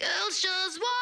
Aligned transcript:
Girls 0.00 0.40
just 0.40 0.78
want. 0.78 0.97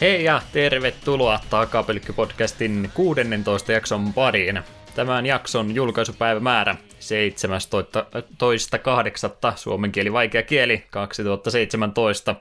Hei 0.00 0.24
ja 0.24 0.42
tervetuloa 0.52 1.40
Takapelkky-podcastin 1.50 2.90
16 2.94 3.72
jakson 3.72 4.12
pariin. 4.12 4.62
Tämän 4.94 5.26
jakson 5.26 5.74
julkaisupäivämäärä 5.74 6.76
17.8. 9.52 9.56
suomen 9.56 9.92
kieli 9.92 10.12
vaikea 10.12 10.42
kieli 10.42 10.84
2017. 10.90 12.36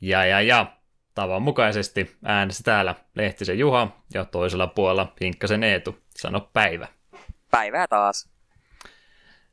Ja 0.00 0.24
ja 0.24 0.40
ja, 0.40 0.66
tavan 1.14 1.42
mukaisesti 1.42 2.16
äänessä 2.24 2.62
täällä 2.62 2.94
Lehtisen 3.14 3.58
Juha 3.58 4.02
ja 4.14 4.24
toisella 4.24 4.66
puolella 4.66 5.12
Hinkkasen 5.20 5.64
Eetu. 5.64 5.98
Sano 6.10 6.50
päivä. 6.52 6.88
Päivää 7.50 7.88
taas. 7.88 8.28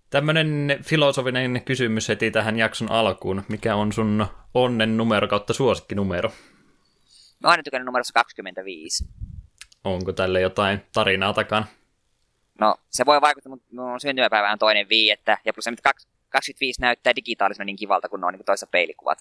Tämmönen 0.10 0.80
filosofinen 0.84 1.62
kysymys 1.66 2.10
heti 2.10 2.32
tähän 2.32 2.58
jakson 2.60 2.92
alkuun. 2.92 3.44
Mikä 3.48 3.76
on 3.76 3.94
sun 3.94 4.28
onnen 4.54 4.98
numero 4.98 5.28
kautta 5.28 5.54
suosikkinumero? 5.54 6.32
Mä 7.46 7.50
oon 7.50 7.52
aina 7.52 7.64
tykännyt 7.64 7.86
numerossa 7.86 8.14
25. 8.14 9.06
Onko 9.84 10.14
tälle 10.14 10.42
jotain 10.42 10.82
tarinaa 10.94 11.34
takana? 11.34 11.66
No, 12.60 12.76
se 12.90 13.06
voi 13.06 13.22
vaikuttaa, 13.22 13.50
mutta 13.50 13.66
mun 13.72 14.00
syntymäpäivä 14.00 14.52
on 14.52 14.60
toinen 14.60 14.90
viiettä, 14.90 15.38
ja 15.46 15.54
plus 15.54 15.64
se, 15.64 15.72
kaks- 15.72 16.08
25 16.30 16.82
näyttää 16.82 17.16
digitaalisena 17.16 17.66
niin 17.66 17.76
kivalta, 17.76 18.10
kun 18.10 18.22
ne 18.22 18.28
on 18.28 18.34
niin 18.34 18.46
toisessa 18.46 18.68
peilikuvat. 18.68 19.20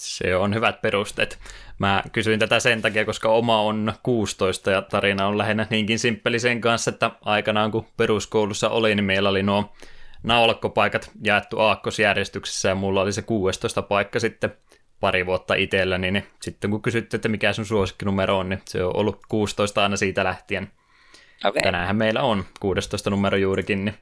Se 0.00 0.36
on 0.36 0.54
hyvät 0.54 0.82
perusteet. 0.82 1.38
Mä 1.78 2.02
kysyin 2.12 2.38
tätä 2.38 2.60
sen 2.60 2.82
takia, 2.82 3.04
koska 3.04 3.28
oma 3.28 3.60
on 3.60 3.92
16 4.02 4.70
ja 4.70 4.82
tarina 4.82 5.26
on 5.26 5.38
lähinnä 5.38 5.66
niinkin 5.70 5.98
simppeli 5.98 6.38
sen 6.38 6.60
kanssa, 6.60 6.90
että 6.90 7.10
aikanaan 7.20 7.70
kun 7.70 7.86
peruskoulussa 7.96 8.68
oli, 8.68 8.94
niin 8.94 9.04
meillä 9.04 9.28
oli 9.28 9.42
nuo 9.42 9.72
naulakkopaikat 10.22 11.10
jaettu 11.24 11.58
aakkosjärjestyksessä 11.58 12.68
ja 12.68 12.74
mulla 12.74 13.02
oli 13.02 13.12
se 13.12 13.22
16 13.22 13.82
paikka 13.82 14.20
sitten 14.20 14.56
pari 15.00 15.26
vuotta 15.26 15.54
itselläni, 15.54 16.10
niin 16.10 16.26
sitten 16.42 16.70
kun 16.70 16.82
kysyttiin, 16.82 17.18
että 17.18 17.28
mikä 17.28 17.52
sun 17.52 17.66
suosikkinumero 17.66 18.38
on, 18.38 18.48
niin 18.48 18.62
se 18.64 18.84
on 18.84 18.96
ollut 18.96 19.20
16 19.28 19.82
aina 19.82 19.96
siitä 19.96 20.24
lähtien. 20.24 20.70
Okei. 21.44 21.62
Tänäänhän 21.62 21.96
meillä 21.96 22.22
on 22.22 22.44
16 22.60 23.10
numero 23.10 23.36
juurikin, 23.36 23.84
niin 23.84 23.94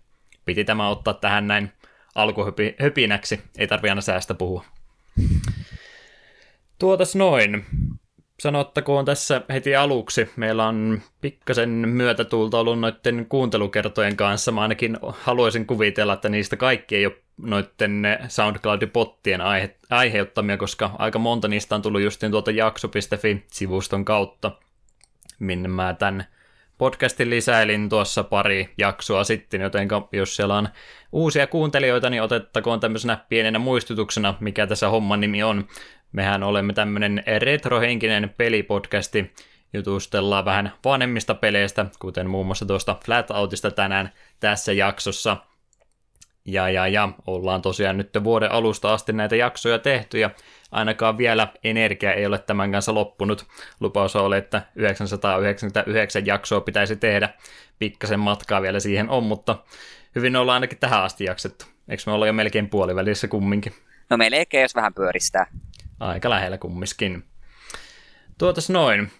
piti 0.44 0.64
tämä 0.64 0.88
ottaa 0.88 1.14
tähän 1.14 1.46
näin 1.46 1.72
alkuhöpinäksi. 2.14 3.40
Ei 3.58 3.66
tarvi 3.66 3.88
aina 3.88 4.00
säästä 4.00 4.34
puhua. 4.34 4.64
Tuotas 6.78 7.16
noin. 7.16 7.66
Sanottakoon 8.40 9.04
tässä 9.04 9.42
heti 9.48 9.76
aluksi. 9.76 10.30
Meillä 10.36 10.66
on 10.66 11.02
pikkasen 11.20 11.68
myötätuulta 11.70 12.58
ollut 12.58 12.80
noiden 12.80 13.26
kuuntelukertojen 13.28 14.16
kanssa. 14.16 14.52
Mä 14.52 14.62
ainakin 14.62 14.98
haluaisin 15.02 15.66
kuvitella, 15.66 16.12
että 16.12 16.28
niistä 16.28 16.56
kaikki 16.56 16.96
ei 16.96 17.06
ole 17.06 17.23
noiden 17.36 18.02
SoundCloud-pottien 18.28 19.40
aihe- 19.40 19.76
aiheuttamia, 19.90 20.56
koska 20.56 20.90
aika 20.98 21.18
monta 21.18 21.48
niistä 21.48 21.74
on 21.74 21.82
tullut 21.82 22.02
justiin 22.02 22.32
tuolta 22.32 22.50
jakso.fi-sivuston 22.50 24.04
kautta, 24.04 24.52
minne 25.38 25.68
mä 25.68 25.94
tämän 25.94 26.24
podcastin 26.78 27.30
lisäilin 27.30 27.88
tuossa 27.88 28.24
pari 28.24 28.74
jaksoa 28.78 29.24
sitten, 29.24 29.60
joten 29.60 29.88
jos 30.12 30.36
siellä 30.36 30.56
on 30.56 30.68
uusia 31.12 31.46
kuuntelijoita, 31.46 32.10
niin 32.10 32.22
otettakoon 32.22 32.80
tämmöisenä 32.80 33.18
pienenä 33.28 33.58
muistutuksena, 33.58 34.34
mikä 34.40 34.66
tässä 34.66 34.88
homman 34.88 35.20
nimi 35.20 35.42
on. 35.42 35.68
Mehän 36.12 36.42
olemme 36.42 36.72
tämmöinen 36.72 37.22
retrohenkinen 37.38 38.34
pelipodcasti, 38.36 39.34
jutustellaan 39.72 40.44
vähän 40.44 40.72
vanhemmista 40.84 41.34
peleistä, 41.34 41.86
kuten 41.98 42.30
muun 42.30 42.46
muassa 42.46 42.66
tuosta 42.66 42.96
Flatouttista 43.04 43.70
tänään 43.70 44.12
tässä 44.40 44.72
jaksossa. 44.72 45.36
Ja, 46.44 46.70
ja, 46.70 46.88
ja, 46.88 47.08
ollaan 47.26 47.62
tosiaan 47.62 47.96
nyt 47.96 48.10
vuoden 48.24 48.52
alusta 48.52 48.94
asti 48.94 49.12
näitä 49.12 49.36
jaksoja 49.36 49.78
tehty, 49.78 50.18
ja 50.18 50.30
ainakaan 50.70 51.18
vielä 51.18 51.48
energia 51.64 52.12
ei 52.12 52.26
ole 52.26 52.38
tämän 52.38 52.72
kanssa 52.72 52.94
loppunut. 52.94 53.46
Lupaus 53.80 54.16
oli, 54.16 54.36
että 54.36 54.62
999 54.74 56.26
jaksoa 56.26 56.60
pitäisi 56.60 56.96
tehdä. 56.96 57.28
Pikkasen 57.78 58.20
matkaa 58.20 58.62
vielä 58.62 58.80
siihen 58.80 59.08
on, 59.08 59.22
mutta 59.22 59.58
hyvin 60.14 60.36
ollaan 60.36 60.54
ainakin 60.54 60.78
tähän 60.78 61.02
asti 61.02 61.24
jaksettu. 61.24 61.64
Eikö 61.88 62.02
me 62.06 62.12
olla 62.12 62.26
jo 62.26 62.32
melkein 62.32 62.70
puolivälissä 62.70 63.28
kumminkin? 63.28 63.72
No 64.10 64.16
melkein, 64.16 64.62
jos 64.62 64.74
vähän 64.74 64.94
pyöristää. 64.94 65.46
Aika 66.00 66.30
lähellä 66.30 66.58
kummiskin. 66.58 67.24
Tuotas 68.38 68.70
noin. 68.70 69.10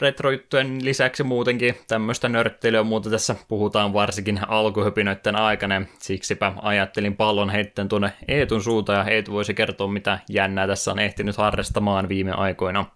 Retrojuttujen 0.00 0.84
lisäksi 0.84 1.22
muutenkin 1.22 1.74
tämmöistä 1.88 2.28
nörttelyä 2.28 2.82
muuta 2.82 3.10
tässä 3.10 3.36
puhutaan 3.48 3.92
varsinkin 3.92 4.40
alkuhypinöiden 4.48 5.36
aikana. 5.36 5.82
Siksipä 5.98 6.52
ajattelin 6.62 7.16
pallon 7.16 7.50
heittäen 7.50 7.88
tuonne 7.88 8.12
Eetun 8.28 8.62
suuntaan 8.62 8.98
ja 8.98 9.14
Eetu 9.14 9.32
voisi 9.32 9.54
kertoa 9.54 9.88
mitä 9.88 10.18
jännää 10.28 10.66
tässä 10.66 10.90
on 10.90 10.98
ehtinyt 10.98 11.36
harrastamaan 11.36 12.08
viime 12.08 12.32
aikoina. 12.32 12.86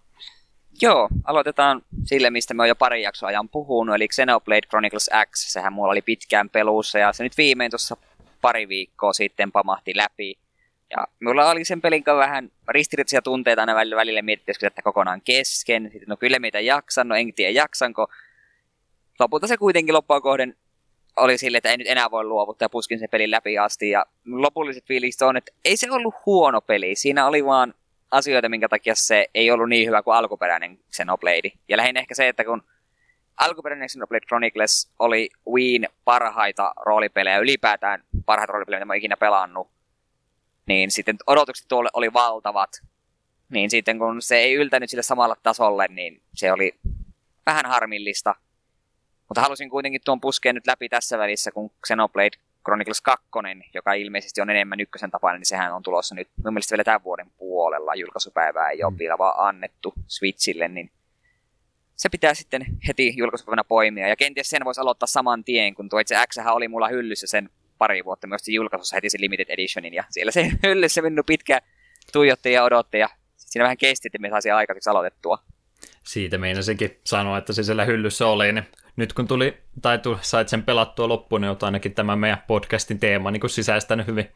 Joo, 0.81 1.09
aloitetaan 1.23 1.81
sille, 2.05 2.29
mistä 2.29 2.53
me 2.53 2.63
on 2.63 2.67
jo 2.69 2.75
pari 2.75 3.03
jaksoa 3.03 3.29
ajan 3.29 3.49
puhunut, 3.49 3.95
eli 3.95 4.07
Xenoblade 4.07 4.61
Chronicles 4.61 5.09
X. 5.31 5.51
Sehän 5.51 5.73
mulla 5.73 5.91
oli 5.91 6.01
pitkään 6.01 6.49
pelussa, 6.49 6.99
ja 6.99 7.13
se 7.13 7.23
nyt 7.23 7.37
viimein 7.37 7.71
tuossa 7.71 7.97
pari 8.41 8.67
viikkoa 8.67 9.13
sitten 9.13 9.51
pamahti 9.51 9.97
läpi. 9.97 10.42
Ja 10.97 11.07
mulla 11.23 11.49
oli 11.49 11.65
sen 11.65 11.81
pelin 11.81 12.03
kanssa 12.03 12.19
vähän 12.19 12.51
ristiriitaisia 12.67 13.21
tunteita 13.21 13.61
aina 13.61 13.75
välillä, 13.75 13.95
välillä 13.95 14.21
miettisikö 14.21 14.67
että 14.67 14.81
kokonaan 14.81 15.21
kesken. 15.21 15.83
Sitten 15.83 16.07
no 16.07 16.17
kyllä 16.17 16.39
mitä 16.39 16.59
jaksan, 16.59 17.07
no 17.07 17.15
en 17.15 17.33
tiedä 17.33 17.51
jaksanko. 17.51 18.07
Lopulta 19.19 19.47
se 19.47 19.57
kuitenkin 19.57 19.93
loppua 19.93 20.21
kohden 20.21 20.55
oli 21.17 21.37
sille, 21.37 21.57
että 21.57 21.69
ei 21.69 21.77
nyt 21.77 21.87
enää 21.87 22.11
voi 22.11 22.23
luovuttaa 22.23 22.65
ja 22.65 22.69
puskin 22.69 22.99
sen 22.99 23.09
pelin 23.09 23.31
läpi 23.31 23.57
asti. 23.57 23.89
Ja 23.89 24.05
lopulliset 24.25 24.85
fiilikset 24.85 25.21
on, 25.21 25.37
että 25.37 25.51
ei 25.65 25.77
se 25.77 25.91
ollut 25.91 26.15
huono 26.25 26.61
peli. 26.61 26.95
Siinä 26.95 27.27
oli 27.27 27.45
vaan 27.45 27.73
asioita, 28.11 28.49
minkä 28.49 28.69
takia 28.69 28.95
se 28.95 29.27
ei 29.33 29.51
ollut 29.51 29.69
niin 29.69 29.87
hyvä 29.87 30.03
kuin 30.03 30.15
alkuperäinen 30.15 30.79
Xenoblade. 30.91 31.51
Ja 31.69 31.77
lähinnä 31.77 31.99
ehkä 31.99 32.15
se, 32.15 32.27
että 32.27 32.43
kun 32.43 32.63
alkuperäinen 33.37 33.89
Xenoblade 33.89 34.25
Chronicles 34.25 34.91
oli 34.99 35.29
Wiin 35.53 35.87
parhaita 36.05 36.73
roolipelejä, 36.85 37.37
ylipäätään 37.37 38.03
parhaita 38.25 38.53
roolipelejä, 38.53 38.79
mitä 38.79 38.85
mä 38.85 38.91
oon 38.91 38.97
ikinä 38.97 39.17
pelannut, 39.17 39.72
niin 40.65 40.91
sitten 40.91 41.15
odotukset 41.27 41.67
tuolle 41.67 41.89
oli 41.93 42.13
valtavat. 42.13 42.69
Niin 43.49 43.69
sitten 43.69 43.99
kun 43.99 44.21
se 44.21 44.37
ei 44.37 44.53
yltänyt 44.53 44.89
sille 44.89 45.03
samalle 45.03 45.35
tasolle, 45.43 45.87
niin 45.87 46.21
se 46.33 46.51
oli 46.51 46.79
vähän 47.45 47.65
harmillista. 47.65 48.35
Mutta 49.29 49.41
halusin 49.41 49.69
kuitenkin 49.69 50.01
tuon 50.05 50.21
puskeen 50.21 50.55
nyt 50.55 50.67
läpi 50.67 50.89
tässä 50.89 51.17
välissä, 51.17 51.51
kun 51.51 51.71
Xenoblade 51.87 52.37
Chronicles 52.65 53.01
2, 53.01 53.27
joka 53.73 53.93
ilmeisesti 53.93 54.41
on 54.41 54.49
enemmän 54.49 54.79
ykkösen 54.79 55.11
tapainen, 55.11 55.39
niin 55.39 55.47
sehän 55.47 55.75
on 55.75 55.83
tulossa 55.83 56.15
nyt 56.15 56.27
mun 56.43 56.53
mielestä 56.53 56.73
vielä 56.73 56.83
tämän 56.83 57.03
vuoden 57.03 57.31
puolella. 57.37 57.95
Julkaisupäivää 57.95 58.69
ei 58.69 58.83
ole 58.83 58.97
vielä 58.97 59.17
vaan 59.17 59.47
annettu 59.47 59.93
Switchille, 60.07 60.67
niin 60.67 60.91
se 61.95 62.09
pitää 62.09 62.33
sitten 62.33 62.65
heti 62.87 63.13
julkaisupäivänä 63.17 63.63
poimia. 63.63 64.07
Ja 64.07 64.15
kenties 64.15 64.49
sen 64.49 64.65
voisi 64.65 64.81
aloittaa 64.81 65.07
saman 65.07 65.43
tien, 65.43 65.75
kun 65.75 65.89
tuo 65.89 65.99
itse 65.99 66.15
X 66.33 66.37
oli 66.45 66.67
mulla 66.67 66.87
hyllyssä 66.87 67.27
sen 67.27 67.49
pari 67.77 68.05
vuotta 68.05 68.27
myös 68.27 68.47
julkaisussa 68.47 68.95
heti 68.95 69.09
sen 69.09 69.21
limited 69.21 69.45
editionin. 69.49 69.93
Ja 69.93 70.03
siellä 70.09 70.31
se 70.31 70.51
hyllyssä 70.63 71.01
minun 71.01 71.25
pitkään 71.25 71.61
tuijotti 72.13 72.51
ja 72.51 72.63
odotti 72.63 72.97
ja 72.97 73.09
siinä 73.35 73.63
vähän 73.63 73.77
kesti, 73.77 74.07
että 74.07 74.17
me 74.17 74.29
saisin 74.29 74.53
aikaiseksi 74.53 74.89
aloitettua. 74.89 75.39
Siitä 76.03 76.37
meinasinkin 76.37 76.99
sanoa, 77.05 77.37
että 77.37 77.53
se 77.53 77.63
siellä 77.63 77.85
hyllyssä 77.85 78.27
oli. 78.27 78.53
Niin 78.53 78.65
nyt 78.95 79.13
kun 79.13 79.27
tuli, 79.27 79.57
tai 79.81 79.99
tuli, 79.99 80.17
sait 80.21 80.49
sen 80.49 80.63
pelattua 80.63 81.07
loppuun, 81.07 81.41
niin 81.41 81.49
olet 81.49 81.63
ainakin 81.63 81.93
tämä 81.93 82.15
meidän 82.15 82.43
podcastin 82.47 82.99
teema 82.99 83.31
niin 83.31 83.49
sisäistänyt 83.49 84.07
hyvin 84.07 84.29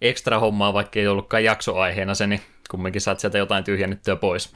ekstra 0.00 0.38
hommaa, 0.38 0.72
vaikka 0.72 1.00
ei 1.00 1.08
ollutkaan 1.08 1.44
jaksoaiheena 1.44 2.14
se, 2.14 2.26
niin 2.26 2.40
kumminkin 2.70 3.00
saat 3.00 3.20
sieltä 3.20 3.38
jotain 3.38 3.64
tyhjennettyä 3.64 4.16
pois. 4.16 4.52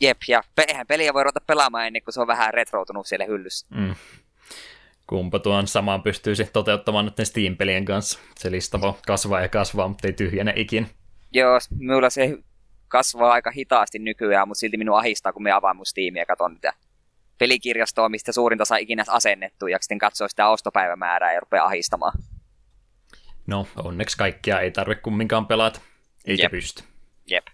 Jep, 0.00 0.18
ja 0.28 0.42
eihän 0.68 0.86
peliä 0.86 1.14
voi 1.14 1.24
ruveta 1.24 1.40
pelaamaan 1.46 1.86
ennen 1.86 2.02
kuin 2.02 2.14
se 2.14 2.20
on 2.20 2.26
vähän 2.26 2.54
retroutunut 2.54 3.06
siellä 3.06 3.24
hyllyssä. 3.24 3.66
Mm. 3.70 3.94
Kumpa 5.10 5.38
tuon 5.38 5.66
samaan 5.66 6.02
pystyisi 6.02 6.44
toteuttamaan 6.52 7.04
nyt 7.04 7.14
Steam-pelien 7.22 7.84
kanssa. 7.84 8.18
Se 8.38 8.50
lista 8.50 8.80
voi 8.80 8.92
kasvaa 9.06 9.40
ja 9.40 9.48
kasvaa, 9.48 9.88
mutta 9.88 10.06
ei 10.06 10.12
tyhjene 10.12 10.52
ikin. 10.56 10.86
Joo, 11.32 11.58
minulla 11.78 12.10
se 12.10 12.38
kasvaa 12.88 13.32
aika 13.32 13.50
hitaasti 13.50 13.98
nykyään, 13.98 14.48
mutta 14.48 14.58
silti 14.58 14.76
minun 14.76 14.98
ahistaa, 14.98 15.32
kun 15.32 15.42
me 15.42 15.52
avaan 15.52 15.76
mun 15.76 15.86
Steamia 15.86 16.22
ja 16.22 16.26
katson 16.26 16.52
niitä 16.52 16.72
pelikirjastoa, 17.38 18.08
mistä 18.08 18.32
suurinta 18.32 18.64
saa 18.64 18.78
ikinä 18.78 19.04
asennettu, 19.08 19.66
ja 19.66 19.78
sitten 19.80 19.98
katsoo 19.98 20.28
sitä 20.28 20.48
ostopäivämäärää 20.48 21.32
ja 21.32 21.40
rupeaa 21.40 21.66
ahistamaan. 21.66 22.18
No, 23.46 23.66
onneksi 23.84 24.18
kaikkia 24.18 24.60
ei 24.60 24.70
tarvitse 24.70 25.02
kumminkaan 25.02 25.46
pelata. 25.46 25.80
Eikä 26.24 26.42
Jep. 26.42 26.50
pysty. 26.50 26.82
Jep. 27.30 27.46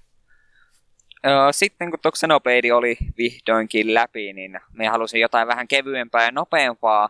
Sitten 1.51 1.91
kun 1.91 2.01
tuo 2.03 2.13
Xenoblade 2.13 2.75
oli 2.75 2.97
vihdoinkin 3.19 3.95
läpi, 3.95 4.33
niin 4.33 4.61
me 4.73 4.89
halusin 4.89 5.21
jotain 5.21 5.49
vähän 5.49 5.69
kevyempää 5.69 6.25
ja 6.25 6.31
nopeampaa. 6.31 7.09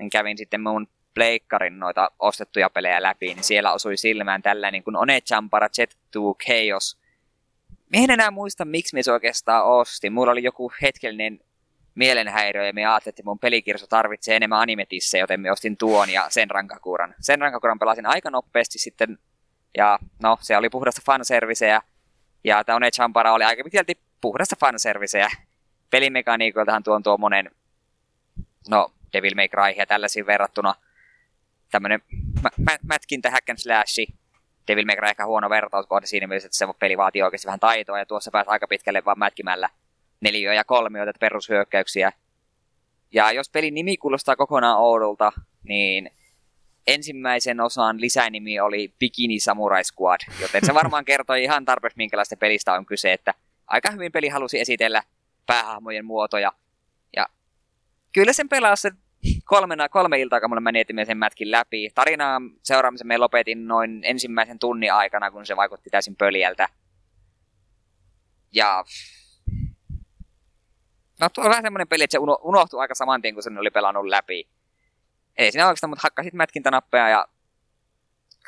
Niin 0.00 0.10
kävin 0.10 0.38
sitten 0.38 0.60
mun 0.60 0.88
pleikkarin 1.14 1.78
noita 1.78 2.10
ostettuja 2.18 2.70
pelejä 2.70 3.02
läpi, 3.02 3.26
niin 3.26 3.44
siellä 3.44 3.72
osui 3.72 3.96
silmään 3.96 4.42
tällainen 4.42 4.82
kuin 4.82 4.96
One 4.96 5.20
Champara 5.20 5.68
Jet 5.78 5.94
2 5.94 6.46
Chaos. 6.46 6.98
En 7.92 8.10
enää 8.10 8.30
muista, 8.30 8.64
miksi 8.64 8.94
me 8.94 9.02
se 9.02 9.12
oikeastaan 9.12 9.66
osti. 9.66 10.10
Mulla 10.10 10.32
oli 10.32 10.42
joku 10.42 10.72
hetkellinen 10.82 11.40
mielenhäiriö 11.94 12.66
ja 12.66 12.72
me 12.72 12.86
ajattelin, 12.86 13.12
että 13.12 13.22
mun 13.24 13.38
pelikirso 13.38 13.86
tarvitsee 13.86 14.36
enemmän 14.36 14.60
animetissa, 14.60 15.18
joten 15.18 15.40
me 15.40 15.52
ostin 15.52 15.76
tuon 15.76 16.10
ja 16.10 16.26
sen 16.28 16.50
rankakuran. 16.50 17.14
Sen 17.20 17.40
rankakuran 17.40 17.78
pelasin 17.78 18.06
aika 18.06 18.30
nopeasti 18.30 18.78
sitten 18.78 19.18
ja 19.76 19.98
no, 20.22 20.38
se 20.40 20.56
oli 20.56 20.68
puhdasta 20.68 21.02
fanserviceä. 21.06 21.82
Ja 22.44 22.64
tämä 22.64 22.76
One 22.76 22.90
Champara 22.90 23.32
oli 23.32 23.44
aika 23.44 23.64
pitkälti 23.64 23.98
puhdasta 24.20 24.56
fanserviceä. 24.60 25.30
Pelimekaniikoiltahan 25.90 26.82
tuo 26.82 26.94
on 26.94 27.02
tuo 27.02 27.18
monen, 27.18 27.50
no, 28.68 28.92
Devil 29.12 29.34
May 29.34 29.48
Cry 29.48 29.70
ja 29.76 29.86
tällaisiin 29.86 30.26
verrattuna 30.26 30.74
tämmönen 31.70 32.02
mä, 32.42 32.50
mä, 32.58 32.78
mätkintä 32.82 33.30
hack 33.30 33.50
and 33.50 33.58
slashi. 33.58 34.06
Devil 34.68 34.86
May 34.86 34.96
Cry 34.96 35.08
ehkä 35.08 35.26
huono 35.26 35.50
vertauskohde 35.50 36.06
siinä 36.06 36.26
mielessä, 36.26 36.46
että 36.46 36.56
se 36.56 36.66
peli 36.78 36.96
vaatii 36.96 37.22
oikeasti 37.22 37.46
vähän 37.46 37.60
taitoa 37.60 37.98
ja 37.98 38.06
tuossa 38.06 38.30
pääsi 38.30 38.50
aika 38.50 38.68
pitkälle 38.68 39.04
vaan 39.04 39.18
mätkimällä 39.18 39.68
neliöä 40.20 40.54
ja 40.54 40.64
kolmioita 40.64 41.12
perushyökkäyksiä. 41.20 42.12
Ja 43.12 43.32
jos 43.32 43.50
pelin 43.50 43.74
nimi 43.74 43.96
kuulostaa 43.96 44.36
kokonaan 44.36 44.78
oudolta, 44.78 45.32
niin 45.62 46.10
ensimmäisen 46.86 47.60
osan 47.60 48.00
lisänimi 48.00 48.60
oli 48.60 48.94
Bikini 48.98 49.40
Samurai 49.40 49.84
Squad, 49.84 50.20
joten 50.40 50.66
se 50.66 50.74
varmaan 50.74 51.04
kertoi 51.10 51.42
ihan 51.42 51.64
tarpeeksi 51.64 51.96
minkälaista 51.96 52.36
pelistä 52.36 52.72
on 52.72 52.86
kyse, 52.86 53.12
että 53.12 53.34
aika 53.66 53.90
hyvin 53.90 54.12
peli 54.12 54.28
halusi 54.28 54.60
esitellä 54.60 55.02
päähahmojen 55.46 56.04
muotoja. 56.04 56.52
Ja 57.16 57.26
kyllä 58.12 58.32
sen 58.32 58.48
pelasi 58.48 58.82
se 58.82 58.90
kolmena, 59.44 59.88
kolme 59.88 60.20
iltaa, 60.20 60.40
kun 60.40 60.50
mulla 60.50 60.60
meni 60.60 60.84
sen 61.06 61.18
mätkin 61.18 61.50
läpi. 61.50 61.90
Tarinaa 61.94 62.40
seuraamisen 62.62 63.06
me 63.06 63.18
lopetin 63.18 63.68
noin 63.68 64.00
ensimmäisen 64.04 64.58
tunnin 64.58 64.92
aikana, 64.92 65.30
kun 65.30 65.46
se 65.46 65.56
vaikutti 65.56 65.90
täysin 65.90 66.16
pöljältä. 66.16 66.68
Ja 68.52 68.84
No 71.20 71.28
tuo 71.28 71.44
on 71.44 71.50
vähän 71.50 71.62
semmoinen 71.62 71.88
peli, 71.88 72.04
että 72.04 72.12
se 72.12 72.18
uno, 72.18 72.38
unohtui 72.42 72.80
aika 72.80 72.94
saman 72.94 73.22
tien, 73.22 73.34
kun 73.34 73.42
sen 73.42 73.58
oli 73.58 73.70
pelannut 73.70 74.06
läpi. 74.06 74.48
Ei 75.36 75.52
siinä 75.52 75.66
oikeastaan, 75.66 75.90
mutta 75.90 76.02
hakkasit 76.02 76.34
mätkintänappeja 76.34 77.08
ja 77.08 77.26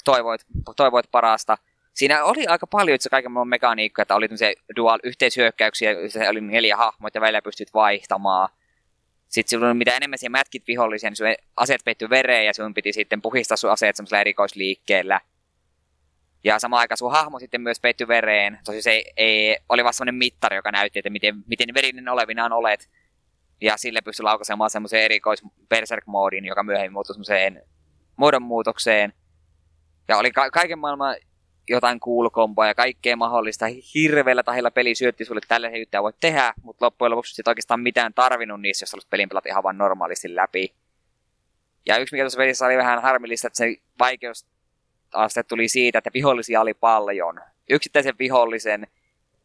toivoit, 0.05 0.47
toivoit 0.77 1.11
parasta. 1.11 1.59
Siinä 1.95 2.25
oli 2.25 2.47
aika 2.47 2.67
paljon 2.67 2.95
itse 2.95 3.09
kaiken 3.09 3.33
maailman 3.33 3.49
mekaniikkaa, 3.49 4.03
että 4.03 4.15
oli 4.15 4.29
tämmöisiä 4.29 4.53
dual 4.77 4.99
yhteishyökkäyksiä, 5.03 5.95
se 6.09 6.29
oli 6.29 6.41
neljä 6.41 6.77
hahmoa, 6.77 7.11
ja 7.15 7.21
välillä 7.21 7.43
pystyt 7.43 7.75
vaihtamaan. 7.75 8.49
Sitten 9.33 9.51
silloin 9.51 9.77
mitä 9.77 9.97
enemmän 9.97 10.19
siellä 10.19 10.39
mätkit 10.39 10.67
vihollisia, 10.67 11.11
niin 11.11 11.17
sun 11.17 11.27
aseet 11.57 11.81
peitty 11.85 12.11
vereen, 12.11 12.47
ja 12.47 12.55
sun 12.55 12.75
piti 12.75 12.93
sitten 12.93 13.23
puhistaa 13.23 13.57
sun 13.57 13.71
aseet 13.71 13.97
semmoisella 13.97 14.21
erikoisliikkeellä. 14.21 15.21
Ja 16.45 16.59
samaan 16.59 16.81
aikaan 16.81 16.99
sun 16.99 17.13
hahmo 17.13 17.39
sitten 17.39 17.61
myös 17.61 17.81
peitty 17.81 18.09
vereen. 18.09 18.59
Tosi 18.65 18.83
se 18.83 18.91
ei, 18.91 19.13
ei, 19.17 19.59
oli 19.69 19.85
vaan 19.85 19.95
semmoinen 19.95 20.15
mittari, 20.15 20.57
joka 20.57 20.71
näytti, 20.71 20.99
että 20.99 21.11
miten, 21.11 21.35
miten 21.47 21.75
verinen 21.75 22.09
olevinaan 22.09 22.53
olet. 22.53 22.91
Ja 23.61 23.77
sille 23.77 24.01
pystyi 24.01 24.25
laukaisemaan 24.25 24.71
semmoisen 24.71 25.03
erikois 25.03 25.43
berserk-moodin, 25.69 26.45
joka 26.45 26.63
myöhemmin 26.63 26.93
muuttui 26.93 27.15
semmoiseen 27.15 27.63
muodonmuutokseen. 28.17 29.13
Ja 30.09 30.17
oli 30.17 30.33
ka- 30.33 30.51
kaiken 30.51 30.79
maailman 30.79 31.17
jotain 31.69 32.01
cool 32.01 32.29
ja 32.67 32.75
kaikkea 32.75 33.17
mahdollista. 33.17 33.67
Hirveällä 33.95 34.43
tahilla 34.43 34.71
peli 34.71 34.95
syötti 34.95 35.25
sulle, 35.25 35.41
tällaisia 35.49 35.79
juttuja 35.79 36.03
voit 36.03 36.17
tehdä, 36.21 36.53
mutta 36.63 36.87
loppujen 36.87 37.11
lopuksi 37.11 37.35
sit 37.35 37.49
oikeastaan 37.49 37.81
mitään 37.81 38.15
tarvinnut 38.15 38.61
niissä, 38.61 38.83
jos 38.83 38.93
haluat 38.93 39.11
pelin 39.11 39.29
pelata 39.29 39.49
ihan 39.49 39.63
vaan 39.63 39.79
normaalisti 39.79 40.35
läpi. 40.35 40.75
Ja 41.87 41.99
yksi 41.99 42.15
mikä 42.15 42.23
tuossa 42.23 42.37
pelissä 42.37 42.67
oli 42.67 42.77
vähän 42.77 43.03
harmillista, 43.03 43.47
että 43.47 43.57
se 43.57 43.77
vaikeusaste 43.99 45.43
tuli 45.49 45.69
siitä, 45.69 45.99
että 45.99 46.11
vihollisia 46.15 46.61
oli 46.61 46.75
paljon. 46.75 47.41
Yksittäisen 47.71 48.15
vihollisen 48.19 48.87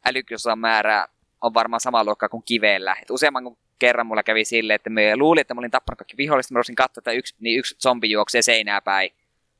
älykkysosan 0.05 0.59
määrä 0.59 1.07
on 1.41 1.53
varmaan 1.53 1.79
sama 1.79 2.03
luokka 2.03 2.29
kuin 2.29 2.43
kivellä. 2.43 2.95
Et 3.01 3.09
useamman 3.09 3.57
kerran 3.79 4.07
mulla 4.07 4.23
kävi 4.23 4.45
silleen, 4.45 4.75
että 4.75 4.89
me 4.89 5.17
luulin, 5.17 5.41
että 5.41 5.53
mä 5.53 5.59
olin 5.59 5.71
tappanut 5.71 5.97
kaikki 5.97 6.17
viholliset, 6.17 6.51
mä 6.51 6.59
olisin 6.59 6.75
katsoa, 6.75 7.01
että 7.01 7.11
yksi, 7.11 7.35
niin 7.39 7.59
yksi 7.59 7.75
zombi 7.75 8.11
juoksee 8.11 8.41
seinää 8.41 8.81
päin 8.81 9.09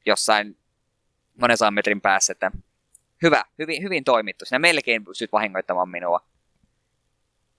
jossain 0.06 0.57
monen 1.42 1.57
sadan 1.57 1.74
metrin 1.74 2.01
päässä, 2.01 2.31
että 2.31 2.51
hyvä, 3.22 3.44
hyvin, 3.60 3.84
hyvin 3.84 4.04
toimittu. 4.04 4.45
Siinä 4.45 4.60
melkein 4.60 5.06
pystyt 5.06 5.31
vahingoittamaan 5.31 5.89
minua. 5.89 6.19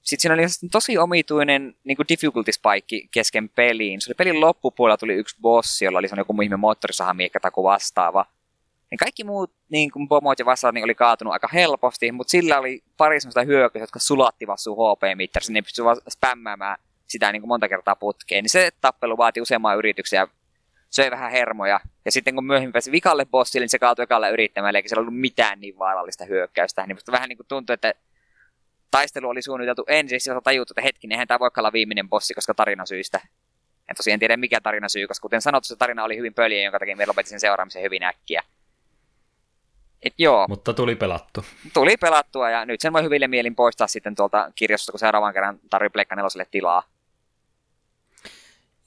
Sitten 0.03 0.23
siinä 0.23 0.35
oli 0.35 0.71
tosi 0.71 0.99
omituinen 0.99 1.77
niin 1.85 1.99
difficulty 2.09 2.53
spike 2.53 3.09
kesken 3.11 3.49
peliin. 3.49 4.01
Se 4.01 4.11
oli 4.11 4.15
pelin 4.15 4.41
loppupuolella 4.41 4.97
tuli 4.97 5.15
yksi 5.15 5.37
bossi, 5.41 5.85
jolla 5.85 5.99
oli 5.99 6.09
joku 6.17 6.43
ihme 6.43 6.57
moottorisahamiekka 6.57 7.41
tai 7.41 7.51
vastaava. 7.57 8.27
Niin 8.91 8.99
kaikki 8.99 9.25
muut 9.25 9.53
niin 9.69 9.91
kuin 9.91 10.09
pomot 10.09 10.39
ja 10.39 10.47
vastaat 10.47 10.75
niin 10.75 10.85
oli 10.85 10.95
kaatunut 10.95 11.33
aika 11.33 11.49
helposti, 11.53 12.13
mutta 12.13 12.31
sillä 12.31 12.59
oli 12.59 12.85
pari 12.97 13.21
sellaista 13.21 13.43
hyökkäystä, 13.43 13.83
jotka 13.83 13.99
sulattivat 13.99 14.61
sun 14.61 14.77
HP-mittari. 14.77 15.45
Sinne 15.45 15.63
pystyi 15.63 15.85
vaan 15.85 15.97
spämmäämään 16.09 16.77
sitä 17.07 17.33
niin 17.33 17.43
kuin 17.43 17.49
monta 17.49 17.69
kertaa 17.69 17.97
putkeen. 17.97 18.43
Niin 18.45 18.51
se 18.51 18.71
tappelu 18.81 19.17
vaati 19.17 19.41
useamman 19.41 19.79
yrityksen 19.79 20.17
ja 20.17 20.29
söi 20.91 21.11
vähän 21.11 21.31
hermoja. 21.31 21.81
Ja 22.05 22.13
sitten 22.13 22.35
kun 22.35 22.47
myöhemmin 22.47 22.73
pääsi 22.73 22.93
vikalle 22.93 23.27
bossille, 23.27 23.65
niin 23.65 23.71
se 23.71 23.79
kaatui 23.79 24.03
ekalle 24.03 24.31
yrittämällä, 24.31 24.79
eikä 24.79 24.89
siellä 24.89 25.01
ollut 25.01 25.21
mitään 25.21 25.61
niin 25.61 25.79
vaarallista 25.79 26.25
hyökkäystä. 26.25 26.87
Niin 26.87 26.97
musta 26.97 27.13
vähän 27.13 27.29
niin 27.29 27.37
kuin 27.37 27.47
tuntui, 27.47 27.75
että 27.75 27.95
taistelu 28.91 29.29
oli 29.29 29.43
suunniteltu 29.43 29.85
ensin, 29.89 30.19
ja 30.27 30.41
tajuttu, 30.41 30.73
että 30.73 30.83
hetkinen, 30.83 31.15
eihän 31.15 31.29
tämä 31.29 31.39
voi 31.39 31.51
olla 31.59 31.73
viimeinen 31.73 32.09
bossi, 32.09 32.35
koska 32.35 32.55
tarinasyistä. 32.55 33.21
En 33.89 33.97
tosiaan 33.97 34.21
tiedä 34.21 34.37
mikä 34.37 34.61
tarina 34.61 34.89
syy, 34.89 35.07
koska 35.09 35.23
kuten 35.23 35.43
sanottu, 35.43 35.67
se 35.67 35.77
tarina 35.77 36.05
oli 36.05 36.17
hyvin 36.17 36.35
pöliä, 36.35 36.63
jonka 36.63 36.79
takia 36.79 36.97
me 36.97 37.07
lopetin 37.07 37.31
sen 37.31 37.41
seuraamisen 37.41 37.83
hyvin 37.83 38.03
äkkiä. 38.03 38.43
Et 40.03 40.15
joo, 40.19 40.47
Mutta 40.49 40.75
tuli 40.75 40.95
pelattu. 40.95 41.45
tuli 41.75 41.97
pelattua 41.97 42.51
ja 42.51 42.65
nyt 42.65 42.81
sen 42.81 42.93
voi 42.93 43.03
hyville 43.03 43.29
mielin 43.29 43.55
poistaa 43.55 43.87
sitten 43.87 44.15
tuolta 44.15 44.53
kirjastosta, 44.55 44.93
kun 44.93 44.99
seuraavan 44.99 45.35
kerran 45.35 45.59
tarvii 45.71 45.91
Pleikka 45.91 46.17
neloselle 46.17 46.47
tilaa. 46.51 46.83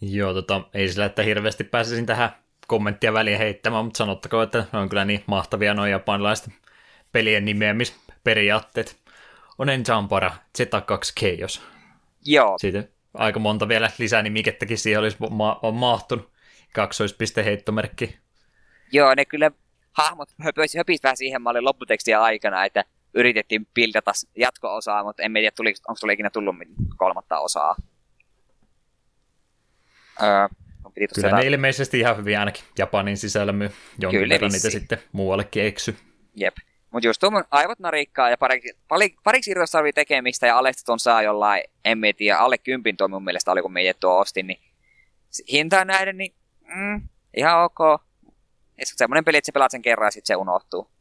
Joo, 0.02 0.34
tota, 0.34 0.62
ei 0.74 0.90
sillä, 0.90 1.06
että 1.06 1.24
hirveästi 1.24 1.64
pääsisin 1.64 2.06
tähän 2.06 2.30
kommenttia 2.68 3.14
väliin 3.14 3.38
heittämään, 3.38 3.86
mutta 3.86 3.98
sanottakoon, 3.98 4.44
että 4.44 4.66
on 4.74 4.90
kyllä 4.90 5.06
niin 5.06 5.24
mahtavia 5.26 5.74
nuo 5.74 5.86
japanilaiset 5.86 6.50
pelien 7.12 7.46
nimeämisperiaatteet. 7.46 8.98
On 9.58 9.70
Enjampara 9.70 10.32
Z2 10.58 11.14
Chaos. 11.20 11.62
Joo, 12.26 12.58
Siitä 12.58 12.84
aika 13.14 13.40
monta 13.40 13.68
vielä 13.68 13.92
lisänimikettäkin 13.98 14.78
siihen 14.78 15.00
olisi 15.00 15.18
ma- 15.30 15.60
on 15.62 15.76
mahtunut. 15.76 16.32
Kaksoispiste 16.74 17.46
heittomerkki. 17.46 18.18
joo, 18.92 19.16
ne 19.16 19.26
kyllä 19.26 19.52
hahmot 19.92 20.30
höpöisi 20.44 20.78
höpisi 20.78 21.04
vähän 21.04 21.18
siihen 21.18 21.42
mallin 21.42 21.66
lopputekstiä 21.66 22.22
aikana, 22.22 22.66
että 22.66 22.84
yritettiin 23.14 23.68
pildata 23.74 24.12
jatko-osaa, 24.38 25.04
mutta 25.04 25.24
en 25.24 25.34
tiedä, 25.34 25.52
onko 25.88 26.00
tuli 26.00 26.14
ikinä 26.14 26.30
tullut 26.30 26.56
kolmatta 26.98 27.40
osaa. 27.40 27.76
Öö, 30.24 30.48
tuossa 30.94 31.22
Kyllä 31.22 31.38
ne 31.38 31.46
ilmeisesti 31.46 32.00
ihan 32.00 32.18
hyvin 32.18 32.40
ainakin 32.40 32.64
Japanin 32.78 33.18
sisällä 33.18 33.52
myy. 33.52 33.72
Jonkin 34.00 34.20
Kyllä 34.20 34.34
verran 34.34 34.52
niitä 34.52 34.70
sitten 34.70 35.00
muuallekin 35.12 35.66
eksy. 35.66 35.96
Jep. 36.36 36.56
Mutta 36.92 37.08
just 37.08 37.20
tuon 37.20 37.44
aivot 37.52 37.80
narikkaa 37.80 38.30
ja 38.30 38.38
pariksi, 38.38 38.78
pari, 38.88 39.16
pariksi 39.24 39.52
tarvii 39.72 39.94
tekemistä 39.94 40.48
ja 40.48 40.58
alesta 40.58 40.84
ton 40.86 41.00
saa 41.00 41.22
jollain, 41.22 41.64
en 41.86 41.98
mä 41.98 42.08
tiedä, 42.18 42.38
alle 42.38 42.58
kympin 42.58 42.98
toi 42.98 43.08
mun 43.08 43.24
mielestä 43.24 43.52
oli 43.52 43.62
kun 43.62 43.74
mietit 43.74 44.00
tuo 44.00 44.20
ostin, 44.20 44.48
niin 44.48 44.60
hintaan 45.52 45.88
nähden, 45.88 46.18
niin 46.18 46.36
mm, 46.76 47.02
ihan 47.38 47.64
ok. 47.64 48.02
Semmoinen 48.84 49.26
peli, 49.26 49.38
että 49.38 49.46
sä 49.46 49.52
pelaat 49.54 49.72
sen 49.72 49.82
kerran 49.82 50.08
ja 50.08 50.12
sitten 50.12 50.28
se 50.28 50.36
unohtuu. 50.36 50.92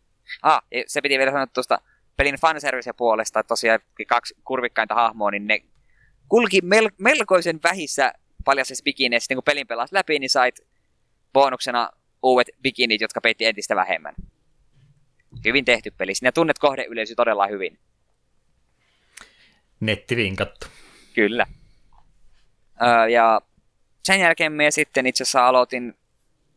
Ah, 0.42 0.62
ja 0.70 0.82
se 0.86 1.02
piti 1.02 1.18
vielä 1.18 1.30
sanoa 1.30 1.46
tuosta 1.46 1.80
pelin 2.16 2.34
fanservice 2.40 2.92
puolesta, 2.92 3.40
että 3.40 3.48
tosiaan 3.48 3.80
kaksi 4.08 4.34
kurvikkainta 4.44 4.94
hahmoa, 4.94 5.30
niin 5.30 5.46
ne 5.46 5.60
kulki 6.28 6.60
mel- 6.60 6.94
melkoisen 6.98 7.60
vähissä 7.64 8.12
paljaisessa 8.44 8.85
bikineissä, 8.85 9.26
niin 9.30 9.37
kun 9.37 9.44
pelin 9.44 9.66
pelaat 9.66 9.92
läpi, 9.92 10.18
niin 10.18 10.30
sait 10.30 10.61
bonuksena 11.32 11.90
uudet 12.23 12.49
bikinit, 12.62 13.00
jotka 13.00 13.20
peitti 13.20 13.44
entistä 13.44 13.76
vähemmän. 13.76 14.14
Hyvin 15.44 15.64
tehty 15.64 15.90
peli. 15.90 16.14
Sinä 16.14 16.32
tunnet 16.32 16.59
kohdeyleisö 16.59 17.14
todella 17.14 17.47
hyvin. 17.47 17.78
nettivinkattu. 19.80 20.66
Kyllä. 21.14 21.47
Öö, 22.82 23.09
ja 23.09 23.40
sen 24.04 24.20
jälkeen 24.20 24.52
me 24.52 24.70
sitten 24.70 25.06
itse 25.06 25.23
asiassa 25.23 25.47
aloitin, 25.47 25.94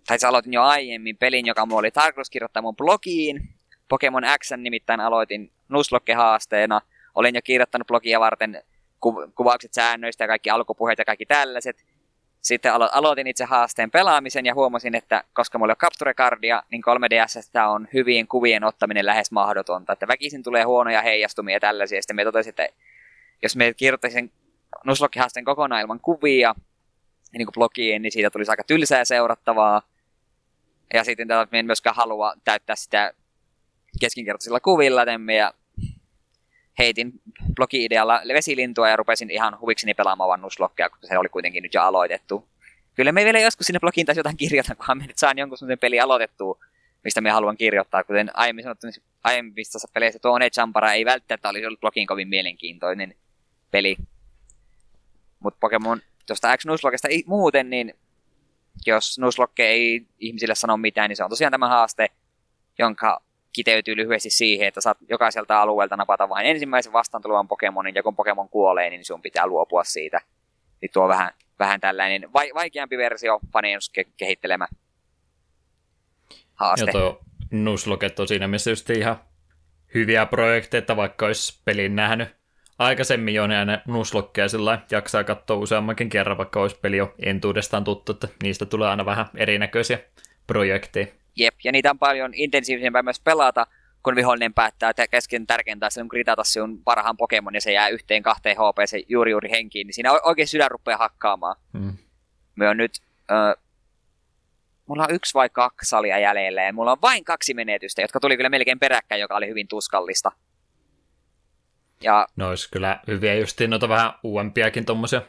tai 0.08 0.16
itse 0.16 0.28
aloitin 0.28 0.54
jo 0.54 0.64
aiemmin 0.64 1.18
pelin, 1.18 1.46
joka 1.46 1.66
mulla 1.66 1.80
oli 1.80 1.92
tarkoitus 1.92 2.30
kirjoittaa 2.30 2.62
mun 2.62 2.76
blogiin. 2.76 3.50
Pokemon 3.90 4.24
X 4.40 4.52
nimittäin 4.58 5.00
aloitin 5.00 5.52
Nuzlocke-haasteena. 5.70 6.82
Olin 7.16 7.36
jo 7.36 7.42
kirjoittanut 7.42 7.88
blogia 7.88 8.20
varten 8.20 8.64
ku- 9.04 9.32
kuvaukset 9.36 9.74
säännöistä 9.74 10.24
ja 10.24 10.28
kaikki 10.28 10.50
alkupuheet 10.50 11.00
ja 11.00 11.06
kaikki 11.06 11.26
tällaiset. 11.26 11.86
Sitten 12.42 12.74
alo- 12.74 12.90
aloitin 12.92 13.28
itse 13.28 13.46
haasteen 13.46 13.92
pelaamisen 13.92 14.46
ja 14.46 14.54
huomasin, 14.54 14.96
että 14.96 15.24
koska 15.34 15.58
mulla 15.58 15.72
ole 15.72 15.76
capture 15.76 16.14
cardia, 16.14 16.64
niin 16.72 16.82
3DS 16.82 17.68
on 17.70 17.88
hyvien 17.94 18.28
kuvien 18.28 18.64
ottaminen 18.64 19.06
lähes 19.06 19.32
mahdotonta. 19.32 19.94
Että 19.94 20.08
väkisin 20.08 20.44
tulee 20.44 20.64
huonoja 20.64 21.02
heijastumia 21.02 21.56
ja 21.56 21.60
tällaisia. 21.60 22.02
Sitten 22.02 22.16
me 22.16 22.24
totesin, 22.24 22.50
että 22.50 22.68
jos 23.44 23.56
me 23.56 23.74
kirjoittaisin 23.74 24.32
Nuzlocke-haasteen 24.86 25.46
kokonaan 25.46 25.82
ilman 25.82 26.00
kuvia, 26.00 26.56
niin 27.38 27.46
kuin 27.46 27.54
blogiin, 27.54 28.02
niin 28.02 28.12
siitä 28.12 28.30
tulisi 28.30 28.52
aika 28.52 28.64
tylsää 28.64 29.06
seurattavaa. 29.06 29.82
Ja 30.94 31.04
sitten 31.04 31.28
tätä 31.28 31.58
en 31.58 31.66
myöskään 31.66 31.96
halua 31.96 32.34
täyttää 32.44 32.76
sitä 32.76 33.14
keskinkertaisilla 34.00 34.60
kuvilla, 34.60 35.02
joten 35.02 35.22
me 35.22 35.36
ja 35.36 35.54
heitin 36.80 37.12
blogi-idealla 37.56 38.22
vesilintua 38.34 38.90
ja 38.90 38.96
rupesin 38.96 39.32
ihan 39.32 39.60
huvikseni 39.60 39.94
pelaamaan 39.94 40.28
vaan 40.28 40.42
Nuzlockea, 40.42 40.90
koska 40.90 41.08
se 41.08 41.18
oli 41.18 41.30
kuitenkin 41.30 41.64
nyt 41.64 41.74
jo 41.74 41.82
aloitettu. 41.82 42.48
Kyllä 42.96 43.12
me 43.12 43.26
vielä 43.26 43.40
joskus 43.40 43.68
sinne 43.68 43.80
blogiin 43.80 44.06
taisi 44.06 44.20
jotain 44.20 44.38
kirjoitan, 44.38 44.78
kunhan 44.78 44.98
me 44.98 45.06
nyt 45.08 45.18
saan 45.18 45.38
jonkun 45.38 45.58
sellaisen 45.58 45.80
peli 45.80 46.00
aloitettua, 46.00 46.60
mistä 47.04 47.22
me 47.22 47.32
haluan 47.32 47.58
kirjoittaa. 47.58 48.04
Kuten 48.04 48.32
aiemmin 48.34 48.64
sanottu, 48.64 48.88
niin 48.88 49.04
aiemmissa 49.24 49.88
peleissä 49.94 50.20
tuo 50.20 50.32
One 50.32 50.50
Champara 50.50 50.94
ei 50.94 51.06
välttämättä 51.06 51.50
olisi 51.50 51.66
ollut 51.66 51.80
blogin 51.80 52.08
kovin 52.08 52.28
mielenkiintoinen 52.28 53.16
peli. 53.72 53.98
Mutta 55.40 55.58
Pokemon 55.60 56.02
tuosta 56.28 56.58
X 56.58 56.66
Nuzlockesta 56.66 57.08
ei- 57.08 57.24
muuten, 57.28 57.70
niin 57.70 57.94
jos 58.86 59.20
Nuzlocke 59.20 59.66
ei 59.66 60.06
ihmisille 60.20 60.56
sano 60.56 60.78
mitään, 60.78 61.10
niin 61.10 61.18
se 61.18 61.24
on 61.24 61.30
tosiaan 61.30 61.52
tämä 61.52 61.68
haaste, 61.68 62.08
jonka 62.80 63.22
kiteytyy 63.54 63.96
lyhyesti 63.96 64.30
siihen, 64.30 64.68
että 64.68 64.82
saat 64.82 64.98
jokaiselta 65.10 65.62
alueelta 65.62 65.98
napata 65.98 66.30
vain 66.30 66.46
ensimmäisen 66.46 66.94
vastaan 66.94 67.22
tulevan 67.22 67.48
Pokemonin, 67.48 67.96
ja 67.96 68.04
kun 68.04 68.16
Pokemon 68.16 68.50
kuolee, 68.50 68.90
niin 68.90 69.06
sun 69.06 69.22
pitää 69.22 69.48
luopua 69.48 69.84
siitä. 69.84 70.22
Niin 70.82 70.92
tuo 70.94 71.08
vähän, 71.08 71.32
vähän 71.60 71.82
tällainen 71.82 72.34
vai, 72.34 72.52
vaikeampi 72.54 72.98
versio 72.98 73.40
fanien 73.54 73.80
ke- 74.00 74.12
kehittelemä 74.18 74.68
haaste. 76.56 76.86
Ja 76.86 76.92
tuo 76.92 77.22
Nuzlocke 77.52 78.10
on 78.20 78.28
siinä 78.28 78.48
mielessä 78.48 78.72
just 78.72 78.90
ihan 78.90 79.20
hyviä 79.94 80.26
projekteja, 80.26 80.80
että 80.80 80.96
vaikka 80.96 81.26
olisi 81.26 81.62
pelin 81.66 81.96
nähnyt 81.96 82.30
aikaisemmin 82.80 83.34
jo, 83.34 83.48
niin 83.48 83.68
ne 83.68 83.82
Nuzlockeja 83.88 84.48
sillä 84.48 84.66
lailla 84.66 84.84
jaksaa 84.92 85.24
katsoa 85.24 85.58
useammankin 85.58 86.10
kerran, 86.10 86.38
vaikka 86.38 86.62
olisi 86.62 86.80
peli 86.82 86.98
jo 86.98 87.16
entuudestaan 87.20 87.84
tuttu, 87.84 88.12
että 88.12 88.28
niistä 88.44 88.66
tulee 88.66 88.90
aina 88.90 89.06
vähän 89.06 89.26
erinäköisiä 89.36 90.00
projekteja. 90.48 91.08
Jep, 91.36 91.56
ja 91.64 91.72
niitä 91.72 91.90
on 91.90 92.00
paljon 92.00 92.34
intensiivisempää 92.34 93.04
myös 93.04 93.20
pelata, 93.20 93.68
kun 94.04 94.16
vihollinen 94.16 94.54
päättää, 94.54 94.90
että 94.90 95.08
kesken 95.08 95.48
tärkeintä 95.48 95.88
on 96.02 96.08
gritata 96.08 96.44
sinun 96.44 96.84
parhaan 96.84 97.18
Pokemon 97.18 97.56
ja 97.56 97.62
se 97.62 97.72
jää 97.72 97.88
yhteen 97.88 98.24
kahteen 98.24 98.56
HP 98.58 98.78
se 98.86 99.04
juuri 99.10 99.32
juuri 99.32 99.52
henkiin, 99.52 99.88
niin 99.88 99.94
siinä 99.94 100.12
oikein 100.12 100.48
sydän 100.48 100.72
rupeaa 100.72 100.98
hakkaamaan. 100.98 101.56
Mm. 101.74 101.98
Me 102.56 102.70
on 102.70 102.78
nyt, 102.78 102.92
ö, 103.32 103.62
mulla 104.86 105.04
on 105.04 105.16
yksi 105.16 105.34
vai 105.34 105.50
kaksi 105.50 105.90
salia 105.90 106.20
jäljellä 106.20 106.64
ja 106.64 106.74
mulla 106.74 106.92
on 106.92 107.02
vain 107.02 107.24
kaksi 107.24 107.54
menetystä, 107.54 108.02
jotka 108.02 108.20
tuli 108.20 108.38
kyllä 108.38 108.50
melkein 108.50 108.80
peräkkäin, 108.80 109.22
joka 109.22 109.36
oli 109.36 109.48
hyvin 109.48 109.68
tuskallista. 109.68 110.32
Ja 112.04 112.28
Ne 112.36 112.46
olisi 112.46 112.72
kyllä 112.72 113.00
hyviä 113.08 113.34
justiin 113.34 113.70
noita 113.70 113.90
vähän 113.90 114.14
uudempiakin 114.24 114.86
tommosia 114.86 115.22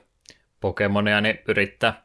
Pokemonia, 0.60 1.20
niin 1.20 1.38
yrittää 1.48 2.04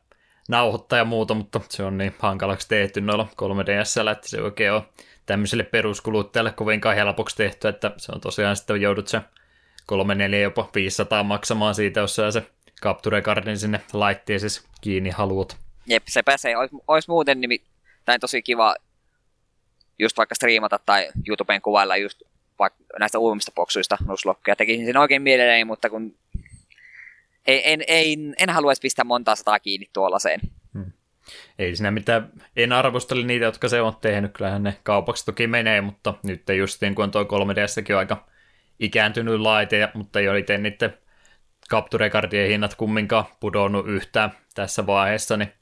nauhoittaa 0.50 1.00
ja 1.00 1.06
muuta, 1.06 1.34
mutta 1.34 1.62
se 1.70 1.84
on 1.84 1.98
niin 1.98 2.16
hankalaksi 2.20 2.68
tehty 2.68 3.02
noilla 3.02 3.28
3DSllä, 3.42 4.12
että 4.12 4.30
se 4.30 4.42
oikein 4.42 4.72
on 4.72 4.82
tämmöiselle 5.26 5.64
peruskuluttajalle 5.64 6.52
kovinkaan 6.52 6.96
helpoksi 6.96 7.36
tehty, 7.36 7.68
että 7.68 7.92
se 7.98 8.12
on 8.12 8.22
tosiaan 8.22 8.56
sitten 8.56 8.82
joudut 8.82 9.08
se 9.08 9.22
3, 9.86 10.16
4, 10.16 10.40
jopa 10.40 10.70
500 10.76 11.24
maksamaan 11.24 11.76
siitä, 11.76 12.00
jos 12.00 12.16
sä 12.16 12.32
se 12.32 12.44
capture 12.82 13.22
cardin 13.22 13.58
sinne 13.58 13.82
laitteeseen 13.94 14.68
kiinni 14.82 15.10
haluat. 15.10 15.58
jep, 15.86 16.04
se 16.08 16.24
pääsee, 16.24 16.58
olisi, 16.58 16.76
olisi 16.88 17.10
muuten 17.10 17.42
nimittäin 17.42 18.20
tosi 18.20 18.42
kiva 18.42 18.76
just 20.00 20.18
vaikka 20.18 20.36
striimata 20.36 20.80
tai 20.86 21.10
YouTubeen 21.28 21.62
kuvailla 21.62 21.98
just 21.98 22.22
vaikka 22.60 22.84
näistä 23.00 23.20
uudemmista 23.20 23.52
boksuista 23.56 23.98
Nuzlockeja. 24.08 24.56
Tekisin 24.56 24.86
sen 24.86 24.98
oikein 24.98 25.22
mielelläni, 25.22 25.66
mutta 25.66 25.90
kun 25.90 26.16
en, 27.50 27.84
ei, 27.88 28.18
en 28.40 28.50
haluaisi 28.50 28.82
pistää 28.82 29.06
montaa 29.06 29.36
sataa 29.36 29.60
kiinni 29.60 29.90
tuollaiseen. 29.94 30.40
Ei 31.60 31.76
siinä 31.76 31.92
mitään, 31.92 32.30
en 32.56 32.72
arvostele 32.72 33.26
niitä, 33.26 33.46
jotka 33.46 33.70
se 33.70 33.82
on 33.82 33.96
tehnyt, 34.02 34.34
kyllähän 34.34 34.64
ne 34.64 34.78
kaupaksi 34.84 35.26
toki 35.26 35.48
menee, 35.48 35.82
mutta 35.82 36.14
nyt 36.24 36.44
justiin 36.58 36.96
kun 36.96 37.04
on 37.04 37.12
toi 37.12 37.24
3DSkin 37.24 37.94
on 37.94 38.00
aika 38.00 38.28
ikääntynyt 38.80 39.40
laite, 39.40 39.90
mutta 39.94 40.20
ei 40.20 40.30
ole 40.30 40.40
itse 40.40 40.58
niiden 40.58 40.98
capture 41.70 42.10
cardien 42.10 42.50
hinnat 42.50 42.76
kumminkaan 42.76 43.26
pudonnut 43.40 43.88
yhtään 43.88 44.32
tässä 44.56 44.86
vaiheessa, 44.86 45.38
niin 45.38 45.54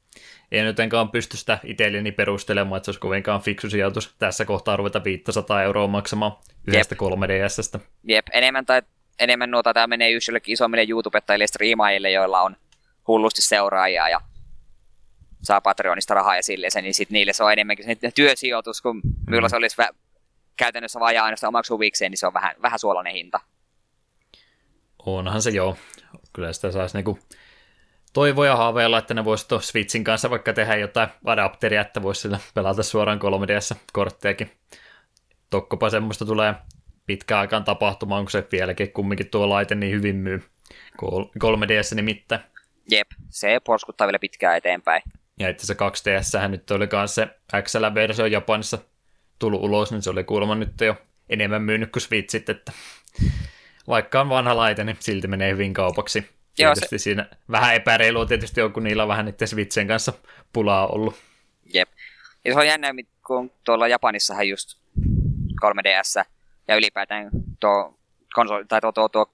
en 0.51 0.65
jotenkaan 0.65 1.12
pysty 1.12 1.38
sitä 1.38 1.60
itselleni 1.63 2.12
perustelemaan, 2.12 2.77
että 2.77 2.86
se 2.86 2.89
olisi 2.89 3.00
kovinkaan 3.00 3.41
fiksu 3.41 3.70
sijoitus. 3.70 4.15
Tässä 4.20 4.46
kohtaa 4.46 4.75
ruveta 4.75 5.03
500 5.03 5.63
euroa 5.63 5.88
maksamaan 5.88 6.32
yhdestä 6.67 6.96
3DSstä. 6.96 7.79
Jep, 8.03 8.27
enemmän, 8.34 8.65
tai, 8.65 8.82
enemmän 9.19 9.51
nuota 9.51 9.74
tämä 9.74 9.88
menee 9.88 10.09
just 10.09 10.27
jollekin 10.27 10.53
isommille 10.53 10.86
YouTubettajille 10.89 11.47
striimaajille, 11.47 12.12
joilla 12.12 12.41
on 12.41 12.55
hullusti 13.07 13.41
seuraajia 13.41 14.09
ja 14.09 14.21
saa 15.41 15.62
Patreonista 15.62 16.13
rahaa 16.13 16.36
ja 16.36 16.43
silleen 16.43 16.71
se, 16.71 16.81
niin 16.81 16.93
sit 16.93 17.09
niille 17.09 17.33
se 17.33 17.43
on 17.43 17.53
enemmänkin 17.53 17.86
se 17.86 18.12
työsijoitus, 18.15 18.81
kun 18.81 19.01
minulla 19.27 19.50
se 19.50 19.55
olisi 19.55 19.81
vä- 19.81 19.95
käytännössä 20.57 21.00
vajaa 21.00 21.25
ainoastaan 21.25 21.50
omaksi 21.50 21.74
huvikseen, 21.74 22.12
niin 22.12 22.17
se 22.17 22.27
on 22.27 22.33
vähän, 22.33 22.55
vähän 22.62 22.79
suolainen 22.79 23.13
hinta. 23.13 23.39
Onhan 25.05 25.41
se 25.41 25.50
joo. 25.50 25.77
Kyllä 26.33 26.53
sitä 26.53 26.71
saisi 26.71 26.97
niinku 26.97 27.19
toivoa 28.13 28.45
ja 28.45 28.55
haaveilla, 28.55 28.97
että 28.97 29.13
ne 29.13 29.25
voisi 29.25 29.47
tuon 29.47 29.62
Switchin 29.62 30.03
kanssa 30.03 30.29
vaikka 30.29 30.53
tehdä 30.53 30.75
jotain 30.75 31.09
adapteria, 31.25 31.81
että 31.81 32.01
voisi 32.01 32.21
sillä 32.21 32.39
pelata 32.53 32.83
suoraan 32.83 33.19
3DS-korttejakin. 33.19 34.51
Tokkopa 35.50 35.89
semmoista 35.89 36.25
tulee 36.25 36.55
pitkään 37.08 37.42
aikaan 37.42 37.64
tapahtumaan, 37.64 38.24
kun 38.24 38.32
se 38.32 38.48
vieläkin 38.52 38.92
kumminkin 38.92 39.30
tuo 39.30 39.50
laite 39.50 39.76
niin 39.76 39.96
hyvin 39.96 40.16
myy. 40.16 40.44
3DS 41.40 41.96
nimittäin. 41.96 42.42
Jep, 42.92 43.08
se 43.30 43.60
porskuttaa 43.66 44.08
vielä 44.08 44.20
pitkään 44.20 44.58
eteenpäin. 44.58 45.02
Ja 45.40 45.50
itse 45.50 45.66
se 45.66 45.74
2DS 45.74 46.48
nyt 46.48 46.72
oli 46.72 46.88
myös 46.92 47.16
se 47.16 47.28
XL-versio 47.62 48.26
Japanissa 48.26 48.78
tullut 49.40 49.62
ulos, 49.62 49.92
niin 49.92 50.02
se 50.02 50.10
oli 50.10 50.24
kuulemma 50.24 50.56
nyt 50.56 50.82
jo 50.82 50.96
enemmän 51.30 51.62
myynyt 51.62 51.92
kuin 51.92 52.02
Switchit, 52.02 52.50
että 52.50 52.72
vaikka 53.88 54.22
on 54.22 54.30
vanha 54.30 54.58
laite, 54.58 54.84
niin 54.84 54.98
silti 55.00 55.28
menee 55.28 55.52
hyvin 55.52 55.74
kaupaksi. 55.74 56.30
Joo, 56.60 56.74
Tietysti 56.74 57.00
siinä 57.00 57.30
vähän 57.52 57.76
epäreilua 57.76 58.26
tietysti 58.26 58.62
on, 58.62 58.74
kun 58.74 58.84
niillä 58.84 59.04
on 59.04 59.10
vähän 59.10 59.26
niiden 59.26 59.48
Switchen 59.48 59.88
kanssa 59.88 60.14
pulaa 60.54 60.88
ollut. 60.88 61.16
Jep. 61.74 61.90
Ja 62.46 62.54
se 62.54 62.60
on 62.60 62.68
jännä, 62.68 62.94
kun 63.28 63.52
tuolla 63.64 63.88
Japanissahan 63.88 64.48
just 64.48 64.80
3DS 65.66 66.26
ja 66.67 66.75
ylipäätään 66.75 67.29
tuo, 67.59 67.97
konsoli, 68.33 68.65
tai 68.65 68.81
tuo, 68.81 68.91
tuo, 68.91 69.09
tuo 69.09 69.31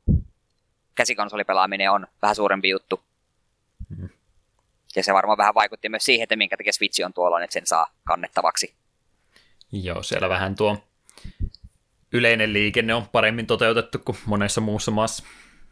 käsikonsolipelaaminen 0.96 1.92
on 1.92 2.08
vähän 2.22 2.36
suurempi 2.36 2.70
juttu. 2.70 3.04
Ja 4.96 5.04
se 5.04 5.14
varmaan 5.14 5.38
vähän 5.38 5.54
vaikutti 5.54 5.90
myös 5.90 6.06
siihen, 6.06 6.24
että 6.24 6.36
minkä 6.36 6.58
takia 6.58 6.74
Switch 6.74 7.06
on 7.06 7.14
tuolla, 7.14 7.44
että 7.44 7.54
sen 7.54 7.68
saa 7.68 7.88
kannettavaksi. 8.04 8.74
Joo, 9.72 10.04
siellä 10.04 10.30
vähän 10.30 10.56
tuo 10.56 10.78
yleinen 12.12 12.54
liikenne 12.54 12.94
on 12.94 13.08
paremmin 13.12 13.48
toteutettu 13.48 14.00
kuin 14.00 14.18
monessa 14.26 14.62
muussa 14.62 14.92
maassa. 14.92 15.24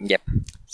Jep. 0.10 0.22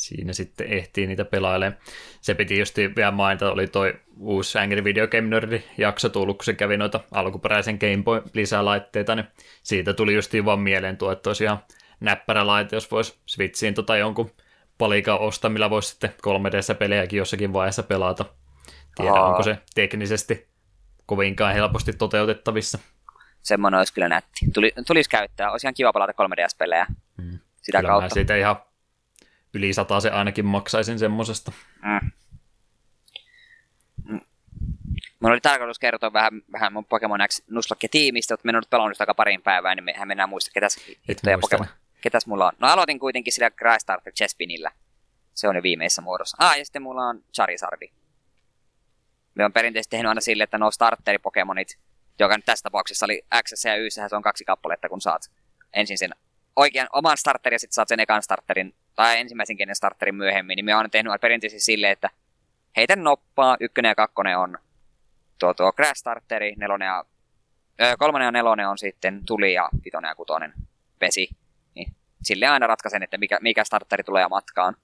Siinä 0.07 0.33
sitten 0.33 0.67
ehtii 0.67 1.07
niitä 1.07 1.25
pelailemaan. 1.25 1.81
Se 2.21 2.33
piti 2.33 2.59
just 2.59 2.77
vielä 2.95 3.11
mainita, 3.11 3.51
oli 3.51 3.67
toi 3.67 3.93
uusi 4.19 4.59
Angry 4.59 4.83
Video 4.83 5.07
Game 5.07 5.27
Nerd 5.27 5.61
jakso 5.77 6.09
tullut, 6.09 6.37
kun 6.37 6.45
se 6.45 6.53
kävi 6.53 6.77
noita 6.77 6.99
alkuperäisen 7.11 7.77
Game 7.81 8.03
Boy 8.03 8.21
lisälaitteita, 8.33 9.15
niin 9.15 9.27
siitä 9.63 9.93
tuli 9.93 10.13
justiin 10.15 10.45
vaan 10.45 10.59
mieleen 10.59 10.97
tuo, 10.97 11.11
että 11.11 11.29
olisi 11.29 11.43
ihan 11.43 11.57
näppärä 11.99 12.47
laite, 12.47 12.75
jos 12.75 12.91
voisi 12.91 13.17
Switchiin 13.25 13.73
tota 13.73 13.97
jonkun 13.97 14.31
palikan 14.77 15.19
ostaa, 15.19 15.49
millä 15.51 15.69
voisi 15.69 15.89
sitten 15.89 16.09
3DS-pelejäkin 16.09 17.17
jossakin 17.17 17.53
vaiheessa 17.53 17.83
pelata. 17.83 18.25
Tiedä, 18.95 19.11
Aa. 19.11 19.27
onko 19.27 19.43
se 19.43 19.57
teknisesti 19.75 20.47
kovinkaan 21.05 21.53
helposti 21.53 21.93
toteutettavissa. 21.93 22.79
Semmoinen 23.41 23.77
olisi 23.77 23.93
kyllä 23.93 24.09
nätti. 24.09 24.51
Tuli, 24.53 24.71
tulisi 24.87 25.09
käyttää. 25.09 25.51
Olisi 25.51 25.67
ihan 25.67 25.73
kiva 25.73 25.93
pelata 25.93 26.11
3DS-pelejä 26.23 26.85
Mm. 27.17 27.39
sitä 27.61 27.77
Kyllä 27.77 27.93
mä 27.93 27.99
kautta. 27.99 28.13
siitä 28.13 28.35
ihan 28.35 28.55
yli 29.57 29.73
sata 29.73 29.99
se 29.99 30.09
ainakin 30.09 30.45
maksaisin 30.45 30.99
semmosesta. 30.99 31.51
Mm. 31.81 32.11
Mm. 34.09 34.21
Mulla 35.19 35.33
oli 35.33 35.41
tarkoitus 35.41 35.79
kertoa 35.79 36.13
vähän, 36.13 36.41
vähän 36.51 36.73
mun 36.73 36.85
Pokemon 36.85 37.19
X 37.27 37.41
Nuzlocke-tiimistä, 37.47 38.33
mutta 38.33 38.45
minä 38.45 38.55
olen 38.55 38.61
nyt 38.61 38.69
pelannut 38.69 39.01
aika 39.01 39.13
parin 39.13 39.41
päivään, 39.41 39.77
niin 39.77 39.83
mehän 39.83 40.07
mennään 40.07 40.29
muista, 40.29 40.51
ketä 40.53 40.69
se 40.69 40.81
Et 40.91 40.97
hittoja 41.09 41.37
muista. 41.37 41.57
Pokemon, 41.57 41.75
ketäs 42.01 42.27
mulla 42.27 42.47
on? 42.47 42.53
No 42.59 42.67
aloitin 42.67 42.99
kuitenkin 42.99 43.33
sillä 43.33 43.51
Crystarter 43.51 44.13
Chespinillä. 44.13 44.71
Se 45.33 45.47
on 45.47 45.55
jo 45.55 45.63
viimeisessä 45.63 46.01
muodossa. 46.01 46.37
Ah, 46.39 46.57
ja 46.57 46.65
sitten 46.65 46.81
mulla 46.81 47.07
on 47.07 47.23
Charizardi. 47.33 47.89
Me 49.35 49.45
on 49.45 49.53
perinteisesti 49.53 49.91
tehnyt 49.91 50.09
aina 50.09 50.21
sille, 50.21 50.43
että 50.43 50.57
nuo 50.57 50.71
starteripokemonit, 50.71 51.77
joka 52.19 52.35
nyt 52.35 52.45
tässä 52.45 52.63
tapauksessa 52.63 53.05
oli 53.05 53.21
X 53.43 53.65
ja 53.65 53.75
Y, 53.75 53.89
se 53.89 54.15
on 54.15 54.21
kaksi 54.21 54.45
kappaletta, 54.45 54.89
kun 54.89 55.01
saat 55.01 55.31
ensin 55.73 55.97
sen 55.97 56.15
oikean 56.55 56.87
oman 56.93 57.17
starterin 57.17 57.55
ja 57.55 57.59
sitten 57.59 57.73
saat 57.73 57.87
sen 57.87 57.99
ekan 57.99 58.23
starterin, 58.23 58.75
tai 58.97 59.19
ensimmäisen 59.19 59.57
kenen 59.57 59.75
starterin 59.75 60.15
myöhemmin, 60.15 60.55
niin 60.55 60.65
me 60.65 60.73
on 60.73 60.77
aina 60.77 60.89
tehnyt 60.89 61.21
perinteisesti 61.21 61.65
silleen, 61.65 61.93
että 61.93 62.09
heitä 62.77 62.95
noppaa, 62.95 63.57
ykkönen 63.59 63.89
ja 63.89 63.95
kakkonen 63.95 64.37
on 64.37 64.57
tuo, 65.39 65.53
tuo 65.53 65.71
Crash 65.71 65.95
Starteri, 65.95 66.53
nelonen 66.57 66.85
ja, 66.85 67.05
öö, 67.81 67.97
kolmonen 67.97 68.25
ja 68.25 68.31
nelonen 68.31 68.69
on 68.69 68.77
sitten 68.77 69.25
tuli 69.25 69.53
ja 69.53 69.69
vitonen 69.85 70.09
ja 70.09 70.15
kutonen 70.15 70.53
vesi. 71.01 71.29
Niin 71.75 71.95
sille 72.23 72.47
aina 72.47 72.67
ratkaisen, 72.67 73.03
että 73.03 73.17
mikä, 73.17 73.37
mikä 73.41 73.63
starteri 73.63 74.03
tulee 74.03 74.27
matkaan. 74.27 74.75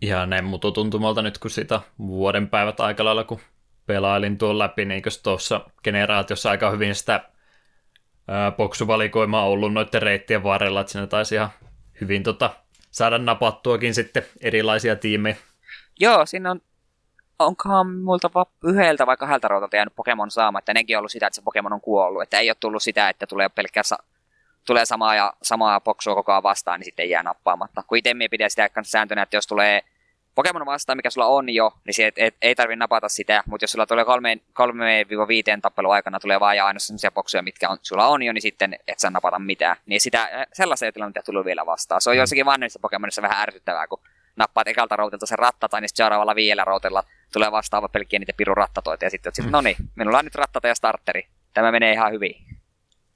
Ihan 0.00 0.30
näin 0.30 0.44
mututuntumalta 0.44 1.22
nyt, 1.22 1.38
kun 1.38 1.50
sitä 1.50 1.80
vuoden 1.98 2.48
päivät 2.48 2.80
aika 2.80 3.04
lailla, 3.04 3.24
kun 3.24 3.40
pelailin 3.86 4.38
tuon 4.38 4.58
läpi, 4.58 4.84
niin 4.84 5.02
tuossa 5.22 5.70
generaatiossa 5.84 6.50
aika 6.50 6.70
hyvin 6.70 6.94
sitä 6.94 7.30
ää, 8.28 8.52
boksuvalikoimaa 8.52 9.48
ollut 9.48 9.72
noiden 9.72 10.02
reittien 10.02 10.42
varrella, 10.42 10.80
että 10.80 10.92
siinä 10.92 11.06
taisi 11.06 11.34
ihan 11.34 11.50
hyvin 12.00 12.22
tota, 12.22 12.50
saada 12.90 13.18
napattuakin 13.18 13.94
sitten 13.94 14.26
erilaisia 14.40 14.96
tiimejä. 14.96 15.36
Joo, 16.00 16.26
siinä 16.26 16.50
on, 16.50 16.60
onkohan 17.38 17.96
multa 17.96 18.30
yhdeltä 18.64 19.06
vai 19.06 19.16
kahdelta 19.16 19.48
routalta 19.48 19.76
jäänyt 19.76 19.96
Pokemon 19.96 20.30
saama, 20.30 20.58
että 20.58 20.74
nekin 20.74 20.96
on 20.96 20.98
ollut 20.98 21.12
sitä, 21.12 21.26
että 21.26 21.34
se 21.34 21.42
Pokemon 21.42 21.72
on 21.72 21.80
kuollut, 21.80 22.22
että 22.22 22.38
ei 22.38 22.50
ole 22.50 22.56
tullut 22.60 22.82
sitä, 22.82 23.08
että 23.08 23.26
tulee 23.26 23.48
pelkkää 23.48 23.82
sa- 23.82 24.02
tulee 24.66 24.86
samaa 24.86 25.14
ja 25.14 25.32
samaa 25.42 25.80
boksua 25.80 26.14
koko 26.14 26.32
ajan 26.32 26.42
vastaan, 26.42 26.80
niin 26.80 26.84
sitten 26.84 27.10
jää 27.10 27.22
nappaamatta. 27.22 27.82
Kun 27.82 27.98
itse 27.98 28.14
me 28.14 28.28
pidän 28.28 28.50
sitä 28.50 28.70
sääntönä, 28.82 29.22
että 29.22 29.36
jos 29.36 29.46
tulee 29.46 29.82
Pokemon 30.36 30.66
vastaan, 30.66 30.98
mikä 30.98 31.10
sulla 31.10 31.26
on 31.26 31.48
jo, 31.48 31.72
niin 31.84 31.94
se, 31.94 32.06
et, 32.06 32.14
et, 32.16 32.34
ei 32.42 32.54
tarvitse 32.54 32.78
napata 32.78 33.08
sitä, 33.08 33.42
mutta 33.46 33.64
jos 33.64 33.72
sulla 33.72 33.86
tulee 33.86 34.04
3-5 34.04 34.06
tappelun 35.62 35.92
aikana 35.92 36.20
tulee 36.20 36.40
vaan 36.40 36.56
ja 36.56 36.66
ainoastaan 36.66 36.98
sellaisia 36.98 37.10
boksuja, 37.10 37.42
mitkä 37.42 37.68
on, 37.68 37.78
sulla 37.82 38.06
on 38.06 38.22
jo, 38.22 38.32
niin 38.32 38.42
sitten 38.42 38.78
et 38.88 38.98
saa 38.98 39.10
napata 39.10 39.38
mitään. 39.38 39.76
Niin 39.86 40.00
sitä, 40.00 40.46
sellaisia 40.52 40.92
tilanteita 40.92 41.26
tulee 41.26 41.44
vielä 41.44 41.66
vastaan. 41.66 42.00
Se 42.00 42.10
on 42.10 42.16
joissakin 42.16 42.46
vanhemmissa 42.46 42.78
Pokemonissa 42.82 43.22
vähän 43.22 43.42
ärsyttävää, 43.42 43.86
kun 43.86 44.00
nappaat 44.36 44.68
ekalta 44.68 44.96
routilta 44.96 45.26
sen 45.26 45.38
rattata, 45.38 45.80
niin 45.80 45.88
seuraavalla 45.94 46.34
viidellä 46.34 46.64
routilla 46.64 47.02
tulee 47.32 47.52
vastaava 47.52 47.88
pelkkiä 47.88 48.18
niitä 48.18 48.32
pirun 48.36 48.56
rattatoita, 48.56 49.04
ja 49.04 49.10
sitten 49.10 49.32
mm. 49.44 49.50
no 49.50 49.60
niin, 49.60 49.76
minulla 49.94 50.18
on 50.18 50.24
nyt 50.24 50.34
rattata 50.34 50.68
ja 50.68 50.74
starteri. 50.74 51.26
Tämä 51.54 51.72
menee 51.72 51.92
ihan 51.92 52.12
hyvin. 52.12 52.34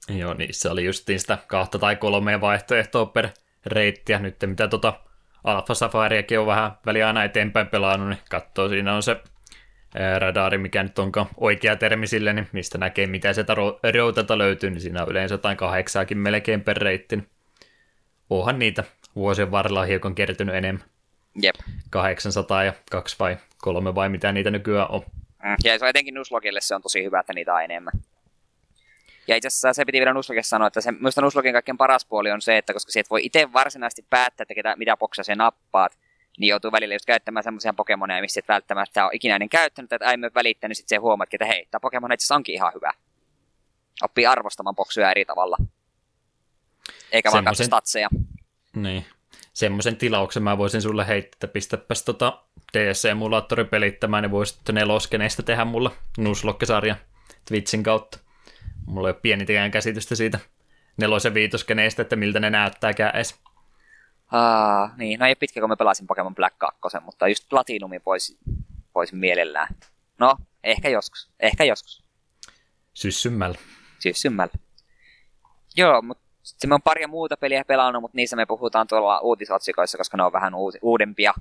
Joo, 0.09 0.33
niissä 0.33 0.71
oli 0.71 0.85
justiin 0.85 1.19
sitä 1.19 1.37
kahta 1.47 1.79
tai 1.79 1.95
kolmea 1.95 2.41
vaihtoehtoa 2.41 3.05
per 3.05 3.29
reittiä. 3.65 4.19
Nyt 4.19 4.35
mitä 4.45 4.67
tota 4.67 4.93
Alpha 5.43 5.73
Safariakin 5.73 6.39
on 6.39 6.45
vähän 6.45 6.71
väliä 6.85 7.07
aina 7.07 7.23
eteenpäin 7.23 7.67
pelannut, 7.67 8.09
niin 8.09 8.19
katsoo, 8.29 8.69
siinä 8.69 8.95
on 8.95 9.03
se 9.03 9.17
radari, 10.19 10.57
mikä 10.57 10.83
nyt 10.83 10.99
onkaan 10.99 11.27
oikea 11.37 11.75
termi 11.75 12.07
sille, 12.07 12.33
niin 12.33 12.47
mistä 12.51 12.77
näkee, 12.77 13.07
mitä 13.07 13.33
sieltä 13.33 13.53
ro- 13.53 13.91
routalta 13.97 14.37
löytyy, 14.37 14.69
niin 14.69 14.81
siinä 14.81 15.03
on 15.03 15.09
yleensä 15.09 15.33
jotain 15.33 15.57
kahdeksaakin 15.57 16.17
melkein 16.17 16.61
per 16.61 16.77
reitti. 16.77 17.15
niin 17.15 17.27
Onhan 18.29 18.59
niitä 18.59 18.83
vuosien 19.15 19.51
varrella 19.51 19.83
hiukan 19.83 20.15
kertynyt 20.15 20.55
enemmän. 20.55 20.85
Jep. 21.41 21.55
800 21.89 22.63
ja 22.63 22.73
kaksi 22.91 23.15
vai 23.19 23.37
kolme 23.57 23.95
vai 23.95 24.09
mitä 24.09 24.31
niitä 24.31 24.51
nykyään 24.51 24.91
on. 24.91 25.01
Mm. 25.43 25.55
Ja 25.63 25.79
se 25.79 25.85
on 25.85 25.89
etenkin 25.89 26.13
Nuslogille 26.13 26.61
se 26.61 26.75
on 26.75 26.81
tosi 26.81 27.03
hyvä, 27.03 27.19
että 27.19 27.33
niitä 27.33 27.53
on 27.53 27.63
enemmän. 27.63 27.93
Ja 29.27 29.35
itse 29.35 29.47
asiassa 29.47 29.73
se 29.73 29.85
piti 29.85 29.99
vielä 29.99 30.13
Nuslogille 30.13 30.43
sanoa, 30.43 30.67
että 30.67 30.81
se, 30.81 30.91
minusta 30.91 31.21
Nuslogin 31.21 31.53
kaikkein 31.53 31.77
paras 31.77 32.05
puoli 32.05 32.31
on 32.31 32.41
se, 32.41 32.57
että 32.57 32.73
koska 32.73 32.91
siitä 32.91 33.09
voi 33.09 33.25
itse 33.25 33.53
varsinaisesti 33.53 34.05
päättää, 34.09 34.43
että 34.43 34.55
ketä, 34.55 34.75
mitä 34.75 34.97
boksia 34.97 35.23
se 35.23 35.35
nappaat, 35.35 35.97
niin 36.37 36.49
joutuu 36.49 36.71
välillä 36.71 36.95
just 36.95 37.05
käyttämään 37.05 37.43
semmoisia 37.43 37.73
Pokemoneja, 37.73 38.21
missä 38.21 38.39
et 38.39 38.47
välttämättä 38.47 39.03
ole 39.05 39.11
ikinä 39.13 39.35
ennen 39.35 39.49
käyttänyt, 39.49 39.93
että 39.93 40.11
ei 40.11 40.17
me 40.17 40.31
välittänyt, 40.35 40.69
niin 40.69 40.75
sitten 40.75 40.95
se 40.95 40.99
huomaat, 40.99 41.33
että 41.33 41.45
hei, 41.45 41.67
tämä 41.71 41.79
Pokemon 41.79 42.11
itse 42.11 42.33
onkin 42.33 42.55
ihan 42.55 42.73
hyvä. 42.75 42.91
Oppii 44.03 44.25
arvostamaan 44.25 44.75
boksuja 44.75 45.11
eri 45.11 45.25
tavalla. 45.25 45.57
Eikä 47.11 47.31
vaan 47.31 47.45
katso 47.45 47.63
statseja. 47.63 48.09
Niin. 48.75 49.05
Semmoisen 49.53 49.95
tilauksen 49.95 50.43
mä 50.43 50.57
voisin 50.57 50.81
sulle 50.81 51.07
heittää, 51.07 51.35
että 51.35 51.47
pistäpäs 51.47 52.03
tota 52.03 52.43
DC-emulaattori 52.77 53.65
pelittämään, 53.65 54.23
niin 54.23 54.31
voisit 54.31 54.59
neloskeneistä 54.71 55.43
tehdä 55.43 55.65
mulla 55.65 55.91
Nuzlocke-sarja 56.17 56.95
Twitchin 57.45 57.83
kautta. 57.83 58.19
Mulla 58.85 59.07
ei 59.07 59.11
ole 59.11 59.19
pienitäkään 59.21 59.71
käsitystä 59.71 60.15
siitä 60.15 60.39
nelosen 60.97 61.33
viitoskeneistä, 61.33 62.01
että 62.01 62.15
miltä 62.15 62.39
ne 62.39 62.49
näyttääkään 62.49 63.15
edes. 63.15 63.39
Aa, 64.31 64.93
niin, 64.97 65.19
no 65.19 65.25
ei 65.25 65.35
pitkä, 65.35 65.59
kun 65.59 65.69
mä 65.69 65.75
pelasin 65.75 66.07
Pokemon 66.07 66.35
Black 66.35 66.55
2, 66.57 66.97
mutta 67.01 67.27
just 67.27 67.49
Platinumi 67.49 68.01
voisi 68.05 68.37
vois 68.95 69.13
mielellään. 69.13 69.75
No, 70.19 70.37
ehkä 70.63 70.89
joskus. 70.89 71.31
Ehkä 71.39 71.63
joskus. 71.63 72.03
Syssymmällä. 72.93 73.57
Siis 73.99 74.21
symmällä. 74.21 74.53
Joo, 75.75 76.01
mutta 76.01 76.23
sitten 76.43 76.69
me 76.69 76.75
on 76.75 76.81
paria 76.81 77.07
muuta 77.07 77.37
peliä 77.37 77.65
pelannut, 77.65 78.01
mutta 78.01 78.15
niissä 78.15 78.35
me 78.35 78.45
puhutaan 78.45 78.87
tuolla 78.87 79.19
uutisotsikoissa, 79.19 79.97
koska 79.97 80.17
ne 80.17 80.23
on 80.23 80.33
vähän 80.33 80.55
uusi, 80.55 80.79
uudempia, 80.81 81.33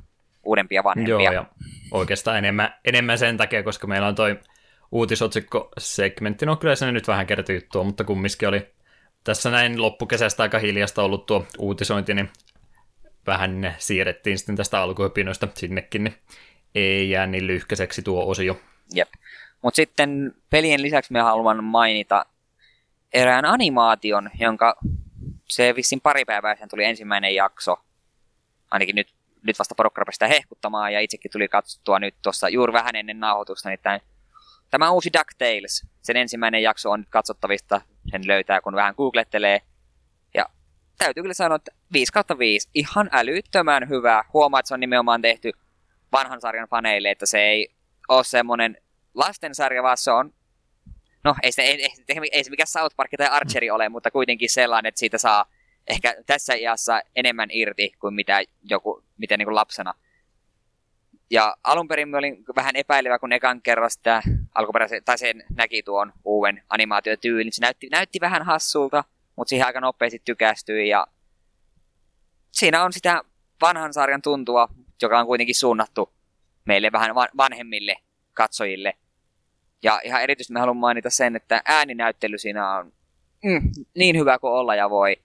uudempia 0.43 0.85
vanhempia. 0.85 1.15
Joo, 1.15 1.33
ja 1.33 1.45
oikeastaan 1.91 2.39
enemmän, 2.39 2.75
enemmän 2.85 3.19
sen 3.19 3.37
takia, 3.37 3.63
koska 3.63 3.87
meillä 3.87 4.09
on 4.09 4.15
toi 4.15 4.41
uutisotsikko-segmentti. 4.93 6.47
No 6.47 6.57
kyllä 6.57 6.75
se 6.75 6.93
nyt 6.93 7.09
vähän 7.09 7.27
kertoo 7.27 7.55
juttua, 7.55 7.85
mutta 7.85 8.05
kumminkin 8.05 8.49
oli 8.49 8.71
tässä 9.25 9.51
näin 9.51 9.83
loppukesästä 9.83 10.43
aika 10.43 10.59
hiljasta 10.59 11.03
ollut 11.03 11.27
tuo 11.27 11.47
uutisointi, 11.59 12.15
niin 12.15 12.31
vähän 13.27 13.61
ne 13.61 13.75
siirrettiin 13.79 14.39
sitten 14.39 14.57
tästä 14.57 14.83
alkuhypinoista 14.83 15.49
sinnekin, 15.55 16.05
niin 16.05 16.15
ei 16.75 17.11
jää 17.11 17.27
niin 17.27 17.47
lyhkäiseksi 17.47 18.03
tuo 18.03 18.27
osio. 18.27 18.61
Jep. 18.95 19.09
Mutta 19.63 19.77
sitten 19.77 20.35
pelien 20.51 20.83
lisäksi 20.83 21.13
me 21.13 21.21
haluan 21.21 21.65
mainita 21.65 22.27
erään 23.13 23.45
animaation, 23.45 24.31
jonka 24.41 24.77
se 25.49 25.77
vissiin 25.77 26.01
pari 26.01 26.25
päivää 26.25 26.57
sen 26.57 26.69
tuli 26.69 26.85
ensimmäinen 26.85 27.35
jakso. 27.35 27.77
Ainakin 28.71 28.97
nyt, 28.97 29.09
nyt 29.43 29.59
vasta 29.59 29.75
porukka 29.75 30.05
sitä 30.11 30.27
hehkuttamaan 30.27 30.93
ja 30.93 31.01
itsekin 31.01 31.31
tuli 31.31 31.49
katsottua 31.49 31.99
nyt 31.99 32.15
tuossa 32.23 32.49
juuri 32.49 32.73
vähän 32.73 32.97
ennen 32.97 33.21
nauhoitusta. 33.21 33.69
Nimittäin 33.69 34.01
tämä 34.71 34.91
uusi 34.91 35.11
DuckTales, 35.19 35.87
sen 36.03 36.17
ensimmäinen 36.17 36.63
jakso 36.63 36.91
on 36.91 37.01
nyt 37.01 37.09
katsottavista, 37.11 37.81
sen 38.11 38.27
löytää 38.27 38.61
kun 38.61 38.75
vähän 38.75 38.95
googlettelee. 38.97 39.63
Ja 40.35 40.47
täytyy 40.99 41.23
kyllä 41.23 41.35
sanoa, 41.35 41.57
että 41.57 41.73
5 41.93 42.13
kautta 42.13 42.39
5, 42.39 42.69
ihan 42.75 43.11
älyttömän 43.13 43.89
hyvä. 43.89 44.25
Huomaa, 44.33 44.61
että 44.61 44.69
se 44.69 44.75
on 44.75 44.81
nimenomaan 44.81 45.23
tehty 45.23 45.53
vanhan 46.13 46.41
sarjan 46.41 46.69
faneille, 46.69 47.11
että 47.11 47.27
se 47.27 47.41
ei 47.41 47.69
ole 48.09 48.25
semmoinen 48.25 48.77
lastensarja, 49.15 49.83
vaan 49.83 49.97
se 49.97 50.11
on 50.11 50.33
No, 51.25 51.35
ei 51.43 51.53
se, 51.53 51.63
ei, 51.63 51.85
ei, 52.09 52.17
ei 52.33 52.45
se 52.45 52.51
mikään 52.51 52.67
South 52.67 52.97
Park 52.97 53.11
tai 53.19 53.27
Archeri 53.27 53.71
ole, 53.71 53.89
mutta 53.89 54.11
kuitenkin 54.11 54.51
sellainen, 54.51 54.89
että 54.89 54.99
siitä 54.99 55.19
saa 55.19 55.47
ehkä 55.87 56.17
tässä 56.27 56.55
iässä 56.55 57.03
enemmän 57.17 57.49
irti 57.53 57.93
kuin 57.99 58.15
mitä 58.15 58.43
joku, 58.63 59.05
miten 59.19 59.39
niin 59.39 59.47
kuin 59.47 59.55
lapsena. 59.55 59.95
Ja 61.31 61.57
alun 61.65 61.89
perin 61.89 62.15
olin 62.15 62.45
vähän 62.57 62.77
epäilevä, 62.77 63.19
kun 63.19 63.33
ekan 63.33 63.63
kerran 63.63 63.91
sitä 63.91 64.23
alkuperäisen, 64.55 65.05
tai 65.05 65.19
sen 65.19 65.45
näki 65.57 65.83
tuon 65.83 66.13
uuden 66.25 66.63
animaatiotyylin. 66.69 67.53
Se 67.53 67.61
näytti, 67.61 67.89
näytti 67.93 68.21
vähän 68.21 68.43
hassulta, 68.43 69.05
mutta 69.37 69.49
siihen 69.49 69.67
aika 69.67 69.81
nopeasti 69.81 70.23
tykästyi. 70.25 70.89
Ja 70.89 71.07
siinä 72.53 72.85
on 72.85 72.93
sitä 72.93 73.23
vanhan 73.61 73.93
sarjan 73.95 74.23
tuntua, 74.23 74.69
joka 75.03 75.21
on 75.21 75.27
kuitenkin 75.27 75.55
suunnattu 75.55 76.13
meille 76.65 76.93
vähän 76.93 77.15
va- 77.15 77.29
vanhemmille 77.37 77.97
katsojille. 78.35 78.95
Ja 79.83 80.01
ihan 80.05 80.23
erityisesti 80.23 80.53
mä 80.53 80.61
haluan 80.61 80.77
mainita 80.77 81.11
sen, 81.11 81.37
että 81.37 81.63
ääninäyttely 81.65 82.39
siinä 82.39 82.77
on 82.77 82.93
mm, 83.45 83.71
niin 83.97 84.19
hyvä 84.19 84.39
kuin 84.39 84.53
olla 84.53 84.75
ja 84.75 84.91
voi. 84.91 85.17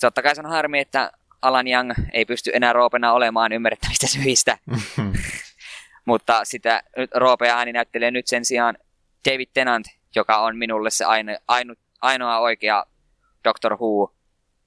Totta 0.00 0.22
kai 0.22 0.34
se 0.34 0.40
on 0.40 0.50
harmi, 0.50 0.78
että 0.78 1.12
Alan 1.42 1.68
Young 1.68 1.92
ei 2.12 2.24
pysty 2.24 2.50
enää 2.54 2.72
roopena 2.72 3.12
olemaan 3.12 3.52
ymmärrettävistä 3.52 4.06
syistä, 4.06 4.58
mutta 6.08 6.44
sitä 6.44 6.82
nyt 6.96 7.10
roopea 7.14 7.56
ääni 7.56 7.72
näyttelee 7.72 8.10
nyt 8.10 8.26
sen 8.26 8.44
sijaan 8.44 8.78
David 9.30 9.48
Tennant, 9.54 9.86
joka 10.14 10.36
on 10.36 10.56
minulle 10.56 10.90
se 10.90 11.04
aino, 11.04 11.38
aino, 11.48 11.74
ainoa 12.00 12.38
oikea 12.38 12.84
Doctor 13.44 13.76
Who. 13.76 14.14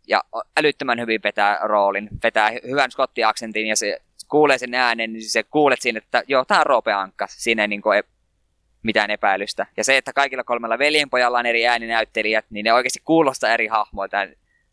Ja 0.07 0.21
älyttömän 0.59 0.99
hyvin 0.99 1.21
vetää 1.23 1.59
roolin, 1.63 2.09
vetää 2.23 2.49
hy- 2.49 2.69
hyvän 2.69 2.91
skottiaksentin 2.91 3.67
ja 3.67 3.75
se 3.75 4.01
kuulee 4.27 4.57
sen 4.57 4.73
äänen, 4.73 5.13
niin 5.13 5.29
se 5.29 5.43
kuulet 5.43 5.81
siinä, 5.81 5.97
että 5.97 6.23
joo, 6.27 6.45
tää 6.45 6.59
on 6.59 6.65
Roope 6.65 6.93
Ankka. 6.93 7.27
Siinä 7.29 7.61
ei 7.61 7.67
niin 7.67 7.81
kuin 7.81 8.03
mitään 8.83 9.11
epäilystä. 9.11 9.65
Ja 9.77 9.83
se, 9.83 9.97
että 9.97 10.13
kaikilla 10.13 10.43
kolmella 10.43 10.79
veljenpojalla 10.79 11.39
on 11.39 11.45
eri 11.45 11.67
ääninäyttelijät, 11.67 12.45
niin 12.49 12.63
ne 12.63 12.73
oikeasti 12.73 13.01
kuulostaa 13.05 13.53
eri 13.53 13.67
hahmoilta. 13.67 14.17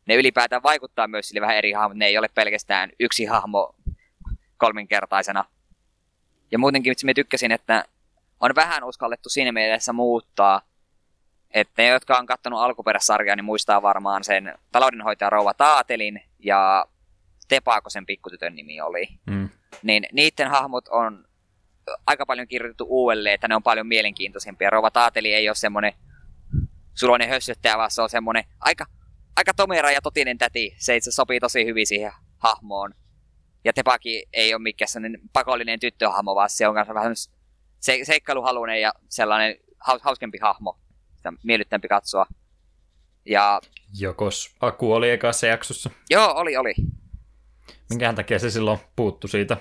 Ne 0.06 0.14
ylipäätään 0.14 0.62
vaikuttaa 0.62 1.08
myös 1.08 1.28
sille 1.28 1.40
vähän 1.40 1.56
eri 1.56 1.72
hahmot. 1.72 1.96
Ne 1.96 2.06
ei 2.06 2.18
ole 2.18 2.28
pelkästään 2.34 2.90
yksi 3.00 3.24
hahmo 3.24 3.74
kolminkertaisena. 4.56 5.44
Ja 6.50 6.58
muutenkin 6.58 6.94
me 7.04 7.14
tykkäsin, 7.14 7.52
että 7.52 7.84
on 8.40 8.54
vähän 8.54 8.84
uskallettu 8.84 9.28
siinä 9.28 9.52
mielessä 9.52 9.92
muuttaa 9.92 10.68
että 11.50 11.82
ne, 11.82 11.88
jotka 11.88 12.18
on 12.18 12.26
katsonut 12.26 12.60
alkuperäissarjaa, 12.60 13.36
niin 13.36 13.44
muistaa 13.44 13.82
varmaan 13.82 14.24
sen 14.24 14.58
taloudenhoitaja 14.72 15.30
Rouva 15.30 15.54
Taatelin 15.54 16.22
ja 16.38 16.86
Tepakosen 17.48 18.06
pikkutytön 18.06 18.54
nimi 18.54 18.80
oli. 18.80 19.08
Mm. 19.26 19.48
Niin 19.82 20.06
niiden 20.12 20.50
hahmot 20.50 20.88
on 20.88 21.24
aika 22.06 22.26
paljon 22.26 22.48
kirjoitettu 22.48 22.86
uudelleen, 22.88 23.34
että 23.34 23.48
ne 23.48 23.56
on 23.56 23.62
paljon 23.62 23.86
mielenkiintoisempia. 23.86 24.70
Rouva 24.70 24.90
Taateli 24.90 25.34
ei 25.34 25.48
ole 25.48 25.54
semmoinen 25.54 25.92
suloinen 26.94 27.28
hössöttäjä, 27.28 27.78
vaan 27.78 27.90
se 27.90 28.02
on 28.02 28.10
semmoinen 28.10 28.44
aika, 28.60 28.86
aika 29.36 29.54
tomera 29.54 29.90
ja 29.90 30.00
totinen 30.02 30.38
täti. 30.38 30.74
Se 30.78 30.96
itse 30.96 31.12
sopii 31.12 31.40
tosi 31.40 31.64
hyvin 31.64 31.86
siihen 31.86 32.12
hahmoon. 32.38 32.94
Ja 33.64 33.72
Tepaki 33.72 34.26
ei 34.32 34.54
ole 34.54 34.62
mikään 34.62 34.88
sellainen 34.88 35.20
pakollinen 35.32 35.80
tyttöhahmo, 35.80 36.34
vaan 36.34 36.50
se 36.50 36.68
on 36.68 36.74
kanssa 36.74 36.94
vähän 36.94 37.12
se, 37.80 37.98
seikkailuhaluinen 38.02 38.80
ja 38.80 38.92
sellainen 39.08 39.56
haus, 39.80 40.02
hauskempi 40.02 40.38
hahmo. 40.42 40.78
Sitä 41.16 41.32
miellyttämpi 41.42 41.88
katsoa. 41.88 42.26
Ja 43.24 43.60
Jokos 43.98 44.54
Aku 44.60 44.92
oli 44.92 45.10
ekassa 45.10 45.46
jaksossa. 45.46 45.90
joo, 46.10 46.32
oli, 46.34 46.56
oli. 46.56 46.74
Minkähän 47.90 48.14
takia 48.14 48.38
se 48.38 48.50
silloin 48.50 48.78
puuttu 48.96 49.28
siitä 49.28 49.56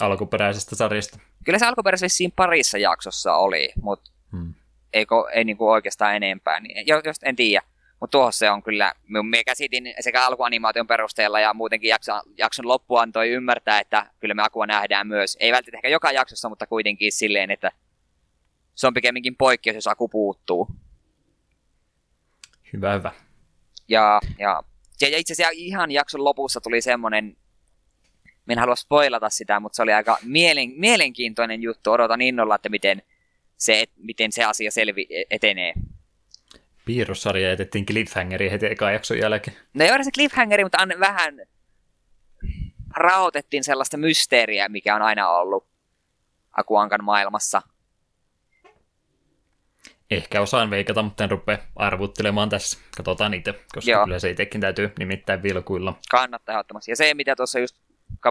alkuperäisestä 0.00 0.76
sarjasta? 0.76 1.18
Kyllä 1.44 1.58
se 1.58 1.66
alkuperäisesti 1.66 2.16
siinä 2.16 2.32
parissa 2.36 2.78
jaksossa 2.78 3.34
oli, 3.34 3.72
mutta 3.82 4.10
Hmm. 4.32 4.54
ei, 4.92 5.06
ei 5.32 5.44
niinku 5.44 5.68
oikeastaan 5.70 6.16
enempää. 6.16 6.60
Niin, 6.60 6.86
jo- 6.86 7.00
jos 7.04 7.16
en 7.22 7.36
tiedä. 7.36 7.66
Mutta 8.00 8.18
tuohon 8.18 8.32
se 8.32 8.50
on 8.50 8.62
kyllä, 8.62 8.92
me 9.22 9.44
käsitin 9.44 9.94
sekä 10.00 10.26
alkuanimaation 10.26 10.86
perusteella 10.86 11.40
ja 11.40 11.54
muutenkin 11.54 11.88
jakson, 11.88 12.20
jakson 12.38 12.68
loppu 12.68 12.96
antoi 12.96 13.28
ymmärtää, 13.28 13.80
että 13.80 14.06
kyllä 14.20 14.34
me 14.34 14.42
Akua 14.42 14.66
nähdään 14.66 15.06
myös. 15.06 15.36
Ei 15.40 15.52
välttämättä 15.52 15.78
ehkä 15.78 15.88
joka 15.88 16.12
jaksossa, 16.12 16.48
mutta 16.48 16.66
kuitenkin 16.66 17.12
silleen, 17.12 17.50
että 17.50 17.72
se 18.74 18.86
on 18.86 18.94
pikemminkin 18.94 19.36
poikkeus, 19.36 19.74
jos 19.74 19.86
Aku 19.86 20.08
puuttuu. 20.08 20.68
Hyvä, 22.72 22.94
hyvä. 22.94 23.12
Ja, 23.88 24.20
ja, 24.38 24.62
ja 25.00 25.18
itse 25.18 25.32
asiassa 25.32 25.52
ihan 25.56 25.90
jakson 25.90 26.24
lopussa 26.24 26.60
tuli 26.60 26.80
semmonen, 26.80 27.36
minä 28.46 28.52
en 28.52 28.58
halua 28.58 28.76
spoilata 28.76 29.30
sitä, 29.30 29.60
mutta 29.60 29.76
se 29.76 29.82
oli 29.82 29.92
aika 29.92 30.18
mielen, 30.22 30.72
mielenkiintoinen 30.76 31.62
juttu. 31.62 31.90
Odotan 31.90 32.20
innolla, 32.20 32.54
että 32.54 32.68
miten 32.68 33.02
se, 33.56 33.86
miten 33.96 34.32
se 34.32 34.44
asia 34.44 34.70
selvi, 34.70 35.06
etenee. 35.30 35.72
Piirrossarja 36.84 37.48
jätettiin 37.48 37.86
cliffhangeri 37.86 38.50
heti 38.50 38.66
ekan 38.66 38.92
jakson 38.92 39.18
jälkeen. 39.18 39.56
No 39.74 39.84
ei 39.84 39.92
ole 39.92 40.04
se 40.04 40.10
cliffhangeri, 40.10 40.64
mutta 40.64 40.78
an, 40.78 40.92
vähän 41.00 41.40
rahoitettiin 42.96 43.64
sellaista 43.64 43.96
mysteeriä, 43.96 44.68
mikä 44.68 44.94
on 44.94 45.02
aina 45.02 45.28
ollut 45.28 45.66
Akuankan 46.52 47.04
maailmassa. 47.04 47.62
Ehkä 50.10 50.40
osaan 50.40 50.70
veikata, 50.70 51.02
mutta 51.02 51.24
en 51.24 51.30
rupea 51.30 51.58
arvuttelemaan 51.76 52.48
tässä. 52.48 52.78
Katsotaan 52.96 53.34
itse, 53.34 53.52
koska 53.74 53.90
Joo. 53.90 54.04
Kyllä 54.04 54.18
se 54.18 54.30
itsekin 54.30 54.60
täytyy 54.60 54.92
nimittäin 54.98 55.42
vilkuilla. 55.42 55.94
Kannattaa 56.10 56.52
ehdottomasti. 56.52 56.90
Ja 56.90 56.96
se, 56.96 57.14
mitä 57.14 57.36
tuossa 57.36 57.58
just 57.58 57.76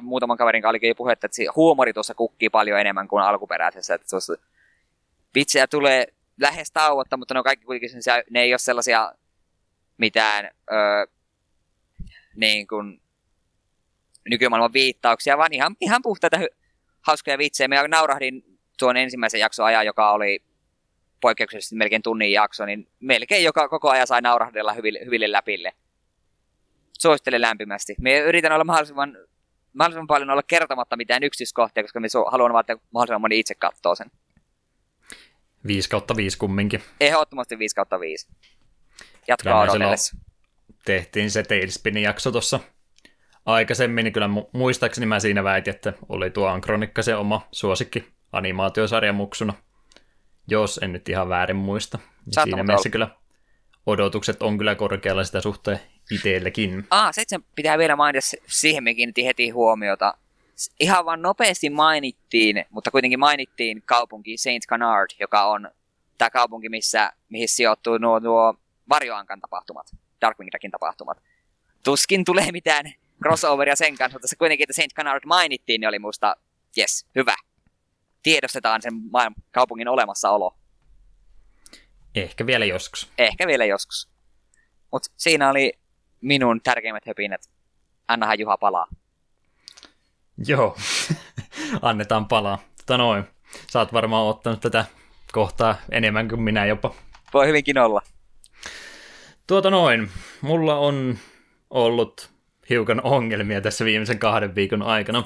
muutaman 0.01 0.37
kaverin 0.37 0.61
kanssa 0.61 0.69
olikin 0.69 0.95
puhetta, 0.95 1.25
että 1.25 1.41
huumori 1.55 1.93
tuossa 1.93 2.13
kukkii 2.13 2.49
paljon 2.49 2.79
enemmän 2.79 3.07
kuin 3.07 3.23
alkuperäisessä. 3.23 3.93
Että 3.93 4.07
tuossa 4.09 4.33
vitsejä 5.35 5.67
tulee 5.67 6.07
lähes 6.39 6.71
tauotta, 6.71 7.17
mutta 7.17 7.33
ne 7.33 7.39
on 7.39 7.43
kaikki 7.43 7.65
kuitenkin 7.65 7.89
sellaisia, 7.89 8.23
ne 8.29 8.41
ei 8.41 8.53
ole 8.53 8.59
sellaisia 8.59 9.13
mitään 9.97 10.51
öö, 10.71 11.05
niin 12.35 12.67
kuin 12.67 13.01
nykymaailman 14.29 14.73
viittauksia, 14.73 15.37
vaan 15.37 15.53
ihan, 15.53 15.75
ihan 15.81 16.01
puhtaita 16.01 16.37
hauskoja 17.01 17.37
vitsejä. 17.37 17.67
Mä 17.67 17.87
naurahdin 17.87 18.59
tuon 18.79 18.97
ensimmäisen 18.97 19.39
jakson 19.39 19.65
ajan, 19.65 19.85
joka 19.85 20.11
oli 20.11 20.43
poikkeuksellisesti 21.21 21.75
melkein 21.75 22.01
tunnin 22.01 22.31
jakso, 22.31 22.65
niin 22.65 22.87
melkein 22.99 23.43
joka, 23.43 23.69
koko 23.69 23.89
ajan 23.89 24.07
sai 24.07 24.21
naurahdella 24.21 24.73
hyville, 24.73 24.99
hyville 25.05 25.31
läpille. 25.31 25.73
Suosittelen 26.99 27.41
lämpimästi. 27.41 27.95
Me 28.01 28.17
yritän 28.17 28.51
olla 28.51 28.63
mahdollisimman, 28.63 29.17
mahdollisimman 29.73 30.07
paljon 30.07 30.29
olla 30.29 30.43
kertomatta 30.43 30.97
mitään 30.97 31.23
yksityiskohtia, 31.23 31.83
koska 31.83 31.99
me 31.99 32.07
haluan 32.31 32.53
vaan, 32.53 32.61
että 32.61 32.77
mahdollisimman 32.93 33.21
moni 33.21 33.39
itse 33.39 33.55
katsoo 33.55 33.95
sen. 33.95 34.11
5 35.67 35.89
kautta 35.89 36.15
5 36.15 36.37
kumminkin. 36.37 36.81
Ehdottomasti 36.99 37.59
5 37.59 37.75
kautta 37.75 37.99
5. 37.99 38.27
Jatkoa 39.27 39.43
Kyllä 39.43 39.55
me 39.65 39.71
silloin 39.71 39.81
odotellessa. 39.81 40.17
tehtiin 40.85 41.31
se 41.31 41.43
Tailspinin 41.43 42.03
jakso 42.03 42.31
tuossa 42.31 42.59
aikaisemmin, 43.45 44.03
niin 44.03 44.13
kyllä 44.13 44.27
mu- 44.27 44.49
muistaakseni 44.53 45.05
mä 45.05 45.19
siinä 45.19 45.43
väitin, 45.43 45.73
että 45.75 45.93
oli 46.09 46.29
tuo 46.29 46.47
Ankronikka 46.47 47.01
se 47.01 47.15
oma 47.15 47.47
suosikki 47.51 48.07
animaatiosarja 48.31 49.13
muksuna, 49.13 49.53
jos 50.47 50.79
en 50.83 50.93
nyt 50.93 51.09
ihan 51.09 51.29
väärin 51.29 51.55
muista. 51.55 51.99
Saattaa 51.99 52.43
siinä 52.43 52.63
mielessä 52.63 52.89
kyllä 52.89 53.09
odotukset 53.85 54.41
on 54.41 54.57
kyllä 54.57 54.75
korkealla 54.75 55.23
sitä 55.23 55.41
suhteen 55.41 55.79
itsellekin. 56.11 56.87
Ah, 56.89 57.09
se 57.11 57.23
pitää 57.55 57.77
vielä 57.77 57.95
mainita, 57.95 58.27
siihen 58.47 58.83
me 58.83 58.93
kiinnitin 58.93 59.25
heti 59.25 59.49
huomiota. 59.49 60.13
Ihan 60.79 61.05
vaan 61.05 61.21
nopeasti 61.21 61.69
mainittiin, 61.69 62.65
mutta 62.69 62.91
kuitenkin 62.91 63.19
mainittiin 63.19 63.81
kaupunki 63.85 64.37
Saint 64.37 64.65
Canard, 64.67 65.09
joka 65.19 65.43
on 65.43 65.71
tämä 66.17 66.29
kaupunki, 66.29 66.69
missä, 66.69 67.13
mihin 67.29 67.47
sijoittuu 67.47 67.97
nuo, 67.97 68.19
nuo 68.19 68.55
Varjoankan 68.89 69.39
tapahtumat, 69.39 69.87
Darkwing 70.21 70.49
Duckin 70.53 70.71
tapahtumat. 70.71 71.21
Tuskin 71.83 72.25
tulee 72.25 72.51
mitään 72.51 72.93
crossoveria 73.23 73.75
sen 73.75 73.97
kanssa, 73.97 74.15
mutta 74.15 74.27
se 74.27 74.35
kuitenkin, 74.35 74.63
että 74.63 74.73
Saint 74.73 74.93
Canard 74.93 75.23
mainittiin, 75.25 75.81
niin 75.81 75.89
oli 75.89 75.99
musta, 75.99 76.35
yes, 76.77 77.05
hyvä. 77.15 77.35
Tiedostetaan 78.23 78.81
sen 78.81 78.93
maailman, 79.11 79.35
kaupungin 79.51 79.87
olemassaolo. 79.87 80.55
Ehkä 82.15 82.45
vielä 82.45 82.65
joskus. 82.65 83.11
Ehkä 83.17 83.47
vielä 83.47 83.65
joskus. 83.65 84.09
Mutta 84.91 85.11
siinä 85.17 85.49
oli 85.49 85.73
minun 86.21 86.61
tärkeimmät 86.61 87.05
höpinät. 87.05 87.41
Annahan 88.07 88.39
Juha 88.39 88.57
palaa. 88.57 88.87
Joo, 90.47 90.77
annetaan 91.81 92.27
palaa. 92.27 92.59
Tota 92.77 92.97
noin, 92.97 93.23
sä 93.71 93.79
oot 93.79 93.93
varmaan 93.93 94.27
ottanut 94.27 94.61
tätä 94.61 94.85
kohtaa 95.31 95.75
enemmän 95.91 96.27
kuin 96.27 96.41
minä 96.41 96.65
jopa. 96.65 96.93
Voi 97.33 97.47
hyvinkin 97.47 97.77
olla. 97.77 98.01
Tuota 99.47 99.69
noin, 99.69 100.09
mulla 100.41 100.75
on 100.75 101.17
ollut 101.69 102.29
hiukan 102.69 103.01
ongelmia 103.03 103.61
tässä 103.61 103.85
viimeisen 103.85 104.19
kahden 104.19 104.55
viikon 104.55 104.81
aikana. 104.81 105.23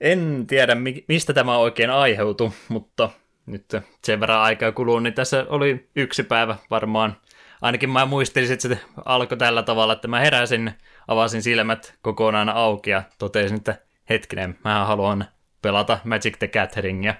En 0.00 0.44
tiedä, 0.46 0.74
mi- 0.74 1.04
mistä 1.08 1.32
tämä 1.32 1.56
oikein 1.58 1.90
aiheutui, 1.90 2.50
mutta 2.68 3.10
nyt 3.46 3.64
sen 4.04 4.20
verran 4.20 4.40
aikaa 4.40 4.72
kuluu, 4.72 4.98
niin 4.98 5.14
tässä 5.14 5.46
oli 5.48 5.88
yksi 5.96 6.22
päivä 6.22 6.56
varmaan. 6.70 7.16
Ainakin 7.62 7.90
mä 7.90 8.06
muistelin, 8.06 8.52
että 8.52 8.68
se 8.68 8.80
alkoi 9.04 9.38
tällä 9.38 9.62
tavalla, 9.62 9.92
että 9.92 10.08
mä 10.08 10.20
heräsin, 10.20 10.72
avasin 11.08 11.42
silmät 11.42 11.94
kokonaan 12.02 12.48
auki 12.48 12.90
ja 12.90 13.02
totesin, 13.18 13.56
että 13.56 13.87
hetkinen, 14.08 14.58
mä 14.64 14.84
haluan 14.84 15.24
pelata 15.62 15.98
Magic 16.04 16.38
the 16.38 16.48
Gatheringia. 16.48 17.14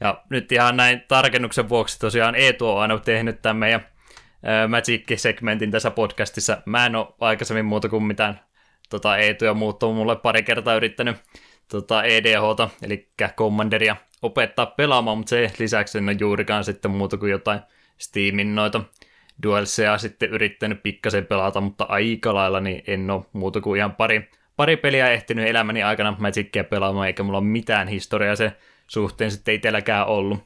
Ja 0.00 0.24
nyt 0.30 0.52
ihan 0.52 0.76
näin 0.76 1.02
tarkennuksen 1.08 1.68
vuoksi 1.68 1.98
tosiaan 1.98 2.34
Eetu 2.34 2.68
on 2.68 2.82
aina 2.82 2.98
tehnyt 2.98 3.42
tämän 3.42 3.56
meidän 3.56 3.86
Magic-segmentin 4.68 5.70
tässä 5.70 5.90
podcastissa. 5.90 6.62
Mä 6.66 6.86
en 6.86 6.96
ole 6.96 7.06
aikaisemmin 7.20 7.64
muuta 7.64 7.88
kuin 7.88 8.02
mitään 8.02 8.40
tota, 8.90 9.16
Eetu 9.16 9.44
ja 9.44 9.54
muut 9.54 9.82
on 9.82 9.94
mulle 9.94 10.16
pari 10.16 10.42
kertaa 10.42 10.74
yrittänyt 10.74 11.16
tota, 11.68 12.02
EDHta, 12.02 12.70
eli 12.82 13.08
Commanderia, 13.36 13.96
opettaa 14.22 14.66
pelaamaan, 14.66 15.18
mutta 15.18 15.30
se 15.30 15.52
lisäksi 15.58 15.98
en 15.98 16.08
ole 16.08 16.16
juurikaan 16.20 16.64
sitten 16.64 16.90
muuta 16.90 17.16
kuin 17.16 17.30
jotain 17.30 17.60
Steamin 17.98 18.54
noita 18.54 18.80
Duelseja 19.42 19.98
sitten 19.98 20.30
yrittänyt 20.30 20.82
pikkasen 20.82 21.26
pelata, 21.26 21.60
mutta 21.60 21.84
aika 21.84 22.34
lailla 22.34 22.60
niin 22.60 22.82
en 22.86 23.10
ole 23.10 23.24
muuta 23.32 23.60
kuin 23.60 23.78
ihan 23.78 23.94
pari, 23.94 24.30
pari 24.56 24.76
peliä 24.76 25.10
ehtinyt 25.10 25.48
elämäni 25.48 25.82
aikana 25.82 26.16
Magicia 26.18 26.64
pelaamaan, 26.64 27.06
eikä 27.06 27.22
mulla 27.22 27.38
ole 27.38 27.46
mitään 27.46 27.88
historiaa 27.88 28.36
se 28.36 28.52
suhteen 28.86 29.30
sitten 29.30 29.54
itselläkään 29.54 30.06
ollut. 30.06 30.38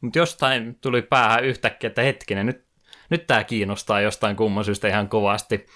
Mutta 0.00 0.18
jostain 0.18 0.74
tuli 0.80 1.02
päähän 1.02 1.44
yhtäkkiä, 1.44 1.88
että 1.88 2.02
hetkinen, 2.02 2.46
nyt, 2.46 2.64
nyt 3.10 3.26
tämä 3.26 3.44
kiinnostaa 3.44 4.00
jostain 4.00 4.36
kumman 4.36 4.64
syystä 4.64 4.88
ihan 4.88 5.08
kovasti. 5.08 5.66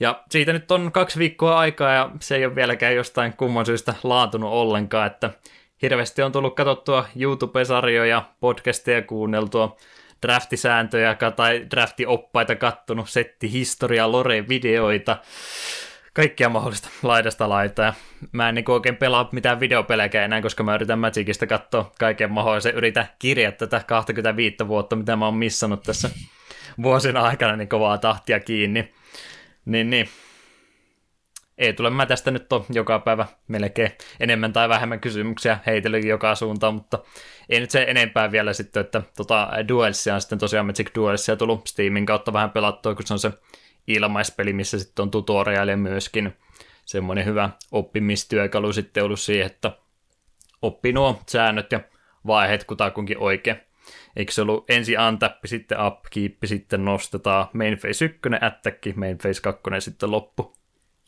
Ja 0.00 0.22
siitä 0.30 0.52
nyt 0.52 0.70
on 0.70 0.92
kaksi 0.92 1.18
viikkoa 1.18 1.58
aikaa 1.58 1.92
ja 1.92 2.10
se 2.20 2.36
ei 2.36 2.46
ole 2.46 2.54
vieläkään 2.54 2.94
jostain 2.94 3.32
kumman 3.36 3.66
syystä 3.66 3.94
laantunut 4.02 4.52
ollenkaan, 4.52 5.06
että 5.06 5.30
hirveästi 5.82 6.22
on 6.22 6.32
tullut 6.32 6.56
katsottua 6.56 7.06
YouTube-sarjoja, 7.16 8.22
podcasteja 8.40 9.02
kuunneltua, 9.02 9.76
draftisääntöjä 10.22 11.16
tai 11.36 11.66
draftioppaita 11.70 12.56
kattonut, 12.56 13.10
setti 13.10 13.52
historia, 13.52 14.12
lore-videoita, 14.12 15.16
kaikkia 16.12 16.48
mahdollista 16.48 16.88
laidasta 17.02 17.48
laitaa. 17.48 17.94
Mä 18.32 18.48
en 18.48 18.54
niin 18.54 18.70
oikein 18.70 18.96
pelaa 18.96 19.28
mitään 19.32 19.60
videopelejä 19.60 20.24
enää, 20.24 20.42
koska 20.42 20.62
mä 20.62 20.74
yritän 20.74 20.98
Magicista 20.98 21.46
katsoa 21.46 21.92
kaiken 21.98 22.32
mahdollisen. 22.32 22.74
Yritän 22.74 23.08
kirjaa 23.18 23.52
tätä 23.52 23.82
25 23.86 24.56
vuotta, 24.68 24.96
mitä 24.96 25.16
mä 25.16 25.24
oon 25.24 25.34
missannut 25.34 25.82
tässä 25.82 26.10
vuosina 26.82 27.22
aikana, 27.22 27.56
niin 27.56 27.68
kovaa 27.68 27.98
tahtia 27.98 28.40
kiinni. 28.40 28.94
Niin, 29.64 29.90
niin. 29.90 30.08
ei 31.58 31.72
tule 31.72 31.90
mä 31.90 32.06
tästä 32.06 32.30
nyt 32.30 32.52
on 32.52 32.64
joka 32.70 32.98
päivä 32.98 33.26
melkein 33.48 33.92
enemmän 34.20 34.52
tai 34.52 34.68
vähemmän 34.68 35.00
kysymyksiä 35.00 35.58
heitellyt 35.66 36.04
joka 36.04 36.34
suuntaan, 36.34 36.74
mutta 36.74 36.98
ei 37.48 37.60
nyt 37.60 37.70
se 37.70 37.84
enempää 37.88 38.32
vielä 38.32 38.52
sitten, 38.52 38.80
että 38.80 39.02
tota 39.16 39.48
Duelsia 39.68 40.14
on 40.14 40.20
sitten 40.20 40.38
tosiaan 40.38 40.66
Magic 40.66 40.90
Duelsia 40.94 41.36
tullut 41.36 41.66
Steamin 41.66 42.06
kautta 42.06 42.32
vähän 42.32 42.50
pelattua, 42.50 42.94
kun 42.94 43.06
se 43.06 43.14
on 43.14 43.18
se 43.18 43.32
ilmaispeli, 43.94 44.52
missä 44.52 44.78
sitten 44.78 45.02
on 45.02 45.10
tutorialia 45.10 45.76
myöskin 45.76 46.36
semmoinen 46.86 47.24
hyvä 47.24 47.50
oppimistyökalu 47.72 48.72
sitten 48.72 49.04
ollut 49.04 49.20
siihen, 49.20 49.46
että 49.46 49.72
oppi 50.62 50.92
nuo 50.92 51.20
säännöt 51.28 51.72
ja 51.72 51.80
vaiheet 52.26 52.64
kutakuinkin 52.64 53.18
oikein. 53.18 53.56
Eikö 54.16 54.32
se 54.32 54.42
ollut 54.42 54.70
ensin 54.70 55.00
untappi, 55.00 55.48
sitten 55.48 55.86
upkeep, 55.86 56.36
sitten 56.44 56.84
nostetaan 56.84 57.46
main 57.52 57.78
phase 57.78 58.04
1, 58.04 58.18
attack, 58.40 58.96
main 58.96 59.18
phase 59.18 59.40
2 59.40 59.60
sitten 59.78 60.10
loppu. 60.10 60.56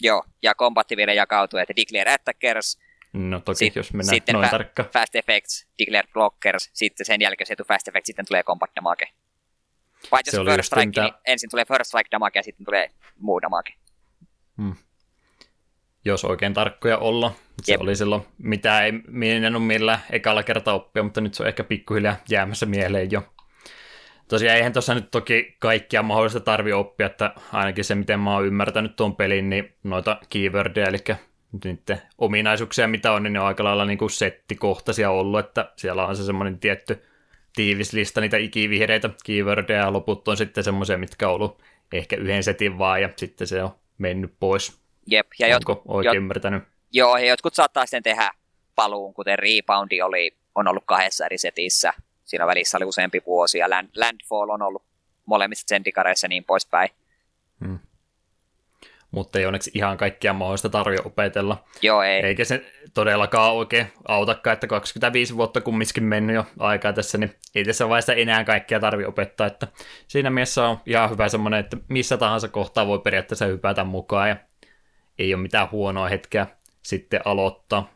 Joo, 0.01 0.23
ja 0.43 0.55
kombatti 0.55 0.97
vielä 0.97 1.13
jakautuu, 1.13 1.59
että 1.59 1.75
declare 1.77 2.13
attackers, 2.15 2.79
No 3.13 3.41
toki, 3.41 3.59
Sit- 3.59 3.77
jos 3.77 3.93
mennään 3.93 4.15
sitten 4.17 4.33
noin 4.33 4.47
fa- 4.47 4.51
tarkka. 4.51 4.85
fast 4.93 5.15
effects, 5.17 5.67
declare 5.79 6.09
blockers, 6.13 6.71
sitten 6.73 7.07
sen 7.07 7.21
jälkeen 7.21 7.47
se 7.47 7.55
fast 7.69 7.89
effects, 7.89 8.07
sitten 8.07 8.27
tulee 8.29 8.43
combat 8.43 8.71
damage. 8.77 9.09
Paitsi 10.11 10.31
Se 10.31 10.37
jos 10.37 10.47
first 10.47 10.67
strike, 10.67 11.01
niin 11.03 11.15
ensin 11.27 11.51
tulee 11.51 11.65
first 11.65 11.89
strike 11.89 12.09
damage 12.11 12.39
ja 12.39 12.43
sitten 12.43 12.65
tulee 12.65 12.91
muu 13.19 13.43
damage. 13.43 13.75
jos 16.05 16.25
oikein 16.25 16.55
tarkkoja 16.55 16.99
olla. 16.99 17.33
Se 17.63 17.73
Jep. 17.73 17.81
oli 17.81 17.97
silloin, 17.97 18.23
mitä 18.39 18.85
ei 18.85 18.93
miinannut 19.09 19.67
millään 19.67 20.03
ekalla 20.11 20.43
kertaa 20.43 20.75
oppia, 20.75 21.03
mutta 21.03 21.21
nyt 21.21 21.35
se 21.35 21.43
on 21.43 21.49
ehkä 21.49 21.65
pikkuhiljaa 21.65 22.17
jäämässä 22.29 22.67
mieleen 22.67 23.11
jo. 23.11 23.23
Tosiaan 24.29 24.57
eihän 24.57 24.73
tuossa 24.73 24.95
nyt 24.95 25.11
toki 25.11 25.57
kaikkia 25.59 26.03
mahdollista 26.03 26.41
tarvi 26.41 26.73
oppia, 26.73 27.07
että 27.07 27.35
ainakin 27.53 27.85
se, 27.85 27.95
miten 27.95 28.21
mä 28.21 28.35
oon 28.35 28.47
ymmärtänyt 28.47 28.97
tuon 28.97 29.17
pelin, 29.17 29.51
niin 29.51 29.75
noita 29.83 30.21
keywordeja, 30.29 30.89
eli 30.89 30.99
niiden 31.65 32.03
ominaisuuksia, 32.19 32.89
mitä 32.89 33.13
on, 33.13 33.23
niin 33.23 33.33
ne 33.33 33.41
on 33.41 33.47
aika 33.47 33.65
lailla 33.65 33.85
niin 33.85 33.99
kuin 33.99 34.11
settikohtaisia 34.11 35.11
ollut, 35.11 35.41
että 35.41 35.73
siellä 35.77 36.07
on 36.07 36.17
se 36.17 36.25
semmoinen 36.25 36.59
tietty 36.59 37.03
tiivis 37.57 37.93
lista 37.93 38.21
niitä 38.21 38.37
ikivihreitä 38.37 39.11
keywordeja, 39.25 39.81
ja 39.81 39.93
loput 39.93 40.29
on 40.29 40.37
sitten 40.37 40.65
semmoisia, 40.65 40.99
mitkä 40.99 41.29
on 41.29 41.35
ollut 41.35 41.63
ehkä 41.93 42.17
yhden 42.17 42.43
setin 42.43 42.79
vaan, 42.79 43.03
ja 43.03 43.09
sitten 43.17 43.47
se 43.47 43.63
on 43.63 43.71
mennyt 43.99 44.35
pois. 44.41 44.81
Jep, 45.07 45.27
ja 45.39 45.49
jotkut, 45.49 45.79
Onko 45.79 45.97
oikein 45.97 46.13
jot- 46.13 46.17
ymmärtänyt? 46.17 46.63
joo, 46.93 47.17
ja 47.17 47.27
jotkut 47.27 47.55
saattaa 47.55 47.87
sitten 47.87 48.03
tehdä 48.03 48.31
paluun, 48.75 49.15
kuten 49.15 49.39
Reboundi 49.39 50.03
oli, 50.03 50.37
on 50.55 50.69
ollut 50.69 50.85
kahdessa 50.87 51.27
eri 51.27 51.39
setissä. 51.39 51.93
Siinä 52.25 52.47
välissä 52.47 52.79
oli 52.79 52.85
useampi 52.85 53.23
vuosi, 53.27 53.59
ja 53.59 53.71
Land, 53.71 53.89
Landfall 53.97 54.51
on 54.51 54.63
ollut 54.63 54.83
molemmissa 55.27 55.67
Zendikareissa 55.67 56.25
ja 56.25 56.29
niin 56.29 56.45
poispäin. 56.45 56.91
Mutta 59.13 59.39
ei 59.39 59.47
onneksi 59.47 59.71
ihan 59.75 59.97
kaikkia 59.97 60.33
mahdollista 60.33 60.69
tarvitse 60.69 61.03
opetella. 61.07 61.65
Joo, 61.83 62.03
ei. 62.03 62.23
Eikä 62.23 62.45
se 62.45 62.73
todellakaan 62.95 63.55
oikein 63.55 63.87
autakaan, 64.09 64.55
että 64.55 64.67
25 64.67 65.37
vuotta 65.37 65.61
kumminkin 65.61 66.05
mennyt 66.05 66.37
jo 66.37 66.47
aikaa 66.59 66.93
tässä, 66.93 67.19
niin 67.19 67.35
ei 67.55 67.65
tässä 67.65 67.89
vaiheessa 67.89 68.15
enää 68.15 68.45
kaikkia 68.45 68.81
tarvitse 68.81 69.09
opettaa, 69.09 69.47
että 69.47 69.69
siinä 70.09 70.31
mielessä 70.31 70.69
on 70.69 70.79
ihan 70.87 71.11
hyvä 71.11 71.29
semmoinen, 71.29 71.61
että 71.61 71.77
missä 71.89 72.17
tahansa 72.17 72.49
kohtaa 72.49 72.87
voi 72.87 72.99
periaatteessa 72.99 73.47
hypätä 73.47 73.85
mukaan 73.85 74.29
ja 74.29 74.37
ei 75.19 75.35
ole 75.35 75.43
mitään 75.43 75.71
huonoa 75.71 76.09
hetkeä 76.09 76.47
sitten 76.83 77.21
aloittaa. 77.25 77.91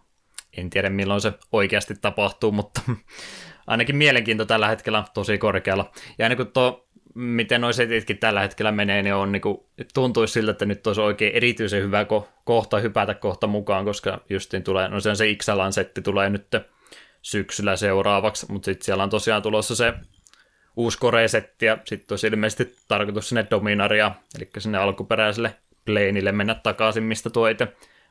En 0.57 0.71
tiedä 0.71 0.91
milloin 0.91 1.21
se 1.21 1.33
oikeasti 1.53 1.95
tapahtuu, 2.01 2.53
mutta 2.53 2.81
ainakin 3.67 3.97
mielenkiinto 3.97 4.45
tällä 4.45 4.69
hetkellä 4.69 5.05
tosi 5.15 5.39
korkealla. 5.39 5.93
Ja 6.19 6.25
aina 6.25 6.37
kun 6.37 6.53
tuo 6.53 6.86
miten 7.17 7.61
nuo 7.61 7.73
setitkin 7.73 8.19
tällä 8.19 8.41
hetkellä 8.41 8.73
menee, 8.73 9.03
niin 9.03 9.15
on 9.15 9.33
niinku, 9.33 9.67
tuntuisi 9.95 10.33
siltä, 10.33 10.51
että 10.51 10.65
nyt 10.65 10.87
olisi 10.87 11.01
oikein 11.01 11.35
erityisen 11.35 11.83
hyvä 11.83 12.03
ko- 12.03 12.27
kohta 12.45 12.79
hypätä 12.79 13.15
kohta 13.15 13.47
mukaan, 13.47 13.85
koska 13.85 14.21
justiin 14.29 14.63
tulee, 14.63 14.89
no 14.89 15.01
se 15.01 15.11
on 15.11 15.17
se 15.17 15.31
Ixalan 15.31 15.73
setti 15.73 16.03
tulee 16.03 16.31
nyt 16.31 16.47
syksyllä 17.23 17.77
seuraavaksi, 17.77 18.47
mutta 18.53 18.65
sitten 18.65 18.85
siellä 18.85 19.03
on 19.03 19.11
tosiaan 19.11 19.43
tulossa 19.43 19.77
se 19.77 19.95
uusi 20.77 20.99
Core-setti, 20.99 21.67
ja 21.67 21.79
sitten 21.85 22.13
olisi 22.13 22.27
ilmeisesti 22.27 22.77
tarkoitus 22.89 23.29
sinne 23.29 23.47
Dominaria, 23.51 24.13
eli 24.37 24.51
sinne 24.59 24.79
alkuperäiselle 24.79 25.57
Planeille 25.85 26.33
mennä 26.33 26.55
takaisin, 26.55 27.03
mistä 27.03 27.31
tuo 27.31 27.49
itse 27.49 27.69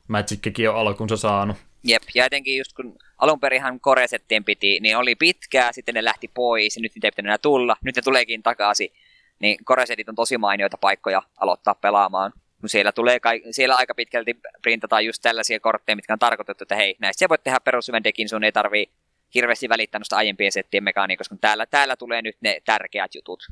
Magickin 0.08 0.70
on 0.70 0.76
alkunsa 0.76 1.16
saanut. 1.16 1.56
Jep, 1.84 2.02
ja 2.14 2.24
etenkin 2.24 2.58
just 2.58 2.72
kun 2.72 2.96
alun 3.18 3.40
perinhan 3.40 3.80
koresettien 3.80 4.44
piti, 4.44 4.80
niin 4.80 4.96
oli 4.96 5.14
pitkää, 5.14 5.72
sitten 5.72 5.94
ne 5.94 6.04
lähti 6.04 6.28
pois, 6.28 6.76
ja 6.76 6.82
nyt 6.82 6.94
niitä 6.94 7.06
ei 7.06 7.10
pitänyt 7.10 7.28
enää 7.28 7.38
tulla, 7.38 7.76
nyt 7.84 7.96
ne 7.96 8.02
tuleekin 8.02 8.42
takaisin. 8.42 8.92
Niin 9.38 9.64
koresetit 9.64 10.08
on 10.08 10.14
tosi 10.14 10.38
mainioita 10.38 10.78
paikkoja 10.78 11.22
aloittaa 11.36 11.74
pelaamaan. 11.74 12.32
Kun 12.60 12.68
siellä, 12.68 12.92
tulee 12.92 13.18
siellä 13.50 13.74
aika 13.74 13.94
pitkälti 13.94 14.36
printataan 14.62 15.04
just 15.04 15.22
tällaisia 15.22 15.60
kortteja, 15.60 15.96
mitkä 15.96 16.12
on 16.12 16.18
tarkoitettu, 16.18 16.64
että 16.64 16.76
hei, 16.76 16.96
näistä 16.98 17.18
sä 17.20 17.28
voit 17.28 17.44
tehdä 17.44 17.60
perushyvän 17.60 18.04
dekin, 18.04 18.28
sun 18.28 18.44
ei 18.44 18.52
tarvii 18.52 18.90
hirveästi 19.34 19.68
välittää 19.68 19.98
noista 19.98 20.16
aiempien 20.16 20.52
settien 20.52 20.84
mekaniikosta, 20.84 21.28
kun 21.28 21.38
täällä, 21.38 21.66
täällä 21.66 21.96
tulee 21.96 22.22
nyt 22.22 22.36
ne 22.40 22.60
tärkeät 22.64 23.14
jutut. 23.14 23.46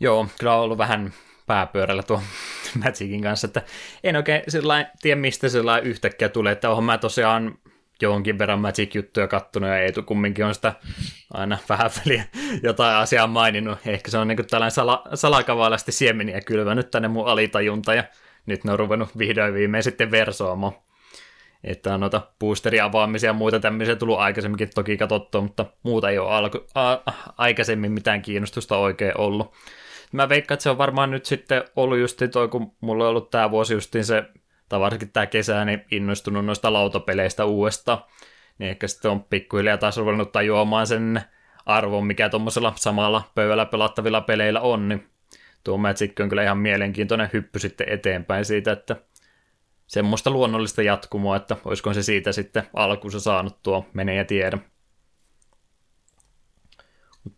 Joo, 0.00 0.26
kyllä 0.38 0.54
on 0.54 0.60
ollut 0.60 0.78
vähän 0.78 1.12
pääpyörällä 1.48 2.02
tuo 2.02 2.22
Magicin 2.84 3.22
kanssa, 3.22 3.46
että 3.46 3.62
en 4.04 4.16
oikein 4.16 4.42
tiedä, 5.02 5.20
mistä 5.20 5.48
sillä 5.48 5.78
yhtäkkiä 5.78 6.28
tulee, 6.28 6.52
että 6.52 6.70
onhan 6.70 6.84
mä 6.84 6.98
tosiaan 6.98 7.58
jonkin 8.02 8.38
verran 8.38 8.60
Magic-juttuja 8.60 9.28
kattonut 9.28 9.68
ja 9.70 9.78
Eetu 9.78 10.02
kumminkin 10.02 10.44
on 10.44 10.54
sitä 10.54 10.74
aina 11.34 11.58
vähän 11.68 11.90
väliä 11.98 12.24
jotain 12.62 12.96
asiaa 12.96 13.26
maininnut. 13.26 13.78
Ehkä 13.86 14.10
se 14.10 14.18
on 14.18 14.28
niin 14.28 14.46
tällainen 14.50 14.70
sala, 14.70 15.02
salakavalasti 15.14 15.92
siemeniä 15.92 16.40
kylvänyt 16.40 16.90
tänne 16.90 17.08
mun 17.08 17.26
alitajunta 17.26 17.94
ja 17.94 18.04
nyt 18.46 18.64
ne 18.64 18.72
on 18.72 18.78
ruvennut 18.78 19.18
vihdoin 19.18 19.54
viimein 19.54 19.82
sitten 19.82 20.10
versoamaan. 20.10 20.72
Että 21.64 21.94
on 21.94 22.00
noita 22.00 22.22
boosteriavaamisia 22.38 23.28
ja 23.28 23.32
muita 23.32 23.60
tämmöisiä 23.60 23.96
tullut 23.96 24.18
aikaisemminkin 24.18 24.70
toki 24.74 24.96
katsottua, 24.96 25.40
mutta 25.40 25.66
muuta 25.82 26.10
ei 26.10 26.18
ole 26.18 26.30
alku, 26.30 26.58
a, 26.74 26.96
aikaisemmin 27.36 27.92
mitään 27.92 28.22
kiinnostusta 28.22 28.76
oikein 28.76 29.18
ollut. 29.18 29.54
Mä 30.12 30.28
veikkaan, 30.28 30.56
että 30.56 30.62
se 30.62 30.70
on 30.70 30.78
varmaan 30.78 31.10
nyt 31.10 31.24
sitten 31.24 31.64
ollut 31.76 31.98
just 31.98 32.22
toi, 32.32 32.48
kun 32.48 32.72
mulla 32.80 33.04
on 33.04 33.10
ollut 33.10 33.30
tämä 33.30 33.50
vuosi 33.50 33.74
justiin 33.74 34.04
se, 34.04 34.24
tai 34.68 34.80
varsinkin 34.80 35.12
tämä 35.12 35.26
kesä, 35.26 35.64
niin 35.64 35.84
innostunut 35.90 36.44
noista 36.44 36.72
lautapeleistä 36.72 37.44
uudestaan. 37.44 38.04
Niin 38.58 38.70
ehkä 38.70 38.88
sitten 38.88 39.10
on 39.10 39.24
pikkuhiljaa 39.24 39.78
taas 39.78 39.96
ruvennut 39.96 40.32
tajuamaan 40.32 40.86
sen 40.86 41.20
arvon, 41.66 42.06
mikä 42.06 42.28
tuommoisella 42.28 42.72
samalla 42.76 43.30
pöydällä 43.34 43.66
pelattavilla 43.66 44.20
peleillä 44.20 44.60
on, 44.60 44.88
niin 44.88 45.08
tuo 45.64 45.76
Magic 45.76 46.20
on 46.20 46.28
kyllä 46.28 46.42
ihan 46.42 46.58
mielenkiintoinen 46.58 47.30
hyppy 47.32 47.58
sitten 47.58 47.88
eteenpäin 47.88 48.44
siitä, 48.44 48.72
että 48.72 48.96
semmoista 49.86 50.30
luonnollista 50.30 50.82
jatkumoa, 50.82 51.36
että 51.36 51.56
olisiko 51.64 51.94
se 51.94 52.02
siitä 52.02 52.32
sitten 52.32 52.62
alkuunsa 52.74 53.20
saanut 53.20 53.62
tuo 53.62 53.86
menee 53.92 54.14
ja 54.14 54.24
tiedä. 54.24 54.58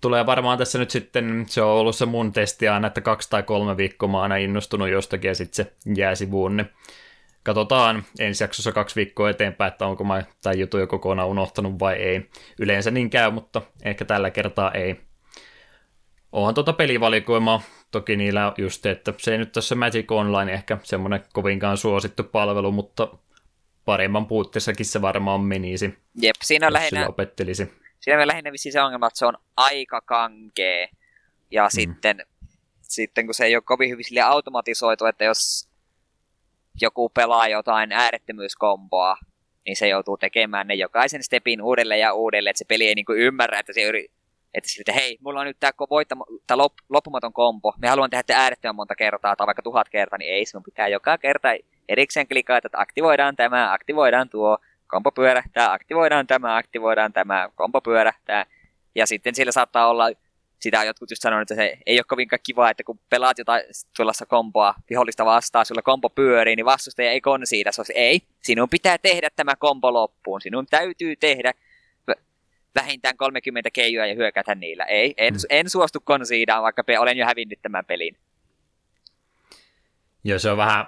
Tulee 0.00 0.26
varmaan 0.26 0.58
tässä 0.58 0.78
nyt 0.78 0.90
sitten, 0.90 1.44
se 1.48 1.62
on 1.62 1.70
ollut 1.70 1.96
se 1.96 2.06
mun 2.06 2.32
testi 2.32 2.68
aina, 2.68 2.86
että 2.86 3.00
kaksi 3.00 3.30
tai 3.30 3.42
kolme 3.42 3.76
viikkoa 3.76 4.08
mä 4.08 4.16
oon 4.16 4.22
aina 4.22 4.36
innostunut 4.36 4.88
jostakin 4.88 5.28
ja 5.28 5.34
sitten 5.34 5.66
se 5.66 5.72
jää 5.96 6.14
sivuun, 6.14 6.56
niin 6.56 6.70
katsotaan 7.42 8.04
ensi 8.18 8.44
jaksossa 8.44 8.72
kaksi 8.72 8.96
viikkoa 8.96 9.30
eteenpäin, 9.30 9.72
että 9.72 9.86
onko 9.86 10.04
mä 10.04 10.22
tämän 10.42 10.58
jutun 10.58 10.80
jo 10.80 10.86
kokonaan 10.86 11.28
unohtanut 11.28 11.78
vai 11.78 11.94
ei. 11.94 12.30
Yleensä 12.58 12.90
niin 12.90 13.10
käy, 13.10 13.30
mutta 13.30 13.62
ehkä 13.82 14.04
tällä 14.04 14.30
kertaa 14.30 14.72
ei. 14.72 15.00
Onhan 16.32 16.54
tuota 16.54 16.72
pelivalikoimaa 16.72 17.62
toki 17.90 18.16
niillä 18.16 18.52
just, 18.58 18.86
että 18.86 19.14
se 19.18 19.32
ei 19.32 19.38
nyt 19.38 19.52
tässä 19.52 19.74
Magic 19.74 20.12
Online 20.12 20.52
ehkä 20.52 20.78
semmoinen 20.82 21.24
kovinkaan 21.32 21.76
suosittu 21.76 22.24
palvelu, 22.24 22.72
mutta 22.72 23.08
paremman 23.84 24.26
puutteessakin 24.26 24.86
se 24.86 25.02
varmaan 25.02 25.40
menisi, 25.40 25.98
Jep, 26.22 26.36
siinä 26.44 26.66
on 26.66 26.72
lähinnä, 26.72 27.06
opettelisi. 27.08 27.79
Siinä 28.00 28.22
on 28.22 28.28
lähinnä 28.28 28.52
vissiin 28.52 28.72
se 28.72 28.82
ongelma, 28.82 29.06
että 29.06 29.18
se 29.18 29.26
on 29.26 29.38
aika 29.56 30.00
kankee. 30.00 30.88
Ja 31.50 31.64
mm. 31.64 31.70
sitten, 31.70 32.26
sitten 32.82 33.26
kun 33.26 33.34
se 33.34 33.44
ei 33.44 33.56
ole 33.56 33.62
kovin 33.62 33.90
hyvin 33.90 34.04
sille 34.04 34.20
automatisoitu, 34.20 35.06
että 35.06 35.24
jos 35.24 35.68
joku 36.80 37.08
pelaa 37.08 37.48
jotain 37.48 37.92
äärettömyyskomboa, 37.92 39.16
niin 39.64 39.76
se 39.76 39.88
joutuu 39.88 40.16
tekemään 40.16 40.66
ne 40.66 40.74
jokaisen 40.74 41.22
stepin 41.22 41.62
uudelleen 41.62 42.00
ja 42.00 42.12
uudelleen, 42.14 42.50
että 42.50 42.58
se 42.58 42.64
peli 42.64 42.86
ei 42.86 42.94
niinku 42.94 43.12
ymmärrä, 43.12 43.58
että 43.58 43.72
se 43.72 43.82
yri, 43.82 44.08
että 44.54 44.70
siltä, 44.70 44.92
hei, 44.92 45.18
mulla 45.20 45.40
on 45.40 45.46
nyt 45.46 45.56
tämä 45.60 45.72
voittama- 45.90 46.24
lop, 46.54 46.72
loppumaton 46.88 47.32
kombo, 47.32 47.74
me 47.78 47.88
haluan 47.88 48.10
tehdä 48.10 48.22
tämä 48.22 48.42
äärettömän 48.42 48.76
monta 48.76 48.96
kertaa 48.96 49.36
tai 49.36 49.46
vaikka 49.46 49.62
tuhat 49.62 49.88
kertaa, 49.88 50.18
niin 50.18 50.32
ei, 50.32 50.46
sinun 50.46 50.64
pitää 50.64 50.88
joka 50.88 51.18
kerta 51.18 51.48
erikseen 51.88 52.28
klikata, 52.28 52.66
että 52.66 52.80
aktivoidaan 52.80 53.36
tämä, 53.36 53.72
aktivoidaan 53.72 54.28
tuo, 54.28 54.58
kombo 54.90 55.10
pyörähtää, 55.12 55.72
aktivoidaan 55.72 56.26
tämä, 56.26 56.56
aktivoidaan 56.56 57.12
tämä, 57.12 57.48
kombo 57.54 57.80
pyörähtää. 57.80 58.46
Ja 58.94 59.06
sitten 59.06 59.34
siellä 59.34 59.52
saattaa 59.52 59.88
olla, 59.88 60.10
sitä 60.60 60.80
on 60.80 60.86
jotkut 60.86 61.10
just 61.10 61.22
sanonut, 61.22 61.42
että 61.50 61.54
se 61.62 61.78
ei 61.86 61.98
ole 61.98 62.04
kovinkaan 62.08 62.40
kiva, 62.42 62.70
että 62.70 62.84
kun 62.84 62.98
pelaat 63.10 63.38
jotain 63.38 63.62
tuollaista 63.96 64.26
komboa 64.26 64.74
vihollista 64.90 65.24
vastaan, 65.24 65.66
sulla 65.66 65.82
kombo 65.82 66.10
pyörii, 66.10 66.56
niin 66.56 66.66
vastustaja 66.66 67.10
ei 67.10 67.20
konsiida. 67.20 67.72
Se 67.72 67.80
on 67.80 67.84
se, 67.84 67.92
ei, 67.96 68.20
sinun 68.42 68.68
pitää 68.68 68.98
tehdä 68.98 69.28
tämä 69.36 69.56
kombo 69.58 69.92
loppuun, 69.92 70.40
sinun 70.40 70.66
täytyy 70.70 71.16
tehdä 71.16 71.52
vä- 72.10 72.20
vähintään 72.74 73.16
30 73.16 73.70
keijua 73.70 74.06
ja 74.06 74.14
hyökätä 74.14 74.54
niillä. 74.54 74.84
Ei, 74.84 75.14
en, 75.16 75.34
Mm. 75.34 75.38
en 75.50 75.70
suostu 75.70 76.00
konsiidaan, 76.04 76.62
vaikka 76.62 76.84
pe- 76.84 76.98
olen 76.98 77.16
jo 77.16 77.26
hävinnyt 77.26 77.58
tämän 77.62 77.84
pelin. 77.84 78.16
Joo, 80.24 80.38
se 80.38 80.50
on 80.50 80.56
vähän, 80.56 80.86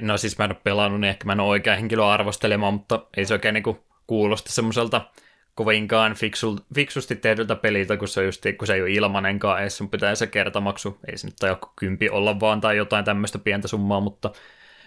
no 0.00 0.16
siis 0.16 0.38
mä 0.38 0.44
en 0.44 0.50
ole 0.50 0.60
pelannut, 0.64 1.00
niin 1.00 1.10
ehkä 1.10 1.24
mä 1.24 1.32
en 1.32 1.40
ole 1.40 1.48
oikea 1.48 1.76
henkilö 1.76 2.06
arvostelemaan, 2.06 2.74
mutta 2.74 3.06
ei 3.16 3.24
se 3.24 3.34
oikein 3.34 3.54
niinku 3.54 3.84
kuulosta 4.06 4.52
semmoiselta 4.52 5.10
kovinkaan 5.54 6.14
fiksul, 6.14 6.56
fiksusti 6.74 7.16
tehdyltä 7.16 7.56
peliltä, 7.56 7.96
kun 7.96 8.08
se, 8.08 8.24
just, 8.24 8.44
kun 8.58 8.66
se 8.66 8.74
ei 8.74 8.82
ole 8.82 8.90
ilmanenkaan 8.90 9.62
edes, 9.62 9.76
sun 9.76 9.90
pitää 9.90 10.14
se 10.14 10.26
kertamaksu, 10.26 10.98
ei 11.08 11.18
se 11.18 11.26
nyt 11.26 11.34
joku 11.42 11.72
kympi 11.76 12.10
olla 12.10 12.40
vaan 12.40 12.60
tai 12.60 12.76
jotain 12.76 13.04
tämmöistä 13.04 13.38
pientä 13.38 13.68
summaa, 13.68 14.00
mutta 14.00 14.30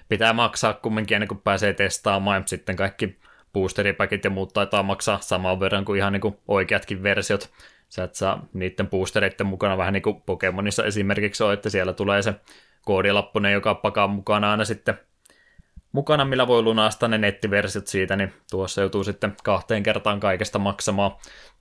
pitää 0.10 0.34
maksaa 0.34 0.74
kumminkin 0.74 1.16
ennen 1.16 1.28
kuin 1.28 1.42
pääsee 1.44 1.74
testaamaan, 1.74 2.42
ja 2.42 2.48
sitten 2.48 2.76
kaikki 2.76 3.20
boosteripäkit 3.54 4.24
ja 4.24 4.30
muut 4.30 4.54
taitaa 4.54 4.84
maksaa 4.84 5.20
saman 5.22 5.60
verran 5.60 5.86
kuin 5.86 5.98
ihan 5.98 6.14
niin 6.14 6.22
kuin 6.22 6.38
oikeatkin 6.48 7.04
versiot. 7.04 7.50
Sä 7.90 8.04
et 8.04 8.16
saa 8.16 8.46
niiden 8.54 8.88
boostereiden 8.88 9.48
mukana 9.48 9.78
vähän 9.78 9.94
niin 9.94 10.04
kuin 10.04 10.22
Pokemonissa 10.22 10.86
esimerkiksi 10.86 11.44
on, 11.44 11.54
että 11.54 11.70
siellä 11.70 11.94
tulee 11.94 12.22
se 12.22 12.34
koodilappunen, 12.86 13.54
joka 13.54 13.76
pakaa 13.76 14.08
mukana 14.08 14.52
aina 14.52 14.66
sitten 14.66 15.00
mukana, 15.92 16.26
millä 16.26 16.48
voi 16.48 16.62
lunastaa 16.62 17.10
ne 17.10 17.18
nettiversiot 17.18 17.88
siitä, 17.88 18.16
niin 18.16 18.34
tuossa 18.52 18.82
joutuu 18.82 19.04
sitten 19.04 19.36
kahteen 19.44 19.84
kertaan 19.84 20.20
kaikesta 20.20 20.60
maksamaan. 20.60 21.12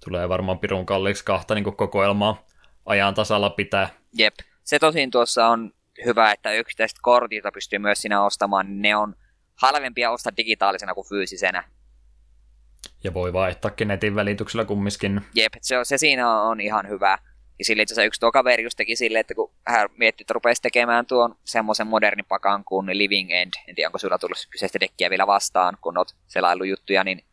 Tulee 0.05 0.29
varmaan 0.29 0.59
pirun 0.59 0.87
kalliiksi 0.87 1.25
kahta 1.25 1.55
niin 1.55 1.77
kokoelmaa 1.77 2.47
ajan 2.87 3.15
tasalla 3.15 3.51
pitää. 3.51 3.89
Jep. 4.19 4.35
Se 4.65 4.79
tosin 4.79 5.11
tuossa 5.11 5.47
on 5.47 5.73
hyvä, 6.05 6.33
että 6.33 6.53
yksittäiset 6.53 6.99
kortit, 7.03 7.45
pystyy 7.55 7.79
myös 7.79 8.03
siinä 8.03 8.25
ostamaan, 8.25 8.67
niin 8.67 8.83
ne 8.83 8.97
on 8.97 9.15
halvempia 9.55 10.11
ostaa 10.11 10.33
digitaalisena 10.37 10.95
kuin 10.95 11.09
fyysisenä. 11.09 11.65
Ja 13.05 13.15
voi 13.15 13.33
vaihtaakin 13.33 13.89
netin 13.89 14.15
välityksellä 14.15 14.65
kumminkin. 14.65 15.21
Jep, 15.35 15.53
se, 15.61 15.79
on- 15.79 15.87
se 15.87 15.99
siinä 15.99 16.41
on 16.43 16.61
ihan 16.61 16.89
hyvä. 16.89 17.19
Ja 17.59 17.65
sille 17.65 17.83
itse 17.83 17.95
asiassa 17.95 18.07
yksi 18.07 18.21
tuo 18.21 18.33
kaveri 18.33 18.63
just 18.63 18.77
teki 18.77 18.97
silleen, 18.97 19.21
että 19.21 19.35
kun 19.35 19.53
hän 19.67 19.89
mietti, 19.97 20.23
että 20.23 20.35
rupesi 20.35 20.63
tekemään 20.63 21.07
tuon 21.07 21.35
semmoisen 21.45 21.87
modernin 21.87 22.25
pakan 22.25 22.65
kuin 22.65 22.99
Living 22.99 23.31
End, 23.31 23.53
en 23.69 23.75
tiedä 23.75 23.89
onko 23.89 23.99
sulla 23.99 24.19
tullut 24.19 24.47
kyseistä 24.51 24.81
dekkiä 24.81 25.11
vielä 25.11 25.27
vastaan, 25.27 25.79
kun 25.81 25.99
oot 25.99 26.15
selaillut 26.27 26.67
juttuja, 26.67 27.05
niin 27.05 27.25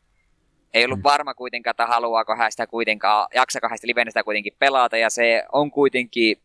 ei 0.74 0.86
ollut 0.86 1.04
varma 1.04 1.34
kuitenkaan, 1.34 1.72
että 1.72 1.86
haluaako 1.86 2.36
hän 2.36 2.52
sitä 2.52 2.68
kuitenkaan, 2.68 3.28
jaksako 3.36 3.70
hän 3.70 3.78
sitä 3.78 3.88
livenä 3.88 4.12
sitä 4.12 4.24
kuitenkin 4.24 4.56
pelata, 4.60 4.98
ja 4.98 5.10
se 5.10 5.44
on 5.52 5.72
kuitenkin, 5.72 6.42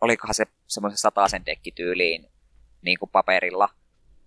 olikohan 0.00 0.34
se 0.34 0.46
semmoisen 0.66 0.98
sataisen 0.98 1.46
dekkityyliin 1.46 2.26
niin 2.82 2.98
kuin 2.98 3.10
paperilla, 3.10 3.68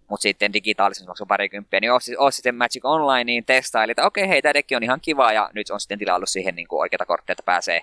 mutta 0.08 0.22
sitten 0.22 0.54
digitaalisen 0.54 1.08
maksoi 1.08 1.28
parikymppiä, 1.28 1.80
niin 1.80 1.92
osti, 1.92 2.18
osti 2.18 2.36
sitten 2.36 2.56
Magic 2.56 2.86
Online, 2.86 3.24
niin 3.24 3.46
testaili, 3.46 3.92
että 3.92 4.06
okei, 4.06 4.28
hei, 4.28 4.42
tämä 4.42 4.54
dekki 4.54 4.76
on 4.76 4.84
ihan 4.84 5.02
kiva, 5.02 5.34
ja 5.34 5.50
nyt 5.54 5.70
on 5.70 5.80
sitten 5.80 6.00
tilaillut 6.00 6.30
siihen 6.30 6.56
niin 6.56 6.68
kuin 6.68 6.80
oikeita 6.80 7.06
kortteja, 7.06 7.34
että 7.34 7.44
pääsee 7.44 7.82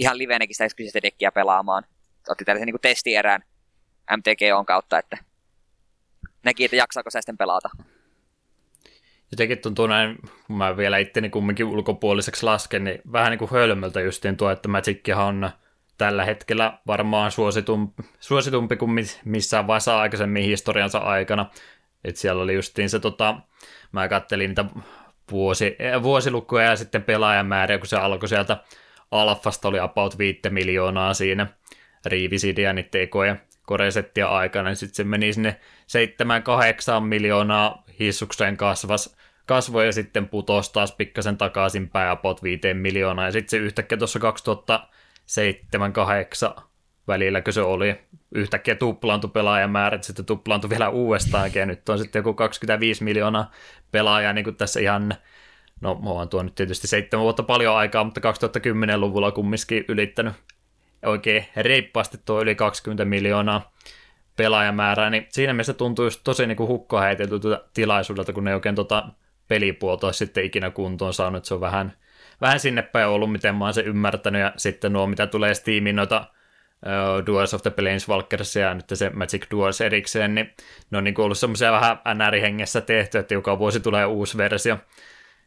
ihan 0.00 0.18
livenäkin 0.18 0.54
sitä 0.54 0.74
kyseistä 0.76 1.02
dekkiä 1.02 1.32
pelaamaan. 1.32 1.84
Otti 2.28 2.44
tällaisen 2.44 2.66
niin 2.66 2.80
testierään 2.82 3.42
MTGOn 4.16 4.66
kautta, 4.66 4.98
että 4.98 5.18
näki, 6.44 6.64
että 6.64 6.76
jaksaako 6.76 7.10
sä 7.10 7.20
sitten 7.20 7.38
pelata. 7.38 7.68
Jotenkin 9.30 9.58
tuntuu 9.58 9.86
näin, 9.86 10.18
kun 10.46 10.56
mä 10.56 10.76
vielä 10.76 10.98
itteni 10.98 11.30
kumminkin 11.30 11.66
ulkopuoliseksi 11.66 12.44
lasken, 12.44 12.84
niin 12.84 13.00
vähän 13.12 13.30
niin 13.30 13.38
kuin 13.38 13.50
hölmöltä 13.50 14.00
justiin 14.00 14.36
tuo, 14.36 14.50
että 14.50 14.68
Magickihan 14.68 15.26
on 15.26 15.50
tällä 15.98 16.24
hetkellä 16.24 16.78
varmaan 16.86 17.30
suositumpi, 17.30 18.02
suositumpi 18.20 18.76
kuin 18.76 18.90
mi- 18.90 19.20
missään 19.24 19.66
vaiheessa 19.66 20.00
aikaisemmin 20.00 20.44
historiansa 20.44 20.98
aikana. 20.98 21.50
Et 22.04 22.16
siellä 22.16 22.42
oli 22.42 22.54
justiin 22.54 22.90
se, 22.90 23.00
tota, 23.00 23.40
mä 23.92 24.08
kattelin 24.08 24.50
niitä 24.50 24.64
vuosi, 25.30 25.76
eh, 25.78 26.02
vuosilukuja 26.02 26.64
ja 26.64 26.76
sitten 26.76 27.02
pelaajamääriä, 27.02 27.78
kun 27.78 27.86
se 27.86 27.96
alkoi 27.96 28.28
sieltä 28.28 28.64
alfasta 29.10 29.68
oli 29.68 29.78
about 29.78 30.18
5 30.18 30.40
miljoonaa 30.50 31.14
siinä 31.14 31.46
Riivisidia 32.06 32.72
niiden 32.72 33.02
ekoja 33.02 33.36
koresettia 33.66 34.28
aikana, 34.28 34.68
niin 34.68 34.76
sitten 34.76 34.94
se 34.94 35.04
meni 35.04 35.32
sinne 35.32 35.60
7-8 36.98 37.00
miljoonaa 37.00 37.84
hissukseen 38.00 38.56
kasvas, 38.56 39.16
kasvoi 39.46 39.86
ja 39.86 39.92
sitten 39.92 40.28
putosi 40.28 40.72
taas 40.72 40.92
pikkasen 40.92 41.36
takaisinpäin 41.36 42.10
about 42.10 42.42
5 42.42 42.74
miljoonaa, 42.74 43.24
ja 43.24 43.32
sitten 43.32 43.50
se 43.50 43.56
yhtäkkiä 43.56 43.98
tuossa 43.98 44.18
2007-2008 46.58 46.62
välillä, 47.08 47.40
kun 47.40 47.52
se 47.52 47.62
oli 47.62 48.00
yhtäkkiä 48.34 48.74
tuplaantui 48.74 49.30
pelaajamäärät, 49.30 50.04
sitten 50.04 50.24
tuplaantui 50.24 50.70
vielä 50.70 50.88
uudestaankin, 50.88 51.60
ja 51.60 51.66
nyt 51.66 51.88
on 51.88 51.98
sitten 51.98 52.20
joku 52.20 52.34
25 52.34 53.04
miljoonaa 53.04 53.50
pelaajaa, 53.92 54.32
niin 54.32 54.44
kuin 54.44 54.56
tässä 54.56 54.80
ihan 54.80 55.14
No, 55.80 56.00
on 56.04 56.28
tuo 56.28 56.42
nyt 56.42 56.54
tietysti 56.54 56.86
seitsemän 56.86 57.24
vuotta 57.24 57.42
paljon 57.42 57.76
aikaa, 57.76 58.04
mutta 58.04 58.20
2010-luvulla 58.20 59.32
kumminkin 59.32 59.84
ylittänyt 59.88 60.34
oikein 61.06 61.46
reippaasti 61.56 62.18
tuo 62.24 62.40
yli 62.40 62.54
20 62.54 63.04
miljoonaa 63.04 63.72
pelaajamäärää, 64.36 65.10
niin 65.10 65.26
siinä 65.28 65.52
mielessä 65.52 65.74
tuntuu 65.74 66.04
just 66.04 66.20
tosi 66.24 66.46
niin 66.46 66.58
hukkaa 66.58 67.00
heiteltyltä 67.00 67.64
tilaisuudelta, 67.74 68.32
kun 68.32 68.44
ne 68.44 68.50
ei 68.50 68.54
oikein 68.54 68.74
tota 68.74 69.08
pelipuolta 69.48 70.12
sitten 70.12 70.44
ikinä 70.44 70.70
kuntoon 70.70 71.14
saanut, 71.14 71.44
se 71.44 71.54
on 71.54 71.60
vähän, 71.60 71.92
vähän 72.40 72.60
sinne 72.60 72.82
päin 72.82 73.08
ollut, 73.08 73.32
miten 73.32 73.54
mä 73.54 73.64
oon 73.64 73.74
se 73.74 73.80
ymmärtänyt, 73.80 74.40
ja 74.40 74.52
sitten 74.56 74.92
nuo, 74.92 75.06
mitä 75.06 75.26
tulee 75.26 75.54
Steamin 75.54 75.96
noita 75.96 76.26
uh, 76.86 77.26
Duels 77.26 77.54
of 77.54 77.62
the 77.62 77.70
Planeswalkers 77.70 78.56
ja 78.56 78.74
nyt 78.74 78.84
se 78.94 79.10
Magic 79.10 79.46
Duels 79.50 79.80
erikseen, 79.80 80.34
niin 80.34 80.54
ne 80.90 80.98
on 80.98 81.04
niin 81.04 81.20
ollut 81.20 81.38
semmoisia 81.38 81.72
vähän 81.72 81.98
NR-hengessä 82.14 82.80
tehty, 82.80 83.18
että 83.18 83.34
joka 83.34 83.58
vuosi 83.58 83.80
tulee 83.80 84.06
uusi 84.06 84.36
versio, 84.36 84.78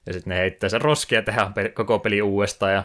ja 0.05 0.13
sitten 0.13 0.31
ne 0.31 0.37
heittää 0.37 0.69
sen 0.69 0.81
roskia 0.81 1.19
ja 1.19 1.23
tehdään 1.23 1.53
koko 1.73 1.99
peli 1.99 2.21
uudestaan 2.21 2.73
ja 2.73 2.83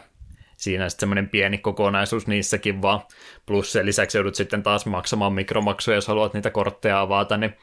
siinä 0.57 0.89
sitten 0.89 1.01
semmoinen 1.01 1.29
pieni 1.29 1.59
kokonaisuus 1.59 2.27
niissäkin 2.27 2.83
vaan. 2.83 3.01
Plus 3.47 3.73
sen 3.73 3.87
lisäksi 3.87 4.19
joudut 4.19 4.35
sitten 4.35 4.63
taas 4.63 4.87
maksamaan 4.87 5.33
mikromaksuja, 5.33 5.95
jos 5.95 6.09
haluat 6.09 6.35
niitä 6.35 6.51
kortteja 6.51 7.01
avata, 7.01 7.37
niin 7.37 7.55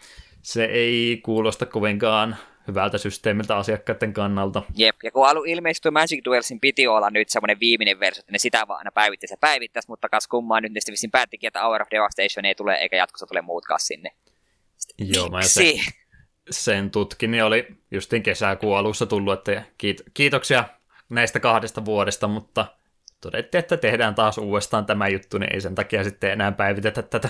se 0.41 0.65
ei 0.65 1.19
kuulosta 1.23 1.65
kovinkaan 1.65 2.35
hyvältä 2.67 2.97
systeemiltä 2.97 3.57
asiakkaiden 3.57 4.13
kannalta. 4.13 4.61
Jep, 4.75 4.95
ja 5.03 5.11
kun 5.11 5.27
alun 5.27 5.47
ilmestyi 5.47 5.91
Magic 5.91 6.25
Duelsin 6.25 6.59
piti 6.59 6.87
olla 6.87 7.09
nyt 7.09 7.29
semmoinen 7.29 7.59
viimeinen 7.59 7.99
versio, 7.99 8.19
että 8.19 8.31
ne 8.31 8.37
sitä 8.37 8.67
vaan 8.67 8.77
aina 8.77 8.91
päivittäisi 8.91 9.33
ja 9.33 9.37
päivittäisi, 9.37 9.89
mutta 9.89 10.09
kas 10.09 10.27
kummaa 10.27 10.61
nyt 10.61 10.71
ne 10.71 10.79
sitten 10.79 10.91
vissiin 10.91 11.11
päättikin, 11.11 11.47
että 11.47 11.61
Hour 11.61 11.81
of 11.81 11.87
Devastation 11.91 12.45
ei 12.45 12.55
tule, 12.55 12.75
eikä 12.75 12.95
jatkossa 12.95 13.27
tule 13.27 13.41
muutkaan 13.41 13.79
sinne. 13.79 14.11
Joo, 14.97 15.29
mä 15.29 15.41
se? 15.41 15.73
Sen 16.49 16.91
tutkin, 16.91 17.31
niin 17.31 17.43
oli 17.43 17.67
justiin 17.91 18.23
kesäkuun 18.23 18.77
alussa 18.77 19.05
tullut, 19.05 19.33
että 19.33 19.63
kiit- 19.83 20.11
kiitoksia 20.13 20.63
näistä 21.09 21.39
kahdesta 21.39 21.85
vuodesta, 21.85 22.27
mutta 22.27 22.65
todettiin, 23.21 23.59
että 23.59 23.77
tehdään 23.77 24.15
taas 24.15 24.37
uudestaan 24.37 24.85
tämä 24.85 25.07
juttu, 25.07 25.37
niin 25.37 25.53
ei 25.53 25.61
sen 25.61 25.75
takia 25.75 26.03
sitten 26.03 26.31
enää 26.31 26.51
päivitetä 26.51 27.01
tätä 27.01 27.29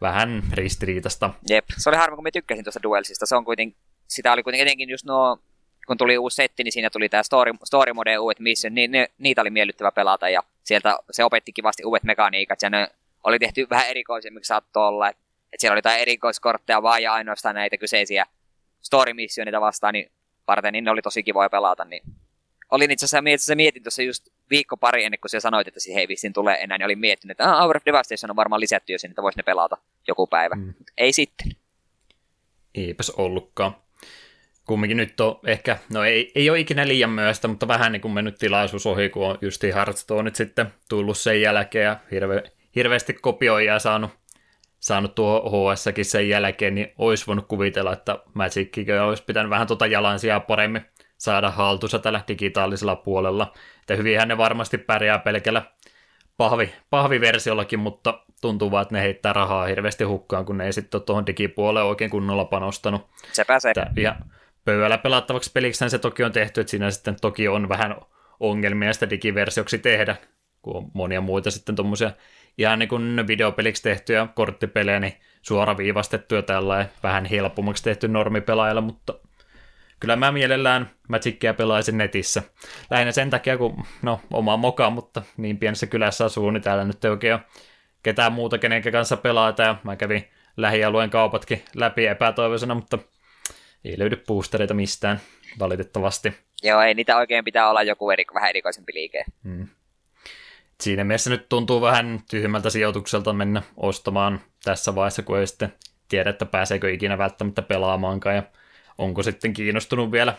vähän 0.00 0.42
ristiriitasta. 0.52 1.30
Jep, 1.48 1.64
se 1.78 1.90
oli 1.90 1.96
harmi, 1.96 2.14
kun 2.14 2.24
mä 2.24 2.30
tykkäsin 2.30 2.64
tuosta 2.64 2.82
Duelsista. 2.82 3.26
Se 3.26 3.36
on 3.36 3.44
kuitenkin, 3.44 3.78
sitä 4.08 4.32
oli 4.32 4.42
kuitenkin 4.42 4.66
etenkin 4.66 4.90
just 4.90 5.04
nuo, 5.04 5.38
kun 5.86 5.96
tuli 5.96 6.18
uusi 6.18 6.34
setti, 6.34 6.64
niin 6.64 6.72
siinä 6.72 6.90
tuli 6.90 7.08
tämä 7.08 7.22
story, 7.22 7.52
story 7.64 7.92
mode 7.92 8.18
uudet 8.18 8.40
mission, 8.40 8.74
niin 8.74 8.90
ne, 8.90 9.10
niitä 9.18 9.40
oli 9.40 9.50
miellyttävä 9.50 9.92
pelata 9.92 10.28
ja 10.28 10.42
sieltä 10.64 10.96
se 11.10 11.24
opetti 11.24 11.52
kivasti 11.52 11.84
uudet 11.84 12.02
mekaniikat 12.02 12.62
ja 12.62 12.70
ne 12.70 12.88
oli 13.24 13.38
tehty 13.38 13.66
vähän 13.70 13.88
erikoisemmiksi 13.88 14.48
saattoi 14.48 14.88
olla, 14.88 15.08
että 15.08 15.21
et 15.52 15.60
siellä 15.60 15.72
oli 15.72 15.78
jotain 15.78 16.00
erikoiskortteja 16.00 16.82
vaan 16.82 17.02
ja 17.02 17.12
ainoastaan 17.12 17.54
näitä 17.54 17.76
kyseisiä 17.76 18.26
story 18.80 19.14
missioneita 19.14 19.60
vastaan, 19.60 19.92
niin 19.92 20.12
varten, 20.46 20.72
niin 20.72 20.84
ne 20.84 20.90
oli 20.90 21.02
tosi 21.02 21.22
kivoja 21.22 21.50
pelata, 21.50 21.84
niin 21.84 22.02
olin 22.70 22.90
itse 22.90 23.04
asiassa, 23.04 23.18
itse 23.18 23.34
asiassa 23.34 23.54
mietin 23.54 23.82
tuossa 23.82 24.02
just 24.02 24.28
viikko 24.50 24.76
pari 24.76 25.04
ennen 25.04 25.20
kuin 25.20 25.30
sä 25.30 25.40
sanoit, 25.40 25.68
että 25.68 25.80
siihen 25.80 26.00
ei 26.00 26.08
vissiin 26.08 26.32
tule 26.32 26.54
enää, 26.60 26.78
niin 26.78 26.84
olin 26.84 26.98
miettinyt, 26.98 27.30
että 27.30 27.52
ah, 27.52 27.62
Hour 27.62 27.76
of 27.76 27.82
Devastation 27.86 28.30
on 28.30 28.36
varmaan 28.36 28.60
lisätty 28.60 28.92
jo 28.92 28.98
sinne, 28.98 29.12
että 29.12 29.22
voisi 29.22 29.38
ne 29.38 29.42
pelata 29.42 29.76
joku 30.08 30.26
päivä. 30.26 30.54
Mm. 30.54 30.74
Ei 30.98 31.12
sitten. 31.12 31.52
Eipäs 32.74 33.10
ollutkaan. 33.10 33.76
Kumminkin 34.66 34.96
nyt 34.96 35.20
on 35.20 35.40
ehkä, 35.46 35.78
no 35.92 36.04
ei, 36.04 36.32
ei 36.34 36.50
ole 36.50 36.60
ikinä 36.60 36.88
liian 36.88 37.10
myöstä, 37.10 37.48
mutta 37.48 37.68
vähän 37.68 37.92
niin 37.92 38.02
kuin 38.02 38.12
mennyt 38.12 38.38
tilaisuus 38.38 38.86
ohi, 38.86 39.08
kun 39.08 39.26
on 39.26 39.38
justiin 39.40 39.74
Hearthstone 39.74 40.22
nyt 40.22 40.36
sitten 40.36 40.66
tullut 40.88 41.18
sen 41.18 41.40
jälkeen 41.40 41.84
ja 41.84 41.96
hirve, 42.10 42.42
hirveästi 42.76 43.12
kopioijaa 43.12 43.78
saanut, 43.78 44.10
saanut 44.82 45.14
tuo 45.14 45.50
HS-kin 45.50 46.04
sen 46.04 46.28
jälkeen, 46.28 46.74
niin 46.74 46.92
olisi 46.98 47.26
voinut 47.26 47.48
kuvitella, 47.48 47.92
että 47.92 48.18
Magickin 48.34 49.00
olisi 49.00 49.24
pitänyt 49.24 49.50
vähän 49.50 49.66
tuota 49.66 49.86
jalansijaa 49.86 50.40
paremmin 50.40 50.82
saada 51.18 51.50
haltuunsa 51.50 51.98
tällä 51.98 52.20
digitaalisella 52.28 52.96
puolella. 52.96 53.52
Että 53.80 53.96
hyvinhän 53.96 54.28
ne 54.28 54.38
varmasti 54.38 54.78
pärjää 54.78 55.18
pelkällä 55.18 55.62
pahvi, 56.36 56.72
pahviversiollakin, 56.90 57.78
mutta 57.78 58.24
tuntuu 58.40 58.70
vaan, 58.70 58.82
että 58.82 58.94
ne 58.94 59.02
heittää 59.02 59.32
rahaa 59.32 59.66
hirveästi 59.66 60.04
hukkaan, 60.04 60.44
kun 60.44 60.58
ne 60.58 60.66
ei 60.66 60.72
sitten 60.72 60.98
ole 60.98 61.04
tuohon 61.04 61.26
digipuoleen 61.26 61.86
oikein 61.86 62.10
kunnolla 62.10 62.44
panostanut. 62.44 63.10
Se 63.32 63.44
pääsee. 63.44 63.70
Että 63.70 63.90
ihan 63.96 64.16
pöydällä 64.64 64.98
pelattavaksi 64.98 65.52
peliksi 65.52 65.88
se 65.88 65.98
toki 65.98 66.24
on 66.24 66.32
tehty, 66.32 66.60
että 66.60 66.70
siinä 66.70 66.90
sitten 66.90 67.16
toki 67.20 67.48
on 67.48 67.68
vähän 67.68 67.96
ongelmia 68.40 68.92
sitä 68.92 69.10
digiversioksi 69.10 69.78
tehdä, 69.78 70.16
kun 70.62 70.76
on 70.76 70.90
monia 70.94 71.20
muita 71.20 71.50
sitten 71.50 71.76
tuommoisia 71.76 72.10
ihan 72.58 72.78
niin 72.78 72.88
kuin 72.88 73.26
videopeliksi 73.26 73.82
tehtyjä 73.82 74.26
korttipelejä, 74.34 75.00
niin 75.00 75.14
suoraviivastettuja 75.42 76.42
tällä 76.42 76.86
vähän 77.02 77.24
helpommaksi 77.24 77.84
tehty 77.84 78.08
normipelaajalle, 78.08 78.80
mutta 78.80 79.14
kyllä 80.00 80.16
mä 80.16 80.32
mielellään 80.32 80.90
Magicia 81.08 81.54
pelaisin 81.54 81.98
netissä. 81.98 82.42
Lähinnä 82.90 83.12
sen 83.12 83.30
takia, 83.30 83.58
kun 83.58 83.84
no, 84.02 84.20
oma 84.32 84.56
moka, 84.56 84.90
mutta 84.90 85.22
niin 85.36 85.58
pienessä 85.58 85.86
kylässä 85.86 86.24
asuu, 86.24 86.50
niin 86.50 86.62
täällä 86.62 86.84
nyt 86.84 87.04
ei 87.04 87.10
oikein 87.10 87.34
ole 87.34 87.42
ketään 88.02 88.32
muuta, 88.32 88.58
kenen 88.58 88.92
kanssa 88.92 89.16
pelata, 89.16 89.62
ja 89.62 89.76
mä 89.84 89.96
kävin 89.96 90.28
lähialueen 90.56 91.10
kaupatkin 91.10 91.62
läpi 91.74 92.06
epätoivoisena, 92.06 92.74
mutta 92.74 92.98
ei 93.84 93.98
löydy 93.98 94.16
boostereita 94.26 94.74
mistään, 94.74 95.20
valitettavasti. 95.58 96.34
Joo, 96.62 96.80
ei 96.80 96.94
niitä 96.94 97.16
oikein 97.16 97.44
pitää 97.44 97.70
olla 97.70 97.82
joku 97.82 98.10
eri, 98.10 98.24
vähän 98.34 98.50
erikoisempi 98.50 98.94
liike. 98.94 99.24
Siinä 100.80 101.04
mielessä 101.04 101.30
nyt 101.30 101.48
tuntuu 101.48 101.80
vähän 101.80 102.20
tyhmältä 102.30 102.70
sijoitukselta 102.70 103.32
mennä 103.32 103.62
ostamaan 103.76 104.40
tässä 104.64 104.94
vaiheessa, 104.94 105.22
kun 105.22 105.38
ei 105.38 105.46
sitten 105.46 105.74
tiedä, 106.08 106.30
että 106.30 106.46
pääseekö 106.46 106.92
ikinä 106.92 107.18
välttämättä 107.18 107.62
pelaamaankaan 107.62 108.36
ja 108.36 108.42
onko 108.98 109.22
sitten 109.22 109.52
kiinnostunut 109.52 110.12
vielä, 110.12 110.34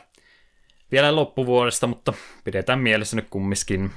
vielä 0.91 1.15
loppuvuodesta, 1.15 1.88
mutta 1.88 2.13
pidetään 2.43 2.79
mielessä 2.79 3.15
nyt 3.15 3.27
kumminkin. 3.29 3.91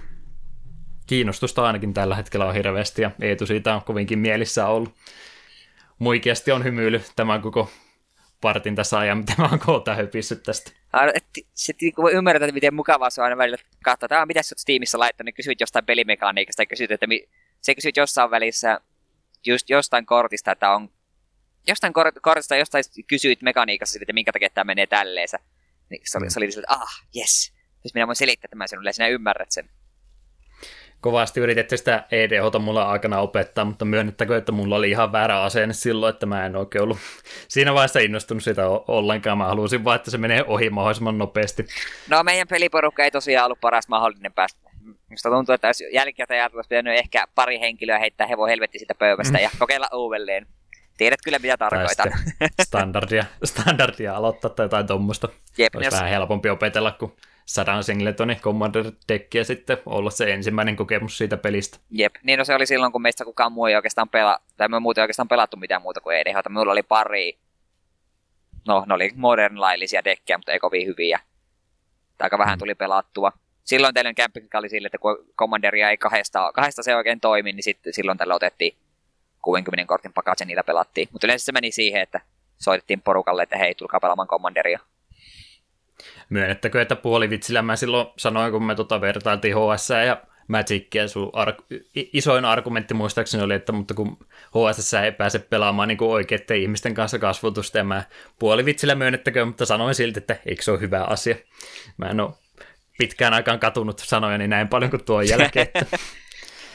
Kiinnostusta 1.07 1.66
ainakin 1.66 1.95
tällä 1.95 2.16
hetkellä 2.16 2.47
on 2.47 2.55
hirveästi 2.55 3.03
ja 3.03 3.11
Eetu 3.20 3.47
siitä 3.47 3.74
on 3.74 3.82
kovinkin 3.82 4.18
mielissä 4.18 4.66
ollut. 4.66 4.95
Muikeasti 5.99 6.53
on 6.53 6.64
hymyily 6.64 7.03
tämän 7.16 7.43
koko 7.43 7.70
partin 8.41 8.74
tässä 8.74 8.99
ajan, 8.99 9.18
mitä 9.18 9.34
mä 9.39 9.49
oon 9.49 9.59
koota 9.59 9.95
höpissyt 9.95 10.43
tästä. 10.43 10.70
Aina, 10.93 11.12
et, 11.14 11.24
sit 11.55 11.76
kun 11.95 12.03
voi 12.03 12.12
ymmärtää, 12.12 12.47
että 12.47 12.55
miten 12.55 12.74
mukavaa 12.74 13.11
se 13.11 13.20
on 13.20 13.24
aina 13.24 13.37
välillä 13.37 13.59
katsoa, 13.84 14.07
että 14.07 14.26
mitä 14.26 14.43
sä 14.43 14.53
oot 14.53 14.59
Steamissa 14.59 14.99
laittanut, 14.99 15.26
niin 15.26 15.34
kysyt 15.34 15.61
jostain 15.61 15.84
pelimekaniikasta 15.84 16.62
ja 16.62 16.66
kysyt, 16.66 16.91
että 16.91 17.07
mi, 17.07 17.28
se 17.61 17.74
kysyt 17.74 17.97
jossain 17.97 18.30
välissä 18.30 18.80
just 19.47 19.70
jostain 19.70 20.07
kortista, 20.07 20.53
että 20.53 20.70
on 20.70 20.89
jostain 21.66 21.93
kor, 21.93 22.12
kortista 22.22 22.57
jostain 22.57 22.84
kysyit 23.07 23.43
mekaniikassa, 23.43 23.99
että 24.03 24.12
minkä 24.12 24.32
takia 24.32 24.51
tämä 24.51 24.64
menee 24.64 24.87
tälleensä. 24.87 25.39
Niin 25.91 26.03
se 26.05 26.18
oli, 26.18 26.30
se 26.30 26.39
oli 26.39 26.47
että 26.47 26.72
ah, 26.72 27.03
yes. 27.16 27.53
Siis 27.82 27.95
minä 27.95 28.07
voin 28.07 28.16
selittää 28.16 28.49
tämän 28.49 28.68
sinulle 28.68 28.89
ja 28.89 28.93
sinä 28.93 29.09
ymmärrät 29.09 29.53
sen. 29.53 29.70
kovasti 31.07 31.41
yritetty 31.41 31.77
sitä 31.77 32.05
EDHta 32.11 32.59
mulla 32.59 32.89
aikana 32.89 33.19
opettaa, 33.19 33.65
mutta 33.65 33.85
myönnettäkö, 33.85 34.37
että 34.37 34.53
mulla 34.53 34.77
oli 34.77 34.91
ihan 34.91 35.13
väärä 35.13 35.43
asenne 35.43 35.75
silloin, 35.75 36.15
että 36.15 36.27
mä 36.27 36.47
en 36.47 36.57
oikein 36.57 36.83
ollut 36.83 36.99
siinä 37.49 37.75
vaiheessa 37.75 37.99
innostunut 37.99 38.43
sitä 38.43 38.63
ollenkaan. 38.69 39.39
Mä 39.39 39.47
halusin 39.47 39.85
vaan, 39.85 39.97
että 39.97 40.11
se 40.11 40.19
menee 40.19 40.45
ohi 40.47 40.71
mahdollisimman 40.71 41.19
nopeasti. 41.19 41.67
No 42.11 42.23
meidän 42.23 42.49
peliporukka 42.49 43.05
ei 43.05 43.11
tosiaan 43.11 43.45
ollut 43.45 43.61
paras 43.61 43.89
mahdollinen 43.89 44.33
päästä. 44.33 44.71
Minusta 45.09 45.31
tuntuu, 45.31 45.55
että 45.55 45.69
jos 45.69 45.83
jälkikäteen 45.93 46.41
ajatella, 46.41 46.59
olisi 46.59 46.69
pitänyt 46.69 46.99
ehkä 46.99 47.25
pari 47.35 47.61
henkilöä 47.61 47.99
heittää 47.99 48.27
hevon 48.27 48.49
helvetti 48.49 48.79
siitä 48.79 48.95
pöydästä 48.95 49.39
ja 49.39 49.51
kokeilla 49.59 49.89
uudelleen. 49.93 50.47
Tiedät 50.99 51.21
kyllä, 51.25 51.39
mitä 51.39 51.57
tarkoitan. 51.57 52.13
standardia, 52.63 53.25
standardia 53.45 54.17
aloittaa 54.17 54.51
tai 54.51 54.65
jotain 54.65 54.87
tuommoista. 54.87 55.29
Olisi 55.29 55.87
jos, 55.87 55.95
vähän 55.95 56.11
helpompi 56.11 56.51
opetella 56.51 56.93
kuin 56.93 57.13
sadan 57.47 57.85
singletoni 57.85 58.35
Commander 58.37 58.85
Deckia 59.09 59.45
sitten 59.45 59.79
olla 59.87 60.11
se 60.11 60.33
ensimmäinen 60.33 60.77
kokemus 60.77 61.19
siitä 61.19 61.37
pelistä. 61.37 61.79
jep. 61.91 62.15
Niin 62.23 62.39
no 62.39 62.45
se 62.45 62.55
oli 62.55 62.67
silloin, 62.67 62.93
kun 62.93 63.03
meistä 63.03 63.25
kukaan 63.25 63.53
muu 63.53 63.67
ei 63.67 63.77
oikeastaan 63.77 64.09
pelaa, 64.09 64.39
tai 64.57 64.69
me 64.69 64.81
muuten 64.81 65.03
oikeastaan 65.03 65.29
pelattu 65.29 65.57
mitään 65.57 65.83
muuta 65.83 66.01
kuin 66.01 66.17
EDH. 66.17 66.37
Minulla 66.49 66.73
oli 66.73 66.83
pari, 66.83 67.39
no 68.69 68.85
ne 68.89 68.95
oli 68.95 69.11
modern 69.15 69.61
laillisia 69.61 70.05
dekkejä, 70.05 70.39
mutta 70.39 70.53
ei 70.53 70.59
kovin 70.59 70.87
hyviä. 70.87 71.21
Aika 72.21 72.39
vähän 72.39 72.59
tuli 72.59 72.75
pelattua. 72.75 73.33
Silloin 73.65 73.95
tällöin 73.95 74.15
kämppikkä 74.15 74.59
oli 74.59 74.69
sille, 74.69 74.87
että 74.87 74.99
kun 74.99 75.19
Commanderia 75.39 75.91
ei 75.91 75.97
kahdesta, 75.97 76.53
kahdesta 76.53 76.83
se 76.83 76.97
oikein 76.97 77.21
toimi, 77.21 77.53
niin 77.53 77.63
sitten 77.63 77.93
silloin 77.93 78.19
tällä 78.19 78.35
otettiin 78.35 78.77
60 79.43 79.89
kortin 79.89 80.13
pakat 80.13 80.41
ja 80.41 80.47
niillä 80.47 80.63
pelattiin. 80.63 81.09
Mutta 81.13 81.27
yleensä 81.27 81.45
se 81.45 81.53
meni 81.53 81.71
siihen, 81.71 82.03
että 82.03 82.21
soitettiin 82.59 83.03
porukalle, 83.03 83.43
että 83.43 83.59
hei, 83.59 83.75
tulkaa 83.75 84.01
pelaamaan 84.01 84.29
Commanderia. 84.29 84.79
Myönnettäkö, 86.29 86.83
että 86.83 86.97
puolivitsillä 86.97 87.62
mä 87.62 87.77
silloin 87.77 88.07
sanoin, 88.16 88.53
kun 88.53 88.64
me 88.64 88.74
tota 88.74 89.01
vertailtiin 89.01 89.55
HS 89.57 89.91
ja 90.07 90.22
Magicia, 90.49 91.09
sun 91.09 91.31
ar- 91.33 91.55
i- 91.97 92.11
isoin 92.12 92.45
argumentti 92.45 92.95
muistaakseni 92.95 93.45
oli, 93.45 93.55
että 93.55 93.72
mutta 93.72 93.95
kun 93.95 94.18
HSS 94.31 94.95
ei 94.95 95.12
pääse 95.12 95.39
pelaamaan 95.39 95.89
niin 95.89 96.03
oikeiden 96.03 96.57
ihmisten 96.57 96.95
kanssa 96.95 97.18
kasvutusta, 97.18 97.79
ja 97.79 97.85
mä 97.85 98.03
puolivitsillä 98.39 98.95
myönnettäkö, 98.95 99.45
mutta 99.45 99.66
sanoin 99.66 99.95
silti, 99.95 100.18
että 100.18 100.37
eikö 100.47 100.62
se 100.62 100.70
ole 100.70 100.81
hyvä 100.81 101.03
asia. 101.03 101.37
Mä 101.97 102.07
en 102.07 102.20
ole 102.20 102.31
pitkään 102.99 103.35
aikaan 103.35 103.59
katunut 103.59 103.99
sanojani 103.99 104.49
näin 104.49 104.68
paljon 104.68 104.91
kuin 104.91 105.05
tuon 105.05 105.29
jälkeen, 105.29 105.68
että 105.74 105.87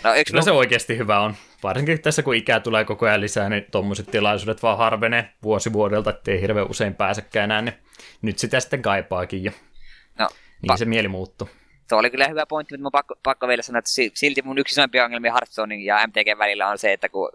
No 0.04 0.14
yksi 0.16 0.34
Kyllä 0.34 0.42
se 0.42 0.52
oikeasti 0.52 0.98
hyvä 0.98 1.20
on. 1.20 1.36
Varsinkin 1.64 2.02
tässä, 2.02 2.24
kun 2.24 2.36
ikää 2.36 2.60
tulee 2.60 2.86
koko 2.86 3.06
ajan 3.06 3.22
lisää, 3.22 3.50
niin 3.50 3.66
tuommoiset 3.72 4.08
tilaisuudet 4.12 4.64
vaan 4.64 4.78
harvenee 4.78 5.30
vuosi 5.44 5.74
vuodelta, 5.74 6.10
ettei 6.10 6.42
hirveän 6.42 6.70
usein 6.70 6.96
pääsekään 6.96 7.44
enää, 7.44 7.62
niin 7.62 7.76
nyt 8.22 8.40
sitä 8.40 8.60
sitten 8.60 8.82
kaipaakin 8.82 9.44
jo. 9.44 9.52
No, 10.20 10.28
Niin 10.62 10.72
pa- 10.74 10.78
se 10.78 10.86
mieli 10.86 11.08
muuttuu. 11.08 11.50
Tuo 11.90 12.00
oli 12.00 12.10
kyllä 12.10 12.28
hyvä 12.28 12.46
pointti, 12.46 12.74
mutta 12.74 12.84
mun 12.84 12.92
pakko, 12.92 13.16
pakko 13.24 13.48
vielä 13.48 13.62
sanoa, 13.62 13.80
että 13.80 13.92
si- 13.92 14.12
silti 14.14 14.42
mun 14.42 14.58
yksi 14.58 14.74
isoimpia 14.74 15.06
ongelmia 15.06 15.32
Hearthstonein 15.32 15.86
ja 15.86 16.08
MTG 16.08 16.38
välillä 16.38 16.68
on 16.68 16.78
se, 16.78 16.94
että 16.94 17.10
kun 17.10 17.30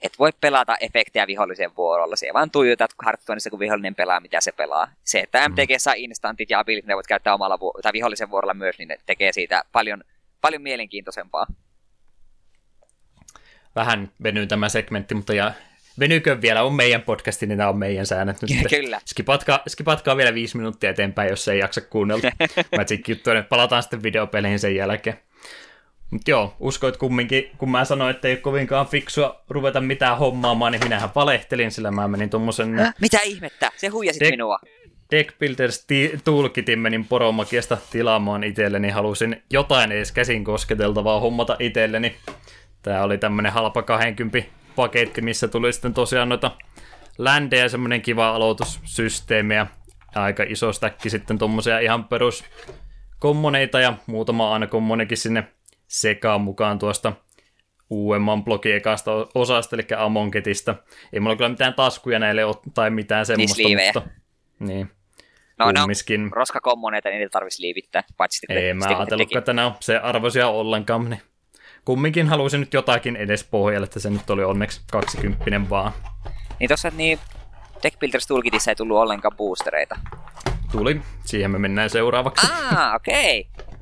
et 0.00 0.18
voi 0.18 0.30
pelata 0.40 0.76
efektejä 0.80 1.26
vihollisen 1.26 1.76
vuorolla. 1.76 2.16
Se 2.16 2.26
vaan 2.34 2.50
tuijotat 2.50 2.90
Hearthstoneissa, 3.04 3.50
kun 3.50 3.58
vihollinen 3.58 3.94
pelaa, 3.94 4.20
mitä 4.20 4.40
se 4.40 4.52
pelaa. 4.52 4.88
Se, 5.04 5.20
että 5.20 5.48
MTG 5.48 5.70
saa 5.78 5.94
instantit 5.96 6.50
ja 6.50 6.58
abilit, 6.58 6.86
ne 6.86 6.94
voit 6.94 7.06
käyttää 7.06 7.34
omalla 7.34 7.60
vu- 7.60 7.78
tai 7.82 7.92
vihollisen 7.92 8.30
vuorolla 8.30 8.54
myös, 8.54 8.78
niin 8.78 8.88
ne 8.88 8.98
tekee 9.06 9.32
siitä 9.32 9.64
paljon, 9.72 10.04
paljon 10.40 10.62
mielenkiintoisempaa. 10.62 11.46
Vähän 13.76 14.08
venyy 14.22 14.46
tämä 14.46 14.68
segmentti, 14.68 15.14
mutta 15.14 15.34
ja 15.34 15.52
venykö 15.98 16.40
vielä, 16.40 16.62
on 16.62 16.74
meidän 16.74 17.02
podcasti, 17.02 17.46
niin 17.46 17.58
nämä 17.58 17.70
on 17.70 17.78
meidän 17.78 18.06
säännöt 18.06 18.36
nyt. 18.42 18.50
Kyllä. 18.70 19.00
Skipatkaa, 19.06 19.62
skipatkaa 19.68 20.16
vielä 20.16 20.34
viisi 20.34 20.56
minuuttia 20.56 20.90
eteenpäin, 20.90 21.30
jos 21.30 21.48
ei 21.48 21.58
jaksa 21.58 21.80
kuunnella 21.80 22.30
Magic 22.76 23.08
juttuja, 23.08 23.42
palataan 23.42 23.82
sitten 23.82 24.02
videopeleihin 24.02 24.58
sen 24.58 24.76
jälkeen. 24.76 25.18
Mutta 26.10 26.30
joo, 26.30 26.56
uskoit 26.60 26.96
kumminkin, 26.96 27.50
kun 27.58 27.70
mä 27.70 27.84
sanoin, 27.84 28.10
että 28.10 28.28
ei 28.28 28.34
ole 28.34 28.40
kovinkaan 28.40 28.86
fiksua 28.86 29.44
ruveta 29.48 29.80
mitään 29.80 30.18
hommaamaan, 30.18 30.72
niin 30.72 30.84
minähän 30.84 31.10
valehtelin, 31.14 31.70
sillä 31.70 31.90
mä 31.90 32.08
menin 32.08 32.30
tuommoisen? 32.30 32.92
Mitä 33.00 33.18
ihmettä? 33.24 33.70
Se 33.76 33.88
huijasit 33.88 34.22
Dek- 34.22 34.30
minua. 34.30 34.58
Deck 35.10 35.38
Builders 35.38 35.84
ti- 35.84 36.12
toolkitin 36.24 36.78
menin 36.78 37.04
poromakiasta 37.04 37.78
tilaamaan 37.90 38.44
itselleni, 38.44 38.90
halusin 38.90 39.42
jotain 39.50 39.92
edes 39.92 40.12
käsin 40.12 40.44
kosketeltavaa 40.44 41.20
hommata 41.20 41.56
itselleni. 41.58 42.16
Tää 42.82 43.02
oli 43.02 43.18
tämmönen 43.18 43.52
halpa 43.52 43.82
20 43.82 44.57
paketti, 44.78 45.20
missä 45.20 45.48
tuli 45.48 45.72
sitten 45.72 45.94
tosiaan 45.94 46.28
noita 46.28 46.50
ländejä 47.18 47.62
ja 47.62 47.68
semmonen 47.68 48.02
kiva 48.02 48.28
aloitussysteemi 48.28 49.54
ja 49.54 49.66
aika 50.14 50.42
iso 50.42 50.72
stäkki 50.72 51.10
sitten 51.10 51.38
tommosia 51.38 51.80
ihan 51.80 52.04
perus 52.04 52.44
kommoneita 53.18 53.80
ja 53.80 53.94
muutama 54.06 54.52
aina 54.52 54.66
kommonekin 54.66 55.16
sinne 55.16 55.44
sekaan 55.88 56.40
mukaan 56.40 56.78
tuosta 56.78 57.12
uudemman 57.90 58.44
blogin 58.44 58.74
ekasta 58.74 59.10
osasta, 59.34 59.76
eli 59.76 59.82
Amonketista. 59.96 60.74
Ei 61.12 61.20
mulla 61.20 61.36
kyllä 61.36 61.48
mitään 61.48 61.74
taskuja 61.74 62.18
näille 62.18 62.44
ole, 62.44 62.56
tai 62.74 62.90
mitään 62.90 63.26
semmoista, 63.26 63.62
liivejä. 63.62 63.92
mutta... 63.94 64.10
Niin, 64.58 64.90
No, 65.58 65.72
no, 65.72 65.80
kumminkin. 65.80 66.32
roskakommoneita, 66.32 67.08
niitä 67.08 67.30
tarvitsisi 67.30 67.62
liivittää. 67.62 68.04
Paitsi 68.16 68.46
Ei 68.48 68.74
mä 68.74 68.84
ajatellutkaan, 68.86 69.38
että 69.38 69.52
ne 69.52 69.64
on 69.64 69.72
se 69.80 69.96
arvoisia 69.96 70.48
ollenkaan, 70.48 71.10
niin 71.10 71.22
kumminkin 71.88 72.28
halusin 72.28 72.60
nyt 72.60 72.74
jotakin 72.74 73.16
edes 73.16 73.44
pohjalle, 73.44 73.84
että 73.84 74.00
se 74.00 74.10
nyt 74.10 74.30
oli 74.30 74.44
onneksi 74.44 74.80
20 74.92 75.70
vaan. 75.70 75.92
Niin 76.60 76.68
tossa 76.68 76.90
niin 76.96 77.18
Deck 77.82 77.98
Builders 77.98 78.26
Toolkitissa 78.26 78.70
ei 78.70 78.74
tullut 78.74 78.96
ollenkaan 78.96 79.36
boostereita. 79.36 79.96
Tuli, 80.72 81.00
siihen 81.24 81.50
me 81.50 81.58
mennään 81.58 81.90
seuraavaksi. 81.90 82.46
Ah, 82.46 82.94
okei. 82.96 83.48
Okay. 83.58 83.74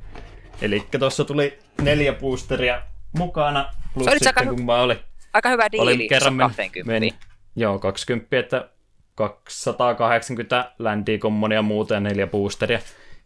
Eli 0.62 0.86
tuossa 0.98 1.24
tuli 1.24 1.58
neljä 1.82 2.12
boosteria 2.12 2.82
mukana, 3.18 3.70
plus 3.94 4.08
aika 4.08 4.24
sitten 4.24 4.46
hy- 4.46 4.54
kun 4.56 4.64
mä 4.64 4.74
olin, 4.74 4.98
Aika 5.32 5.48
hyvä 5.48 5.72
diili, 5.72 5.94
olin 5.94 6.08
kerran 6.08 6.34
men, 6.34 6.46
20. 6.46 6.92
meni, 6.92 7.14
joo, 7.56 7.78
20, 7.78 8.38
että 8.38 8.68
280 9.14 10.72
ländiä 10.78 11.18
kommonia 11.18 11.64
ja 11.94 12.00
neljä 12.00 12.26
boosteria. 12.26 12.78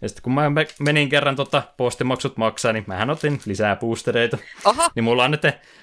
Ja 0.03 0.09
sitten 0.09 0.22
kun 0.22 0.32
mä 0.34 0.42
menin 0.80 1.09
kerran 1.09 1.36
tota 1.36 1.62
postimaksut 1.76 2.36
maksaa, 2.36 2.72
niin 2.72 2.84
mähän 2.86 3.11
otin 3.11 3.40
lisää 3.46 3.76
boostereita. 3.76 4.38
Oho, 4.64 4.90
Niin 4.94 5.05
mulla 5.05 5.24
on, 5.24 5.30
nyt, 5.30 5.42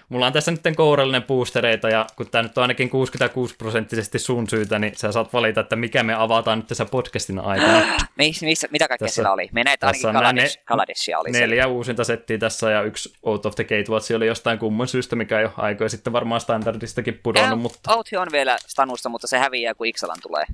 mulla 0.10 0.28
on 0.28 0.34
tässä 0.34 0.52
nyt 0.52 0.62
kourallinen 0.76 1.24
boostereita, 1.24 1.90
ja 1.90 2.06
kun 2.16 2.30
tämä 2.30 2.42
nyt 2.42 2.58
on 2.58 2.62
ainakin 2.62 2.90
66 2.90 3.56
prosenttisesti 3.56 4.20
sun 4.20 4.50
syytä, 4.50 4.80
niin 4.80 4.96
sä 4.96 5.12
saat 5.12 5.34
valita, 5.34 5.62
että 5.62 5.76
mikä 5.76 6.04
me 6.04 6.14
avataan 6.14 6.60
nyt 6.60 6.68
tässä 6.68 6.86
podcastin 6.86 7.40
aikana. 7.40 7.86
Mis, 8.18 8.42
missä, 8.42 8.68
mitä 8.72 8.88
kaikkea 8.88 9.06
Tässä- 9.06 9.16
siellä 9.16 9.34
oli? 9.34 9.50
Me 9.52 9.64
näitä 9.64 9.88
ainakin 9.88 10.14
Kaladesh, 10.14 10.58
ne- 10.58 10.64
Kaladeshia 10.66 11.20
oli 11.20 11.32
siellä. 11.32 11.48
Neljä 11.48 11.68
uusinta 11.68 12.04
settiä 12.04 12.38
tässä, 12.38 12.72
ja 12.72 12.82
yksi 12.82 13.14
Out 13.24 13.46
of 13.46 13.56
the 13.56 13.64
Gatewatch 13.64 14.16
oli 14.16 14.28
jostain 14.28 14.60
kumman 14.60 14.88
syystä, 14.88 15.16
mikä 15.16 15.42
jo 15.42 15.54
aikoja 15.58 15.90
sitten 15.90 16.14
varmaan 16.14 16.42
standardistakin 16.42 17.20
pudonnut, 17.24 17.50
Ää, 17.50 17.56
mutta 17.56 17.96
Outhi 17.96 18.18
on 18.18 18.28
vielä 18.32 18.58
stanussa, 18.68 19.10
mutta 19.10 19.28
se 19.28 19.38
häviää, 19.38 19.74
kun 19.74 19.88
Ixalan 19.88 20.18
tulee. 20.22 20.46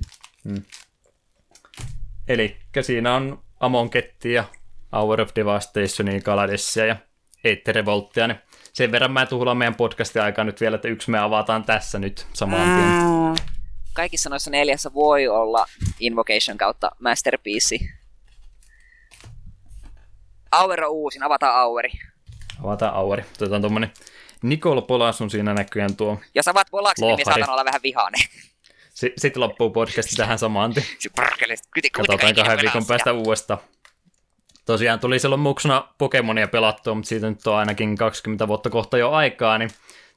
eli 2.28 2.56
siinä 2.80 3.14
on 3.14 3.43
Amonketti 3.64 4.32
ja 4.32 4.44
Hour 4.92 5.20
of 5.20 5.30
Devastationia, 5.36 6.20
Kaladessia 6.20 6.86
ja 6.86 6.96
Eitte 7.44 7.72
Revolttia, 7.72 8.26
niin 8.26 8.38
sen 8.72 8.92
verran 8.92 9.12
mä 9.12 9.26
tuhlaan 9.26 9.56
meidän 9.56 9.74
podcastin 9.74 10.22
aikaa 10.22 10.44
nyt 10.44 10.60
vielä, 10.60 10.74
että 10.74 10.88
yksi 10.88 11.10
me 11.10 11.18
avataan 11.18 11.64
tässä 11.64 11.98
nyt 11.98 12.26
samaan 12.32 12.62
tien. 12.62 12.88
Mm. 12.88 13.50
Kaikissa 13.92 14.30
noissa 14.30 14.50
neljässä 14.50 14.94
voi 14.94 15.28
olla 15.28 15.66
Invocation 16.00 16.58
kautta 16.58 16.90
Masterpiece. 17.00 17.76
Auer 20.52 20.84
on 20.84 20.90
uusin, 20.90 21.22
avataan 21.22 21.60
Aueri. 21.60 21.90
Avataan 22.64 22.94
Auri. 22.94 23.24
Otetaan 23.36 23.62
tuommoinen 23.62 23.92
Nicole 24.42 24.82
Polas 24.82 25.20
on 25.20 25.30
siinä 25.30 25.54
näköjään 25.54 25.96
tuo. 25.96 26.20
Jos 26.34 26.48
avaat 26.48 26.66
Polaksen, 26.70 27.08
niin 27.08 27.24
saatan 27.24 27.50
olla 27.50 27.64
vähän 27.64 27.82
vihainen. 27.82 28.20
S- 28.94 29.06
Sitten 29.18 29.40
loppuu 29.40 29.70
podcasti 29.70 30.16
tähän 30.16 30.38
samaan. 30.38 30.74
tien. 30.74 30.86
Katsotaan 31.92 32.34
kahden 32.34 32.58
viikon 32.62 32.86
päästä 32.86 33.12
uudestaan. 33.12 33.60
Tosiaan 34.64 35.00
tuli 35.00 35.18
silloin 35.18 35.40
muksuna 35.40 35.88
Pokemonia 35.98 36.48
pelattua, 36.48 36.94
mutta 36.94 37.08
siitä 37.08 37.28
nyt 37.30 37.46
on 37.46 37.56
ainakin 37.56 37.96
20 37.96 38.48
vuotta 38.48 38.70
kohta 38.70 38.98
jo 38.98 39.10
aikaa, 39.10 39.58
niin 39.58 39.70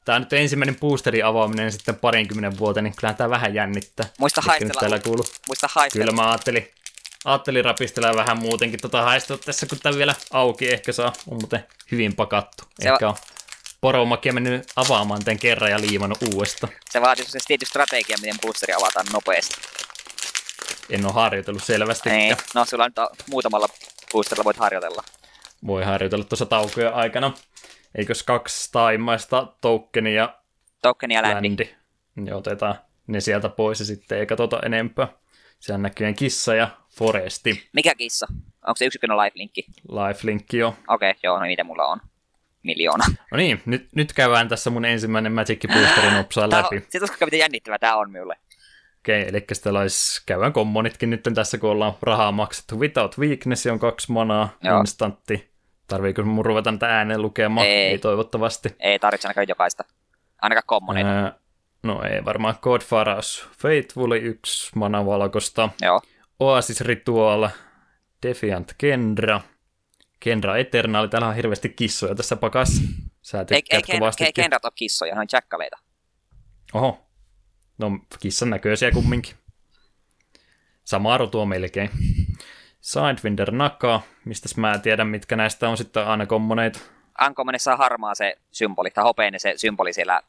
tämä 0.05 0.19
nyt 0.19 0.33
ensimmäinen 0.33 0.75
boosterin 0.79 1.25
avaaminen 1.25 1.71
sitten 1.71 1.95
parinkymmenen 1.95 2.57
vuoteen, 2.59 2.83
niin 2.83 2.95
kyllähän 2.95 3.15
tämä 3.15 3.29
vähän 3.29 3.53
jännittää. 3.53 4.05
Muista 4.19 4.41
haistella. 4.41 4.99
Muista 5.47 5.67
haistella. 5.75 6.05
Kyllä 6.05 6.15
mä 6.21 6.29
ajattelin, 6.29 6.67
ajattelin 7.25 7.65
rapistella 7.65 8.15
vähän 8.15 8.39
muutenkin 8.39 8.79
tota 8.81 9.01
haistua 9.01 9.37
tässä, 9.37 9.65
kun 9.65 9.77
tämä 9.83 9.97
vielä 9.97 10.15
auki 10.31 10.69
ehkä 10.73 10.91
saa. 10.91 11.13
On 11.31 11.37
muuten 11.41 11.63
hyvin 11.91 12.15
pakattu. 12.15 12.63
Se 12.79 12.89
Ehkä 12.89 13.09
on 13.09 13.15
poromakia 13.81 14.33
mennyt 14.33 14.63
avaamaan 14.75 15.23
tämän 15.23 15.39
kerran 15.39 15.71
ja 15.71 15.81
liimannut 15.81 16.21
uudestaan. 16.21 16.73
Se 16.89 17.01
vaatii 17.01 17.25
se 17.25 17.39
tietty 17.47 17.65
strategia, 17.65 18.17
miten 18.21 18.39
boosteri 18.41 18.73
avataan 18.73 19.05
nopeasti. 19.13 19.55
En 20.89 21.05
ole 21.05 21.13
harjoitellut 21.13 21.63
selvästi. 21.63 22.09
Niin. 22.09 22.37
No, 22.55 22.65
sulla 22.65 22.87
nyt 22.87 22.97
on 22.97 23.07
muutamalla 23.29 23.67
boosterilla 24.11 24.43
voit 24.43 24.57
harjoitella. 24.57 25.03
Voi 25.67 25.83
harjoitella 25.83 26.23
tuossa 26.23 26.45
taukojen 26.45 26.93
aikana. 26.93 27.33
Eikös 27.95 28.23
kaksi 28.23 28.71
taimaista 28.71 29.53
tokenia 29.61 30.13
ja 30.13 30.37
Token 30.81 31.11
ja 31.11 31.21
ländi. 31.21 31.49
ländi. 31.49 31.69
Niin 32.15 32.33
otetaan 32.33 32.79
ne 33.07 33.21
sieltä 33.21 33.49
pois 33.49 33.79
ja 33.79 33.85
sitten 33.85 34.17
ei 34.17 34.25
katsota 34.25 34.59
enempää. 34.65 35.07
Siellä 35.59 35.77
näkyy 35.77 36.13
kissa 36.13 36.55
ja 36.55 36.67
foresti. 36.89 37.69
Mikä 37.73 37.95
kissa? 37.95 38.27
Onko 38.67 38.75
se 38.75 38.85
yksikköinen 38.85 39.17
lifelinkki? 39.17 39.65
Lifelinkki 39.89 40.57
jo. 40.57 40.67
Okei, 40.67 41.11
okay, 41.11 41.19
joo, 41.23 41.39
no 41.39 41.45
niitä 41.45 41.63
mulla 41.63 41.87
on. 41.87 41.99
Miljoona. 42.67 43.05
No 43.31 43.37
niin, 43.37 43.61
nyt, 43.65 43.87
nyt 43.95 44.13
käydään 44.13 44.49
tässä 44.49 44.69
mun 44.69 44.85
ensimmäinen 44.85 45.31
Magic 45.31 45.67
Boosterin 45.73 46.13
nopsaa 46.13 46.49
läpi. 46.49 46.85
sit 46.89 47.01
uskokaa 47.01 47.25
miten 47.25 47.39
jännittävää 47.39 47.79
tää 47.79 47.95
on 47.97 48.11
minulle. 48.11 48.37
Okei, 48.99 49.27
eli 49.29 49.45
sitten 49.53 49.75
olisi 49.77 50.23
käydään 50.25 50.53
kommonitkin 50.53 51.09
nyt 51.09 51.23
tässä, 51.35 51.57
kun 51.57 51.69
ollaan 51.69 51.93
rahaa 52.01 52.31
maksettu. 52.31 52.79
Without 52.79 53.17
Weakness 53.17 53.65
on 53.65 53.79
kaksi 53.79 54.11
manaa, 54.11 54.49
Joo. 54.63 54.79
instantti. 54.79 55.51
Tarviiko 55.87 56.23
mun 56.23 56.45
ruveta 56.45 56.71
tätä 56.71 56.97
ääneen 56.97 57.21
lukemaan? 57.21 57.67
Ei. 57.67 57.73
ei 57.73 57.97
toivottavasti. 57.97 58.75
Ei 58.79 58.99
tarvitse 58.99 59.27
ainakaan 59.27 59.47
jokaista. 59.47 59.83
Ainakaan 60.41 60.63
kommoneita. 60.67 61.09
Ää, 61.09 61.33
no 61.83 62.03
ei 62.03 62.25
varmaan 62.25 62.57
Code 62.61 62.83
Faras. 62.83 63.47
Faithful 63.61 64.11
yksi 64.11 64.71
mana 64.75 65.05
valkosta. 65.05 65.69
Joo. 65.81 66.01
Oasis 66.39 66.81
Ritual. 66.81 67.49
Defiant 68.23 68.75
Kendra. 68.77 69.41
Kendra 70.19 70.57
Eternal. 70.57 71.07
Täällä 71.07 71.27
on 71.27 71.35
hirveästi 71.35 71.69
kissoja 71.69 72.15
tässä 72.15 72.35
pakas. 72.35 72.81
Sä 73.21 73.37
Ei, 73.37 73.41
ei, 73.41 73.61
tykkäät 73.61 73.85
ken, 73.85 73.99
kovasti. 73.99 74.23
ei 74.23 74.33
kenrat 74.33 74.65
ole 74.65 74.71
kissoja, 74.75 75.15
ne 75.15 75.21
on 75.21 75.27
jackaleita. 75.31 75.77
Oho. 76.73 77.03
No 77.77 77.91
kissan 78.19 78.49
näköisiä 78.49 78.91
kumminkin. 78.91 79.35
Sama 80.83 81.17
rotua 81.17 81.45
melkein. 81.45 81.89
Sidewinder 82.81 83.51
Naka. 83.51 84.01
Mistäs 84.25 84.57
mä 84.57 84.79
tiedän, 84.79 85.07
mitkä 85.07 85.35
näistä 85.35 85.69
on 85.69 85.77
sitten 85.77 86.07
aina 86.07 86.25
kommoneita. 86.25 86.79
Ankomonessa 87.19 87.71
on 87.71 87.77
harmaa 87.77 88.15
se 88.15 88.35
symboli, 88.51 88.91
tai 88.91 89.03
hopeinen 89.03 89.39
se 89.39 89.53
symboli 89.57 89.93
siellä 89.93 90.21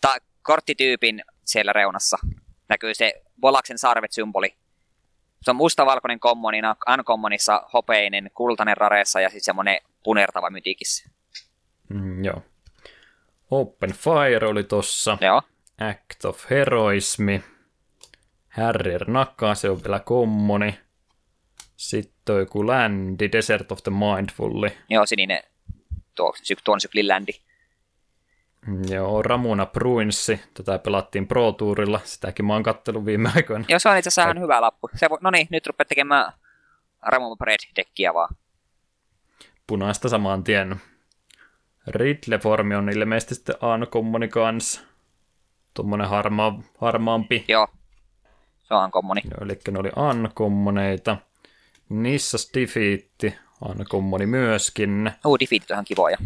ta- 0.00 0.16
korttityypin 0.42 1.22
siellä 1.44 1.72
reunassa. 1.72 2.18
Näkyy 2.68 2.94
se 2.94 3.22
Volaksen 3.42 3.78
sarvet-symboli. 3.78 4.54
Se 5.42 5.50
on 5.50 5.56
mustavalkoinen 5.56 6.20
kommonina, 6.20 6.76
Uncommonissa 6.92 7.62
hopeinen, 7.72 8.30
kultainen 8.34 8.76
rareessa 8.76 9.20
ja 9.20 9.28
sitten 9.28 9.44
semmonen 9.44 9.78
punertava 10.04 10.50
mytikissä. 10.50 11.10
Mm, 11.88 12.24
joo. 12.24 12.42
Open 13.50 13.92
Fire 13.92 14.46
oli 14.46 14.64
tossa. 14.64 15.18
Joo. 15.20 15.42
Act 15.90 16.24
of 16.24 16.50
Heroismi. 16.50 17.42
Harrier 18.48 19.10
Naka, 19.10 19.54
se 19.54 19.70
on 19.70 19.84
vielä 19.84 20.00
kommoni. 20.00 20.78
Sitten 21.76 22.34
on 22.34 22.40
joku 22.40 22.66
Landi, 22.66 23.32
Desert 23.32 23.72
of 23.72 23.82
the 23.82 23.92
Mindfulli. 23.92 24.68
Joo, 24.88 25.06
sininen 25.06 25.42
tuo, 26.14 26.34
tuon 26.64 26.80
syklin 26.80 27.08
ländi. 27.08 27.32
Joo, 28.88 29.22
Ramuna 29.22 29.66
Bruinssi. 29.66 30.40
Tätä 30.54 30.78
pelattiin 30.78 31.28
Pro 31.28 31.52
Tourilla. 31.52 32.00
Sitäkin 32.04 32.44
mä 32.44 32.52
oon 32.52 32.62
kattellut 32.62 33.04
viime 33.04 33.30
aikoina. 33.36 33.64
Joo, 33.68 33.78
se 33.78 33.88
on 33.88 33.96
itse 33.96 34.08
asiassa 34.08 34.22
ihan 34.22 34.40
hyvä 34.40 34.60
lappu. 34.60 34.90
Se 34.96 35.06
vo- 35.06 35.18
no 35.20 35.30
niin, 35.30 35.46
nyt 35.50 35.66
rupeat 35.66 35.88
tekemään 35.88 36.32
Ramon 37.02 37.36
Bread-dekkiä 37.38 38.14
vaan. 38.14 38.34
Punaista 39.66 40.08
samaan 40.08 40.44
tien. 40.44 40.80
Ridley-formi 41.86 42.74
on 42.74 42.88
ilmeisesti 42.88 43.34
sitten 43.34 43.56
Aano-kommoni 43.60 44.28
kanssa. 44.28 44.80
Tuommoinen 45.74 46.08
harmaa, 46.08 46.62
harmaampi. 46.78 47.44
Joo. 47.48 47.68
Se 48.62 48.74
on 48.74 48.90
kommoni. 48.90 49.20
Joo, 49.24 49.44
eli 49.44 49.58
ne 49.70 49.78
oli 49.78 49.90
Aano-kommoneita. 49.96 51.16
Nissas 51.88 52.50
Defeat, 52.54 53.34
Aano-kommoni 53.64 54.26
myöskin. 54.26 55.10
Uu, 55.26 55.38
defeatit 55.40 55.70
on 55.70 55.74
ihan 55.74 55.84
kivoja. 55.84 56.16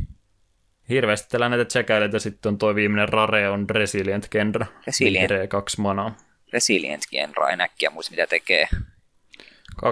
Hirveästi 0.89 1.28
täällä 1.30 1.49
näitä 1.49 1.64
tsekäileitä 1.64 2.18
sitten 2.18 2.51
on 2.51 2.59
toi 2.59 2.74
viimeinen 2.74 3.09
Rare 3.09 3.49
on 3.49 3.70
Resilient 3.70 4.28
Kendra. 4.28 4.66
Resilient. 4.87 5.22
Vihreä 5.30 5.47
kaksi 5.47 5.80
manaa. 5.80 6.16
Resilient 6.53 7.03
Genra, 7.11 7.51
en 7.51 7.61
äkkiä 7.61 7.91
muista 7.91 8.11
mitä 8.11 8.26
tekee. 8.26 8.68
2-2 8.72 9.87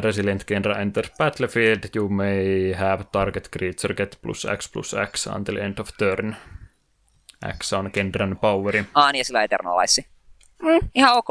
Resilient 0.00 0.44
Genra 0.44 0.78
enters 0.78 1.12
battlefield. 1.18 1.78
You 1.96 2.08
may 2.08 2.72
have 2.72 3.04
target 3.12 3.48
creature 3.50 3.94
get 3.94 4.18
plus 4.22 4.46
X 4.56 4.72
plus 4.72 4.96
X 5.12 5.26
until 5.26 5.56
end 5.56 5.78
of 5.78 5.88
turn. 5.98 6.36
X 7.58 7.72
on 7.72 7.90
Gendran 7.94 8.38
poweri. 8.40 8.84
Aa, 8.94 9.12
niin 9.12 9.20
ja 9.20 9.24
sillä 9.24 9.42
Eternalaissi. 9.42 10.06
Mm, 10.62 10.88
ihan 10.94 11.16
ok. 11.16 11.28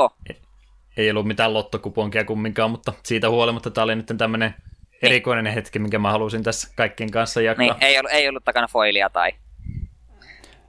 Ei 0.97 1.09
ollut 1.09 1.27
mitään 1.27 1.53
lottokuponkia 1.53 2.25
kumminkaan, 2.25 2.71
mutta 2.71 2.93
siitä 3.03 3.29
huolimatta 3.29 3.71
tämä 3.71 3.83
oli 3.83 3.95
nyt 3.95 4.11
tämmöinen 4.17 4.55
erikoinen 5.03 5.53
hetki, 5.53 5.79
minkä 5.79 5.99
mä 5.99 6.11
halusin 6.11 6.43
tässä 6.43 6.67
kaikkien 6.75 7.11
kanssa 7.11 7.41
jakaa. 7.41 7.65
Niin, 7.65 7.75
ei 7.81 7.99
ollut, 7.99 8.11
ei 8.11 8.29
ollut 8.29 8.43
takana 8.43 8.67
foilia 8.67 9.09
tai... 9.09 9.31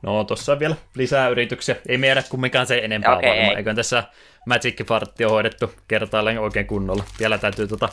No, 0.03 0.25
tossa 0.25 0.53
on 0.53 0.59
vielä 0.59 0.77
lisää 0.95 1.29
yrityksiä. 1.29 1.77
Ei 1.89 1.99
meidä 1.99 2.23
kumminkaan 2.29 2.67
se 2.67 2.79
enempää 2.79 3.17
okay, 3.17 3.29
varmaan. 3.29 3.51
ei. 3.51 3.57
Eikö 3.57 3.75
tässä 3.75 4.05
Magic 4.47 4.87
Fartti 4.87 5.25
on 5.25 5.31
hoidettu 5.31 5.73
kertaalleen 5.89 6.39
oikein 6.39 6.67
kunnolla. 6.67 7.05
Vielä 7.19 7.39
täytyy 7.39 7.69
tota 7.69 7.89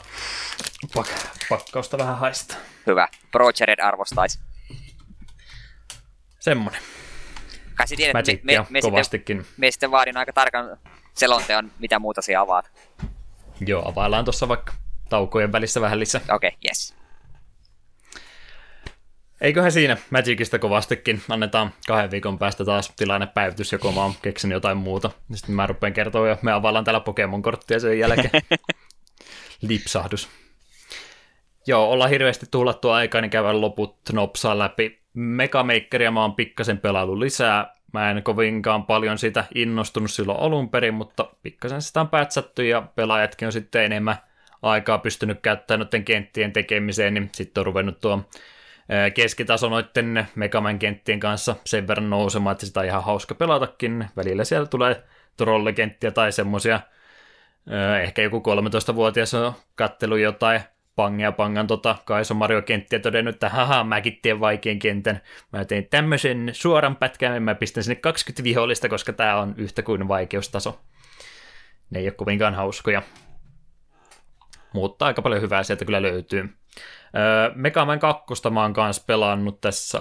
pak- 0.94 1.28
pakkausta 1.48 1.98
vähän 1.98 2.18
haistaa. 2.18 2.58
Hyvä. 2.86 3.08
Progered 3.30 3.78
arvostaisi. 3.78 4.38
Semmonen. 6.40 6.80
Kai 7.74 7.88
sä 7.88 7.96
tiedät, 7.96 8.26
me, 8.26 8.40
me, 8.42 8.52
me, 8.52 8.64
sitten, 8.64 8.82
kovastikin. 8.82 9.46
me 9.56 9.70
sitten 9.70 9.90
vaadin 9.90 10.16
aika 10.16 10.32
tarkan 10.32 10.78
selonteon, 11.12 11.70
mitä 11.78 11.98
muuta 11.98 12.22
siellä 12.22 12.42
avaat. 12.42 12.70
Joo, 13.66 13.88
availlaan 13.88 14.24
tuossa 14.24 14.48
vaikka 14.48 14.72
taukojen 15.12 15.52
välissä 15.52 15.80
vähän 15.80 16.00
lisää. 16.00 16.20
Okei, 16.30 16.48
okay, 16.48 16.58
yes. 16.68 16.94
Eiköhän 19.40 19.72
siinä 19.72 19.96
Magicista 20.10 20.58
kovastikin. 20.58 21.22
Annetaan 21.28 21.72
kahden 21.86 22.10
viikon 22.10 22.38
päästä 22.38 22.64
taas 22.64 22.92
tilannepäivitys, 22.96 23.72
joko 23.72 23.92
mä 23.92 24.02
oon 24.02 24.14
keksinyt 24.22 24.56
jotain 24.56 24.76
muuta. 24.76 25.10
Sitten 25.34 25.54
mä 25.54 25.66
rupean 25.66 25.92
kertoa 25.92 26.28
ja 26.28 26.36
me 26.42 26.52
availlaan 26.52 26.84
täällä 26.84 27.00
Pokemon-korttia 27.00 27.80
sen 27.80 27.98
jälkeen. 27.98 28.42
Lipsahdus. 29.68 30.28
Joo, 31.66 31.90
ollaan 31.90 32.10
hirveästi 32.10 32.46
tuhlattu 32.50 32.90
aikaa, 32.90 33.20
niin 33.20 33.30
käydään 33.30 33.60
loput 33.60 33.96
nopsaa 34.12 34.58
läpi. 34.58 35.02
Megamakeria 35.14 36.10
mä 36.10 36.22
oon 36.22 36.34
pikkasen 36.34 36.78
pelailu 36.78 37.20
lisää. 37.20 37.74
Mä 37.92 38.10
en 38.10 38.22
kovinkaan 38.22 38.86
paljon 38.86 39.18
sitä 39.18 39.44
innostunut 39.54 40.10
silloin 40.10 40.40
alun 40.40 40.70
perin, 40.70 40.94
mutta 40.94 41.28
pikkasen 41.42 41.82
sitä 41.82 42.00
on 42.00 42.08
pätsätty 42.08 42.66
ja 42.66 42.82
pelaajatkin 42.94 43.46
on 43.46 43.52
sitten 43.52 43.84
enemmän 43.84 44.16
aikaa 44.62 44.98
pystynyt 44.98 45.40
käyttämään 45.40 45.80
noiden 45.80 46.04
kenttien 46.04 46.52
tekemiseen, 46.52 47.14
niin 47.14 47.30
sitten 47.32 47.60
on 47.60 47.66
ruvennut 47.66 48.00
tuo 48.00 48.24
keskitaso 49.14 49.68
noiden 49.68 50.28
Megaman 50.34 50.78
kenttien 50.78 51.20
kanssa 51.20 51.56
sen 51.64 51.88
verran 51.88 52.10
nousemaan, 52.10 52.52
että 52.52 52.66
sitä 52.66 52.80
on 52.80 52.86
ihan 52.86 53.04
hauska 53.04 53.34
pelatakin. 53.34 54.06
Välillä 54.16 54.44
siellä 54.44 54.66
tulee 54.66 55.02
trollikenttiä 55.36 56.10
tai 56.10 56.32
semmosia, 56.32 56.80
ää, 57.70 58.00
ehkä 58.00 58.22
joku 58.22 58.42
13-vuotias 58.90 59.34
on 59.34 59.52
kattelu 59.74 60.16
jotain 60.16 60.60
Pangia 60.96 61.32
Pangan 61.32 61.66
tota 61.66 61.96
Kaiso 62.04 62.34
Mario 62.34 62.62
kenttiä 62.62 62.98
todennut, 62.98 63.34
että 63.34 63.48
haha, 63.48 63.84
mäkin 63.84 64.18
teen 64.22 64.40
vaikean 64.40 64.78
kentän. 64.78 65.20
Mä 65.52 65.64
tein 65.64 65.88
tämmöisen 65.88 66.50
suoran 66.52 66.96
pätkän, 66.96 67.42
mä 67.42 67.54
pistän 67.54 67.84
sinne 67.84 67.94
20 67.94 68.44
vihollista, 68.44 68.88
koska 68.88 69.12
tää 69.12 69.40
on 69.40 69.54
yhtä 69.56 69.82
kuin 69.82 70.08
vaikeustaso. 70.08 70.80
Ne 71.90 71.98
ei 71.98 72.06
ole 72.06 72.12
kovinkaan 72.12 72.54
hauskoja. 72.54 73.02
Mutta 74.72 75.06
aika 75.06 75.22
paljon 75.22 75.42
hyvää 75.42 75.62
sieltä 75.62 75.84
kyllä 75.84 76.02
löytyy. 76.02 76.56
Öö, 77.16 77.50
Mega 77.54 77.84
Man 77.84 77.98
2 77.98 78.24
mä 78.50 78.62
oon 78.62 78.72
kanssa 78.72 79.02
pelannut 79.06 79.60
tässä, 79.60 79.98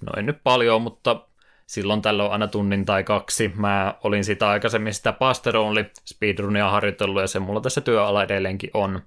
no 0.00 0.12
en 0.16 0.26
nyt 0.26 0.38
paljon, 0.42 0.82
mutta 0.82 1.28
silloin 1.66 2.02
tällöin 2.02 2.32
aina 2.32 2.48
tunnin 2.48 2.84
tai 2.84 3.04
kaksi. 3.04 3.52
Mä 3.54 3.94
olin 4.04 4.24
sitä 4.24 4.48
aikaisemmin 4.48 4.94
sitä 4.94 5.12
Buster 5.12 5.56
Only 5.56 5.84
speedrunia 6.04 6.70
harjoitellut 6.70 7.20
ja 7.22 7.26
se 7.26 7.38
mulla 7.38 7.60
tässä 7.60 7.80
työala 7.80 8.22
edelleenkin 8.22 8.70
on. 8.74 9.02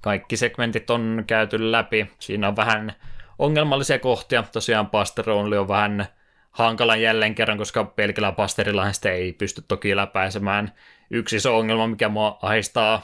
Kaikki 0.00 0.36
segmentit 0.36 0.90
on 0.90 1.24
käyty 1.26 1.72
läpi. 1.72 2.10
Siinä 2.18 2.48
on 2.48 2.56
vähän 2.56 2.92
ongelmallisia 3.38 3.98
kohtia. 3.98 4.44
Tosiaan 4.52 4.90
Buster 4.90 5.30
Only 5.30 5.56
on 5.58 5.68
vähän 5.68 6.06
hankalan 6.50 7.02
jälleen 7.02 7.34
kerran, 7.34 7.58
koska 7.58 7.84
pelkällä 7.84 8.32
Busterillahan 8.32 8.94
sitä 8.94 9.10
ei 9.10 9.32
pysty 9.32 9.62
toki 9.68 9.96
läpäisemään. 9.96 10.72
Yksi 11.10 11.36
iso 11.36 11.56
ongelma, 11.56 11.86
mikä 11.86 12.08
mua 12.08 12.38
ahistaa 12.42 13.02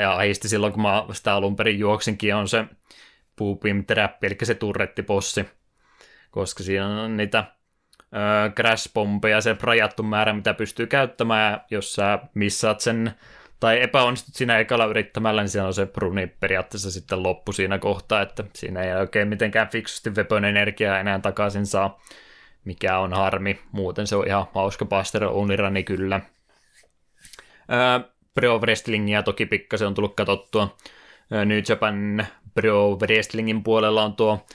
ja 0.00 0.12
ahisti 0.12 0.48
silloin, 0.48 0.72
kun 0.72 0.82
mä 0.82 1.04
sitä 1.12 1.34
alun 1.34 1.56
perin 1.56 1.78
juoksinkin, 1.78 2.34
on 2.34 2.48
se 2.48 2.64
Puupim 3.36 3.84
Trap, 3.84 4.24
eli 4.24 4.36
se 4.42 4.54
turrettipossi, 4.54 5.48
koska 6.30 6.62
siinä 6.62 7.02
on 7.02 7.16
niitä 7.16 7.44
öö, 8.14 8.48
crash-pompeja, 8.50 9.40
se 9.40 9.56
rajattu 9.62 10.02
määrä, 10.02 10.32
mitä 10.32 10.54
pystyy 10.54 10.86
käyttämään, 10.86 11.52
ja 11.52 11.60
jos 11.70 11.94
sä 11.94 12.18
missaat 12.34 12.80
sen 12.80 13.14
tai 13.60 13.82
epäonnistut 13.82 14.34
siinä 14.34 14.58
ekalla 14.58 14.84
yrittämällä, 14.84 15.42
niin 15.42 15.48
siinä 15.48 15.66
on 15.66 15.74
se 15.74 15.86
bruni 15.86 16.26
periaatteessa 16.26 16.90
sitten 16.90 17.22
loppu 17.22 17.52
siinä 17.52 17.78
kohtaa, 17.78 18.22
että 18.22 18.44
siinä 18.54 18.82
ei 18.82 18.92
oikein 18.92 19.28
mitenkään 19.28 19.68
fiksusti 19.68 20.10
weapon 20.10 20.44
energiaa 20.44 20.98
enää 20.98 21.18
takaisin 21.18 21.66
saa, 21.66 22.00
mikä 22.64 22.98
on 22.98 23.12
harmi. 23.12 23.60
Muuten 23.72 24.06
se 24.06 24.16
on 24.16 24.26
ihan 24.26 24.46
hauska 24.54 24.84
Buster 24.84 25.24
Unirani 25.24 25.84
kyllä. 25.84 26.20
Pro 28.34 28.58
Wrestlingia 28.58 29.22
toki 29.22 29.46
pikkasen 29.46 29.88
on 29.88 29.94
tullut 29.94 30.16
katsottua. 30.16 30.76
New 31.44 31.58
Japan 31.68 32.26
Pro 32.54 32.96
Wrestlingin 32.96 33.62
puolella 33.62 34.04
on 34.04 34.16
tuo 34.16 34.46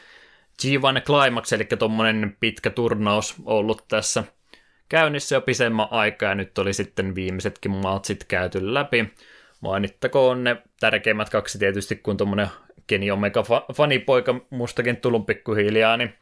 G1 0.64 1.02
Climax, 1.06 1.54
eli 1.54 1.66
tuommoinen 1.80 2.38
pitkä 2.40 2.70
turnaus 2.70 3.36
ollut 3.46 3.88
tässä 3.88 4.24
käynnissä 4.90 5.36
jo 5.36 5.42
pisemmän 5.42 5.88
aikaa, 5.92 6.30
ja 6.30 6.36
nyt 6.36 6.58
oli 6.58 6.74
sitten 6.74 7.16
viimeisetkin 7.16 7.72
matsit 7.72 8.24
käyty 8.24 8.74
läpi. 8.74 9.14
Mainittakoon 9.62 10.44
ne 10.44 10.62
tärkeimmät 10.80 11.30
kaksi 11.30 11.60
tietysti, 11.60 11.96
kun 11.96 12.18
tuommoinen 12.18 12.48
Kenny 12.88 13.12
Omega 13.12 13.42
fa- 13.42 13.74
fanipoika 13.74 14.36
mustakin 14.50 14.98
tullut 14.98 15.26
pikkuhiljaa, 15.26 15.98
niin 15.98 16.14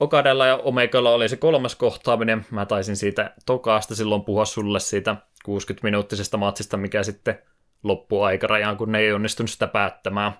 Okadella 0.00 0.46
ja 0.46 0.56
Omegalla 0.56 1.10
oli 1.10 1.28
se 1.28 1.36
kolmas 1.36 1.74
kohtaaminen. 1.74 2.46
Mä 2.50 2.66
taisin 2.66 2.96
siitä 2.96 3.34
tokaasta 3.46 3.94
silloin 3.94 4.24
puhua 4.24 4.44
sulle 4.44 4.80
siitä 4.80 5.16
60-minuuttisesta 5.48 6.36
matsista, 6.36 6.76
mikä 6.76 7.02
sitten 7.02 7.38
loppui 7.82 8.26
aikarajaan, 8.26 8.76
kun 8.76 8.92
ne 8.92 8.98
ei 8.98 9.12
onnistunut 9.12 9.50
sitä 9.50 9.66
päättämään. 9.66 10.32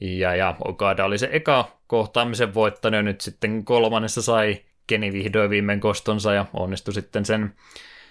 Ja, 0.00 0.36
ja 0.36 0.56
Okada 0.64 1.04
oli 1.04 1.18
se 1.18 1.28
eka 1.32 1.78
kohtaamisen 1.86 2.54
voittanut 2.54 3.04
nyt 3.04 3.20
sitten 3.20 3.64
kolmannessa 3.64 4.22
sai 4.22 4.62
Keni 4.86 5.12
vihdoin 5.12 5.50
viimein 5.50 5.80
kostonsa 5.80 6.34
ja 6.34 6.46
onnistui 6.52 6.94
sitten 6.94 7.24
sen 7.24 7.54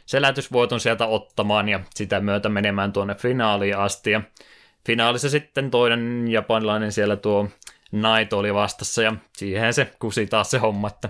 selätysvoiton 0.06 0.80
sieltä 0.80 1.06
ottamaan 1.06 1.70
ja 1.70 1.80
sitä 1.96 2.20
myötä 2.20 2.50
menemään 2.50 2.94
tuonne 2.94 3.16
finaaliin 3.16 3.78
asti. 3.78 4.12
Ja 4.12 4.22
finaalissa 4.86 5.30
sitten 5.30 5.72
toinen 5.72 6.26
japanilainen 6.28 6.92
siellä 6.92 7.16
tuo 7.16 7.50
Naito 7.92 8.40
oli 8.40 8.54
vastassa 8.54 9.02
ja 9.02 9.14
siihen 9.38 9.74
se 9.74 9.94
kusi 10.00 10.28
taas 10.28 10.52
se 10.52 10.58
homma, 10.58 10.88
että 10.88 11.10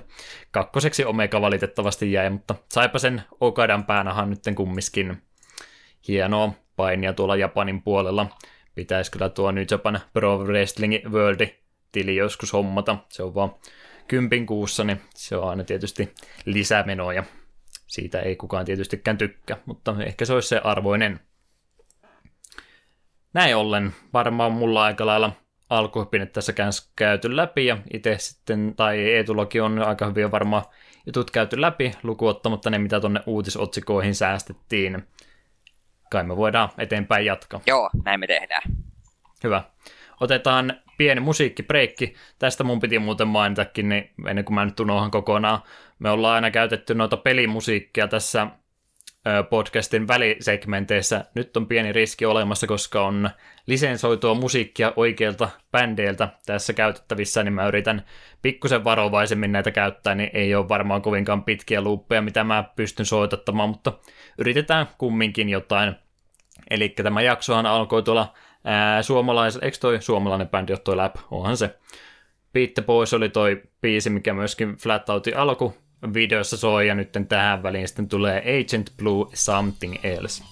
kakkoseksi 0.51 1.05
Omega 1.05 1.41
valitettavasti 1.41 2.11
jäi, 2.11 2.29
mutta 2.29 2.55
saipa 2.69 2.99
sen 2.99 3.23
Okadan 3.39 3.85
päänahan 3.85 4.29
nyt 4.29 4.39
kummiskin 4.55 5.21
hienoa 6.07 6.53
painia 6.75 7.13
tuolla 7.13 7.35
Japanin 7.35 7.81
puolella. 7.81 8.27
Pitäisi 8.75 9.11
kyllä 9.11 9.29
tuo 9.29 9.51
New 9.51 9.65
Japan 9.71 9.99
Pro 10.13 10.37
Wrestling 10.37 10.93
World 11.09 11.47
tili 11.91 12.15
joskus 12.15 12.53
hommata. 12.53 12.97
Se 13.09 13.23
on 13.23 13.35
vaan 13.35 13.55
kympin 14.07 14.45
kuussa, 14.45 14.83
niin 14.83 15.01
se 15.15 15.37
on 15.37 15.49
aina 15.49 15.63
tietysti 15.63 16.13
lisämenoja. 16.45 17.23
Siitä 17.87 18.19
ei 18.19 18.35
kukaan 18.35 18.65
tietystikään 18.65 19.17
tykkää, 19.17 19.57
mutta 19.65 19.95
ehkä 20.05 20.25
se 20.25 20.33
olisi 20.33 20.47
se 20.47 20.61
arvoinen. 20.63 21.19
Näin 23.33 23.55
ollen 23.55 23.95
varmaan 24.13 24.51
mulla 24.51 24.83
aika 24.83 25.05
lailla 25.05 25.31
alkuhypinet 25.69 26.33
tässä 26.33 26.53
käyty 26.95 27.35
läpi 27.35 27.65
ja 27.65 27.77
itse 27.93 28.15
sitten, 28.19 28.73
tai 28.75 28.99
Eetulokin 28.99 29.63
on 29.63 29.79
aika 29.79 30.05
hyvin 30.05 30.31
varmaan 30.31 30.63
jutut 31.05 31.31
käyty 31.31 31.61
läpi, 31.61 31.91
lukuottamatta 32.03 32.69
ne, 32.69 32.77
mitä 32.77 32.99
tuonne 32.99 33.23
uutisotsikoihin 33.25 34.15
säästettiin. 34.15 35.07
Kai 36.11 36.23
me 36.23 36.37
voidaan 36.37 36.69
eteenpäin 36.77 37.25
jatkaa. 37.25 37.61
Joo, 37.65 37.89
näin 38.05 38.19
me 38.19 38.27
tehdään. 38.27 38.61
Hyvä. 39.43 39.63
Otetaan 40.19 40.81
pieni 40.97 41.21
musiikkibreikki. 41.21 42.15
Tästä 42.39 42.63
mun 42.63 42.79
piti 42.79 42.99
muuten 42.99 43.27
mainitakin, 43.27 43.89
niin 43.89 44.09
ennen 44.27 44.45
kuin 44.45 44.55
mä 44.55 44.65
nyt 44.65 44.79
unohan 44.79 45.11
kokonaan. 45.11 45.59
Me 45.99 46.09
ollaan 46.09 46.35
aina 46.35 46.51
käytetty 46.51 46.95
noita 46.95 47.17
pelimusiikkia 47.17 48.07
tässä 48.07 48.47
podcastin 49.49 50.07
välisegmenteissä. 50.07 51.25
Nyt 51.35 51.57
on 51.57 51.67
pieni 51.67 51.91
riski 51.91 52.25
olemassa, 52.25 52.67
koska 52.67 53.05
on 53.05 53.29
lisensoitua 53.65 54.33
musiikkia 54.33 54.93
oikeilta 54.95 55.49
bändeiltä 55.71 56.29
tässä 56.45 56.73
käytettävissä, 56.73 57.43
niin 57.43 57.53
mä 57.53 57.67
yritän 57.67 58.05
pikkusen 58.41 58.83
varovaisemmin 58.83 59.51
näitä 59.51 59.71
käyttää, 59.71 60.15
niin 60.15 60.29
ei 60.33 60.55
ole 60.55 60.69
varmaan 60.69 61.01
kovinkaan 61.01 61.43
pitkiä 61.43 61.81
luuppeja, 61.81 62.21
mitä 62.21 62.43
mä 62.43 62.63
pystyn 62.75 63.05
soitattamaan, 63.05 63.69
mutta 63.69 63.93
yritetään 64.37 64.87
kumminkin 64.97 65.49
jotain. 65.49 65.95
Eli 66.69 66.89
tämä 66.89 67.21
jaksohan 67.21 67.65
alkoi 67.65 68.03
tuolla 68.03 68.33
ää, 68.63 69.01
suomalais, 69.01 69.59
eikö 69.61 69.77
toi 69.81 70.01
suomalainen 70.01 70.49
bändi 70.49 70.73
ole 70.73 70.79
toi 70.79 70.95
Lab? 70.95 71.15
Onhan 71.31 71.57
se. 71.57 71.77
The 72.73 72.81
Boys 72.81 73.13
oli 73.13 73.29
toi 73.29 73.61
biisi, 73.81 74.09
mikä 74.09 74.33
myöskin 74.33 74.75
Flat 74.75 75.09
Outin 75.09 75.37
alku 75.37 75.75
videossa 76.13 76.57
soi, 76.57 76.87
ja 76.87 76.95
nyt 76.95 77.09
tähän 77.29 77.63
väliin 77.63 77.87
sitten 77.87 78.07
tulee 78.07 78.39
Agent 78.39 78.91
Blue 78.97 79.29
Something 79.33 79.95
Else. 80.03 80.43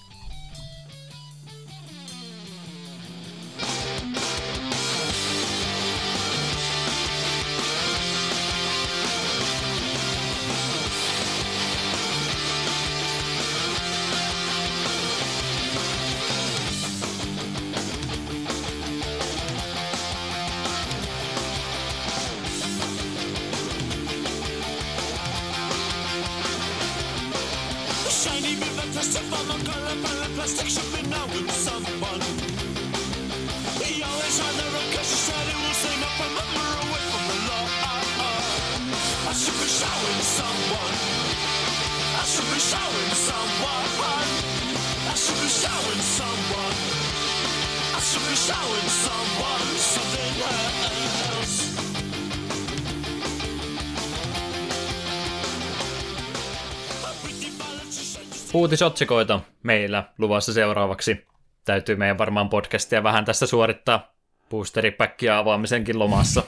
Just 58.85 58.93
Uutisotsikoita 58.93 59.41
meillä 59.63 60.03
luvassa 60.17 60.53
seuraavaksi. 60.53 61.27
Täytyy 61.65 61.95
meidän 61.95 62.17
varmaan 62.17 62.49
podcastia 62.49 63.03
vähän 63.03 63.25
tässä 63.25 63.47
suorittaa 63.47 64.13
boosteripäkkiä 64.49 65.37
avaamisenkin 65.37 65.99
lomassa, 65.99 66.43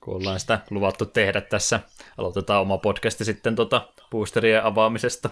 kun 0.00 0.16
ollaan 0.16 0.40
sitä 0.40 0.58
luvattu 0.70 1.06
tehdä 1.06 1.40
tässä. 1.40 1.80
Aloitetaan 2.18 2.60
oma 2.60 2.78
podcasti 2.78 3.24
sitten 3.24 3.56
tota 3.56 3.88
boosterien 4.10 4.64
avaamisesta. 4.64 5.30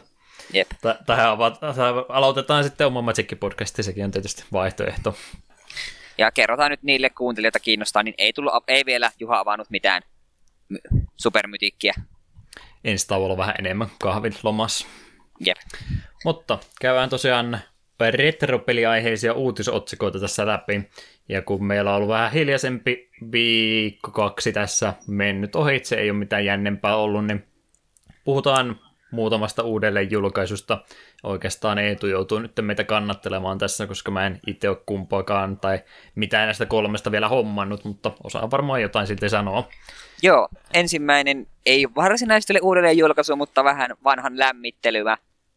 Jep. 0.52 0.68
Tä- 0.82 0.98
Tähän 1.06 1.26
ava- 1.36 2.06
aloitetaan 2.08 2.64
sitten 2.64 2.86
oma 2.86 3.00
Magic-podcasti, 3.00 3.82
sekin 3.82 4.04
on 4.04 4.10
tietysti 4.10 4.44
vaihtoehto. 4.52 5.14
Ja 6.18 6.30
kerrotaan 6.30 6.70
nyt 6.70 6.82
niille 6.82 7.10
kuuntelijoita 7.10 7.60
kiinnostaa, 7.60 8.02
niin 8.02 8.14
ei, 8.18 8.32
tullut, 8.32 8.52
ei 8.68 8.82
vielä 8.86 9.10
Juha 9.18 9.38
avannut 9.38 9.70
mitään 9.70 10.02
my- 10.68 10.78
supermytikkiä. 11.16 11.94
Ensi 12.84 13.08
tauolla 13.08 13.36
vähän 13.36 13.54
enemmän 13.58 13.88
kahvin 14.00 14.34
lomassa. 14.42 14.86
Jep. 15.40 15.56
Mutta 16.24 16.58
käydään 16.80 17.08
tosiaan 17.08 17.58
retropeliaiheisia 18.10 19.32
uutisotsikoita 19.32 20.20
tässä 20.20 20.46
läpi. 20.46 20.90
Ja 21.28 21.42
kun 21.42 21.64
meillä 21.64 21.90
on 21.90 21.96
ollut 21.96 22.08
vähän 22.08 22.32
hiljaisempi 22.32 23.10
viikko 23.32 24.10
kaksi 24.10 24.52
tässä 24.52 24.94
mennyt 25.06 25.56
ohitse, 25.56 25.96
ei 25.96 26.10
ole 26.10 26.18
mitään 26.18 26.44
jännempää 26.44 26.96
ollut, 26.96 27.26
niin 27.26 27.44
puhutaan 28.24 28.80
muutamasta 29.10 29.62
uudelleen 29.62 30.10
julkaisusta. 30.10 30.84
Oikeastaan 31.22 31.78
Eetu 31.78 32.06
joutuu 32.06 32.38
nyt 32.38 32.52
meitä 32.60 32.84
kannattelemaan 32.84 33.58
tässä, 33.58 33.86
koska 33.86 34.10
mä 34.10 34.26
en 34.26 34.40
itse 34.46 34.68
ole 34.68 34.78
kumpaakaan 34.86 35.60
tai 35.60 35.82
mitään 36.14 36.46
näistä 36.46 36.66
kolmesta 36.66 37.12
vielä 37.12 37.28
hommannut, 37.28 37.84
mutta 37.84 38.12
osaan 38.24 38.50
varmaan 38.50 38.82
jotain 38.82 39.06
sitten 39.06 39.30
sanoa. 39.30 39.68
Joo, 40.22 40.48
ensimmäinen 40.74 41.46
ei 41.66 41.86
varsinaisesti 41.96 42.52
ole 42.52 42.60
uudelleen 42.62 42.98
julkaisu, 42.98 43.36
mutta 43.36 43.64
vähän 43.64 43.90
vanhan 44.04 44.38
lämmittelyä. 44.38 45.16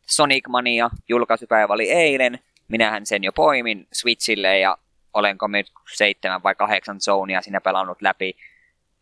Sonic 0.09 0.47
Mania 0.47 0.89
julkaisupäivä 1.09 1.73
oli 1.73 1.91
eilen. 1.91 2.39
Minähän 2.67 3.05
sen 3.05 3.23
jo 3.23 3.33
poimin 3.33 3.87
Switchille 3.93 4.59
ja 4.59 4.77
olenko 5.13 5.47
nyt 5.47 5.71
seitsemän 5.93 6.43
vai 6.43 6.55
kahdeksan 6.55 7.01
zonia 7.01 7.41
siinä 7.41 7.61
pelannut 7.61 8.01
läpi. 8.01 8.37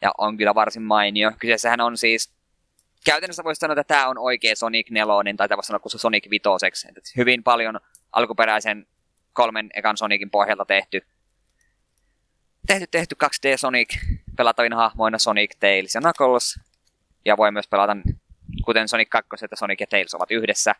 ja 0.01 0.11
on 0.17 0.37
kyllä 0.37 0.55
varsin 0.55 0.83
mainio. 0.83 1.31
Kyseessähän 1.39 1.81
on 1.81 1.97
siis, 1.97 2.31
käytännössä 3.05 3.43
voisi 3.43 3.59
sanoa, 3.59 3.73
että 3.73 3.93
tämä 3.93 4.07
on 4.07 4.17
oikea 4.17 4.55
Sonic 4.55 4.89
4, 4.89 5.33
tai 5.37 5.47
tämä 5.47 5.57
voisi 5.57 5.67
sanoa, 5.67 5.81
se 5.87 5.97
Sonic 5.97 6.29
5. 6.29 6.43
Että 6.87 7.11
hyvin 7.17 7.43
paljon 7.43 7.79
alkuperäisen 8.11 8.87
kolmen 9.33 9.69
ekan 9.73 9.97
Sonicin 9.97 10.29
pohjalta 10.29 10.65
tehty. 10.65 11.01
Tehty, 12.67 12.87
tehty 12.91 13.15
2D 13.23 13.57
Sonic, 13.57 13.97
pelattavina 14.37 14.75
hahmoina 14.75 15.17
Sonic, 15.17 15.51
Tails 15.59 15.95
ja 15.95 16.01
Knuckles. 16.01 16.59
Ja 17.25 17.37
voi 17.37 17.51
myös 17.51 17.67
pelata, 17.67 17.97
kuten 18.65 18.87
Sonic 18.87 19.09
2, 19.09 19.45
että 19.45 19.55
Sonic 19.55 19.79
ja 19.79 19.87
Tails 19.87 20.15
ovat 20.15 20.31
yhdessä. 20.31 20.75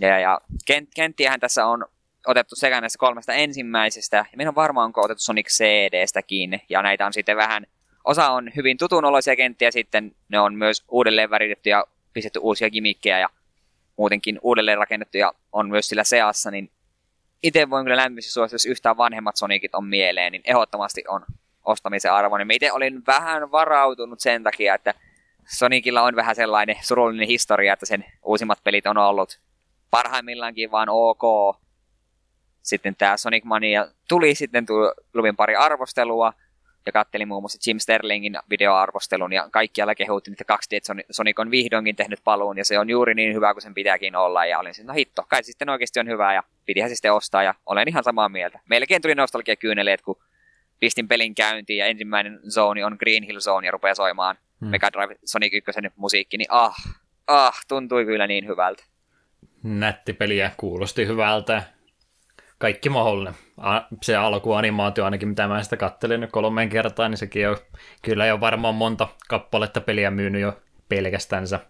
Ja, 0.00 0.18
ja 0.18 0.40
kent, 0.66 0.88
kenttiähän 0.94 1.40
tässä 1.40 1.66
on 1.66 1.86
otettu 2.26 2.56
sekä 2.56 2.80
näistä 2.80 2.98
kolmesta 2.98 3.32
ensimmäisestä, 3.32 4.16
ja 4.16 4.36
minä 4.36 4.50
on 4.50 4.54
varmaan 4.54 4.84
onko 4.84 5.02
otettu 5.02 5.22
Sonic 5.22 5.48
CDstäkin, 5.48 6.60
ja 6.68 6.82
näitä 6.82 7.06
on 7.06 7.12
sitten 7.12 7.36
vähän, 7.36 7.66
osa 8.04 8.30
on 8.30 8.50
hyvin 8.56 8.78
tutunoloisia 8.78 9.36
kenttiä, 9.36 9.70
sitten 9.70 10.12
ne 10.28 10.40
on 10.40 10.54
myös 10.54 10.84
uudelleen 10.88 11.30
väritetty 11.30 11.70
ja 11.70 11.84
pistetty 12.12 12.38
uusia 12.38 12.70
gimmikkejä 12.70 13.18
ja 13.18 13.28
muutenkin 13.96 14.38
uudelleen 14.42 14.78
rakennettu 14.78 15.18
ja 15.18 15.32
on 15.52 15.70
myös 15.70 15.88
sillä 15.88 16.04
seassa, 16.04 16.50
niin 16.50 16.70
itse 17.42 17.70
voin 17.70 17.84
kyllä 17.84 17.96
lämpimästi 17.96 18.30
suositella, 18.30 18.54
jos 18.54 18.66
yhtään 18.66 18.96
vanhemmat 18.96 19.36
Sonicit 19.36 19.74
on 19.74 19.86
mieleen, 19.86 20.32
niin 20.32 20.42
ehdottomasti 20.44 21.04
on 21.08 21.24
ostamisen 21.64 22.12
arvoinen. 22.12 22.46
Mä 22.46 22.52
itse 22.52 22.72
olin 22.72 23.06
vähän 23.06 23.50
varautunut 23.50 24.20
sen 24.20 24.42
takia, 24.42 24.74
että 24.74 24.94
Sonicilla 25.56 26.02
on 26.02 26.16
vähän 26.16 26.36
sellainen 26.36 26.76
surullinen 26.82 27.28
historia, 27.28 27.72
että 27.72 27.86
sen 27.86 28.04
uusimmat 28.22 28.58
pelit 28.64 28.86
on 28.86 28.98
ollut 28.98 29.40
parhaimmillaankin 29.90 30.70
vaan 30.70 30.88
ok. 30.88 31.56
Sitten 32.62 32.96
tämä 32.96 33.16
Sonic 33.16 33.44
Mania 33.44 33.86
tuli, 34.08 34.34
sitten 34.34 34.66
tuli, 34.66 34.92
luin 35.14 35.36
pari 35.36 35.56
arvostelua, 35.56 36.32
ja 36.86 36.92
kattelin 36.92 37.28
muun 37.28 37.42
muassa 37.42 37.58
Jim 37.66 37.78
Sterlingin 37.78 38.38
videoarvostelun, 38.50 39.32
ja 39.32 39.48
kaikkialla 39.50 39.94
kehuttiin, 39.94 40.36
että 40.40 40.54
2D 40.54 41.04
Sonic 41.10 41.38
on 41.38 41.50
vihdoinkin 41.50 41.96
tehnyt 41.96 42.20
paluun, 42.24 42.58
ja 42.58 42.64
se 42.64 42.78
on 42.78 42.90
juuri 42.90 43.14
niin 43.14 43.34
hyvä 43.34 43.54
kuin 43.54 43.62
sen 43.62 43.74
pitääkin 43.74 44.16
olla, 44.16 44.46
ja 44.46 44.58
olin 44.58 44.74
siis, 44.74 44.86
no 44.86 44.94
hitto, 44.94 45.24
kai 45.28 45.42
se 45.42 45.46
sitten 45.46 45.68
oikeasti 45.68 46.00
on 46.00 46.08
hyvä, 46.08 46.34
ja 46.34 46.42
pidihän 46.66 46.90
se 46.90 46.94
sitten 46.94 47.12
ostaa, 47.12 47.42
ja 47.42 47.54
olen 47.66 47.88
ihan 47.88 48.04
samaa 48.04 48.28
mieltä. 48.28 48.60
Melkein 48.68 49.02
tuli 49.02 49.14
nostalgia 49.14 49.56
kyyneleet, 49.56 50.02
kun 50.02 50.16
pistin 50.80 51.08
pelin 51.08 51.34
käyntiin, 51.34 51.78
ja 51.78 51.86
ensimmäinen 51.86 52.40
zone 52.50 52.84
on 52.84 52.96
Green 52.98 53.22
Hill 53.22 53.40
Zone, 53.40 53.66
ja 53.66 53.70
rupeaa 53.70 53.94
soimaan 53.94 54.38
Hmm. 54.60 54.70
Mega 54.70 54.90
Drive 54.92 55.16
Sonic 55.24 55.52
1 55.52 55.80
musiikki, 55.96 56.36
niin 56.36 56.46
ah, 56.50 56.76
ah, 57.26 57.54
tuntui 57.68 58.04
kyllä 58.04 58.26
niin 58.26 58.46
hyvältä. 58.46 58.84
Nätti 59.66 60.12
peliä 60.12 60.50
kuulosti 60.56 61.06
hyvältä. 61.06 61.62
Kaikki 62.58 62.88
mahdollinen. 62.88 63.34
Se 64.02 64.16
alkuanimaatio 64.16 65.04
ainakin, 65.04 65.28
mitä 65.28 65.48
mä 65.48 65.62
sitä 65.62 65.76
kattelin 65.76 66.20
nyt 66.20 66.30
kolmeen 66.30 66.68
kertaan, 66.68 67.10
niin 67.10 67.18
sekin 67.18 67.48
on 67.48 67.56
kyllä 68.02 68.26
jo 68.26 68.40
varmaan 68.40 68.74
monta 68.74 69.08
kappaletta 69.28 69.80
peliä 69.80 70.10
myynyt 70.10 70.42
jo 70.42 70.60
pelkästänsä. 70.88 71.60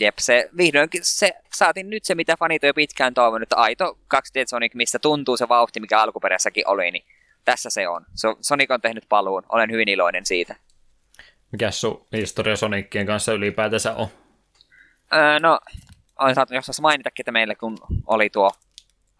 Jep, 0.00 0.14
se 0.18 0.48
vihdoinkin 0.56 1.00
se, 1.04 1.32
saatiin 1.54 1.90
nyt 1.90 2.04
se, 2.04 2.14
mitä 2.14 2.36
fanit 2.36 2.64
on 2.64 2.68
jo 2.68 2.74
pitkään 2.74 3.14
toivonut, 3.14 3.42
että 3.42 3.56
aito 3.56 3.98
2D 4.14 4.42
Sonic, 4.46 4.74
missä 4.74 4.98
tuntuu 4.98 5.36
se 5.36 5.48
vauhti, 5.48 5.80
mikä 5.80 6.00
alkuperäissäkin 6.00 6.68
oli, 6.68 6.90
niin 6.90 7.04
tässä 7.44 7.70
se 7.70 7.88
on. 7.88 8.06
So, 8.14 8.36
Sonic 8.40 8.70
on 8.70 8.80
tehnyt 8.80 9.04
paluun, 9.08 9.42
olen 9.48 9.70
hyvin 9.70 9.88
iloinen 9.88 10.26
siitä. 10.26 10.56
Mikäs 11.52 11.80
sun 11.80 12.06
historia 12.12 12.56
Sonicien 12.56 13.06
kanssa 13.06 13.32
ylipäätänsä 13.32 13.94
on? 13.94 14.08
Öö, 15.14 15.40
no, 15.40 15.60
olen 16.18 16.34
saatu 16.34 16.54
jossain 16.54 16.82
mainitakin, 16.82 17.22
että 17.22 17.32
meillä 17.32 17.54
kun 17.54 17.78
oli 18.06 18.30
tuo 18.30 18.52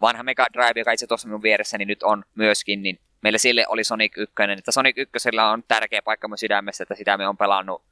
vanha 0.01 0.23
Mega 0.23 0.47
Drive, 0.53 0.79
joka 0.79 0.91
itse 0.91 1.07
tuossa 1.07 1.27
minun 1.27 1.41
vieressä, 1.41 1.77
niin 1.77 1.87
nyt 1.87 2.03
on 2.03 2.23
myöskin, 2.35 2.83
niin 2.83 2.99
meillä 3.21 3.37
sille 3.37 3.67
oli 3.67 3.83
Sonic 3.83 4.17
1, 4.17 4.33
että 4.57 4.71
Sonic 4.71 4.97
1 4.97 5.29
on 5.51 5.63
tärkeä 5.67 6.01
paikka 6.01 6.27
mun 6.27 6.37
sydämessä, 6.37 6.83
että 6.83 6.95
sitä 6.95 7.17
me 7.17 7.27
on 7.27 7.37
pelannut 7.37 7.83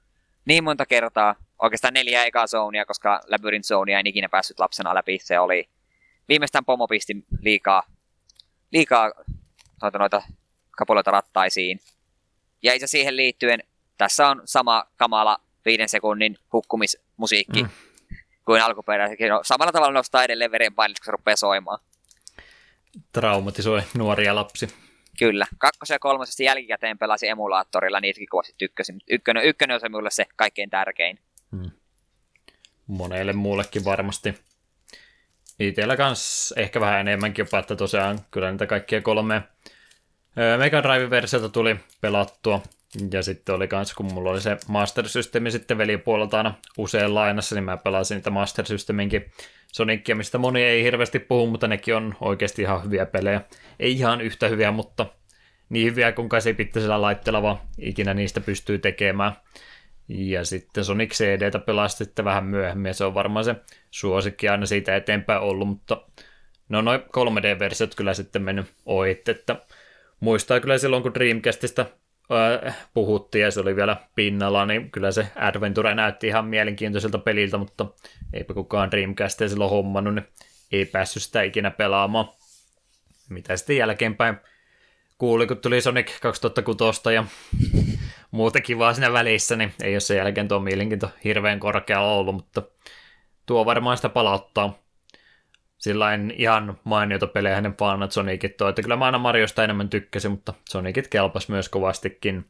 niin 0.46 0.64
monta 0.64 0.86
kertaa, 0.86 1.36
oikeastaan 1.62 1.94
neljä 1.94 2.26
ekaa 2.26 2.48
zoneia, 2.48 2.86
koska 2.86 3.22
Labyrinth 3.28 3.68
Zonea 3.68 4.00
en 4.00 4.08
ikinä 4.08 4.30
päässyt 4.30 4.60
lapsena 4.60 4.96
läpi, 4.96 5.20
se 5.22 5.40
oli 5.40 5.70
viimeistään 6.30 6.66
pomo 6.66 6.88
pisti 6.88 7.26
liikaa, 7.42 7.84
liikaa 8.72 9.12
noita, 9.82 9.98
noita 9.98 10.22
kapuloita 10.72 11.12
rattaisiin. 11.12 11.80
Ja 12.64 12.74
itse 12.74 12.88
siihen 12.88 13.16
liittyen, 13.16 13.60
tässä 13.98 14.28
on 14.28 14.42
sama 14.46 14.84
kamala 14.98 15.38
viiden 15.66 15.90
sekunnin 15.90 16.38
hukkumismusiikki 16.54 17.64
Mm. 17.64 17.70
Kuin 18.48 18.62
alkuperäisessäkin. 18.62 19.30
No, 19.30 19.40
samalla 19.44 19.72
tavalla 19.72 19.94
nostaa 19.94 20.24
edelleen 20.24 20.52
verenpainetta, 20.52 21.00
kun 21.00 21.06
se 21.06 21.12
rupeaa 21.12 21.36
soimaan. 21.36 21.80
Traumatisoi 23.12 23.82
nuoria 23.98 24.36
lapsi. 24.36 24.68
Kyllä. 25.20 25.46
Kakkosen 25.58 25.96
ja 25.96 26.00
kolmosesta 26.00 26.44
jälkikäteen 26.44 26.98
pelasi 26.98 27.28
emulaattorilla, 27.28 28.00
niitäkin 28.00 28.30
kovasti 28.30 28.54
tykkäsin. 28.58 28.96
Mutta 28.96 29.14
ykkönen, 29.14 29.44
ykkönen 29.44 29.74
on 29.74 29.80
se 29.80 29.90
minulle 29.90 30.12
se 30.12 30.26
kaikkein 30.36 30.70
tärkein. 30.70 31.20
monelle 32.88 33.34
muullekin 33.34 33.86
varmasti. 33.86 34.34
Itellä 35.60 35.98
kans 35.98 36.54
ehkä 36.58 36.80
vähän 36.80 37.00
enemmänkin 37.00 37.44
jopa, 37.44 37.60
että 37.60 37.76
tosiaan 37.76 38.20
kyllä 38.32 38.52
niitä 38.52 38.66
kaikkia 38.66 39.02
kolme 39.02 39.42
Mega 40.58 40.84
Drive-versiota 40.84 41.50
tuli 41.50 41.76
pelattua. 42.02 42.62
Ja 43.12 43.22
sitten 43.24 43.56
oli 43.56 43.68
kans, 43.68 43.94
kun 43.94 44.14
mulla 44.14 44.32
oli 44.32 44.42
se 44.42 44.58
Master 44.68 45.10
Systemi 45.10 45.52
sitten 45.52 45.78
velipuolelta 45.78 46.38
aina 46.38 46.54
usein 46.78 47.16
lainassa, 47.16 47.56
niin 47.56 47.64
mä 47.64 47.78
pelasin 47.78 48.16
niitä 48.16 48.30
Master 48.30 48.66
Systeminkin 48.66 49.32
Sonicia, 49.74 50.16
mistä 50.16 50.38
moni 50.38 50.64
ei 50.64 50.84
hirveästi 50.84 51.20
puhu, 51.20 51.48
mutta 51.48 51.68
nekin 51.68 51.96
on 51.96 52.16
oikeasti 52.22 52.62
ihan 52.62 52.84
hyviä 52.84 53.06
pelejä. 53.06 53.42
Ei 53.80 53.92
ihan 53.92 54.22
yhtä 54.22 54.48
hyviä, 54.48 54.72
mutta 54.72 55.06
niin 55.70 55.86
hyviä 55.92 56.12
kuin 56.12 56.30
käsipittäisellä 56.30 57.02
laitteella 57.02 57.42
vaan 57.42 57.58
ikinä 57.78 58.14
niistä 58.14 58.42
pystyy 58.42 58.80
tekemään. 58.80 59.32
Ja 60.08 60.46
sitten 60.46 60.86
Sonic 60.86 61.12
CDtä 61.12 61.60
pelasi 61.60 61.98
sitten 61.98 62.26
vähän 62.26 62.46
myöhemmin, 62.46 62.90
ja 62.90 62.94
se 62.94 63.06
on 63.06 63.14
varmaan 63.14 63.46
se 63.46 63.56
suosikki 63.92 64.50
aina 64.50 64.66
siitä 64.66 64.96
eteenpäin 64.96 65.42
ollut, 65.42 65.68
mutta 65.68 66.02
no 66.70 66.82
noin 66.82 67.00
3D-versiot 67.00 67.96
kyllä 67.96 68.14
sitten 68.14 68.42
mennyt 68.42 68.66
ohi, 68.86 69.22
että 69.28 69.56
muistaa 70.20 70.60
kyllä 70.60 70.78
silloin, 70.78 71.04
kun 71.04 71.14
Dreamcastista 71.14 71.86
puhuttiin 72.94 73.44
ja 73.44 73.52
se 73.52 73.60
oli 73.60 73.76
vielä 73.76 73.98
pinnalla, 74.16 74.66
niin 74.66 74.92
kyllä 74.92 75.12
se 75.12 75.28
Adventure 75.36 75.96
näytti 75.96 76.28
ihan 76.28 76.46
mielenkiintoiselta 76.46 77.18
peliltä, 77.18 77.58
mutta 77.58 77.86
eipä 78.34 78.54
kukaan 78.54 78.92
Dreamcastia 78.92 79.50
silloin 79.50 79.72
hommannut, 79.72 80.16
niin 80.16 80.28
ei 80.72 80.86
päässyt 80.86 81.24
sitä 81.24 81.42
ikinä 81.42 81.72
pelaamaan. 81.72 82.30
Mitä 83.30 83.58
sitten 83.58 83.78
jälkeenpäin 83.78 84.38
kuuli, 85.18 85.48
kun 85.48 85.58
tuli 85.58 85.82
Sonic 85.82 86.20
2006 86.20 87.02
ja 87.14 87.26
muuta 88.32 88.62
kivaa 88.62 88.94
siinä 88.94 89.14
välissä, 89.14 89.56
niin 89.56 89.74
ei 89.84 89.94
ole 89.94 90.00
sen 90.00 90.18
jälkeen 90.18 90.48
tuo 90.48 90.60
mielenkiinto 90.60 91.10
hirveän 91.24 91.60
korkealla 91.60 92.14
ollut, 92.14 92.36
mutta 92.36 92.62
tuo 93.46 93.66
varmaan 93.66 93.98
sitä 93.98 94.10
palauttaa. 94.10 94.87
Sillä 95.78 96.14
en 96.14 96.34
ihan 96.38 96.80
mainiota 96.84 97.28
pelejä 97.28 97.56
hänen 97.56 97.78
fanat 97.78 98.12
Sonicit 98.12 98.58
tuo, 98.58 98.70
että 98.70 98.82
kyllä 98.82 98.96
mä 98.96 99.06
aina 99.06 99.18
Mariosta 99.18 99.64
enemmän 99.64 99.90
tykkäsin, 99.90 100.32
mutta 100.32 100.54
Sonicit 100.70 101.08
kelpas 101.08 101.50
myös 101.50 101.70
kovastikin. 101.70 102.46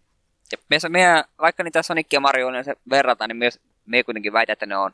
Ja 0.52 0.58
me, 0.70 0.78
me, 0.90 1.24
vaikka 1.42 1.64
niitä 1.64 1.82
Sonic 1.82 2.14
ja 2.14 2.20
Mario 2.20 2.64
se 2.64 2.76
verrataan, 2.90 3.30
niin 3.30 3.38
myös 3.38 3.60
me 3.86 4.04
kuitenkin 4.04 4.34
väitän, 4.34 4.54
että 4.54 4.66
ne 4.66 4.78
on 4.78 4.92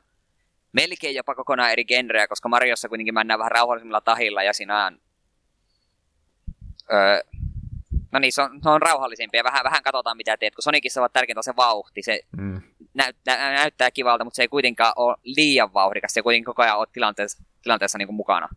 melkein 0.72 1.16
jopa 1.16 1.36
kokonaan 1.36 1.72
eri 1.72 1.86
genrejä, 1.86 2.28
koska 2.28 2.50
Mariossa 2.50 2.90
kuitenkin 2.90 3.14
mennään 3.14 3.40
vähän 3.40 3.52
rauhallisemmilla 3.52 4.02
tahilla 4.02 4.44
ja 4.44 4.54
siinä 4.54 4.86
on... 4.86 5.00
Öö, 6.94 7.20
no 8.12 8.20
niin, 8.20 8.34
se 8.34 8.42
on, 8.42 8.62
ne 8.66 8.72
on 8.72 8.82
rauhallisempia. 8.82 9.44
Vähän, 9.44 9.64
vähän 9.64 9.84
katsotaan 9.84 10.18
mitä 10.18 10.38
teet, 10.38 10.56
kun 10.56 10.64
Sonicissa 10.64 11.04
on 11.04 11.10
tärkeintä 11.14 11.42
se 11.42 11.56
vauhti. 11.56 12.02
Se 12.02 12.20
Mm. 12.38 12.62
Näyt, 12.94 13.16
nä, 13.26 13.38
näyttää 13.38 13.92
kivalta, 13.92 14.24
mutta 14.24 14.36
se 14.36 14.42
ei 14.42 14.48
kuitenkaan 14.48 14.94
ole 14.96 15.16
liian 15.24 15.74
vauhdikas. 15.74 16.14
Se 16.14 16.22
kuitenkin 16.22 16.46
koko 16.46 16.62
ajan 16.62 16.78
ole 16.78 16.88
tilanteessa, 16.94 17.44
tilanteessa 17.64 17.98
niin 17.98 18.08
kuin 18.08 18.16
mukana. 18.16 18.50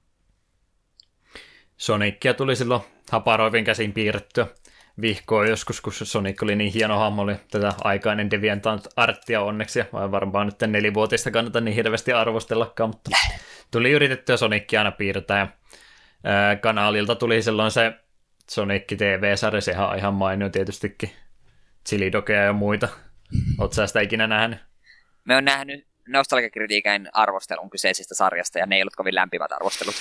Sonicia 1.76 2.34
tuli 2.34 2.56
silloin 2.56 2.82
haparoivin 3.10 3.64
käsin 3.64 3.92
piirrettyä 3.92 4.46
vihkoa 5.00 5.46
joskus, 5.46 5.80
kun 5.80 5.92
Sonic 5.92 6.42
oli 6.42 6.56
niin 6.56 6.72
hieno 6.72 6.98
hahmo, 6.98 7.22
oli 7.22 7.36
tätä 7.50 7.72
aikainen 7.84 8.30
Deviantant 8.30 8.86
arttia 8.96 9.42
onneksi, 9.42 9.84
vai 9.92 10.10
varmaan 10.10 10.46
nyt 10.46 10.72
nelivuotista 10.72 11.30
kannata 11.30 11.60
niin 11.60 11.74
hirveästi 11.74 12.12
arvostellakaan, 12.12 12.90
mutta 12.90 13.10
tuli 13.70 13.90
yritettyä 13.90 14.36
Sonicia 14.36 14.80
aina 14.80 14.90
piirtää, 14.90 15.38
ja 15.38 15.48
ää, 16.24 16.56
kanalilta 16.56 17.14
tuli 17.14 17.42
silloin 17.42 17.70
se 17.70 17.92
Sonic 18.50 18.96
TV-sarja, 18.96 19.60
sehän 19.60 19.88
on 19.88 19.98
ihan 19.98 20.14
mainio 20.14 20.48
tietystikin, 20.48 21.10
Chilidokeja 21.88 22.42
ja 22.42 22.52
muita. 22.52 22.88
Oot 23.58 23.72
sä 23.72 23.86
sitä 23.86 24.00
ikinä 24.00 24.26
nähnyt? 24.26 24.58
Me 25.24 25.36
on 25.36 25.44
nähnyt 25.44 25.86
nostalgiakritiikan 26.08 27.08
arvostelun 27.12 27.70
kyseisestä 27.70 28.14
sarjasta, 28.14 28.58
ja 28.58 28.66
ne 28.66 28.76
ei 28.76 28.82
ollut 28.82 28.96
kovin 28.96 29.14
lämpimät 29.14 29.52
arvostelut. 29.52 29.94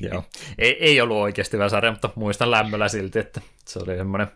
Joo. 0.10 0.24
Ei, 0.58 0.84
ei 0.84 1.00
ollut 1.00 1.16
oikeasti 1.16 1.56
hyvä 1.56 1.68
sarja, 1.68 1.90
mutta 1.90 2.10
muistan 2.14 2.50
lämmöllä 2.50 2.88
silti, 2.88 3.18
että 3.18 3.40
se 3.66 3.78
oli 3.78 3.96
semmoinen 3.96 4.26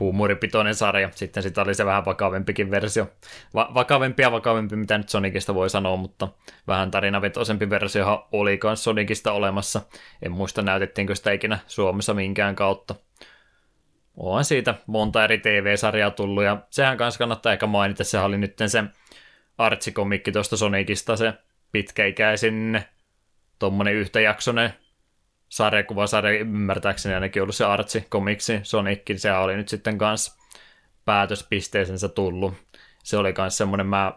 huumoripitoinen 0.00 0.74
sarja. 0.74 1.10
Sitten 1.14 1.42
sitä 1.42 1.62
oli 1.62 1.74
se 1.74 1.86
vähän 1.86 2.04
vakavempikin 2.04 2.70
versio. 2.70 3.10
Va- 3.54 3.70
vakavempi 3.74 4.22
ja 4.22 4.32
vakavempi, 4.32 4.76
mitä 4.76 4.98
nyt 4.98 5.08
Sonicista 5.08 5.54
voi 5.54 5.70
sanoa, 5.70 5.96
mutta 5.96 6.28
vähän 6.66 6.90
tarinavetoisempi 6.90 7.70
versio 7.70 8.28
oli 8.32 8.60
myös 8.64 8.84
Sonicista 8.84 9.32
olemassa. 9.32 9.80
En 10.22 10.32
muista 10.32 10.62
näytettiinkö 10.62 11.14
sitä 11.14 11.32
ikinä 11.32 11.58
Suomessa 11.66 12.14
minkään 12.14 12.56
kautta. 12.56 12.94
On 14.16 14.44
siitä 14.44 14.74
monta 14.86 15.24
eri 15.24 15.38
TV-sarjaa 15.38 16.10
tullut, 16.10 16.44
ja 16.44 16.62
sehän 16.70 16.96
kanssa 16.96 17.18
kannattaa 17.18 17.52
ehkä 17.52 17.66
mainita, 17.66 18.04
sehän 18.04 18.26
oli 18.26 18.38
nyt 18.38 18.58
se 18.66 18.84
artsikomikki 19.58 20.32
tuosta 20.32 20.56
Sonicista, 20.56 21.16
se 21.16 21.32
pitkäikäisin 21.72 22.80
tuommoinen 23.58 23.94
yhtäjaksoinen 23.94 24.72
sarjakuvasarja, 25.48 26.40
ymmärtääkseni 26.40 27.14
ainakin 27.14 27.42
ollut 27.42 27.54
se 27.54 27.64
Artsi 27.64 28.06
komiksi, 28.08 28.60
Sonicin, 28.62 29.18
se 29.18 29.32
oli 29.32 29.56
nyt 29.56 29.68
sitten 29.68 29.98
kanssa 29.98 30.36
päätöspisteisensä 31.04 32.08
tullut. 32.08 32.54
Se 33.04 33.16
oli 33.16 33.34
myös 33.38 33.56
semmoinen, 33.56 33.86
mä, 33.86 34.12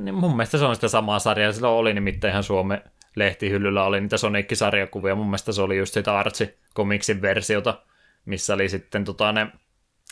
niin 0.00 0.14
mun 0.14 0.36
mielestä 0.36 0.58
se 0.58 0.64
on 0.64 0.74
sitä 0.74 0.88
samaa 0.88 1.18
sarjaa, 1.18 1.52
sillä 1.52 1.68
oli 1.68 1.94
nimittäin 1.94 2.30
ihan 2.30 2.42
Suomen 2.42 2.82
lehtihyllyllä 3.16 3.84
oli 3.84 4.00
niitä 4.00 4.16
Sonic-sarjakuvia, 4.16 5.14
mun 5.14 5.26
mielestä 5.26 5.52
se 5.52 5.62
oli 5.62 5.78
just 5.78 5.94
sitä 5.94 6.18
Artsi 6.18 6.58
komiksin 6.74 7.22
versiota, 7.22 7.82
missä 8.24 8.54
oli 8.54 8.68
sitten 8.68 9.04
tota 9.04 9.32
ne 9.32 9.46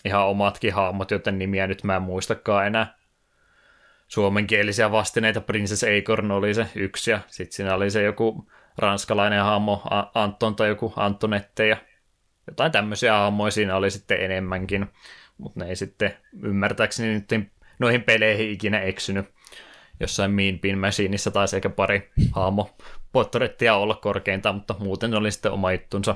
ihan 0.05 0.27
omatkin 0.27 0.75
hahmot, 0.75 1.11
joten 1.11 1.39
nimiä 1.39 1.67
nyt 1.67 1.85
mä 1.85 1.97
en 1.97 2.03
muistakaan 2.03 2.67
enää. 2.67 2.99
Suomenkielisiä 4.09 4.93
vastineita 4.93 5.41
Princess 5.41 5.85
Acorn 5.85 6.31
oli 6.31 6.55
se 6.55 6.67
yksi, 6.75 7.11
ja 7.11 7.21
sitten 7.27 7.57
siinä 7.57 7.75
oli 7.75 7.91
se 7.91 8.03
joku 8.03 8.51
ranskalainen 8.79 9.43
hahmo 9.43 9.83
Anton 10.15 10.57
tai 10.57 10.69
joku 10.69 10.93
Antonette, 10.97 11.69
ja 11.69 11.77
jotain 12.47 12.73
tämmöisiä 12.73 13.13
hahmoja 13.13 13.51
siinä 13.51 13.77
oli 13.77 13.91
sitten 13.91 14.21
enemmänkin, 14.21 14.87
mutta 15.39 15.61
ne 15.61 15.69
ei 15.69 15.77
sitten 15.77 16.17
ymmärtääkseni 16.43 17.15
nyt 17.15 17.51
noihin 17.79 18.03
peleihin 18.03 18.51
ikinä 18.51 18.81
eksynyt. 18.81 19.27
Jossain 20.01 20.31
Mean 20.31 20.59
Bean 20.59 20.79
Machineissa 20.79 21.31
taisi 21.31 21.57
ehkä 21.57 21.71
pari 21.71 22.11
hahmo 22.33 22.77
portrettia 23.13 23.75
olla 23.75 23.95
korkeinta, 23.95 24.53
mutta 24.53 24.75
muuten 24.79 25.15
oli 25.15 25.31
sitten 25.31 25.53
oma 25.53 25.73
juttunsa. 25.73 26.15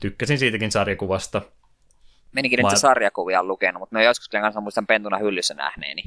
Tykkäsin 0.00 0.38
siitäkin 0.38 0.72
sarjakuvasta. 0.72 1.42
Menikin 2.32 2.56
nyt 2.56 2.64
Mä- 2.64 2.70
se 2.70 2.76
sarjakuvia 2.76 3.40
on 3.40 3.48
lukenut, 3.48 3.80
mutta 3.80 3.94
me 3.94 4.04
joskus 4.04 4.28
kyllä 4.28 4.42
kanssa 4.42 4.60
muistan 4.60 4.86
pentuna 4.86 5.18
hyllyssä 5.18 5.54
nähneeni. 5.54 6.02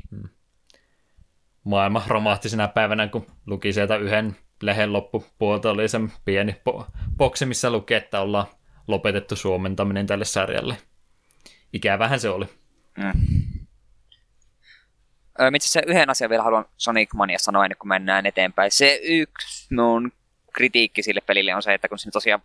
Maailma 1.63 2.03
romahti 2.07 2.49
sinä 2.49 2.67
päivänä, 2.67 3.07
kun 3.07 3.27
luki 3.45 3.73
sieltä 3.73 3.95
yhden 3.95 4.35
lehen 4.61 4.93
loppupuolta, 4.93 5.71
oli 5.71 5.89
se 5.89 5.99
pieni 6.25 6.51
po- 6.69 6.85
boksi, 7.17 7.45
missä 7.45 7.69
luki, 7.69 7.93
että 7.93 8.21
ollaan 8.21 8.47
lopetettu 8.87 9.35
suomentaminen 9.35 10.07
tälle 10.07 10.25
sarjalle. 10.25 10.77
Ikävähän 11.73 12.19
se 12.19 12.29
oli. 12.29 12.45
Mm. 12.97 13.11
Öö, 15.41 15.49
itse 15.55 15.65
asiassa 15.65 15.91
yhden 15.91 16.09
asian 16.09 16.29
vielä 16.29 16.43
haluan 16.43 16.65
Sonic 16.77 17.13
Mania 17.13 17.39
sanoa 17.39 17.65
ennen 17.65 17.77
kuin 17.77 17.87
mennään 17.87 18.25
eteenpäin. 18.25 18.71
Se 18.71 18.99
yksi 19.03 19.75
mun 19.75 20.11
kritiikki 20.53 21.03
sille 21.03 21.21
pelille 21.21 21.55
on 21.55 21.63
se, 21.63 21.73
että 21.73 21.89
kun 21.89 21.99
sinä 21.99 22.11
tosiaan 22.11 22.41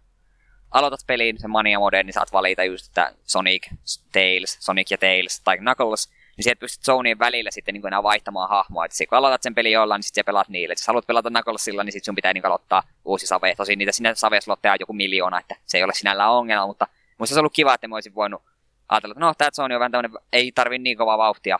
aloitat 0.71 1.01
pelin, 1.07 1.39
sen 1.39 1.51
Mania 1.51 1.79
Mode, 1.79 2.03
niin 2.03 2.15
saat 2.15 2.33
valita 2.33 2.65
just, 2.65 2.87
että 2.87 3.13
Sonic, 3.25 3.67
Tails, 4.13 4.57
Sonic 4.61 4.91
ja 4.91 4.99
Tails 4.99 5.41
tai 5.41 5.59
Knuckles, 5.59 6.11
niin 6.37 6.45
sieltä 6.45 6.61
pystyt 6.61 6.85
zonien 6.85 7.19
välillä 7.19 7.51
sitten 7.51 7.73
niin 7.73 7.87
enää 7.87 8.03
vaihtamaan 8.03 8.49
hahmoa. 8.49 8.85
Et 8.85 8.93
sit 8.93 9.09
kun 9.09 9.19
aloitat 9.19 9.43
sen 9.43 9.55
pelin 9.55 9.73
jollain, 9.73 9.99
niin 9.99 10.05
sitten 10.05 10.25
pelaat 10.25 10.49
niille. 10.49 10.73
Et 10.73 10.79
jos 10.79 10.87
haluat 10.87 11.07
pelata 11.07 11.31
Knucklesilla, 11.31 11.85
niin 11.85 11.93
sitten 11.93 12.05
sun 12.05 12.15
pitää 12.15 12.33
niin 12.33 12.47
aloittaa 12.47 12.83
uusi 13.05 13.27
save. 13.27 13.55
Tosin 13.57 13.79
niitä 13.79 13.93
sinne 13.93 14.15
saveslotteja 14.15 14.73
on 14.73 14.79
joku 14.81 14.93
miljoona, 14.93 15.41
että 15.41 15.57
se 15.67 15.79
ei 15.79 15.85
ole 15.85 15.93
sinällään 15.95 16.31
ongelma, 16.31 16.67
mutta 16.67 16.87
musta 17.19 17.35
se 17.35 17.39
on 17.39 17.43
ollut 17.43 17.53
kiva, 17.53 17.75
että 17.75 17.89
mä 17.89 17.97
olisin 17.97 18.15
voinut 18.15 18.43
ajatella, 18.89 19.13
että 19.13 19.21
no, 19.21 19.35
tämä 19.39 19.51
zone 19.51 19.75
on 19.75 19.81
vähän 19.81 19.93
tämmöinen, 19.93 20.21
ei 20.33 20.53
tarvi 20.53 20.79
niin 20.79 20.99
kovaa 20.99 21.19
vauhtia. 21.19 21.59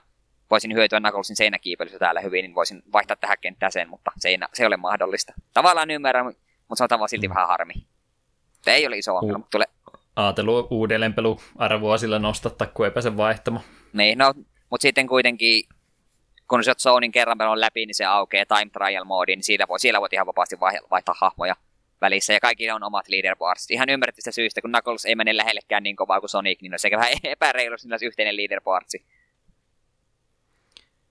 Voisin 0.51 0.75
hyötyä 0.75 1.01
Knucklesin 1.01 1.37
seinäkiipeilystä 1.37 1.99
täällä 1.99 2.21
hyvin, 2.21 2.43
niin 2.43 2.55
voisin 2.55 2.83
vaihtaa 2.93 3.17
tähän 3.17 3.39
kenttään 3.41 3.73
sen, 3.73 3.89
mutta 3.89 4.11
se 4.19 4.29
ei, 4.29 4.39
se 4.55 4.63
ei 4.63 4.67
ole 4.67 4.77
mahdollista. 4.77 5.33
Tavallaan 5.55 5.91
ymmärrän, 5.91 6.27
mutta 6.27 6.75
se 6.75 6.83
on 6.83 6.89
tavallaan 6.89 7.09
silti 7.09 7.29
vähän 7.29 7.49
harmi. 7.49 7.75
Se 8.69 8.75
ei 8.75 8.87
ole 8.87 8.99
iso 8.99 9.17
ongelma, 9.17 9.39
mutta 9.39 9.51
tulee 9.51 9.67
Aatelu 10.17 10.67
uudelleenpeluarvoa 10.71 11.99
sillä 11.99 12.19
nostattaa, 12.19 12.67
kun 12.67 12.87
ei 12.87 12.91
pääse 12.91 13.17
vaihtamaan. 13.17 13.65
Niin, 13.93 14.19
no, 14.19 14.35
mutta 14.71 14.83
sitten 14.83 15.07
kuitenkin, 15.07 15.65
kun 16.49 16.65
sä 16.65 16.71
oot 16.71 16.79
Zonin 16.79 17.13
kerran 17.13 17.39
pelon 17.39 17.61
läpi, 17.61 17.87
niin 17.87 17.95
se 17.95 18.05
aukeaa 18.05 18.47
time 18.47 18.71
trial 18.73 19.05
moodi, 19.05 19.37
niin 19.37 19.45
siitä 19.45 19.69
voi, 19.69 19.81
siellä 19.81 20.01
voit 20.01 20.13
ihan 20.13 20.27
vapaasti 20.27 20.61
vai- 20.61 20.81
vaihtaa 20.91 21.15
hahmoja 21.19 21.57
välissä, 22.01 22.33
ja 22.33 22.41
kaikilla 22.41 22.75
on 22.75 22.83
omat 22.83 23.09
leaderboards. 23.09 23.71
Ihan 23.71 23.89
ymmärrettävistä 23.89 24.33
syystä, 24.33 24.61
kun 24.61 24.71
Knuckles 24.71 25.05
ei 25.05 25.15
mene 25.15 25.37
lähellekään 25.37 25.83
niin 25.83 25.97
kovaa 25.97 26.21
kuin 26.21 26.31
Sonic, 26.31 26.63
niin 26.63 26.75
on 26.75 26.79
sekä 26.79 26.97
vähän 26.97 27.13
epäreilu, 27.25 27.77
niillä 27.83 27.95
olisi 27.95 28.07
yhteinen 28.07 28.37
leaderboardsi. 28.37 29.05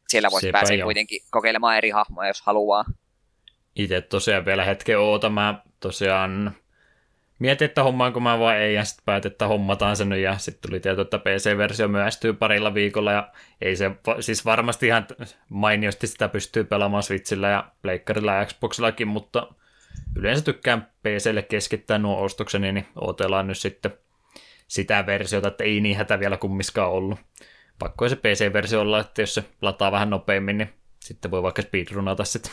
Siellä 0.08 0.30
voisi 0.32 0.48
joo. 0.78 0.86
kuitenkin 0.86 1.22
kokeilemaan 1.32 1.78
eri 1.78 1.90
hahmoja, 1.90 2.28
jos 2.28 2.42
haluaa. 2.42 2.86
Itse 3.76 4.02
tosiaan 4.02 4.46
vielä 4.46 4.64
hetken 4.64 5.00
oota. 5.00 5.30
Mä 5.30 5.62
tosiaan 5.80 6.56
mietin, 7.40 7.66
että 7.66 7.84
hommaanko 7.84 8.20
mä 8.20 8.40
vai 8.40 8.58
ei, 8.58 8.74
ja 8.74 8.86
sitten 8.86 9.06
päätin, 9.06 9.32
että 9.32 9.48
hommataan 9.48 9.96
sen 9.96 10.22
ja 10.22 10.38
sitten 10.38 10.70
tuli 10.70 10.80
tieto, 10.80 11.02
että 11.02 11.18
PC-versio 11.18 11.88
myöhästyy 11.88 12.34
parilla 12.34 12.74
viikolla, 12.74 13.12
ja 13.12 13.32
ei 13.62 13.76
se, 13.76 13.92
siis 14.20 14.46
varmasti 14.46 14.88
ihan 14.88 15.08
mainiosti 15.50 16.08
sitä 16.08 16.30
pystyy 16.30 16.64
pelaamaan 16.64 17.04
Switchillä 17.04 17.50
ja 17.50 17.72
Pleikkarilla 17.82 18.34
ja 18.34 18.46
Xboxillakin, 18.46 19.08
mutta 19.08 19.48
yleensä 20.16 20.44
tykkään 20.44 20.88
PClle 21.04 21.42
keskittää 21.42 21.98
nuo 21.98 22.24
ostokseni, 22.24 22.72
niin 22.72 22.88
odotellaan 22.96 23.48
nyt 23.48 23.58
sitten 23.58 23.92
sitä 24.68 25.06
versiota, 25.06 25.48
että 25.48 25.64
ei 25.64 25.82
niin 25.82 25.98
hätä 25.98 26.20
vielä 26.20 26.38
kummiskaan 26.38 26.92
ollut. 26.92 27.20
Pakko 27.80 28.10
se 28.10 28.16
PC-versio 28.16 28.82
olla, 28.82 29.00
että 29.00 29.22
jos 29.22 29.34
se 29.34 29.44
lataa 29.62 29.92
vähän 29.92 30.10
nopeammin, 30.10 30.58
niin 30.58 30.70
sitten 31.00 31.32
voi 31.32 31.44
vaikka 31.44 31.62
speedrunata 31.62 32.24
sitten. 32.24 32.52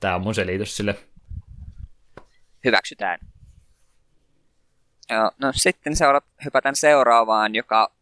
Tämä 0.00 0.14
on 0.14 0.22
mun 0.22 0.34
selitys 0.34 0.76
sille. 0.76 0.94
hyväksytään. 2.64 3.18
Joo, 5.10 5.30
no 5.38 5.52
sitten 5.54 5.96
seura- 5.96 6.22
hypätään 6.44 6.76
seuraavaan, 6.76 7.54
joka 7.54 7.92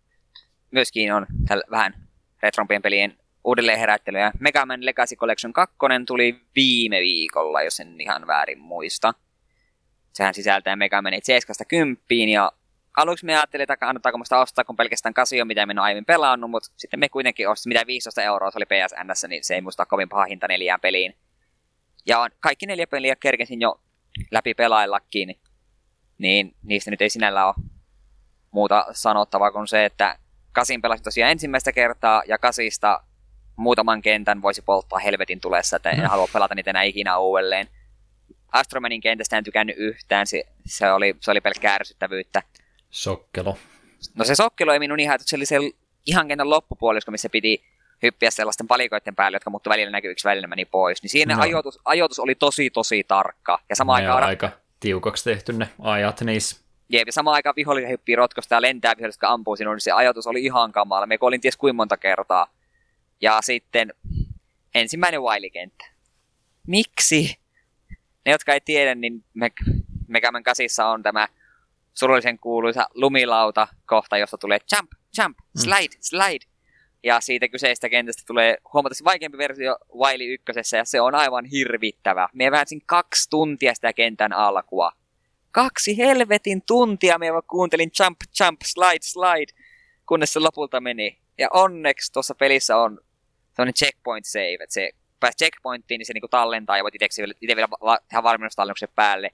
myöskin 0.70 1.14
on 1.14 1.26
tällä 1.48 1.64
vähän 1.70 2.08
retrompien 2.42 2.82
pelien 2.82 3.18
uudelleenherättelyä. 3.44 4.32
Mega 4.40 4.66
Man 4.66 4.86
Legacy 4.86 5.16
Collection 5.16 5.52
2 5.52 5.76
tuli 6.06 6.40
viime 6.56 7.00
viikolla, 7.00 7.62
jos 7.62 7.80
en 7.80 8.00
ihan 8.00 8.26
väärin 8.26 8.58
muista. 8.58 9.14
Sehän 10.12 10.34
sisältää 10.34 10.76
Mega 10.76 11.02
Manit 11.02 11.24
7 11.24 11.54
ja 12.28 12.52
aluksi 12.96 13.26
me 13.26 13.36
ajattelin, 13.36 13.62
että 13.62 13.76
kannattaako 13.76 14.18
musta 14.18 14.40
ostaa, 14.40 14.64
kun 14.64 14.76
pelkästään 14.76 15.14
kasio, 15.14 15.44
mitä 15.44 15.66
ole 15.66 15.80
aiemmin 15.80 16.04
pelannut, 16.04 16.50
mutta 16.50 16.70
sitten 16.76 17.00
me 17.00 17.08
kuitenkin 17.08 17.48
ostin, 17.48 17.70
mitä 17.70 17.86
15 17.86 18.22
euroa 18.22 18.50
se 18.50 18.58
oli 18.58 18.66
PSNssä, 18.66 19.28
niin 19.28 19.44
se 19.44 19.54
ei 19.54 19.60
musta 19.60 19.82
ole 19.82 19.86
kovin 19.86 20.08
paha 20.08 20.24
hinta 20.24 20.48
neljään 20.48 20.80
peliin. 20.80 21.16
Ja 22.06 22.28
kaikki 22.40 22.66
neljä 22.66 22.86
peliä 22.86 23.16
kerkesin 23.16 23.60
jo 23.60 23.80
läpi 24.30 24.54
pelaillakin, 24.54 25.40
niin 26.18 26.54
niistä 26.62 26.90
nyt 26.90 27.02
ei 27.02 27.10
sinällä 27.10 27.46
ole 27.46 27.54
muuta 28.50 28.86
sanottavaa 28.92 29.52
kuin 29.52 29.68
se, 29.68 29.84
että 29.84 30.18
kasin 30.52 30.82
pelasin 30.82 31.04
tosiaan 31.04 31.32
ensimmäistä 31.32 31.72
kertaa, 31.72 32.22
ja 32.26 32.38
kasista 32.38 33.00
muutaman 33.56 34.02
kentän 34.02 34.42
voisi 34.42 34.62
polttaa 34.62 34.98
helvetin 34.98 35.40
tulessa, 35.40 35.76
että 35.76 35.90
en 35.90 36.06
halua 36.06 36.28
pelata 36.32 36.54
niitä 36.54 36.70
enää 36.70 36.82
ikinä 36.82 37.18
uudelleen. 37.18 37.68
Astromanin 38.52 39.00
kentästä 39.00 39.38
en 39.38 39.44
tykännyt 39.44 39.76
yhtään, 39.78 40.26
se, 40.26 40.44
se, 40.66 40.92
oli, 40.92 41.16
se 41.20 41.30
oli 41.30 41.40
pelkkää 41.40 41.74
ärsyttävyyttä. 41.74 42.42
Sokkelo. 42.90 43.58
No 44.14 44.24
se 44.24 44.34
sokkelo 44.34 44.72
ei 44.72 44.78
minun 44.78 45.00
ihan, 45.00 45.18
se 45.22 45.36
oli 45.36 45.46
se 45.46 45.56
ihan 46.06 46.28
kentän 46.28 46.50
loppupuolisko, 46.50 47.10
missä 47.10 47.28
piti 47.28 47.64
hyppiä 48.02 48.30
sellaisten 48.30 48.66
palikoiden 48.66 49.16
päälle, 49.16 49.36
jotka 49.36 49.50
muuttu 49.50 49.70
välillä 49.70 49.90
näkyviksi, 49.90 50.28
välillä 50.28 50.46
meni 50.46 50.64
pois. 50.64 51.02
Niin 51.02 51.10
siinä 51.10 51.34
No. 51.34 51.38
no. 51.38 51.42
ajoitus, 51.42 51.78
ajoitus 51.84 52.18
oli 52.18 52.34
tosi, 52.34 52.70
tosi 52.70 53.04
tarkka. 53.08 53.58
Ja 53.68 53.76
samaan 53.76 54.02
aikaan 54.02 54.22
aika 54.22 54.50
tiukaksi 54.80 55.24
tehty 55.24 55.52
ne 55.52 55.68
ajat 55.78 56.20
niissä. 56.20 56.60
Jeep, 56.88 57.08
ja 57.08 57.12
samaan 57.12 57.34
aikaan 57.34 57.56
vihollinen 57.56 57.90
hyppii 57.90 58.16
rotkosta 58.16 58.54
ja 58.54 58.62
lentää 58.62 58.94
viholliset, 58.96 59.16
jotka 59.16 59.32
ampuu 59.32 59.56
sinun, 59.56 59.74
niin 59.74 59.80
se 59.80 59.92
ajatus 59.92 60.26
oli 60.26 60.44
ihan 60.44 60.72
kamala. 60.72 61.06
Me 61.06 61.18
olin 61.20 61.40
ties 61.40 61.56
kuinka 61.56 61.76
monta 61.76 61.96
kertaa. 61.96 62.46
Ja 63.20 63.38
sitten 63.42 63.94
ensimmäinen 64.74 65.22
Wily-kenttä. 65.22 65.84
Miksi? 66.66 67.38
Ne, 68.26 68.32
jotka 68.32 68.52
ei 68.52 68.60
tiedä, 68.60 68.94
niin 68.94 69.24
me, 69.34 69.50
Megaman 70.08 70.42
kasissa 70.42 70.86
on 70.86 71.02
tämä 71.02 71.28
surullisen 71.94 72.38
kuuluisa 72.38 72.86
lumilauta 72.94 73.68
kohta, 73.86 74.18
josta 74.18 74.38
tulee 74.38 74.58
jump, 74.76 74.90
jump, 75.18 75.38
slide, 75.56 75.96
slide. 76.00 76.46
Ja 77.02 77.20
siitä 77.20 77.48
kyseistä 77.48 77.88
kentästä 77.88 78.22
tulee 78.26 78.56
huomattavasti 78.72 79.04
vaikeampi 79.04 79.38
versio 79.38 79.76
Wily 79.94 80.32
ykkösessä, 80.34 80.76
ja 80.76 80.84
se 80.84 81.00
on 81.00 81.14
aivan 81.14 81.44
hirvittävä. 81.44 82.28
Me 82.32 82.50
väänsin 82.50 82.82
kaksi 82.86 83.30
tuntia 83.30 83.74
sitä 83.74 83.92
kentän 83.92 84.32
alkua 84.32 84.92
kaksi 85.52 85.96
helvetin 85.98 86.62
tuntia 86.66 87.18
me 87.18 87.26
kuuntelin 87.46 87.90
jump, 88.00 88.16
jump, 88.40 88.60
slide, 88.64 89.02
slide, 89.02 89.52
kunnes 90.06 90.32
se 90.32 90.40
lopulta 90.40 90.80
meni. 90.80 91.18
Ja 91.38 91.48
onneksi 91.52 92.12
tuossa 92.12 92.34
pelissä 92.34 92.76
on 92.76 93.00
sellainen 93.56 93.74
checkpoint 93.74 94.24
save, 94.26 94.54
että 94.60 94.74
se 94.74 94.90
pääsi 95.20 95.38
checkpointtiin, 95.38 95.98
niin 95.98 96.06
se 96.06 96.12
niinku 96.12 96.28
tallentaa 96.28 96.76
ja 96.76 96.82
voit 96.82 96.94
itse 96.94 97.22
vielä 97.56 97.68
la- 97.80 97.98
tehdä 98.08 98.22
varmennustallennuksen 98.22 98.88
päälle. 98.94 99.30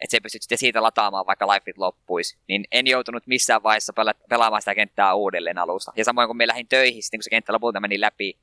Että 0.00 0.10
se 0.10 0.20
pystyt 0.20 0.42
sitten 0.42 0.58
siitä 0.58 0.82
lataamaan, 0.82 1.26
vaikka 1.26 1.46
lifeit 1.46 1.78
loppuisi. 1.78 2.38
Niin 2.48 2.64
en 2.72 2.86
joutunut 2.86 3.26
missään 3.26 3.62
vaiheessa 3.62 3.92
pela- 3.92 4.26
pelaamaan 4.28 4.62
sitä 4.62 4.74
kenttää 4.74 5.14
uudelleen 5.14 5.58
alusta. 5.58 5.92
Ja 5.96 6.04
samoin 6.04 6.28
kun 6.28 6.36
me 6.36 6.46
lähdin 6.46 6.68
töihin, 6.68 7.02
sitten 7.02 7.18
kun 7.18 7.24
se 7.24 7.30
kenttä 7.30 7.52
lopulta 7.52 7.80
meni 7.80 8.00
läpi, 8.00 8.38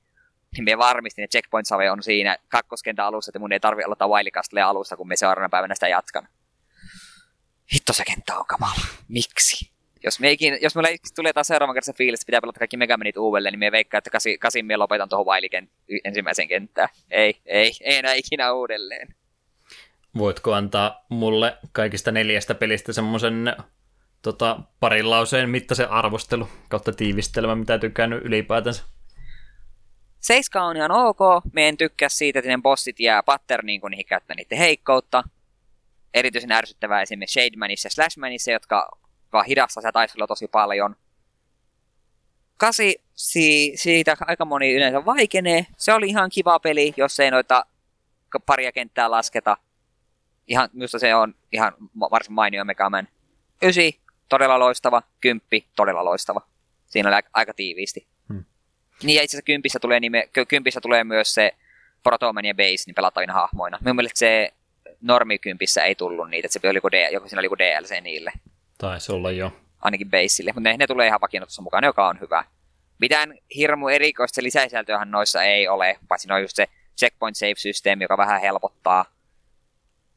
niin 0.51 0.63
me 0.63 0.77
varmistin, 0.77 1.23
että 1.23 1.31
checkpoint 1.31 1.67
save 1.67 1.91
on 1.91 2.03
siinä 2.03 2.37
kakkoskentän 2.47 3.05
alussa, 3.05 3.29
että 3.29 3.39
mun 3.39 3.51
ei 3.53 3.59
tarvi 3.59 3.83
aloittaa 3.83 4.07
Wildcastlea 4.07 4.69
alusta, 4.69 4.97
kun 4.97 5.07
me 5.07 5.15
seuraavana 5.15 5.49
päivänä 5.49 5.75
sitä 5.75 5.87
jatkan. 5.87 6.27
Hitto 7.73 7.93
se 7.93 8.05
kenttä 8.05 8.37
on 8.37 8.45
kamala. 8.45 8.81
Miksi? 9.07 9.71
Jos, 10.03 10.19
me 10.19 10.31
ikin, 10.31 10.57
jos 10.61 10.75
meillä 10.75 10.89
tulee 11.15 11.33
taas 11.33 11.47
seuraavan 11.47 11.73
kerran 11.73 11.85
se 11.85 11.93
fiilis, 11.93 12.19
että 12.19 12.25
pitää 12.25 12.41
pelata 12.41 12.59
kaikki 12.59 12.77
Megamanit 12.77 13.17
uudelleen, 13.17 13.51
niin 13.51 13.59
me 13.59 13.71
veikkaa, 13.71 13.97
että 13.97 14.09
kasi, 14.09 14.37
kasin 14.37 14.65
me 14.65 14.77
lopetan 14.77 15.09
tuohon 15.09 15.25
Wailiken 15.25 15.69
ensimmäisen 16.03 16.47
kenttään. 16.47 16.89
Ei, 17.11 17.41
ei, 17.45 17.71
ei 17.81 17.95
enää 17.95 18.13
ikinä 18.13 18.53
uudelleen. 18.53 19.15
Voitko 20.17 20.53
antaa 20.53 21.05
mulle 21.09 21.57
kaikista 21.71 22.11
neljästä 22.11 22.55
pelistä 22.55 22.93
semmoisen 22.93 23.55
tota, 24.21 24.59
parin 24.79 25.09
lauseen 25.09 25.49
mittaisen 25.49 25.89
arvostelu 25.89 26.49
kautta 26.69 26.93
tiivistelmä, 26.93 27.55
mitä 27.55 27.79
tykännyt 27.79 28.25
ylipäätänsä? 28.25 28.83
Seiska 30.19 30.63
on 30.63 30.77
ihan 30.77 30.91
ok. 30.91 31.19
Me 31.53 31.67
en 31.67 31.77
tykkää 31.77 32.09
siitä, 32.09 32.39
että 32.39 32.51
ne 32.51 32.57
bossit 32.61 32.99
jää 32.99 33.23
patterniin, 33.23 33.81
kun 33.81 33.91
niihin 33.91 34.05
käyttää 34.05 34.35
niiden 34.35 34.57
heikkoutta. 34.57 35.23
Erityisen 36.13 36.51
ärsyttävää 36.51 37.01
esimerkiksi 37.01 37.39
Shademanissa 37.39 37.85
ja 37.85 37.91
Slashmanissa, 37.91 38.51
jotka 38.51 38.97
vaan 39.33 39.45
hidastaa 39.45 39.81
sitä 39.81 39.91
taistelua 39.91 40.27
tosi 40.27 40.47
paljon. 40.47 40.95
Kasi, 42.57 43.03
si, 43.15 43.71
siitä 43.75 44.17
aika 44.21 44.45
moni 44.45 44.73
yleensä 44.73 45.05
vaikenee. 45.05 45.65
Se 45.77 45.93
oli 45.93 46.07
ihan 46.07 46.29
kiva 46.29 46.59
peli, 46.59 46.93
jos 46.97 47.19
ei 47.19 47.31
noita 47.31 47.65
paria 48.45 48.71
kenttää 48.71 49.11
lasketa. 49.11 49.57
Ihan, 50.47 50.69
minusta 50.73 50.99
se 50.99 51.15
on 51.15 51.35
ihan 51.51 51.73
varsin 52.11 52.33
mainio 52.33 52.65
Megaman. 52.65 53.07
Ysi, 53.63 53.99
todella 54.29 54.59
loistava. 54.59 55.01
Kymppi, 55.21 55.67
todella 55.75 56.05
loistava. 56.05 56.41
Siinä 56.85 57.09
oli 57.09 57.15
aika, 57.15 57.29
aika 57.33 57.53
tiiviisti. 57.53 58.07
Hmm. 58.33 58.43
Niin 59.03 59.15
ja 59.15 59.23
itse 59.23 59.37
asiassa 59.37 59.45
kympissä 59.45 59.79
tulee, 59.79 59.99
nime, 59.99 60.29
ky- 60.33 60.45
kympissä 60.45 60.81
tulee 60.81 61.03
myös 61.03 61.33
se 61.33 61.51
Protoman 62.03 62.45
ja 62.45 62.55
Base 62.55 62.83
niin 62.85 62.95
pelattavina 62.95 63.33
hahmoina. 63.33 63.77
Minun 63.81 63.95
mielestä 63.95 64.19
se 64.19 64.53
normikympissä 65.01 65.83
ei 65.83 65.95
tullut 65.95 66.29
niitä, 66.29 66.45
että 66.45 66.59
se 66.59 66.69
oli 66.69 66.79
D, 66.91 67.13
joku 67.13 67.29
siinä 67.29 67.39
oli 67.39 67.45
joku 67.45 67.57
DLC 67.57 68.01
niille, 68.01 68.31
Taisi 68.77 69.11
olla 69.11 69.31
jo. 69.31 69.51
ainakin 69.81 70.09
Baseille, 70.09 70.51
mutta 70.53 70.69
ne, 70.69 70.77
ne 70.77 70.87
tulee 70.87 71.07
ihan 71.07 71.21
vakioitussa 71.21 71.61
mukaan, 71.61 71.83
joka 71.83 72.07
on 72.07 72.19
hyvä. 72.19 72.43
Mitään 72.99 73.33
hirmu 73.55 73.87
erikoista 73.87 74.43
lisäsisältöähän 74.43 75.11
noissa 75.11 75.43
ei 75.43 75.67
ole, 75.67 75.99
paitsi 76.07 76.27
no 76.27 76.37
just 76.37 76.55
se 76.55 76.65
checkpoint 76.97 77.37
save-systeemi, 77.37 78.03
joka 78.03 78.17
vähän 78.17 78.41
helpottaa. 78.41 79.05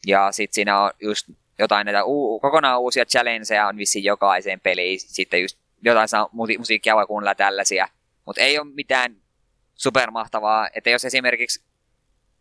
Ja 0.07 0.33
sitten 0.33 0.55
siinä 0.55 0.81
on 0.81 0.91
just 1.01 1.29
jotain 1.59 1.85
näitä 1.85 2.05
uu- 2.05 2.41
kokonaan 2.41 2.81
uusia 2.81 3.05
challengeja 3.05 3.67
on 3.67 3.77
vissiin 3.77 4.05
jokaiseen 4.05 4.61
peliin. 4.61 5.01
Sitten 5.01 5.43
just 5.43 5.59
jotain 5.83 6.09
saa 6.09 6.29
musi- 6.33 6.59
musiikkia 6.59 6.97
voi 6.97 7.07
kuunnella 7.07 7.35
tällaisia. 7.35 7.89
Mutta 8.25 8.43
ei 8.43 8.59
ole 8.59 8.75
mitään 8.75 9.17
supermahtavaa, 9.75 10.69
että 10.75 10.91
jos 10.91 11.05
esimerkiksi 11.05 11.63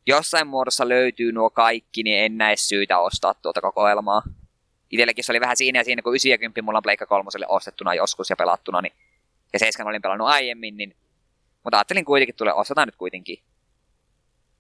jossain 0.08 0.48
muodossa 0.48 0.90
löytyy 0.90 1.32
nuo 1.32 1.50
kaikki, 1.50 2.04
niin 2.04 2.24
en 2.24 2.38
näe 2.38 2.56
syytä 2.56 3.00
ostaa 3.00 3.34
tuota 3.34 3.62
kokoelmaa. 3.62 4.22
Itselläkin 4.90 5.24
se 5.24 5.32
oli 5.32 5.40
vähän 5.40 5.58
siinä 5.58 5.80
ja 5.80 5.84
siinä, 5.84 6.02
kun 6.02 6.14
9 6.14 6.30
ja 6.32 6.38
10 6.38 6.66
mulla 6.66 6.78
on 6.80 6.84
Pleikka 6.84 7.06
kolmoselle 7.06 7.46
ostettuna 7.50 7.94
joskus 7.94 8.30
ja 8.30 8.36
pelattuna, 8.36 8.82
niin, 8.82 8.94
ja 9.54 9.60
7 9.60 9.88
olin 9.88 10.02
pelannut 10.02 10.28
aiemmin, 10.28 10.78
niin, 10.78 10.96
mutta 11.64 11.78
ajattelin 11.78 12.06
kuitenkin, 12.06 12.36
tulee 12.36 12.54
ostetaan 12.54 12.88
nyt 12.88 12.96
kuitenkin. 12.96 13.44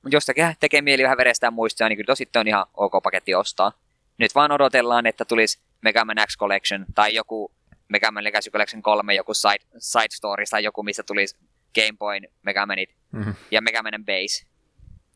Mutta 0.07 0.15
jostakin 0.15 0.55
tekee 0.59 0.81
mieli 0.81 1.03
vähän 1.03 1.17
verestää 1.17 1.51
muistia, 1.51 1.89
niin 1.89 1.97
kyllä 1.97 2.07
tosi 2.07 2.29
on 2.35 2.47
ihan 2.47 2.65
ok 2.73 3.03
paketti 3.03 3.35
ostaa. 3.35 3.71
Nyt 4.17 4.35
vaan 4.35 4.51
odotellaan, 4.51 5.05
että 5.05 5.25
tulisi 5.25 5.59
Mega 5.81 6.05
Man 6.05 6.15
X 6.27 6.37
Collection 6.37 6.85
tai 6.95 7.15
joku 7.15 7.51
Mega 7.87 8.11
Man 8.11 8.23
Legacy 8.23 8.51
Collection 8.51 8.81
3, 8.81 9.13
joku 9.13 9.33
side, 9.33 9.65
side 9.77 10.07
story 10.11 10.43
tai 10.49 10.63
joku, 10.63 10.83
missä 10.83 11.03
tulisi 11.03 11.35
Game 11.75 11.97
Boyn 11.99 12.27
Mega 12.43 12.65
Manit 12.65 12.89
Mhm. 13.11 13.29
ja 13.51 13.61
Mega 13.61 13.83
Man 13.83 14.05
Base. 14.05 14.45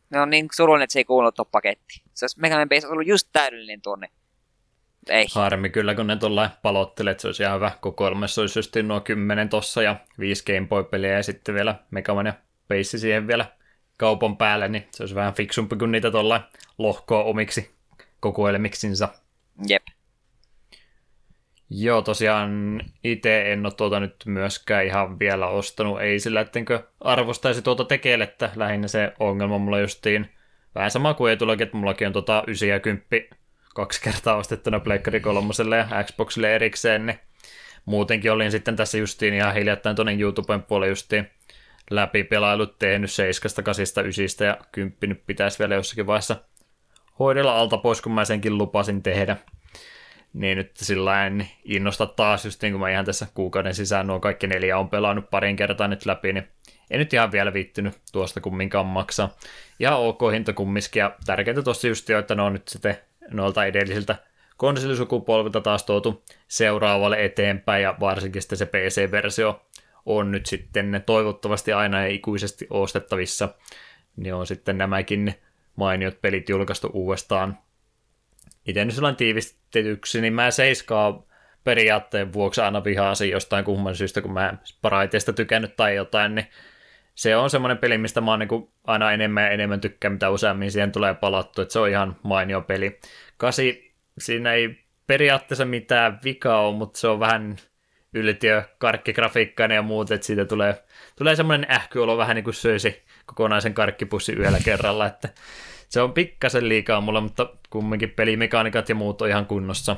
Ne 0.09 0.21
on 0.21 0.29
niin 0.29 0.47
surullinen, 0.55 0.83
että 0.83 0.93
se 0.93 0.99
ei 0.99 1.05
kuulu 1.05 1.31
tuon 1.31 1.47
pakettiin. 1.51 2.01
Se 2.13 2.25
olisi 2.25 2.39
Mega 2.39 2.55
Man 2.57 2.69
Base 2.69 2.87
ollut 2.87 3.07
just 3.07 3.29
täydellinen 3.33 3.81
tuonne. 3.81 4.09
Ei. 5.09 5.25
Harmi 5.35 5.69
kyllä, 5.69 5.95
kun 5.95 6.07
ne 6.07 6.15
tuolla 6.15 6.49
palottelee, 6.61 7.11
että 7.11 7.21
se 7.21 7.27
olisi 7.27 7.43
ihan 7.43 7.55
hyvä 7.55 7.71
kokoelmassa, 7.81 8.41
olisi 8.41 8.59
just 8.59 8.75
nuo 8.83 9.01
10 9.01 9.49
tossa 9.49 9.81
ja 9.81 9.95
5 10.19 10.43
Game 10.45 10.67
Boy-peliä 10.67 11.13
ja 11.13 11.23
sitten 11.23 11.55
vielä 11.55 11.75
Mega 11.91 12.13
Man 12.13 12.25
ja 12.25 12.33
Base 12.67 12.97
siihen 12.97 13.27
vielä 13.27 13.45
kaupan 14.01 14.37
päälle, 14.37 14.67
niin 14.67 14.87
se 14.91 15.03
olisi 15.03 15.15
vähän 15.15 15.33
fiksumpi 15.33 15.75
kuin 15.75 15.91
niitä 15.91 16.11
tuolla 16.11 16.49
lohkoa 16.77 17.23
omiksi 17.23 17.71
kokoelmiksinsa. 18.19 19.09
Jep. 19.67 19.83
Joo, 21.69 22.01
tosiaan 22.01 22.81
itse 23.03 23.51
en 23.53 23.65
ole 23.65 23.73
tuota 23.73 23.99
nyt 23.99 24.15
myöskään 24.25 24.85
ihan 24.85 25.19
vielä 25.19 25.47
ostanut, 25.47 26.01
ei 26.01 26.19
sillä, 26.19 26.41
ettenkö 26.41 26.83
arvostaisi 27.01 27.61
tuota 27.61 27.85
tekelettä, 27.85 28.49
lähinnä 28.55 28.87
se 28.87 29.13
ongelma 29.19 29.57
mulla 29.57 29.79
justiin 29.79 30.29
vähän 30.75 30.91
sama 30.91 31.13
kuin 31.13 31.33
etullakin, 31.33 31.63
että 31.63 31.77
mullakin 31.77 32.07
on 32.07 32.13
tota 32.13 32.43
9 32.47 32.69
ja 32.69 32.79
10 32.79 33.05
kaksi 33.75 34.01
kertaa 34.01 34.35
ostettuna 34.35 34.79
Pleikkari 34.79 35.19
kolmoselle 35.19 35.77
ja 35.77 36.03
Xboxille 36.03 36.55
erikseen, 36.55 37.05
niin 37.05 37.19
muutenkin 37.85 38.31
olin 38.31 38.51
sitten 38.51 38.75
tässä 38.75 38.97
justiin 38.97 39.33
ihan 39.33 39.53
hiljattain 39.53 39.95
tuonne 39.95 40.17
YouTuben 40.19 40.63
puolelle 40.63 40.89
justiin 40.89 41.29
läpi 41.95 42.23
pelailut 42.23 42.79
tehnyt 42.79 43.11
7, 43.11 43.63
8, 43.63 43.85
9 44.05 44.47
ja 44.47 44.57
10 44.71 44.97
nyt 45.01 45.25
pitäisi 45.27 45.59
vielä 45.59 45.75
jossakin 45.75 46.07
vaiheessa 46.07 46.35
hoidella 47.19 47.59
alta 47.59 47.77
pois, 47.77 48.01
kun 48.01 48.11
mä 48.11 48.25
senkin 48.25 48.57
lupasin 48.57 49.03
tehdä. 49.03 49.37
Niin 50.33 50.57
nyt 50.57 50.71
sillä 50.77 51.27
en 51.27 51.47
innosta 51.65 52.05
taas, 52.05 52.45
just 52.45 52.61
niin 52.61 52.73
kuin 52.73 52.81
mä 52.81 52.89
ihan 52.89 53.05
tässä 53.05 53.27
kuukauden 53.33 53.75
sisään 53.75 54.07
nuo 54.07 54.19
kaikki 54.19 54.47
neljä 54.47 54.77
on 54.77 54.89
pelannut 54.89 55.29
parin 55.29 55.55
kertaa 55.55 55.87
nyt 55.87 56.05
läpi, 56.05 56.33
niin 56.33 56.47
en 56.91 56.99
nyt 56.99 57.13
ihan 57.13 57.31
vielä 57.31 57.53
viittynyt 57.53 57.97
tuosta 58.11 58.41
kumminkaan 58.41 58.85
maksaa. 58.85 59.37
Ihan 59.79 59.99
ok 59.99 60.21
hinta 60.31 60.53
kumminkin, 60.53 60.99
ja 60.99 61.15
tärkeintä 61.25 61.61
tossa 61.61 61.87
just 61.87 62.09
jo, 62.09 62.19
että 62.19 62.35
ne 62.35 62.41
on 62.41 62.53
nyt 62.53 62.67
sitten 62.67 62.97
noilta 63.31 63.65
edellisiltä 63.65 64.15
konsolisukupolvilta 64.57 65.61
taas 65.61 65.83
tuotu 65.83 66.23
seuraavalle 66.47 67.25
eteenpäin, 67.25 67.83
ja 67.83 67.95
varsinkin 67.99 68.41
sitten 68.41 68.57
se 68.57 68.65
PC-versio 68.65 69.61
on 70.05 70.31
nyt 70.31 70.45
sitten 70.45 71.03
toivottavasti 71.05 71.73
aina 71.73 72.01
ja 72.01 72.07
ikuisesti 72.07 72.67
ostettavissa, 72.69 73.49
niin 74.15 74.33
on 74.33 74.47
sitten 74.47 74.77
nämäkin 74.77 75.33
mainiot 75.75 76.21
pelit 76.21 76.49
julkaistu 76.49 76.89
uudestaan 76.93 77.57
itse 78.65 78.85
nyt 78.85 78.95
sellainen 78.95 79.17
tiivistetyksi, 79.17 80.21
niin 80.21 80.33
mä 80.33 80.51
seiskaa 80.51 81.25
periaatteen 81.63 82.33
vuoksi 82.33 82.61
aina 82.61 82.83
vihaasin 82.83 83.29
jostain 83.29 83.65
kumman 83.65 83.95
syystä, 83.95 84.21
kun 84.21 84.33
mä 84.33 84.53
Paraiteesta 84.81 85.33
tykännyt 85.33 85.75
tai 85.75 85.95
jotain, 85.95 86.35
niin 86.35 86.47
se 87.15 87.35
on 87.35 87.49
semmoinen 87.49 87.77
peli, 87.77 87.97
mistä 87.97 88.21
mä 88.21 88.31
oon 88.31 88.39
niin 88.39 88.69
aina 88.83 89.11
enemmän 89.11 89.43
ja 89.43 89.49
enemmän 89.49 89.81
tykkään, 89.81 90.13
mitä 90.13 90.29
useammin 90.29 90.71
siihen 90.71 90.91
tulee 90.91 91.13
palattu, 91.13 91.61
että 91.61 91.71
se 91.71 91.79
on 91.79 91.89
ihan 91.89 92.15
mainio 92.23 92.61
peli. 92.61 92.99
Kasi, 93.37 93.93
siinä 94.17 94.53
ei 94.53 94.85
periaatteessa 95.07 95.65
mitään 95.65 96.19
vikaa 96.23 96.67
ole, 96.67 96.77
mutta 96.77 96.99
se 96.99 97.07
on 97.07 97.19
vähän 97.19 97.55
yltiö, 98.13 98.63
karkkigrafiikkainen 98.77 99.75
ja 99.75 99.81
muut, 99.81 100.11
että 100.11 100.27
siitä 100.27 100.45
tulee, 100.45 100.83
tulee 101.17 101.35
semmoinen 101.35 101.71
ähkyolo 101.71 102.17
vähän 102.17 102.35
niin 102.35 102.43
kuin 102.43 102.53
söisi 102.53 103.03
kokonaisen 103.25 103.73
karkkipussin 103.73 104.37
yhdellä 104.37 104.59
kerralla, 104.65 105.05
että 105.05 105.29
se 105.89 106.01
on 106.01 106.13
pikkasen 106.13 106.69
liikaa 106.69 107.01
mulla, 107.01 107.21
mutta 107.21 107.49
kumminkin 107.69 108.09
pelimekanikat 108.09 108.89
ja 108.89 108.95
muut 108.95 109.21
on 109.21 109.29
ihan 109.29 109.45
kunnossa. 109.45 109.95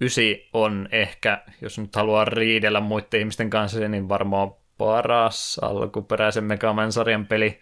Ysi 0.00 0.48
on 0.52 0.88
ehkä, 0.92 1.42
jos 1.60 1.78
nyt 1.78 1.96
haluaa 1.96 2.24
riidellä 2.24 2.80
muiden 2.80 3.20
ihmisten 3.20 3.50
kanssa, 3.50 3.88
niin 3.88 4.08
varmaan 4.08 4.54
paras 4.78 5.58
alkuperäisen 5.62 6.44
Megaman-sarjan 6.44 7.26
peli. 7.26 7.60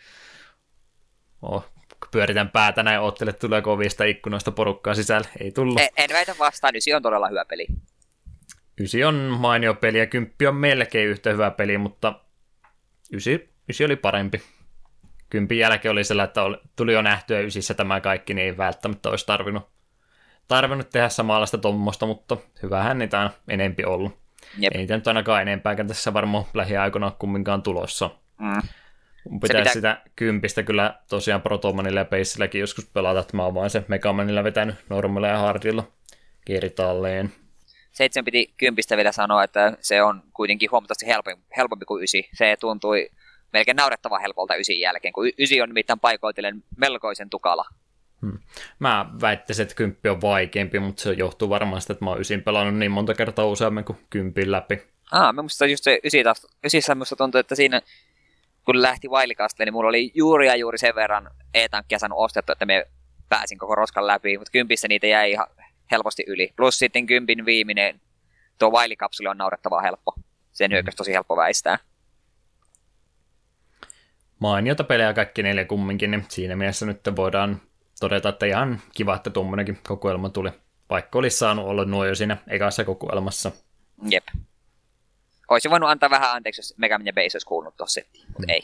Oh, 1.43 1.67
pyöritän 2.11 2.51
päätä 2.51 2.83
näin, 2.83 3.01
oottele 3.01 3.33
tuleeko 3.33 3.73
ovista 3.73 4.05
ikkunoista 4.05 4.53
porukkaa 4.53 4.95
sisällä. 4.95 5.29
Ei 5.41 5.53
tullut. 5.53 5.81
En, 5.81 5.89
en 5.97 6.11
väitä 6.13 6.35
vastaan, 6.39 6.75
se 6.79 6.97
on 6.97 7.03
todella 7.03 7.29
hyvä 7.29 7.45
peli. 7.45 7.67
Ysi 8.81 9.05
on 9.05 9.15
mainio 9.15 9.75
peli 9.75 9.99
ja 9.99 10.07
kymppi 10.07 10.47
on 10.47 10.55
melkein 10.55 11.09
yhtä 11.09 11.31
hyvä 11.31 11.51
peli, 11.51 11.79
mutta 11.79 12.21
ysi, 13.13 13.51
ysi 13.69 13.85
oli 13.85 13.97
parempi. 13.97 14.43
Kympin 15.31 15.59
jälkeen 15.59 15.93
oli 15.93 16.05
sellainen, 16.05 16.29
että 16.29 16.43
oli, 16.43 16.57
tuli 16.77 16.93
jo 16.93 17.03
nähtyä 17.03 17.41
ysissä 17.41 17.75
tämä 17.75 18.01
kaikki, 18.01 18.35
niin 18.35 18.47
ei 18.47 18.57
välttämättä 18.57 19.09
olisi 19.11 19.27
tarvinnut, 19.27 19.69
tarvinnut 20.49 20.91
tehdä 20.91 21.09
samanlaista 21.09 21.59
tuommoista, 21.59 22.07
mutta 22.07 22.37
hyvähän 22.63 22.99
niitä 22.99 23.21
on 23.21 23.31
enempi 23.49 23.85
ollut. 23.85 24.19
Jep. 24.59 24.73
Ei 24.75 24.79
niitä 24.79 24.97
nyt 24.97 25.09
ainakaan 25.09 25.43
enempääkään 25.43 25.89
tässä 25.89 26.13
varmaan 26.13 26.45
lähiaikoina 26.55 27.11
kumminkaan 27.19 27.63
tulossa. 27.63 28.11
Mm. 28.39 28.63
Mun 29.31 29.41
pitäisi 29.41 29.59
pitää- 29.59 29.73
sitä 29.73 30.03
kympistä 30.17 30.63
kyllä 30.63 30.95
tosiaan 31.09 31.43
Protomanilla 31.43 32.01
ja 32.01 32.05
Pacelläkin 32.05 32.61
joskus 32.61 32.87
pelata, 32.87 33.21
että 33.21 33.37
mä 33.37 33.45
oon 33.45 33.55
vaan 33.55 33.71
se 33.71 33.85
Megamanilla 33.89 34.45
vetänyt 34.45 34.77
normilla 34.89 35.29
ja 35.29 35.39
hardilla 35.39 35.89
kertalleen. 36.45 37.33
Seitsemän 37.93 38.25
piti 38.25 38.55
kympistä 38.57 38.97
vielä 38.97 39.13
sanoa, 39.13 39.45
että 39.45 39.77
se 39.81 40.03
on 40.03 40.23
kuitenkin 40.33 40.71
huomattavasti 40.71 41.07
helpompi, 41.07 41.43
helpompi 41.57 41.85
kuin 41.85 42.03
ysi. 42.05 42.29
Se 42.35 42.57
tuntui 42.61 43.11
melkein 43.53 43.77
naurettavan 43.77 44.21
helpolta 44.21 44.55
ysin 44.55 44.81
jälkeen, 44.81 45.13
kun 45.13 45.31
ysi 45.39 45.61
on 45.61 45.69
nimittäin 45.69 46.01
paikoitellen 46.01 46.65
melkoisen 46.77 47.31
tukala. 47.31 47.65
Mä 48.79 49.07
väittäisin, 49.21 49.63
että 49.63 49.75
kymppi 49.75 50.09
on 50.09 50.21
vaikeampi, 50.21 50.79
mutta 50.81 51.03
se 51.03 51.13
johtuu 51.13 51.49
varmaan 51.49 51.81
sitä, 51.83 51.93
että 51.93 52.05
mä 52.05 52.11
oon 52.11 52.21
ysin 52.21 52.43
pelannut 52.43 52.75
niin 52.75 52.91
monta 52.91 53.15
kertaa 53.15 53.47
useammin 53.47 53.85
kuin 53.85 53.99
kympin 54.11 54.53
läpi. 54.53 54.83
Ah, 55.13 55.35
minusta 55.35 55.67
just 55.67 55.85
se 55.85 56.01
ysi 56.05 56.25
taas, 56.25 56.47
ysissä 56.65 56.95
minusta 56.95 57.17
tuntui, 57.17 57.41
että 57.41 57.55
siinä 57.55 57.83
kun 58.65 58.83
lähti 58.83 59.09
Wildcastille, 59.09 59.65
niin 59.65 59.73
mulla 59.73 59.89
oli 59.89 60.11
juuri 60.15 60.47
ja 60.47 60.57
juuri 60.57 60.79
sen 60.79 60.95
verran 60.95 61.31
e-tankkia 61.55 61.99
saanut 61.99 62.19
ostettu, 62.19 62.53
että 62.53 62.67
me 62.67 62.87
pääsin 63.29 63.59
koko 63.59 63.75
roskan 63.75 64.07
läpi, 64.07 64.39
mutta 64.39 64.53
kympissä 64.53 64.89
niitä 64.89 65.07
jäi 65.07 65.31
ihan 65.31 65.47
helposti 65.93 66.25
yli. 66.27 66.53
Plus 66.57 66.79
sitten 66.79 67.07
kympin 67.07 67.47
viimeinen 67.47 68.01
tuo 68.59 68.71
Wily-kapsuli 68.71 69.29
on 69.29 69.39
naurettavaa 69.39 69.81
helppo. 69.81 70.15
Sen 70.53 70.71
hyökkäys 70.73 70.97
tosi 70.97 71.13
helppo 71.13 71.37
väistää. 71.37 71.79
Mainiota 74.39 74.85
pelejä 74.85 75.15
kaikki 75.15 75.43
neljä 75.43 75.65
kumminkin, 75.65 76.11
niin 76.11 76.25
siinä 76.29 76.57
mielessä 76.57 76.87
nyt 76.87 77.01
voidaan 77.17 77.61
todeta, 78.01 78.29
että 78.29 78.47
ihan 78.47 78.81
kiva, 78.95 79.17
että 79.17 79.31
tuommoinenkin 79.31 79.79
kokoelma 79.89 80.29
tuli. 80.29 80.51
Vaikka 80.91 81.19
olisi 81.19 81.39
saanut 81.39 81.67
olla 81.67 81.85
nuo 81.85 82.05
jo 82.05 82.15
siinä 82.15 82.37
ekassa 82.49 82.85
kokoelmassa. 82.85 83.53
Jep. 84.11 84.25
Olisi 85.49 85.71
voinut 85.71 85.91
antaa 85.91 86.11
vähän 86.11 86.33
anteeksi, 86.33 86.61
jos 86.61 86.75
Mega 86.77 86.99
Man 86.99 87.07
ja 87.07 87.13
Base 87.13 87.37
olisi 87.37 87.47
kuulunut 87.47 87.77
tuossa 87.77 88.01
settiin, 88.01 88.25
mutta 88.29 88.53
ei. 88.53 88.63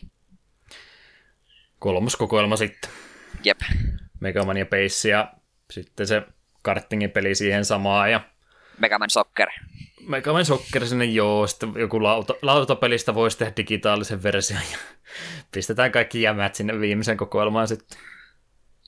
Kolmas 1.78 2.16
kokoelma 2.16 2.56
sitten. 2.56 2.90
Jep. 3.44 3.60
Mega 4.20 4.44
Man 4.44 4.56
ja 4.56 4.66
Base 4.66 5.08
ja 5.08 5.32
sitten 5.70 6.06
se 6.06 6.22
kartingin 6.68 7.10
peli 7.10 7.34
siihen 7.34 7.64
samaan 7.64 8.10
ja 8.10 8.20
Mega 8.78 8.98
Man 8.98 9.10
Soccer. 9.10 9.48
Mega 10.08 10.32
Man 10.32 10.44
Soccer 10.44 10.86
sinne 10.86 11.04
joo, 11.04 11.46
sitten 11.46 11.72
joku 11.76 12.02
lauta, 12.02 12.34
lautapelistä 12.42 13.14
voisi 13.14 13.38
tehdä 13.38 13.52
digitaalisen 13.56 14.22
version 14.22 14.60
ja 14.72 14.78
pistetään 15.52 15.92
kaikki 15.92 16.22
jämät 16.22 16.54
sinne 16.54 16.80
viimeisen 16.80 17.16
kokoelmaan 17.16 17.68
sitten. 17.68 17.98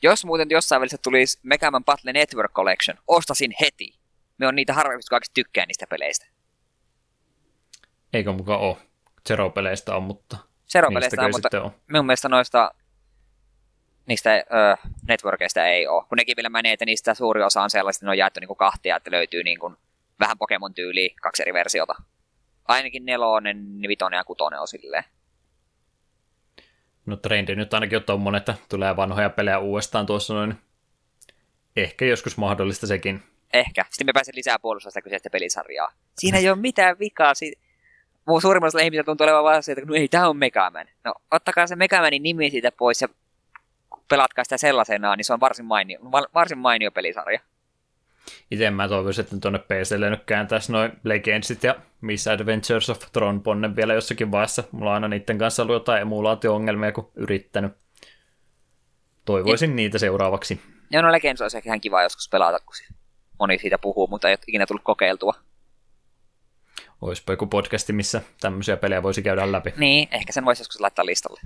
Jos 0.02 0.24
muuten 0.24 0.50
jossain 0.50 0.80
välissä 0.80 0.98
tulisi 1.02 1.38
Mega 1.42 1.70
Man 1.70 1.84
Battle 1.84 2.12
Network 2.12 2.52
Collection, 2.52 2.98
ostasin 3.08 3.54
heti. 3.60 3.94
Me 4.38 4.46
on 4.46 4.54
niitä 4.54 4.74
harvemmin, 4.74 5.02
jotka 5.12 5.20
tykkää 5.34 5.66
niistä 5.66 5.86
peleistä. 5.86 6.26
Eikö 8.12 8.32
mukaan 8.32 8.60
ole? 8.60 8.76
Zero-peleistä 9.28 9.96
on, 9.96 10.02
mutta 10.02 10.36
Zero-peleistä 10.72 11.24
on, 11.24 11.30
mutta 11.30 11.62
on. 11.62 11.70
minun 11.86 12.06
mielestä 12.06 12.28
noista 12.28 12.70
niistä 14.10 14.34
ö, 14.34 14.88
networkeista 15.08 15.66
ei 15.66 15.86
ole. 15.86 16.04
Kun 16.08 16.16
nekin 16.16 16.36
vielä 16.36 16.48
menee, 16.48 16.72
että 16.72 16.84
niistä 16.84 17.14
suuri 17.14 17.42
osa 17.42 17.62
on 17.62 17.70
sellaista, 17.70 17.98
että 17.98 18.06
ne 18.06 18.10
on 18.10 18.18
jaettu 18.18 18.40
niinku 18.40 18.54
kahtia, 18.54 18.96
että 18.96 19.10
löytyy 19.10 19.42
niinku 19.44 19.74
vähän 20.20 20.38
Pokemon 20.38 20.74
tyyliä, 20.74 21.14
kaksi 21.22 21.42
eri 21.42 21.52
versiota. 21.52 21.94
Ainakin 22.68 23.04
nelonen, 23.04 23.66
vitonen 23.88 24.16
ja 24.18 24.24
kutonen 24.24 24.60
on 24.60 24.68
silleen. 24.68 25.04
No 27.06 27.16
trendi 27.16 27.56
nyt 27.56 27.74
ainakin 27.74 27.98
on 27.98 28.04
tommonen, 28.04 28.38
että 28.38 28.54
tulee 28.68 28.96
vanhoja 28.96 29.30
pelejä 29.30 29.58
uudestaan 29.58 30.06
tuossa 30.06 30.34
noin. 30.34 30.54
Ehkä 31.76 32.04
joskus 32.04 32.36
mahdollista 32.36 32.86
sekin. 32.86 33.22
Ehkä. 33.52 33.84
Sitten 33.90 34.06
me 34.06 34.12
pääsen 34.12 34.36
lisää 34.36 34.58
puolustaa 34.58 34.90
sitä 34.90 35.02
kyseistä 35.02 35.30
pelisarjaa. 35.30 35.92
Siinä 36.18 36.38
ei 36.38 36.48
ole 36.48 36.58
mitään 36.58 36.98
vikaa. 36.98 37.34
Si- 37.34 37.58
Muu 38.26 38.40
suurimmalla 38.40 38.68
osalla 38.68 38.84
ihmisillä 38.84 39.04
tuntuu 39.04 39.24
olevan 39.24 39.44
vaan 39.44 39.62
se, 39.62 39.72
että 39.72 39.84
no 39.84 39.94
ei, 39.94 40.08
tämä 40.08 40.28
on 40.28 40.36
Mega 40.36 40.70
Man. 40.70 40.86
No 41.04 41.14
ottakaa 41.30 41.66
se 41.66 41.76
Mega 41.76 42.00
Manin 42.00 42.22
nimi 42.22 42.50
siitä 42.50 42.72
pois 42.72 43.02
ja 43.02 43.08
pelatkaa 44.10 44.44
sitä 44.44 44.56
sellaisenaan, 44.58 45.16
niin 45.16 45.24
se 45.24 45.32
on 45.32 45.40
varsin 45.40 45.66
mainio, 45.66 45.98
va- 46.02 46.28
varsin 46.34 46.58
mainio 46.58 46.90
pelisarja. 46.90 47.40
Itse 48.50 48.70
mä 48.70 48.88
toivoisin, 48.88 49.24
että 49.24 49.36
tuonne 49.40 49.58
PClle 49.58 50.10
nyt 50.10 50.24
kääntäisi 50.24 50.72
noin 50.72 50.92
Legendsit 51.04 51.64
ja 51.64 51.74
Miss 52.00 52.28
Adventures 52.28 52.90
of 52.90 52.98
Tron 53.12 53.42
Bonne 53.42 53.76
vielä 53.76 53.94
jossakin 53.94 54.30
vaiheessa. 54.30 54.64
Mulla 54.72 54.90
on 54.90 54.94
aina 54.94 55.08
niiden 55.08 55.38
kanssa 55.38 55.62
ollut 55.62 55.74
jotain 55.74 56.02
emulaatio-ongelmia, 56.02 56.92
kun 56.92 57.10
yrittänyt. 57.16 57.72
Toivoisin 59.24 59.76
niitä 59.76 59.98
seuraavaksi. 59.98 60.60
Ja 60.90 61.02
no 61.02 61.12
Legends 61.12 61.40
olisi 61.40 61.56
ehkä 61.56 61.68
ihan 61.68 61.80
kiva 61.80 62.02
joskus 62.02 62.28
pelata, 62.28 62.58
kun 62.58 62.74
moni 63.38 63.58
siitä 63.58 63.78
puhuu, 63.78 64.06
mutta 64.06 64.28
ei 64.28 64.32
ole 64.32 64.38
ikinä 64.46 64.66
tullut 64.66 64.84
kokeiltua. 64.84 65.34
Oispa 67.00 67.32
joku 67.32 67.46
podcasti, 67.46 67.92
missä 67.92 68.22
tämmöisiä 68.40 68.76
pelejä 68.76 69.02
voisi 69.02 69.22
käydä 69.22 69.52
läpi. 69.52 69.74
Niin, 69.76 70.08
ehkä 70.12 70.32
sen 70.32 70.44
voisi 70.44 70.60
joskus 70.60 70.80
laittaa 70.80 71.06
listalle. 71.06 71.40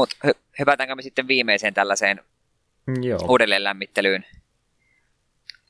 Mutta 0.00 0.16
hy- 0.26 0.38
hypätäänkö 0.58 0.94
me 0.94 1.02
sitten 1.02 1.28
viimeiseen 1.28 1.74
tällaiseen 1.74 2.20
Joo. 3.02 3.18
uudelleen 3.28 3.64
lämmittelyyn. 3.64 4.26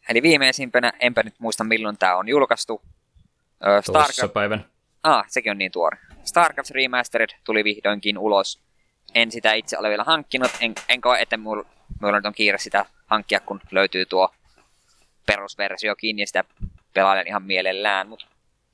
Eli 0.09 0.23
viimeisimpänä, 0.23 0.93
enpä 1.01 1.23
nyt 1.23 1.35
muista 1.39 1.65
milloin 1.65 1.99
tämä 1.99 2.17
on 2.17 2.29
julkaistu. 2.29 2.83
Toissa 3.59 3.93
Starcraft, 3.93 4.35
päivän. 4.35 4.65
ah, 5.03 5.25
sekin 5.29 5.51
on 5.51 5.59
niin 5.59 5.73
tuore. 5.73 5.99
Starcraft 6.25 6.71
Remastered 6.71 7.29
tuli 7.45 7.65
vihdoinkin 7.65 8.19
ulos. 8.19 8.61
En 9.15 9.31
sitä 9.31 9.53
itse 9.53 9.79
ole 9.79 9.89
vielä 9.89 10.05
hankkinut, 10.05 10.51
en, 10.61 10.75
en 10.89 11.01
koe, 11.01 11.21
että 11.21 11.37
mulla, 11.37 11.65
mulla 12.01 12.17
nyt 12.17 12.27
on 12.27 12.35
kiire 12.35 12.59
sitä 12.59 12.87
hankkia, 13.07 13.41
kun 13.41 13.61
löytyy 13.71 14.07
tuo 14.07 14.35
perusversiokin 15.27 16.19
ja 16.19 16.27
sitä 16.27 16.45
pelailen 16.95 17.27
ihan 17.27 17.43
mielellään, 17.43 18.09
mutta 18.09 18.27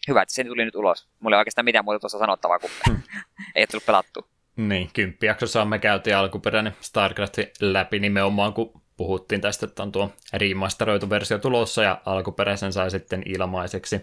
hyvä, 0.08 0.22
että 0.22 0.34
se 0.34 0.44
tuli 0.44 0.64
nyt 0.64 0.74
ulos. 0.76 1.08
Mulla 1.20 1.36
ei 1.36 1.38
oikeastaan 1.38 1.64
mitään 1.64 1.84
muuta 1.84 2.00
tuossa 2.00 2.18
sanottavaa, 2.18 2.58
kun 2.58 2.70
ei 3.54 3.60
ole 3.60 3.66
tullut 3.66 3.86
pelattu. 3.86 4.26
Niin, 4.56 4.90
kymppijaksossa 4.92 5.64
me 5.64 5.78
käytiin 5.78 6.16
alkuperäinen 6.16 6.76
StarCraft 6.80 7.38
läpi 7.60 7.98
nimenomaan, 7.98 8.52
kun 8.52 8.82
puhuttiin 8.96 9.40
tästä, 9.40 9.66
että 9.66 9.82
on 9.82 9.92
tuo 9.92 10.12
remasteroitu 10.32 11.10
versio 11.10 11.38
tulossa 11.38 11.82
ja 11.82 12.00
alkuperäisen 12.06 12.72
sai 12.72 12.90
sitten 12.90 13.22
ilmaiseksi. 13.26 14.00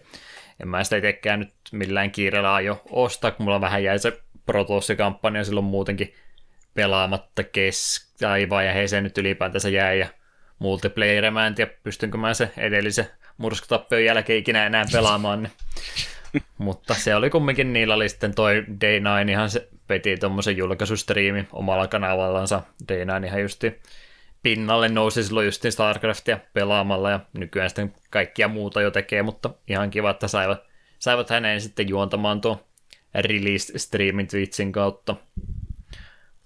En 0.59 0.67
mä 0.67 0.83
sitä 0.83 0.97
itsekään 0.97 1.39
nyt 1.39 1.53
millään 1.71 2.11
kiireellä 2.11 2.53
aio 2.53 2.81
ostaa, 2.89 3.31
kun 3.31 3.43
mulla 3.43 3.61
vähän 3.61 3.83
jäi 3.83 3.99
se 3.99 4.19
Protoss-kampanja 4.45 5.43
silloin 5.43 5.65
muutenkin 5.65 6.13
pelaamatta 6.73 7.43
kes... 7.43 8.13
tai 8.19 8.49
vaiheeseen 8.49 9.03
nyt 9.03 9.17
ylipäätänsä 9.17 9.69
jäi 9.69 9.99
ja 9.99 10.07
multiplayer, 10.59 11.31
mä 11.31 11.47
en 11.47 11.55
tiedä 11.55 11.71
pystynkö 11.83 12.17
mä 12.17 12.33
se 12.33 12.51
edellisen 12.57 13.07
murskutappion 13.37 14.05
jälkeen 14.05 14.39
ikinä 14.39 14.65
enää 14.65 14.85
pelaamaan, 14.91 15.43
niin 15.43 15.53
mutta 16.57 16.93
se 16.93 17.15
oli 17.15 17.29
kumminkin, 17.29 17.73
niillä 17.73 17.93
oli 17.93 18.09
sitten 18.09 18.35
toi 18.35 18.65
Day9, 18.69 19.29
ihan 19.29 19.49
se 19.49 19.67
peti 19.87 20.17
tuommoisen 20.17 20.57
julkaisustriimi 20.57 21.47
omalla 21.51 21.87
kanavallansa. 21.87 22.61
Day9 22.91 23.25
ihan 23.25 23.41
justi 23.41 23.81
pinnalle 24.43 24.89
nousi 24.89 25.23
silloin 25.23 25.45
justiin 25.45 25.71
StarCraftia 25.71 26.39
pelaamalla 26.53 27.09
ja 27.09 27.19
nykyään 27.33 27.69
sitten 27.69 27.93
kaikkia 28.09 28.47
muuta 28.47 28.81
jo 28.81 28.91
tekee, 28.91 29.23
mutta 29.23 29.49
ihan 29.67 29.89
kiva, 29.89 30.09
että 30.09 30.27
saivat, 30.27 30.67
saivat 30.99 31.29
häneen 31.29 31.61
sitten 31.61 31.89
juontamaan 31.89 32.41
tuo 32.41 32.67
release-streamin 33.15 34.27
Twitchin 34.27 34.71
kautta. 34.71 35.15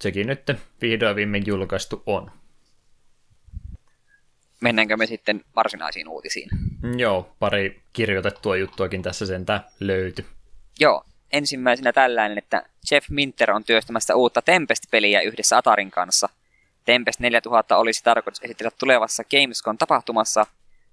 Sekin 0.01 0.27
nyt 0.27 0.51
vihdoin 0.81 1.15
viimein 1.15 1.43
julkaistu 1.47 2.03
on. 2.05 2.31
Mennäänkö 4.61 4.97
me 4.97 5.05
sitten 5.05 5.41
varsinaisiin 5.55 6.07
uutisiin? 6.07 6.49
Joo, 6.97 7.35
pari 7.39 7.81
kirjoitettua 7.93 8.57
juttuakin 8.57 9.01
tässä 9.01 9.25
sentään 9.25 9.59
löytyi. 9.79 10.25
Joo, 10.79 11.03
ensimmäisenä 11.31 11.93
tällainen, 11.93 12.37
että 12.37 12.63
Jeff 12.91 13.09
Minter 13.09 13.51
on 13.51 13.63
työstämässä 13.63 14.15
uutta 14.15 14.41
Tempest-peliä 14.41 15.21
yhdessä 15.21 15.57
Atarin 15.57 15.91
kanssa. 15.91 16.29
Tempest 16.85 17.19
4000 17.19 17.77
olisi 17.77 18.03
tarkoitus 18.03 18.43
esitellä 18.43 18.71
tulevassa 18.79 19.23
Gamescom-tapahtumassa, 19.23 20.45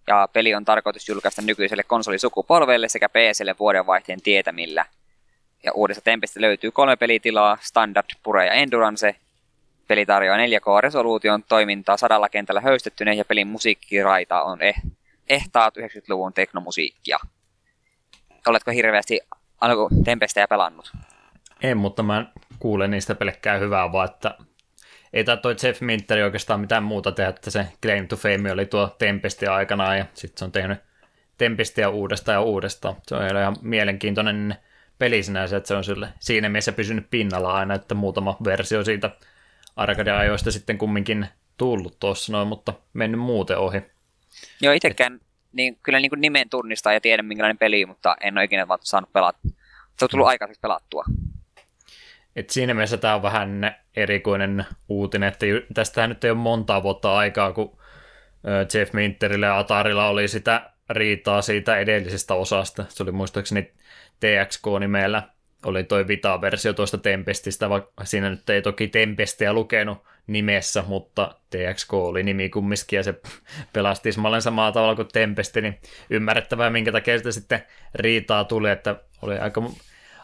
ja 0.06 0.28
peli 0.32 0.54
on 0.54 0.64
tarkoitus 0.64 1.08
julkaista 1.08 1.42
nykyiselle 1.42 1.82
konsolisukupolvelle 1.82 2.88
sekä 2.88 3.08
PClle 3.08 3.54
vuodenvaihteen 3.58 4.22
tietämillä. 4.22 4.84
Ja 5.64 5.72
uudesta 5.72 6.00
Tempestistä 6.00 6.40
löytyy 6.40 6.70
kolme 6.70 6.96
pelitilaa, 6.96 7.58
Standard, 7.60 8.06
Pure 8.22 8.46
ja 8.46 8.52
Endurance. 8.52 9.16
Peli 9.88 10.06
tarjoaa 10.06 10.38
4K-resoluution 10.38 11.42
toimintaa 11.48 11.96
sadalla 11.96 12.28
kentällä 12.28 12.60
höystettyneen 12.60 13.18
ja 13.18 13.24
pelin 13.24 13.46
musiikkiraita 13.46 14.42
on 14.42 14.58
eh- 14.60 14.90
ehtaat 15.28 15.76
90-luvun 15.76 16.32
teknomusiikkia. 16.32 17.18
Oletko 18.46 18.70
hirveästi 18.70 19.20
alku 19.60 19.88
Tempestejä 20.04 20.48
pelannut? 20.48 20.92
En, 21.62 21.76
mutta 21.76 22.02
mä 22.02 22.26
kuulen 22.58 22.90
niistä 22.90 23.14
pelkkää 23.14 23.58
hyvää, 23.58 23.92
vaan 23.92 24.08
että 24.10 24.34
ei 25.12 25.24
tämä 25.24 25.36
toi 25.36 25.56
Jeff 25.62 25.80
Minteri 25.80 26.22
oikeastaan 26.22 26.60
mitään 26.60 26.82
muuta 26.82 27.12
tehdä, 27.12 27.30
että 27.30 27.50
se 27.50 27.66
Claim 27.82 28.08
to 28.08 28.16
Fame 28.16 28.52
oli 28.52 28.66
tuo 28.66 28.96
Tempestia 28.98 29.54
aikanaan 29.54 29.98
ja 29.98 30.06
sitten 30.14 30.38
se 30.38 30.44
on 30.44 30.52
tehnyt 30.52 30.78
Tempestia 31.38 31.88
uudestaan 31.88 32.34
ja 32.34 32.40
uudestaan. 32.40 32.96
Se 33.06 33.14
on 33.14 33.36
ihan 33.36 33.56
mielenkiintoinen 33.62 34.56
peli 34.98 35.22
sinänsä, 35.22 35.56
että 35.56 35.68
se 35.68 35.74
on 35.74 35.84
sille 35.84 36.08
siinä 36.20 36.48
mielessä 36.48 36.72
pysynyt 36.72 37.10
pinnalla 37.10 37.52
aina, 37.52 37.74
että 37.74 37.94
muutama 37.94 38.36
versio 38.44 38.84
siitä 38.84 39.10
arcade-ajoista 39.76 40.50
sitten 40.50 40.78
kumminkin 40.78 41.26
tullut 41.56 42.00
tuossa 42.00 42.32
noin, 42.32 42.48
mutta 42.48 42.74
mennyt 42.92 43.20
muuten 43.20 43.58
ohi. 43.58 43.82
Joo, 44.60 44.72
itsekään 44.72 45.20
niin, 45.52 45.78
kyllä 45.82 46.00
niin 46.00 46.10
kuin 46.10 46.20
nimen 46.20 46.48
tunnistaa 46.50 46.92
ja 46.92 47.00
tiedän 47.00 47.26
minkälainen 47.26 47.58
peli, 47.58 47.86
mutta 47.86 48.16
en 48.20 48.38
ole 48.38 48.44
ikinä 48.44 48.66
saanut 48.80 49.12
pelata. 49.12 49.38
Se 49.98 50.04
on 50.04 50.08
tullut 50.10 50.26
aikaiseksi 50.26 50.60
pelattua. 50.60 51.04
Et 52.36 52.50
siinä 52.50 52.74
mielessä 52.74 52.96
tämä 52.96 53.14
on 53.14 53.22
vähän 53.22 53.76
erikoinen 53.96 54.66
uutinen, 54.88 55.28
että 55.28 55.46
tästähän 55.74 56.10
nyt 56.10 56.24
ei 56.24 56.30
ole 56.30 56.38
montaa 56.38 56.82
vuotta 56.82 57.16
aikaa, 57.16 57.52
kun 57.52 57.78
Jeff 58.74 58.92
Minterillä 58.92 59.46
ja 59.46 59.58
Atarilla 59.58 60.08
oli 60.08 60.28
sitä 60.28 60.70
riitaa 60.90 61.42
siitä 61.42 61.78
edellisestä 61.78 62.34
osasta. 62.34 62.84
Se 62.88 63.02
oli 63.02 63.12
muistaakseni 63.12 63.72
TXK-nimellä, 64.20 65.22
oli 65.64 65.84
toi 65.84 66.08
Vita-versio 66.08 66.72
tuosta 66.72 66.98
Tempestistä, 66.98 67.68
vaikka 67.68 68.04
siinä 68.04 68.30
nyt 68.30 68.50
ei 68.50 68.62
toki 68.62 68.88
Tempestiä 68.88 69.52
lukenut 69.52 69.98
nimessä, 70.26 70.84
mutta 70.86 71.34
TXK 71.50 71.94
oli 71.94 72.22
nimi 72.22 72.48
kumminkin 72.48 72.96
ja 72.96 73.02
se 73.02 73.20
pelasti 73.72 74.02
tismalleen 74.02 74.42
samalla 74.42 74.72
tavalla 74.72 74.94
kuin 74.94 75.08
Tempesti, 75.12 75.60
niin 75.60 75.78
ymmärrettävää, 76.10 76.70
minkä 76.70 76.92
takia 76.92 77.18
sitä 77.18 77.32
sitten 77.32 77.62
riitaa 77.94 78.44
tuli, 78.44 78.70
että 78.70 78.96
oli 79.22 79.38
aika 79.38 79.62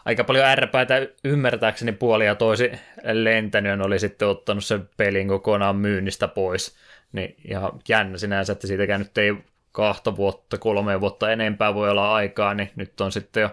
aika 0.05 0.23
paljon 0.23 0.45
ärpäitä 0.45 1.07
ymmärtääkseni 1.23 1.91
puoli 1.91 2.25
ja 2.25 2.35
toisi 2.35 2.71
lentänyt 3.03 3.81
oli 3.81 3.99
sitten 3.99 4.27
ottanut 4.27 4.63
sen 4.63 4.89
pelin 4.97 5.27
kokonaan 5.27 5.75
myynnistä 5.75 6.27
pois. 6.27 6.75
Niin 7.11 7.35
ihan 7.49 7.71
jännä 7.89 8.17
sinänsä, 8.17 8.53
että 8.53 8.67
siitäkään 8.67 9.01
nyt 9.01 9.17
ei 9.17 9.33
kahta 9.71 10.15
vuotta, 10.15 10.57
kolme 10.57 11.01
vuotta 11.01 11.31
enempää 11.31 11.73
voi 11.73 11.89
olla 11.89 12.15
aikaa, 12.15 12.53
niin 12.53 12.69
nyt 12.75 13.01
on 13.01 13.11
sitten 13.11 13.41
jo 13.41 13.49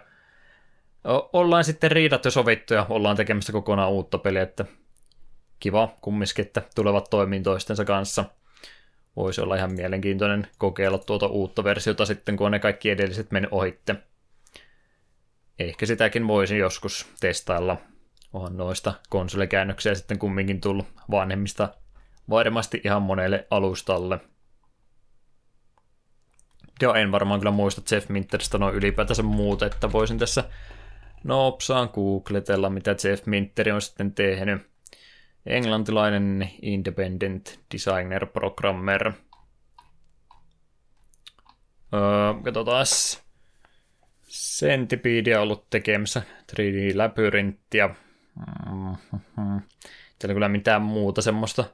ollaan 1.33 1.65
sitten 1.65 1.91
riidattu 1.91 2.31
sovittu 2.31 2.75
ja 2.75 2.87
ollaan 2.89 3.17
tekemässä 3.17 3.53
kokonaan 3.53 3.91
uutta 3.91 4.19
peliä, 4.19 4.43
että 4.43 4.65
kiva 5.61 5.97
kumminkin, 6.01 6.47
että 6.47 6.63
tulevat 6.75 7.11
toimiin 7.11 7.43
toistensa 7.43 7.85
kanssa. 7.85 8.25
Voisi 9.17 9.41
olla 9.41 9.57
ihan 9.57 9.73
mielenkiintoinen 9.73 10.49
kokeilla 10.59 10.99
tuota 10.99 11.27
uutta 11.27 11.65
versiota 11.65 12.07
sitten, 12.07 12.37
kun 12.37 12.51
ne 12.51 12.59
kaikki 12.59 12.91
edelliset 12.91 13.31
mennyt 13.31 13.53
ohitte. 13.53 13.97
Ehkä 15.59 15.87
sitäkin 15.87 16.29
voisin 16.29 16.59
joskus 16.59 17.07
testailla. 17.21 17.77
Onhan 18.33 18.57
noista 18.57 18.95
konsolikäännöksiä 19.09 19.95
sitten 19.95 20.19
kumminkin 20.19 20.61
tullut 20.61 20.87
vanhemmista 21.11 21.69
varmasti 22.31 22.81
ihan 22.85 23.03
monelle 23.03 23.47
alustalle. 23.51 24.21
Joo, 26.83 26.95
en 26.95 27.13
varmaan 27.13 27.41
kyllä 27.41 27.51
muista 27.51 27.95
Jeff 27.95 28.09
Minteristä 28.09 28.59
noin 28.59 28.75
ylipäätänsä 28.75 29.23
muuta, 29.23 29.67
että 29.67 29.93
voisin 29.93 30.19
tässä 30.19 30.45
nopsaan 31.25 31.91
googletella, 31.93 32.71
mitä 32.71 32.97
Jeff 33.05 33.27
Minteri 33.27 33.73
on 33.73 33.83
sitten 33.83 34.13
tehnyt. 34.13 34.63
Englantilainen 35.47 36.51
independent 36.63 37.61
designer 37.75 38.27
programmer. 38.27 39.13
Öö, 41.95 42.43
katsotaas. 42.45 43.23
Centipedia 44.29 45.39
on 45.39 45.43
ollut 45.43 45.71
tekemässä 45.71 46.23
3D-läpyrinttiä. 46.53 47.89
Mm-hmm. 48.67 49.61
Täällä 50.19 50.35
kyllä 50.35 50.49
mitään 50.49 50.83
muuta 50.83 51.23
semmoista 51.23 51.65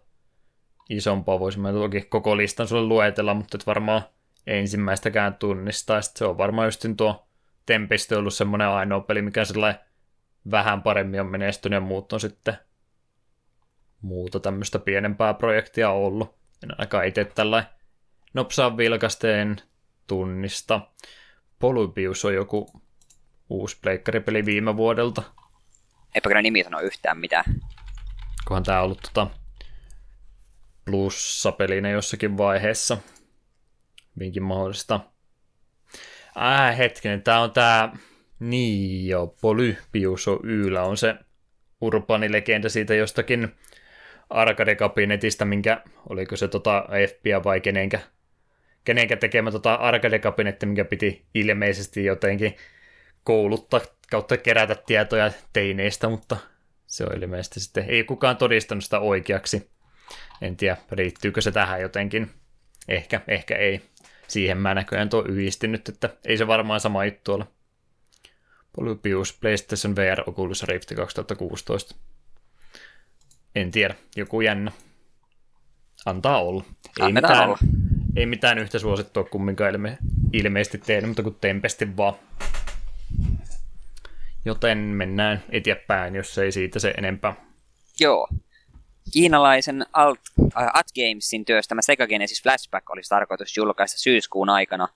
isompaa 0.88 1.40
voisimme 1.40 1.72
toki 1.72 2.00
koko 2.00 2.36
listan 2.36 2.68
sulle 2.68 2.82
luetella, 2.82 3.34
mutta 3.34 3.56
et 3.56 3.66
varmaan 3.66 4.02
ensimmäistäkään 4.46 5.34
tunnistaa. 5.34 6.02
Sitten 6.02 6.18
se 6.18 6.24
on 6.24 6.38
varmaan 6.38 6.66
just 6.66 6.86
tuo 6.96 7.28
Tempest 7.66 8.12
ollut 8.12 8.34
semmoinen 8.34 8.68
ainoa 8.68 9.00
peli, 9.00 9.22
mikä 9.22 9.44
sellainen 9.44 9.80
vähän 10.50 10.82
paremmin 10.82 11.20
on 11.20 11.26
menestynyt 11.26 11.76
ja 11.76 11.80
muut 11.80 12.12
on 12.12 12.20
sitten 12.20 12.56
muuta 14.00 14.40
tämmöistä 14.40 14.78
pienempää 14.78 15.34
projektia 15.34 15.90
ollut. 15.90 16.34
En 16.62 16.70
ainakaan 16.70 17.06
itse 17.06 17.24
tällä 17.24 17.64
nopsaan 18.34 18.76
vilkasteen 18.76 19.56
tunnista. 20.06 20.80
Polybius 21.58 22.24
on 22.24 22.34
joku 22.34 22.82
uusi 23.48 23.78
pleikkaripeli 23.82 24.44
viime 24.44 24.76
vuodelta. 24.76 25.22
Eipä 26.14 26.28
kyllä 26.28 26.42
nimi 26.42 26.64
sano 26.64 26.80
yhtään 26.80 27.18
mitään. 27.18 27.44
Kohan 28.44 28.62
tää 28.62 28.82
ollut 28.82 29.02
tota 29.02 29.26
plussapelinä 30.84 31.90
jossakin 31.90 32.38
vaiheessa. 32.38 32.98
Vinkin 34.18 34.42
mahdollista. 34.42 35.00
Äh, 36.42 36.78
hetkinen, 36.78 37.22
tää 37.22 37.40
on 37.40 37.50
tää... 37.50 37.96
Joo, 39.04 39.26
Polybius 39.40 40.28
on 40.28 40.40
Yllä 40.42 40.82
on 40.82 40.96
se 40.96 41.14
urbanilegenda 41.80 42.68
siitä 42.68 42.94
jostakin 42.94 43.54
arcade-kabinetista, 44.30 45.44
minkä, 45.44 45.82
oliko 46.08 46.36
se 46.36 46.48
tota 46.48 46.88
FBA 47.08 47.44
vai 47.44 47.60
kenenkä, 47.60 48.00
kenenkä 48.84 49.16
tekemä 49.16 49.50
tota 49.50 49.74
arcade-kabinetti, 49.74 50.66
minkä 50.66 50.84
piti 50.84 51.24
ilmeisesti 51.34 52.04
jotenkin 52.04 52.56
kouluttaa 53.24 53.80
kautta 54.10 54.36
kerätä 54.36 54.74
tietoja 54.74 55.30
teineistä, 55.52 56.08
mutta 56.08 56.36
se 56.86 57.04
on 57.04 57.22
ilmeisesti 57.22 57.60
sitten, 57.60 57.84
ei 57.88 58.04
kukaan 58.04 58.36
todistanut 58.36 58.84
sitä 58.84 58.98
oikeaksi. 58.98 59.70
En 60.42 60.56
tiedä, 60.56 60.76
riittyykö 60.92 61.40
se 61.40 61.52
tähän 61.52 61.80
jotenkin. 61.80 62.30
Ehkä, 62.88 63.20
ehkä 63.28 63.56
ei. 63.56 63.80
Siihen 64.34 64.58
mä 64.58 64.74
näköjään 64.74 65.08
tuo 65.08 65.24
yhdistynyt, 65.28 65.88
että 65.88 66.10
ei 66.24 66.38
se 66.38 66.46
varmaan 66.46 66.80
sama 66.80 67.04
juttu 67.04 67.32
ole. 67.32 67.46
Polybius 68.76 69.38
PlayStation 69.40 69.96
VR 69.96 70.22
Oculus 70.26 70.62
Rift 70.62 70.92
2016. 70.96 71.94
En 73.54 73.70
tiedä, 73.70 73.94
joku 74.16 74.40
jännä. 74.40 74.72
Antaa 76.06 76.42
olla. 76.42 76.64
Ei 77.00 77.06
Annetaan 77.06 77.32
mitään, 77.32 77.48
olla. 77.48 77.58
ei 78.16 78.26
mitään 78.26 78.58
yhtä 78.58 78.78
suosittua 78.78 79.24
kumminkaan 79.24 79.70
ilme, 79.70 79.98
ilmeisesti 80.32 80.78
tehnyt, 80.78 81.08
mutta 81.08 81.22
kuin 81.22 81.36
Tempesti 81.40 81.96
vaan. 81.96 82.14
Joten 84.44 84.78
mennään 84.78 85.44
eteenpäin, 85.48 86.14
jos 86.14 86.38
ei 86.38 86.52
siitä 86.52 86.78
se 86.78 86.94
enempää. 86.98 87.34
Joo. 88.00 88.28
Kiinalaisen 89.12 89.86
Alt, 89.92 90.20
äh, 90.40 90.66
At 90.74 90.86
Gamesin 90.94 91.44
työstämä 91.44 91.82
Sega 91.82 92.06
Genesis 92.06 92.42
Flashback 92.42 92.90
olisi 92.90 93.08
tarkoitus 93.08 93.56
julkaista 93.56 93.98
syyskuun 93.98 94.50
aikana. 94.50 94.88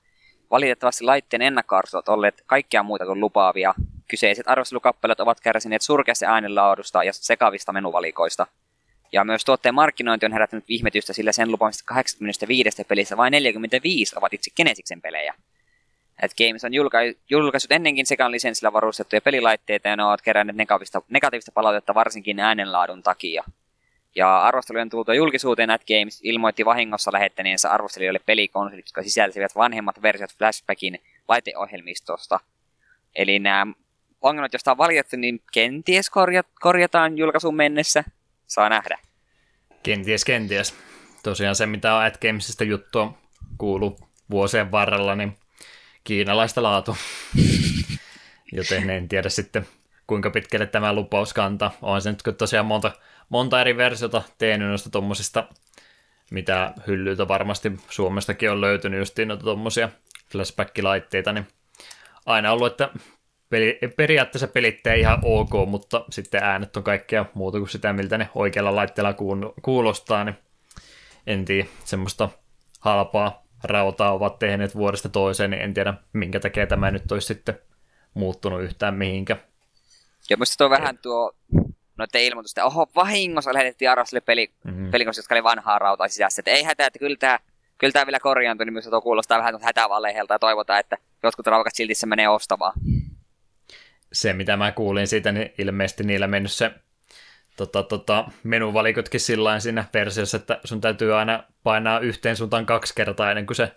Valitettavasti 0.50 1.04
laitteen 1.04 1.42
ennakkoarvot 1.42 1.94
ovat 1.94 2.08
olleet 2.08 2.42
kaikkea 2.46 2.82
muuta 2.82 3.06
kuin 3.06 3.20
lupaavia. 3.20 3.74
Kyseiset 4.08 4.48
arvostelukappaleet 4.48 5.20
ovat 5.20 5.40
kärsineet 5.40 5.82
surkeasta 5.82 6.26
äänenlaadusta 6.26 7.04
ja 7.04 7.12
sekavista 7.12 7.72
menuvalikoista. 7.72 8.46
Ja 9.12 9.24
myös 9.24 9.44
tuotteen 9.44 9.74
markkinointi 9.74 10.26
on 10.26 10.32
herättänyt 10.32 10.64
ihmetystä, 10.68 11.12
sillä 11.12 11.32
sen 11.32 11.52
lupaamista 11.52 11.84
85 11.86 12.84
pelistä 12.84 13.16
vain 13.16 13.30
45 13.30 14.18
ovat 14.18 14.34
itse 14.34 14.50
Genesiksen 14.56 15.02
pelejä. 15.02 15.34
Et 16.22 16.32
Games 16.38 16.64
on 16.64 16.74
julka- 16.74 17.18
julkaissut 17.30 17.72
ennenkin 17.72 18.06
sekaan 18.06 18.32
lisenssillä 18.32 18.72
varustettuja 18.72 19.20
pelilaitteita 19.20 19.88
ja 19.88 19.96
ne 19.96 20.04
ovat 20.04 20.22
keränneet 20.22 20.56
negatiivista, 20.56 21.02
negatiivista 21.08 21.52
palautetta 21.52 21.94
varsinkin 21.94 22.40
äänenlaadun 22.40 23.02
takia. 23.02 23.44
Ja 24.18 24.38
arvostelujen 24.42 24.90
tultua 24.90 25.14
julkisuuteen 25.14 25.70
At 25.70 25.82
Games 25.84 26.20
ilmoitti 26.22 26.64
vahingossa 26.64 27.12
lähettäneensä 27.12 27.70
arvostelijoille 27.70 28.20
pelikonsolit, 28.26 28.86
jotka 28.86 29.02
sisälsivät 29.02 29.56
vanhemmat 29.56 30.02
versiot 30.02 30.30
Flashbackin 30.38 30.98
laiteohjelmistosta. 31.28 32.40
Eli 33.14 33.38
nämä 33.38 33.66
ongelmat, 34.20 34.52
joista 34.52 34.70
on 34.70 34.78
valitettu, 34.78 35.16
niin 35.16 35.42
kenties 35.52 36.10
korja- 36.10 36.50
korjataan 36.60 37.18
julkaisuun 37.18 37.56
mennessä. 37.56 38.04
Saa 38.46 38.68
nähdä. 38.68 38.98
Kenties, 39.82 40.24
kenties. 40.24 40.74
Tosiaan 41.22 41.56
se, 41.56 41.66
mitä 41.66 41.94
on 41.94 42.04
At 42.04 42.18
Gamesista 42.20 42.64
juttua 42.64 43.18
kuulu 43.58 43.98
vuosien 44.30 44.70
varrella, 44.70 45.14
niin 45.14 45.36
kiinalaista 46.04 46.62
laatu. 46.62 46.96
Joten 48.56 48.90
en 48.90 49.08
tiedä 49.08 49.28
sitten, 49.28 49.66
kuinka 50.06 50.30
pitkälle 50.30 50.66
tämä 50.66 50.92
lupaus 50.92 51.34
kantaa. 51.34 51.76
On 51.82 52.02
se 52.02 52.10
nyt 52.10 52.38
tosiaan 52.38 52.66
monta, 52.66 52.92
monta 53.28 53.60
eri 53.60 53.76
versiota 53.76 54.22
tehnyt 54.38 54.68
noista 54.68 54.90
tuommoisista, 54.90 55.44
mitä 56.30 56.74
hyllyltä 56.86 57.28
varmasti 57.28 57.72
Suomestakin 57.90 58.50
on 58.50 58.60
löytynyt 58.60 58.98
justiin 58.98 59.28
noita 59.28 59.44
tuommoisia 59.44 59.88
flashback-laitteita, 60.32 61.32
niin 61.32 61.46
aina 62.26 62.52
ollut, 62.52 62.66
että 62.66 62.90
peli, 63.50 63.78
periaatteessa 63.96 64.48
pelit 64.48 64.86
ei 64.86 65.00
ihan 65.00 65.18
ok, 65.22 65.50
mutta 65.66 66.04
sitten 66.10 66.42
äänet 66.42 66.76
on 66.76 66.82
kaikkea 66.82 67.24
muuta 67.34 67.58
kuin 67.58 67.68
sitä, 67.68 67.92
miltä 67.92 68.18
ne 68.18 68.30
oikealla 68.34 68.76
laitteella 68.76 69.14
kuulostaa, 69.62 70.24
niin 70.24 70.36
en 71.26 71.44
tiedä, 71.44 71.68
semmoista 71.84 72.28
halpaa 72.80 73.48
rautaa 73.64 74.12
ovat 74.12 74.38
tehneet 74.38 74.74
vuodesta 74.74 75.08
toiseen, 75.08 75.50
niin 75.50 75.62
en 75.62 75.74
tiedä, 75.74 75.94
minkä 76.12 76.40
takia 76.40 76.66
tämä 76.66 76.90
nyt 76.90 77.12
olisi 77.12 77.26
sitten 77.26 77.58
muuttunut 78.14 78.62
yhtään 78.62 78.94
mihinkä. 78.94 79.36
Ja 80.30 80.36
musta 80.36 80.56
tuo 80.58 80.70
vähän 80.70 80.98
tuo 80.98 81.32
noiden 81.98 82.22
ilmoitusten, 82.22 82.64
oho, 82.64 82.86
vahingossa 82.94 83.54
lähetettiin 83.54 83.90
arvostelijoille 83.90 84.24
peli, 84.24 84.50
Mhm. 84.64 84.74
mm-hmm. 84.74 84.90
pelikonsolit, 84.90 85.24
jotka 85.24 85.34
oli 85.34 85.42
vanhaa 85.44 85.78
rautaa 85.78 86.08
sisässä. 86.08 86.40
Että 86.40 86.50
ei 86.50 86.62
hätää, 86.62 86.86
että 86.86 86.98
kyllä 86.98 87.16
tämä, 87.16 87.38
kyllä 87.78 87.92
tämä 87.92 88.06
vielä 88.06 88.20
korjaantui, 88.20 88.66
niin 88.66 88.72
myös 88.72 88.84
tuo 88.84 89.00
kuulostaa 89.00 89.38
vähän 89.38 89.54
hätävalleihelta 89.62 90.34
ja 90.34 90.38
toivotaan, 90.38 90.80
että 90.80 90.96
jotkut 91.22 91.46
raukat 91.46 91.74
silti 91.74 91.94
se 91.94 92.06
menee 92.06 92.28
ostamaan. 92.28 92.72
Se, 94.12 94.32
mitä 94.32 94.56
mä 94.56 94.72
kuulin 94.72 95.06
siitä, 95.08 95.32
niin 95.32 95.52
ilmeisesti 95.58 96.04
niillä 96.04 96.26
mennyt 96.26 96.52
se 96.52 96.70
tota, 97.56 97.82
tota, 97.82 98.24
menuvalikotkin 98.42 99.20
sillä 99.20 99.60
siinä 99.60 99.84
versiossa, 99.94 100.36
että 100.36 100.60
sun 100.64 100.80
täytyy 100.80 101.14
aina 101.14 101.44
painaa 101.62 101.98
yhteen 101.98 102.36
suuntaan 102.36 102.66
kaksi 102.66 102.94
kertaa 102.94 103.30
ennen 103.30 103.46
kuin 103.46 103.56
se 103.56 103.72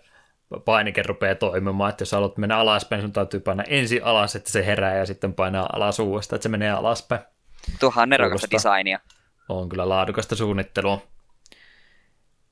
painike 0.64 1.02
rupeaa 1.02 1.34
toimimaan, 1.34 1.90
että 1.90 2.02
jos 2.02 2.12
haluat 2.12 2.36
mennä 2.38 2.56
alaspäin, 2.56 3.02
sun 3.02 3.12
täytyy 3.12 3.40
painaa 3.40 3.64
ensin 3.68 4.04
alas, 4.04 4.36
että 4.36 4.50
se 4.50 4.66
herää 4.66 4.96
ja 4.96 5.06
sitten 5.06 5.34
painaa 5.34 5.68
alas 5.72 5.98
uudestaan, 5.98 6.36
että 6.36 6.42
se 6.42 6.48
menee 6.48 6.70
alaspäin. 6.70 7.22
Tuohan 7.80 8.08
nerokasta 8.08 8.48
Kuulostaa. 8.48 8.74
designia. 8.74 9.00
On 9.48 9.68
kyllä 9.68 9.88
laadukasta 9.88 10.36
suunnittelua. 10.36 11.02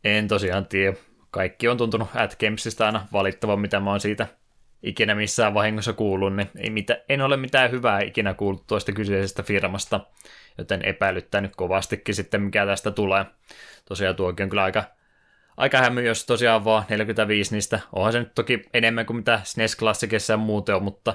En 0.04 0.28
tosiaan 0.28 0.66
tiedä. 0.66 0.96
Kaikki 1.30 1.68
on 1.68 1.76
tuntunut 1.76 2.08
At 2.14 2.36
Gamesista 2.40 2.86
aina 2.86 3.06
valittavan, 3.12 3.60
mitä 3.60 3.80
mä 3.80 3.90
oon 3.90 4.00
siitä 4.00 4.26
ikinä 4.82 5.14
missään 5.14 5.54
vahingossa 5.54 5.92
kuullut, 5.92 6.36
niin 6.36 6.50
ei 6.56 6.70
mitä, 6.70 7.02
en 7.08 7.20
ole 7.20 7.36
mitään 7.36 7.70
hyvää 7.70 8.00
ikinä 8.00 8.34
kuullut 8.34 8.66
tuosta 8.66 8.92
kyseisestä 8.92 9.42
firmasta, 9.42 10.00
joten 10.58 10.84
epäilyttää 10.84 11.40
nyt 11.40 11.56
kovastikin 11.56 12.14
sitten, 12.14 12.42
mikä 12.42 12.66
tästä 12.66 12.90
tulee. 12.90 13.24
Tosiaan 13.88 14.16
tuokin 14.16 14.44
on 14.44 14.50
kyllä 14.50 14.62
aika, 14.62 14.84
aika 15.56 15.78
hämy, 15.78 16.02
jos 16.02 16.26
tosiaan 16.26 16.64
vaan 16.64 16.84
45 16.88 17.54
niistä. 17.54 17.80
Onhan 17.92 18.12
se 18.12 18.18
nyt 18.18 18.34
toki 18.34 18.62
enemmän 18.74 19.06
kuin 19.06 19.16
mitä 19.16 19.40
SNES 19.44 19.76
Classicissa 19.76 20.32
ja 20.32 20.36
muuten 20.36 20.74
on, 20.74 20.82
mutta 20.82 21.14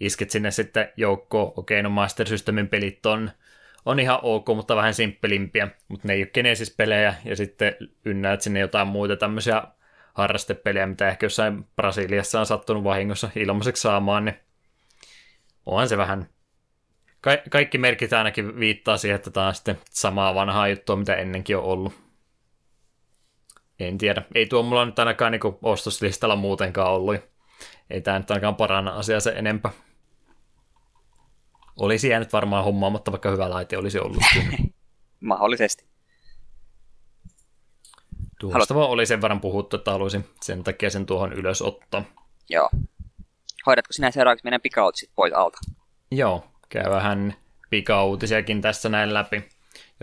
isket 0.00 0.30
sinne 0.30 0.50
sitten 0.50 0.88
joukkoon. 0.96 1.52
Okei, 1.56 1.82
no 1.82 1.90
Master 1.90 2.26
Systemin 2.26 2.68
pelit 2.68 3.06
on, 3.06 3.30
on 3.84 4.00
ihan 4.00 4.18
ok, 4.22 4.46
mutta 4.48 4.76
vähän 4.76 4.94
simppelimpiä, 4.94 5.68
mutta 5.88 6.08
ne 6.08 6.14
ei 6.14 6.20
ole 6.20 6.30
Genesis-pelejä, 6.34 7.14
ja 7.24 7.36
sitten 7.36 7.76
ynnäät 8.04 8.40
sinne 8.40 8.60
jotain 8.60 8.88
muita 8.88 9.16
tämmöisiä 9.16 9.62
harrastepeliä, 10.14 10.86
mitä 10.86 11.08
ehkä 11.08 11.26
jossain 11.26 11.64
Brasiliassa 11.76 12.40
on 12.40 12.46
sattunut 12.46 12.84
vahingossa 12.84 13.30
ilmaiseksi 13.36 13.82
saamaan, 13.82 14.24
niin 14.24 14.36
onhan 15.66 15.88
se 15.88 15.96
vähän... 15.96 16.28
Ka- 17.20 17.50
kaikki 17.50 17.78
merkit 17.78 18.12
ainakin 18.12 18.60
viittaa 18.60 18.96
siihen, 18.96 19.16
että 19.16 19.30
tämä 19.30 19.46
on 19.46 19.54
sitten 19.54 19.78
samaa 19.90 20.34
vanhaa 20.34 20.68
juttua, 20.68 20.96
mitä 20.96 21.14
ennenkin 21.14 21.56
on 21.56 21.62
ollut. 21.62 21.92
En 23.80 23.98
tiedä. 23.98 24.22
Ei 24.34 24.46
tuo 24.46 24.62
mulla 24.62 24.84
nyt 24.84 24.98
ainakaan 24.98 25.32
niin 25.32 25.40
ostoslistalla 25.62 26.36
muutenkaan 26.36 26.92
ollut. 26.92 27.16
Ei 27.90 28.00
tämä 28.00 28.18
nyt 28.18 28.30
ainakaan 28.30 28.54
paranna 28.54 28.92
asiaa 28.92 29.20
se 29.20 29.30
enempää. 29.30 29.72
Olisi 31.76 32.08
jäänyt 32.08 32.32
varmaan 32.32 32.64
hommaamatta, 32.64 33.12
vaikka 33.12 33.30
hyvä 33.30 33.50
laite 33.50 33.78
olisi 33.78 33.98
ollut. 33.98 34.22
Mahdollisesti. 35.20 35.84
Tuosta 38.40 38.74
vaan 38.74 38.90
oli 38.90 39.06
sen 39.06 39.22
verran 39.22 39.40
puhuttu, 39.40 39.76
että 39.76 39.90
haluaisin 39.90 40.24
sen 40.42 40.64
takia 40.64 40.90
sen 40.90 41.06
tuohon 41.06 41.32
ylös 41.32 41.62
ottaa. 41.62 42.04
Joo. 42.50 42.70
Hoidatko 43.66 43.92
sinä 43.92 44.10
seuraavaksi 44.10 44.44
meidän 44.44 44.60
pikautsit 44.60 45.10
pois 45.14 45.32
alta? 45.32 45.58
Joo, 46.10 46.44
käy 46.68 46.90
vähän 46.90 47.34
pikauutisiakin 47.70 48.60
tässä 48.60 48.88
näin 48.88 49.14
läpi, 49.14 49.48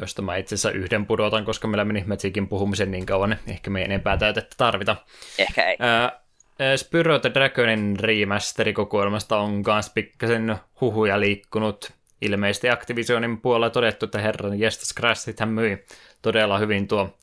josta 0.02 0.22
mä 0.22 0.36
itse 0.36 0.56
asiassa 0.56 0.72
yhden 0.72 1.06
pudotan, 1.06 1.46
koska 1.46 1.68
meillä 1.68 1.86
meni 1.86 2.04
Magikin 2.08 2.48
puhumisen 2.48 2.92
niin 2.92 3.06
kauan, 3.06 3.38
ehkä 3.48 3.70
me 3.70 3.80
ei 3.80 3.86
enempää 3.86 4.18
täytettä 4.18 4.56
tarvita. 4.58 4.96
Ehkä 5.38 5.70
ei. 5.70 5.78
Ää, 5.80 6.23
Eh, 6.60 6.78
Spyro 6.78 7.20
the 7.20 7.32
Dragonin 7.34 8.00
remasterikokoelmasta 8.00 9.38
on 9.38 9.64
myös 9.66 9.90
pikkasen 9.90 10.56
huhuja 10.82 11.20
liikkunut. 11.20 11.94
Ilmeisesti 12.22 12.70
Activisionin 12.70 13.42
puolella 13.42 13.70
todettu, 13.70 14.06
että 14.06 14.22
herran 14.22 14.60
jestas 14.60 14.94
Crashithän 14.98 15.50
myi 15.50 15.86
todella 16.22 16.58
hyvin 16.58 16.88
tuo 16.88 17.18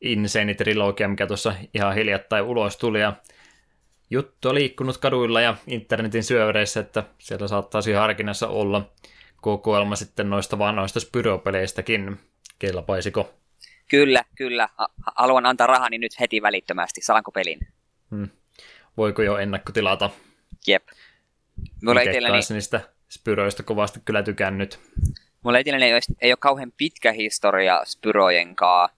Insane-trilogia, 0.00 1.08
mikä 1.08 1.26
tuossa 1.26 1.54
ihan 1.74 1.94
hiljattain 1.94 2.44
ulos 2.44 2.76
tuli. 2.76 3.00
Ja 3.00 3.12
juttu 4.10 4.48
on 4.48 4.54
liikkunut 4.54 4.98
kaduilla 4.98 5.40
ja 5.40 5.56
internetin 5.66 6.24
syövereissä, 6.24 6.80
että 6.80 7.04
siellä 7.18 7.48
saattaisi 7.48 7.92
harkinnassa 7.92 8.48
olla 8.48 8.90
kokoelma 9.40 9.96
sitten 9.96 10.30
noista 10.30 10.58
vanhoista 10.58 11.00
Spyro-peleistäkin. 11.00 12.16
Kelpaisiko? 12.58 13.34
Kyllä, 13.90 14.24
kyllä. 14.34 14.68
Haluan 15.16 15.46
antaa 15.46 15.66
rahani 15.66 15.98
nyt 15.98 16.20
heti 16.20 16.42
välittömästi. 16.42 17.00
Saanko 17.00 17.32
pelin? 17.32 17.58
Hmm. 18.10 18.28
Voiko 18.96 19.22
jo 19.22 19.38
ennakkotilata? 19.38 20.10
Jep. 20.66 20.82
Mulla 21.82 22.00
Itse 22.00 22.10
itselläni, 22.10 22.32
kanssa 22.34 22.54
niistä 22.54 22.80
Spyroista 23.08 23.62
kovasti 23.62 24.00
kyllä 24.04 24.22
tykännyt. 24.22 24.78
mulla 25.42 25.58
itselläni 25.58 25.84
ei, 25.84 25.94
olisi- 25.94 26.16
ei 26.20 26.30
ole 26.32 26.36
kauhean 26.40 26.72
pitkä 26.76 27.12
historia 27.12 27.80
Spyrojen 27.84 28.56
kaa, 28.56 28.88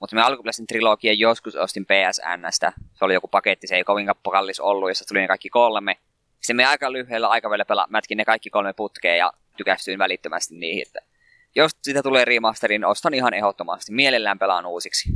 mutta 0.00 0.16
me 0.16 0.22
alkuperäisen 0.22 0.66
trilogian 0.66 1.18
joskus 1.18 1.56
ostin 1.56 1.86
PSNstä. 1.86 2.72
Se 2.94 3.04
oli 3.04 3.14
joku 3.14 3.28
paketti, 3.28 3.66
se 3.66 3.76
ei 3.76 3.84
kovinkaan 3.84 4.16
kallis 4.30 4.60
ollut, 4.60 4.90
jossa 4.90 5.04
tuli 5.08 5.20
ne 5.20 5.26
kaikki 5.28 5.48
kolme. 5.48 5.96
Sitten 6.40 6.56
me 6.56 6.64
aika 6.64 6.92
lyhyellä 6.92 7.28
aikavälillä 7.28 7.64
pela, 7.64 7.86
mätkin 7.90 8.16
ne 8.18 8.24
kaikki 8.24 8.50
kolme 8.50 8.72
putkeen 8.72 9.18
ja 9.18 9.32
tykästyin 9.56 9.98
välittömästi 9.98 10.54
niihin. 10.54 10.82
Että 10.86 11.00
jos 11.54 11.70
sitä 11.82 12.02
tulee 12.02 12.24
remasterin, 12.24 12.84
ostan 12.84 13.14
ihan 13.14 13.34
ehdottomasti. 13.34 13.92
Mielellään 13.92 14.38
pelaan 14.38 14.66
uusiksi. 14.66 15.08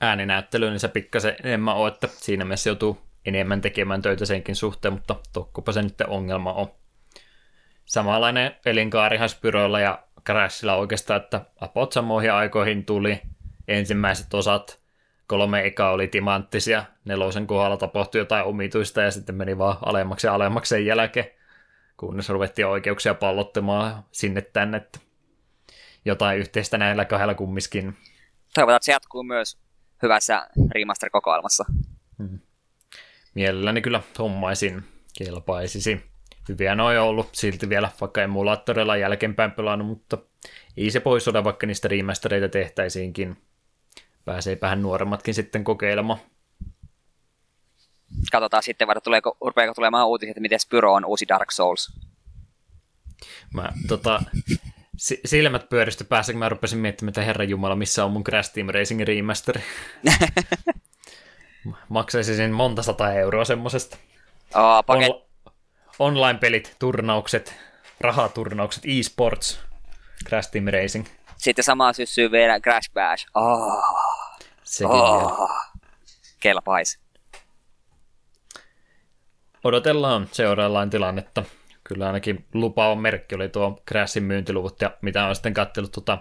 Ääninäyttelyyn, 0.00 0.72
niin 0.72 0.80
se 0.80 0.88
pikkasen 0.88 1.36
enemmän 1.44 1.76
on, 1.76 1.88
että 1.88 2.08
siinä 2.12 2.44
mielessä 2.44 2.70
joutuu 2.70 2.98
enemmän 3.24 3.60
tekemään 3.60 4.02
töitä 4.02 4.26
senkin 4.26 4.56
suhteen, 4.56 4.92
mutta 4.92 5.16
tokkopa 5.32 5.72
se 5.72 5.82
nyt 5.82 6.00
ongelma 6.06 6.52
on. 6.52 6.70
Samanlainen 7.84 8.56
elinkaarihan 8.66 9.28
Spyroilla 9.28 9.80
ja 9.80 10.02
Crashilla 10.26 10.74
oikeastaan, 10.74 11.20
että 11.20 11.40
about 11.60 11.92
samoihin 11.92 12.32
aikoihin 12.32 12.84
tuli. 12.84 13.20
Ensimmäiset 13.68 14.34
osat, 14.34 14.80
kolme 15.26 15.66
eka 15.66 15.90
oli 15.90 16.08
timanttisia, 16.08 16.84
nelosen 17.04 17.46
kohdalla 17.46 17.76
tapahtui 17.76 18.20
jotain 18.20 18.44
omituista 18.44 19.02
ja 19.02 19.10
sitten 19.10 19.34
meni 19.34 19.58
vaan 19.58 19.76
alemmaksi 19.84 20.26
ja 20.26 20.34
alemmaksi 20.34 20.68
sen 20.68 20.86
jälkeen, 20.86 21.26
kunnes 21.96 22.28
ruvettiin 22.28 22.66
oikeuksia 22.66 23.14
pallottamaan 23.14 24.04
sinne 24.12 24.40
tänne, 24.40 24.86
jotain 26.04 26.38
yhteistä 26.38 26.78
näillä 26.78 27.04
kahdella 27.04 27.34
kummiskin. 27.34 27.96
Toivotaan, 28.54 28.76
että 28.76 28.84
se 28.84 28.92
jatkuu 28.92 29.22
myös 29.22 29.58
hyvässä 30.02 30.48
remaster-kokoelmassa. 30.70 31.64
Mielelläni 33.34 33.82
kyllä 33.82 34.02
hommaisin, 34.18 34.84
kelpaisisi. 35.18 36.10
Hyviä 36.48 36.74
noin 36.74 36.98
on 36.98 37.06
ollut 37.06 37.28
silti 37.32 37.68
vielä, 37.68 37.90
vaikka 38.00 38.22
emulaattorilla 38.22 38.96
jälkeenpäin 38.96 39.52
pelannut, 39.52 39.88
mutta 39.88 40.18
ei 40.76 40.90
se 40.90 41.00
pois 41.00 41.28
ole, 41.28 41.44
vaikka 41.44 41.66
niistä 41.66 41.88
remastereita 41.88 42.48
tehtäisiinkin. 42.48 43.36
Pääseepähän 44.24 44.82
nuoremmatkin 44.82 45.34
sitten 45.34 45.64
kokeilemaan. 45.64 46.18
Katsotaan 48.32 48.62
sitten, 48.62 48.88
vaikka 48.88 49.00
tuleeko, 49.00 49.36
rupeako 49.40 49.74
tulemaan 49.74 50.08
uutisia, 50.08 50.30
että 50.30 50.40
miten 50.40 50.60
Spyro 50.60 50.94
on 50.94 51.04
uusi 51.04 51.28
Dark 51.28 51.50
Souls. 51.50 52.00
Mä 53.54 53.72
tota, 53.88 54.22
silmät 55.24 55.68
pyöristy 55.68 56.04
päässä, 56.04 56.32
kun 56.32 56.38
mä 56.38 56.48
rupesin 56.48 56.78
miettimään, 56.78 57.08
että 57.10 57.22
herran 57.22 57.48
jumala, 57.48 57.76
missä 57.76 58.04
on 58.04 58.10
mun 58.10 58.24
Crash 58.24 58.52
Team 58.52 58.66
Racing 58.68 59.00
remasteri. 59.02 59.62
Maksaisin 61.88 62.36
sen 62.36 62.50
monta 62.52 62.82
sata 62.82 63.12
euroa 63.12 63.44
semmosesta. 63.44 63.96
Oh, 64.54 64.84
paket, 64.86 65.08
On- 65.10 65.22
online-pelit, 65.98 66.76
turnaukset, 66.78 67.54
rahaturnaukset, 68.00 68.82
e-sports, 68.86 69.60
Crash 70.28 70.50
Team 70.50 70.64
Racing. 70.64 71.06
Sitten 71.36 71.64
sama 71.64 71.92
syssyy 71.92 72.30
vielä 72.30 72.60
Crash 72.60 72.92
Bash. 72.92 73.26
Oh, 73.34 73.82
Sekin 74.64 74.88
vielä. 74.92 75.04
oh. 75.04 75.50
Kelpais. 76.40 76.98
Odotellaan 79.64 80.28
seuraillaan 80.32 80.90
tilannetta. 80.90 81.44
Kyllä 81.90 82.06
ainakin 82.06 82.46
lupaava 82.54 82.94
merkki 82.94 83.34
oli 83.34 83.48
tuo 83.48 83.82
Crashin 83.88 84.22
myyntiluvut 84.22 84.80
ja 84.80 84.90
mitä 85.02 85.24
on 85.24 85.34
sitten 85.34 85.54
katsellut 85.54 85.92
tuota 85.92 86.18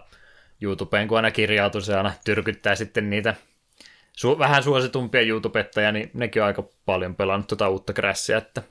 YouTubeen, 0.62 1.08
kun 1.08 1.18
aina 1.18 1.32
kirjautuu, 1.32 1.82
se 1.82 1.96
aina 1.96 2.14
tyrkyttää 2.26 2.76
sitten 2.76 3.10
niitä 3.10 3.36
su- 4.18 4.40
vähän 4.40 4.64
suositumpia 4.64 5.22
YouTubettajia, 5.22 5.92
niin 5.92 6.12
nekin 6.14 6.42
on 6.42 6.48
aika 6.48 6.64
paljon 6.86 7.16
pelannut 7.16 7.48
tuota 7.48 7.70
uutta 7.70 7.94
Crashia, 7.94 8.38
että 8.38 8.64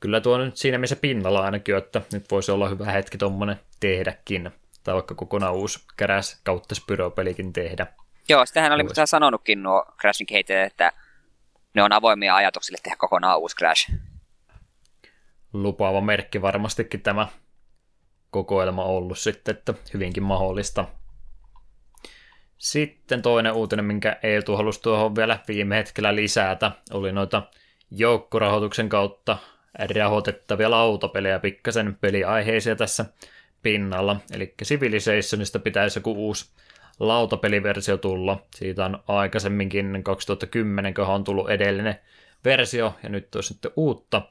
kyllä 0.00 0.20
tuo 0.20 0.38
nyt 0.38 0.56
siinä 0.56 0.78
missä 0.78 0.96
pinnalla 0.96 1.44
ainakin, 1.44 1.76
että 1.76 2.02
nyt 2.12 2.30
voisi 2.30 2.50
olla 2.50 2.68
hyvä 2.68 2.84
hetki 2.84 3.18
tuommoinen 3.18 3.60
tehdäkin, 3.80 4.50
tai 4.84 4.94
vaikka 4.94 5.14
kokonaan 5.14 5.54
uusi 5.54 5.78
Crash 5.98 6.40
kautta 6.44 6.74
Spyro-pelikin 6.74 7.52
tehdä. 7.52 7.86
Joo, 8.28 8.46
sitähän 8.46 8.72
oli 8.72 8.82
mitä 8.82 9.06
sanonutkin 9.06 9.62
nuo 9.62 9.84
Crashin 10.00 10.26
kehittäjät, 10.26 10.72
että 10.72 10.92
ne 11.74 11.82
on 11.82 11.92
avoimia 11.92 12.34
ajatuksille 12.34 12.78
tehdä 12.82 12.96
kokonaan 12.96 13.38
uusi 13.38 13.56
Crash. 13.56 13.92
Lupaava 15.52 16.00
merkki 16.00 16.42
varmastikin 16.42 17.00
tämä 17.00 17.28
kokoelma 18.30 18.84
ollut 18.84 19.18
sitten, 19.18 19.56
että 19.56 19.74
hyvinkin 19.94 20.22
mahdollista. 20.22 20.84
Sitten 22.58 23.22
toinen 23.22 23.52
uutinen, 23.52 23.84
minkä 23.84 24.18
Eetu 24.22 24.56
halusi 24.56 24.82
tuohon 24.82 25.16
vielä 25.16 25.38
viime 25.48 25.76
hetkellä 25.76 26.14
lisätä, 26.14 26.72
oli 26.92 27.12
noita 27.12 27.42
joukkorahoituksen 27.90 28.88
kautta 28.88 29.38
rahoitettavia 29.96 30.70
lautapelejä 30.70 31.38
pikkasen 31.38 31.98
peliaiheisia 32.00 32.76
tässä 32.76 33.04
pinnalla. 33.62 34.16
Eli 34.32 34.54
Civilizationista 34.64 35.58
pitäisi 35.58 35.98
joku 35.98 36.12
uusi 36.12 36.50
lautapeliversio 37.00 37.96
tulla. 37.96 38.42
Siitä 38.54 38.84
on 38.84 39.02
aikaisemminkin 39.08 40.02
2010, 40.04 40.94
kun 40.94 41.04
on 41.04 41.24
tullut 41.24 41.50
edellinen 41.50 41.98
versio, 42.44 42.94
ja 43.02 43.08
nyt 43.08 43.34
on 43.34 43.42
sitten 43.42 43.70
uutta. 43.76 44.22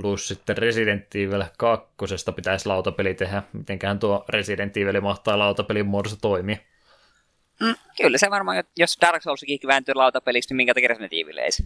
Plus 0.00 0.28
sitten 0.28 0.58
Resident 0.58 1.14
Evil 1.14 1.44
2 1.56 1.86
pitäisi 2.36 2.68
lautapeli 2.68 3.14
tehdä. 3.14 3.42
Mitenkään 3.52 3.98
tuo 3.98 4.24
Resident 4.28 4.76
Evil 4.76 5.00
mahtaa 5.00 5.38
lautapelin 5.38 5.86
muodossa 5.86 6.20
toimia. 6.20 6.56
Kyllä 8.02 8.18
se 8.18 8.30
varmaan, 8.30 8.64
jos 8.76 8.98
Dark 9.00 9.22
Soulsikin 9.22 9.58
vääntyy 9.66 9.94
lautapeliksi, 9.94 10.48
niin 10.50 10.56
minkä 10.56 10.74
takia 10.74 10.88
Resident 10.88 11.12
Evil 11.12 11.38
ei 11.38 11.52
se? 11.52 11.64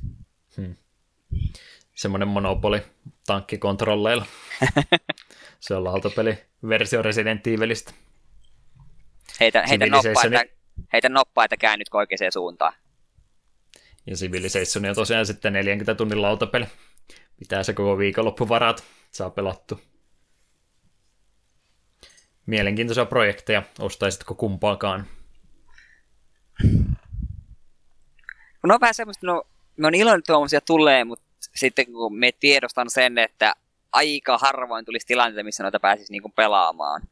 Semmoinen 1.95 2.29
monopoli 2.29 2.83
tankkikontrolleilla. 3.27 4.27
Se 5.61 5.75
on 5.75 5.85
lautapeli 5.85 6.39
versio 6.69 7.03
Resident 7.03 7.47
Evilistä. 7.47 7.93
Heitä, 9.41 9.65
heitä, 9.69 9.87
noppaa, 9.87 10.23
että, 10.25 10.45
heitä 10.93 11.09
noppaa, 11.09 11.45
että 11.45 11.57
käännyt 11.57 11.89
oikeaan 11.95 12.33
suuntaan. 12.33 12.73
Ja 14.07 14.17
Civilization 14.17 14.85
on 14.85 14.95
tosiaan 14.95 15.27
sitten 15.27 15.53
40 15.53 15.95
tunnin 15.95 16.23
lautapeli. 16.23 16.67
Pitää 17.43 17.63
se 17.63 17.73
koko 17.73 17.99
viikonloppu 17.99 18.49
varat, 18.49 18.85
saa 19.11 19.31
pelattu. 19.31 19.81
Mielenkiintoisia 22.47 23.07
projekteja, 23.07 23.63
ostaisitko 23.79 24.35
kumpaakaan? 24.35 25.07
Kun 28.61 28.69
ne 28.69 28.75
on 28.75 28.81
vähän 28.81 28.95
semmoista, 28.95 29.27
no, 29.27 29.45
me 29.77 29.87
on 29.87 29.95
iloinen, 29.95 30.19
että 30.19 30.33
tuommoisia 30.33 30.61
tulee, 30.61 31.05
mutta 31.05 31.25
sitten 31.55 31.87
kun 31.87 32.19
me 32.19 32.33
tiedostan 32.33 32.91
sen, 32.91 33.19
että 33.19 33.55
aika 33.93 34.39
harvoin 34.39 34.85
tulisi 34.85 35.07
tilanteita, 35.07 35.45
missä 35.45 35.63
noita 35.63 35.81
pääsisi 35.81 36.13
niinku 36.13 36.29
pelaamaan. 36.29 37.03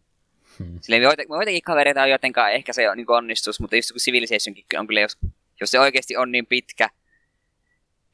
Hmm. 0.58 0.78
Silleen 0.80 1.02
me 1.02 1.04
joita- 1.04 1.22
me 1.28 1.36
joitakin 1.36 1.62
kavereita 1.62 2.02
on 2.02 2.10
jotenkaan, 2.10 2.52
ehkä 2.52 2.72
se 2.72 2.90
on 2.90 2.96
niinku 2.96 3.12
onnistus, 3.12 3.60
mutta 3.60 3.76
just 3.76 3.92
kun 3.92 4.00
Civilizationkin 4.00 4.64
on 4.78 4.86
kyllä, 4.86 5.00
jos, 5.00 5.18
jos 5.60 5.70
se 5.70 5.80
oikeasti 5.80 6.16
on 6.16 6.32
niin 6.32 6.46
pitkä, 6.46 6.90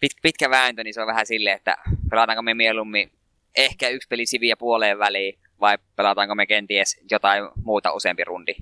pit, 0.00 0.12
pitkä 0.22 0.50
vääntö, 0.50 0.84
niin 0.84 0.94
se 0.94 1.00
on 1.00 1.06
vähän 1.06 1.26
silleen, 1.26 1.56
että 1.56 1.76
pelataanko 2.10 2.42
me 2.42 2.54
mieluummin 2.54 3.10
ehkä 3.56 3.88
yksi 3.88 4.08
peli 4.08 4.26
siviä 4.26 4.56
puoleen 4.56 4.98
väliin, 4.98 5.38
vai 5.60 5.78
pelataanko 5.96 6.34
me 6.34 6.46
kenties 6.46 7.00
jotain 7.10 7.44
muuta 7.64 7.92
useampi 7.92 8.24
rundi. 8.24 8.54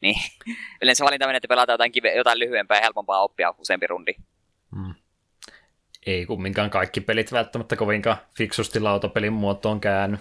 Niin 0.00 0.16
yleensä 0.82 1.04
valinta 1.04 1.26
menee, 1.26 1.36
että 1.36 1.48
pelataan 1.48 1.74
jotain, 1.74 1.92
kive, 1.92 2.14
jotain 2.14 2.38
lyhyempää 2.38 2.76
ja 2.76 2.82
helpompaa 2.82 3.22
oppia 3.22 3.54
useampi 3.58 3.86
rundi. 3.86 4.14
Mm. 4.70 4.94
Ei 6.06 6.26
kumminkaan 6.26 6.70
kaikki 6.70 7.00
pelit 7.00 7.32
välttämättä 7.32 7.76
kovinkaan 7.76 8.16
fiksusti 8.36 8.80
lautapelin 8.80 9.32
muotoon 9.32 9.80
käänny. 9.80 10.18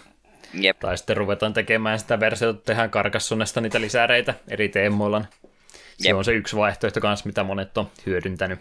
Jep. 0.54 0.80
Tai 0.80 0.98
sitten 0.98 1.18
ruvetaan 1.18 1.54
tekemään 1.54 2.00
sitä 2.00 2.20
versiota, 2.20 2.62
tehdään 2.62 2.90
karkassonesta 2.90 3.62
niitä 3.62 3.82
lisäreitä 3.82 4.34
eri 4.50 4.70
teemoilla. 4.70 5.26
Se 5.98 6.10
Jep. 6.10 6.18
on 6.18 6.26
se 6.26 6.32
yksi 6.32 6.56
vaihtoehto 6.56 7.02
kanssa, 7.02 7.28
mitä 7.28 7.44
monet 7.44 7.78
on 7.78 7.92
hyödyntänyt. 8.06 8.60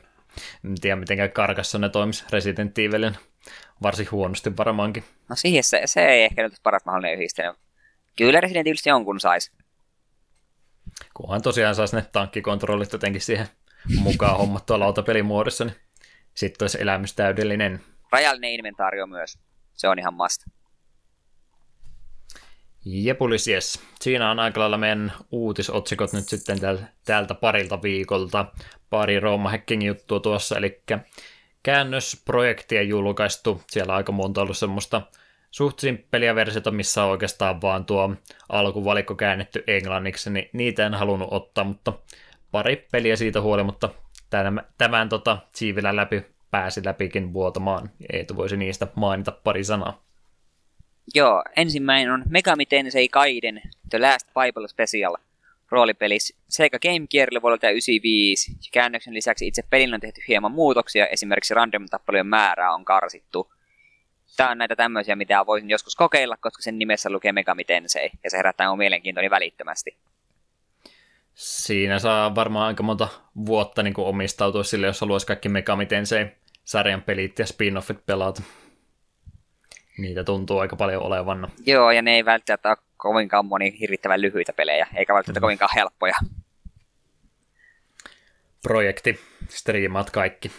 En 0.64 0.80
tiedä, 0.80 0.96
miten 0.96 1.32
Karkassonne 1.32 1.88
toimisi 1.88 2.24
Resident 2.30 2.78
Evilin 2.78 3.16
varsin 3.82 4.10
huonosti 4.10 4.56
varmaankin. 4.56 5.04
No 5.28 5.36
siihen 5.36 5.64
se, 5.64 5.82
se 5.84 6.06
ei 6.06 6.24
ehkä 6.24 6.42
nyt 6.42 6.52
paras 6.62 6.84
mahdollinen 6.84 7.14
yhdistelmä. 7.14 7.54
Kyllä 8.16 8.40
Resident 8.40 8.66
Evil 8.66 8.76
jonkun 8.86 9.20
sais. 9.20 9.52
Kunhan 11.14 11.42
tosiaan 11.42 11.74
saisi 11.74 11.96
ne 11.96 12.06
tankkikontrollit 12.12 12.92
jotenkin 12.92 13.20
siihen 13.20 13.48
mukaan 13.98 14.38
hommattua 14.38 14.78
lautapelin 14.78 15.26
muodossa, 15.26 15.64
niin 15.64 15.76
sitten 16.34 16.64
olisi 16.64 16.82
elämys 16.82 17.14
täydellinen. 17.14 17.80
Rajallinen 18.12 18.50
inventaario 18.50 19.06
myös. 19.06 19.38
Se 19.74 19.88
on 19.88 19.98
ihan 19.98 20.14
must. 20.14 20.42
Jepulis, 22.84 23.48
yes. 23.48 23.80
Siinä 24.00 24.30
on 24.30 24.38
aika 24.38 24.60
lailla 24.60 24.78
meidän 24.78 25.12
uutisotsikot 25.30 26.12
nyt 26.12 26.28
sitten 26.28 26.60
täl, 26.60 26.78
tältä 27.04 27.34
parilta 27.34 27.82
viikolta. 27.82 28.46
Pari 28.90 29.20
Rooma 29.20 29.50
Hacking 29.50 29.86
juttua 29.86 30.20
tuossa, 30.20 30.58
eli 30.58 30.82
käännösprojektia 31.62 32.82
julkaistu. 32.82 33.62
Siellä 33.66 33.92
on 33.92 33.96
aika 33.96 34.12
monta 34.12 34.42
ollut 34.42 34.56
semmoista 34.56 35.02
suht 35.50 35.78
simppeliä 35.78 36.34
versiota, 36.34 36.70
missä 36.70 37.04
on 37.04 37.10
oikeastaan 37.10 37.62
vaan 37.62 37.84
tuo 37.84 38.14
alkuvalikko 38.48 39.14
käännetty 39.14 39.64
englanniksi, 39.66 40.30
niin 40.30 40.50
niitä 40.52 40.86
en 40.86 40.94
halunnut 40.94 41.28
ottaa, 41.30 41.64
mutta 41.64 41.92
pari 42.52 42.86
peliä 42.92 43.16
siitä 43.16 43.40
huolimatta 43.40 43.88
tämän, 44.30 44.66
tämän 44.78 45.08
tota, 45.08 45.38
Siivilän 45.54 45.96
läpi 45.96 46.22
pääsi 46.50 46.84
läpikin 46.84 47.32
vuotamaan. 47.32 47.90
Eetu 48.12 48.36
voisi 48.36 48.56
niistä 48.56 48.86
mainita 48.94 49.32
pari 49.32 49.64
sanaa. 49.64 50.02
Joo, 51.14 51.44
ensimmäinen 51.56 52.12
on 52.12 52.24
Megami 52.28 52.66
Tensei 52.66 53.08
Gaiden 53.08 53.62
The 53.90 53.98
Last 53.98 54.26
Bible 54.26 54.68
Special 54.68 55.16
roolipeli 55.70 56.18
Sega 56.48 56.78
Game 56.78 57.06
Gearille 57.10 57.42
vuodelta 57.42 57.66
1995. 57.66 58.52
Ja 58.52 58.56
käännöksen 58.72 59.14
lisäksi 59.14 59.46
itse 59.46 59.62
pelin 59.70 59.94
on 59.94 60.00
tehty 60.00 60.20
hieman 60.28 60.52
muutoksia, 60.52 61.06
esimerkiksi 61.06 61.54
random-tappelujen 61.54 62.26
määrää 62.26 62.74
on 62.74 62.84
karsittu. 62.84 63.52
Tämä 64.36 64.50
on 64.50 64.58
näitä 64.58 64.76
tämmöisiä, 64.76 65.16
mitä 65.16 65.46
voisin 65.46 65.70
joskus 65.70 65.96
kokeilla, 65.96 66.36
koska 66.36 66.62
sen 66.62 66.78
nimessä 66.78 67.10
lukee 67.10 67.32
Megami 67.32 67.64
Tensei, 67.64 68.10
ja 68.24 68.30
se 68.30 68.36
herättää 68.36 68.68
mun 68.68 68.78
mielenkiintoni 68.78 69.30
välittömästi. 69.30 69.96
Siinä 71.34 71.98
saa 71.98 72.34
varmaan 72.34 72.66
aika 72.66 72.82
monta 72.82 73.08
vuotta 73.46 73.82
niin 73.82 73.94
kuin 73.94 74.06
omistautua 74.06 74.64
sille, 74.64 74.86
jos 74.86 75.00
haluaisi 75.00 75.26
kaikki 75.26 75.48
Megami 75.48 75.86
Tensei 75.86 76.26
sarjan 76.64 77.02
pelit 77.02 77.38
ja 77.38 77.44
spin-offit 77.44 77.98
pelata. 78.06 78.42
Niitä 79.98 80.24
tuntuu 80.24 80.58
aika 80.58 80.76
paljon 80.76 81.02
olevan. 81.02 81.48
Joo, 81.66 81.90
ja 81.90 82.02
ne 82.02 82.14
ei 82.14 82.24
välttämättä 82.24 82.68
ole 82.68 82.78
kovinkaan 83.06 83.46
moni 83.46 83.80
hirvittävän 83.80 84.22
lyhyitä 84.22 84.52
pelejä, 84.52 84.86
eikä 84.94 85.14
välttämättä 85.14 85.40
kovinkaan 85.40 85.70
helppoja. 85.74 86.14
Projekti, 88.62 89.20
striimaat 89.48 90.10
kaikki 90.10 90.52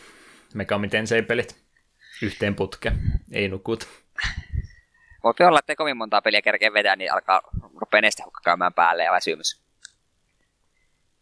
Megami 0.54 0.88
Tensei-pelit 0.88 1.56
yhteen 2.22 2.56
putkeen, 2.56 2.98
ei 3.32 3.48
nukut. 3.48 3.88
Voi 5.24 5.48
olla, 5.48 5.60
että 5.60 5.72
ei 5.72 5.76
kovin 5.76 5.98
montaa 5.98 6.22
peliä 6.22 6.42
kerkeä 6.42 6.74
vetää, 6.74 6.96
niin 6.96 7.14
alkaa 7.14 7.42
rupeaa 7.76 8.02
nestehukka 8.02 8.42
käymään 8.44 8.74
päälle 8.74 9.04
ja 9.04 9.12
väsymys. 9.12 9.62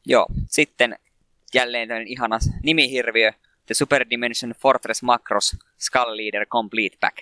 Joo, 0.05 0.25
sitten 0.49 0.99
jälleen 1.53 1.87
tämmöinen 1.87 2.07
ihana 2.07 2.39
nimihirviö, 2.63 3.31
The 3.65 3.73
Super 3.73 4.05
Dimension 4.09 4.51
Fortress 4.51 5.03
Macros 5.03 5.57
Skull 5.77 6.17
Leader 6.17 6.45
Complete 6.45 6.97
Pack. 6.99 7.17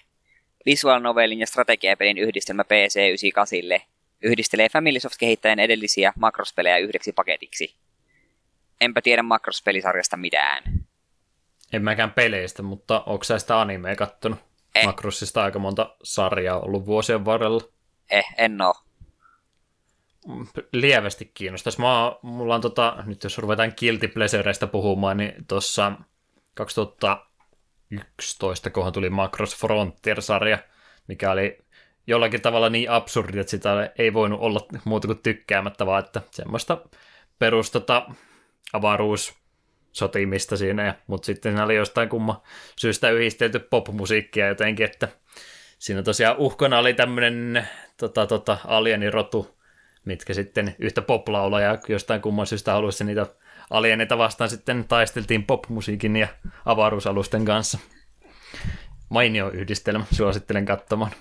Visual 0.65 0.99
novelin 0.99 1.39
ja 1.39 1.47
strategiapelin 1.47 2.17
yhdistelmä 2.17 2.63
PC98 2.63 3.92
yhdistelee 4.23 4.69
Family 4.69 4.97
kehittäjän 5.19 5.59
edellisiä 5.59 6.13
makrospelejä 6.15 6.77
yhdeksi 6.77 7.13
paketiksi. 7.13 7.75
Enpä 8.81 9.01
tiedä 9.01 9.23
makrospellisarjasta 9.23 10.17
mitään. 10.17 10.63
En 11.73 11.83
mäkään 11.83 12.11
peleistä, 12.11 12.63
mutta 12.63 13.03
onko 13.05 13.23
sä 13.23 13.39
sitä 13.39 13.61
animea 13.61 13.95
kattonut? 13.95 14.39
Eh. 14.75 14.85
Makrossista 14.85 15.43
aika 15.43 15.59
monta 15.59 15.95
sarjaa 16.03 16.59
ollut 16.59 16.85
vuosien 16.85 17.25
varrella. 17.25 17.61
Eh, 18.11 18.25
en 18.37 18.61
oo. 18.61 18.75
lievästi 20.71 21.31
kiinnostaisi. 21.33 21.81
Mä, 21.81 22.15
mulla 22.21 22.55
on 22.55 22.61
tota, 22.61 23.03
nyt 23.05 23.23
jos 23.23 23.37
ruvetaan 23.37 23.73
Guilty 23.79 24.07
Pleasureista 24.07 24.67
puhumaan, 24.67 25.17
niin 25.17 25.33
tuossa 25.47 25.91
2011, 26.53 28.69
kohan 28.69 28.93
tuli 28.93 29.09
Macross 29.09 29.57
Frontier-sarja, 29.57 30.57
mikä 31.07 31.31
oli 31.31 31.62
jollakin 32.07 32.41
tavalla 32.41 32.69
niin 32.69 32.91
absurdi, 32.91 33.39
että 33.39 33.51
sitä 33.51 33.91
ei 33.97 34.13
voinut 34.13 34.39
olla 34.39 34.59
muuta 34.85 35.07
kuin 35.07 35.19
tykkäämättä, 35.23 35.85
vaan 35.85 36.05
että 36.05 36.21
semmoista 36.31 36.77
perustota 37.39 38.07
avaruus 38.73 39.43
sotimista 39.91 40.57
siinä, 40.57 40.95
mutta 41.07 41.25
sitten 41.25 41.51
siinä 41.51 41.63
oli 41.63 41.75
jostain 41.75 42.09
kumma 42.09 42.43
syystä 42.79 43.09
yhdistelty 43.09 43.59
popmusiikkia 43.59 44.47
jotenkin, 44.47 44.85
että 44.85 45.07
siinä 45.79 46.03
tosiaan 46.03 46.37
uhkana 46.37 46.79
oli 46.79 46.93
tämmöinen 46.93 47.67
tota, 47.97 48.27
tota, 48.27 48.57
alienirotu, 48.65 49.57
mitkä 50.05 50.33
sitten 50.33 50.75
yhtä 50.79 51.01
poplaulajaa 51.01 51.77
jostain 51.87 52.21
kumman 52.21 52.47
syystä 52.47 52.71
haluaisi 52.71 53.03
niitä 53.03 53.25
alieneita 53.69 54.17
vastaan 54.17 54.49
sitten 54.49 54.85
taisteltiin 54.87 55.43
popmusiikin 55.43 56.15
ja 56.15 56.27
avaruusalusten 56.65 57.45
kanssa. 57.45 57.79
Mainio 59.09 59.49
yhdistelmä, 59.49 60.05
suosittelen 60.11 60.65
katsomaan 60.65 61.11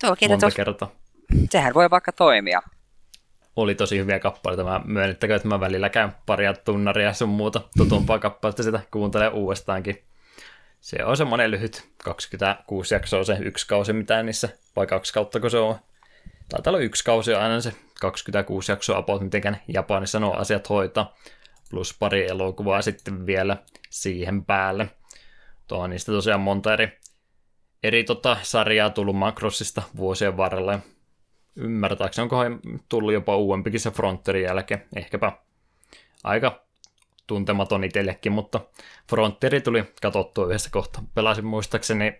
Tuo 0.00 0.16
monta 0.28 0.46
tos, 0.46 0.54
kertaa. 0.54 0.90
sehän 1.50 1.74
voi 1.74 1.90
vaikka 1.90 2.12
toimia. 2.12 2.62
Oli 3.56 3.74
tosi 3.74 3.98
hyviä 3.98 4.18
kappaleita. 4.18 4.64
Mä 4.64 4.80
myönnettäkö, 4.84 5.36
että 5.36 5.48
mä 5.48 5.60
välillä 5.60 5.88
käyn 5.88 6.12
paria 6.26 6.54
tunnaria 6.54 7.06
ja 7.06 7.12
sun 7.12 7.28
muuta 7.28 7.60
tutumpaa 7.76 8.18
kappaletta 8.18 8.62
sitä 8.62 8.80
kuuntelen 8.90 9.32
uudestaankin. 9.32 10.04
Se 10.80 11.04
on 11.04 11.16
semmoinen 11.16 11.50
lyhyt 11.50 11.88
26 12.04 12.94
jaksoa 12.94 13.24
se 13.24 13.36
yksi 13.40 13.66
kausi, 13.66 13.92
mitä 13.92 14.22
niissä, 14.22 14.48
vai 14.76 14.86
kaksi 14.86 15.12
kautta, 15.12 15.40
kun 15.40 15.50
se 15.50 15.58
on. 15.58 15.76
Taitaa 16.48 16.70
olla 16.70 16.78
yksi 16.78 17.04
kausi 17.04 17.34
aina 17.34 17.60
se 17.60 17.72
26 18.00 18.72
jaksoa 18.72 18.98
about, 18.98 19.22
miten 19.22 19.56
Japanissa 19.68 20.20
nuo 20.20 20.34
asiat 20.34 20.68
hoitaa. 20.68 21.16
Plus 21.70 21.96
pari 21.98 22.26
elokuvaa 22.26 22.82
sitten 22.82 23.26
vielä 23.26 23.56
siihen 23.90 24.44
päälle. 24.44 24.90
Tuo 25.66 25.78
on 25.78 25.90
niistä 25.90 26.12
tosiaan 26.12 26.40
monta 26.40 26.72
eri, 26.72 26.98
eri 27.82 28.04
tota, 28.04 28.36
sarjaa 28.42 28.90
tullut 28.90 29.16
Macrossista 29.16 29.82
vuosien 29.96 30.36
varrella. 30.36 30.78
Ymmärtääkseni 31.56 32.22
onkohan 32.22 32.60
tullut 32.88 33.12
jopa 33.12 33.36
uudempikin 33.36 33.80
se 33.80 33.90
Frontierin 33.90 34.42
jälkeen. 34.42 34.86
Ehkäpä 34.96 35.32
aika 36.24 36.64
tuntematon 37.26 37.84
itsellekin, 37.84 38.32
mutta 38.32 38.60
Frontieri 39.10 39.60
tuli 39.60 39.84
katsottua 40.02 40.46
yhdessä 40.46 40.70
kohtaa. 40.70 41.04
Pelasin 41.14 41.46
muistaakseni 41.46 42.18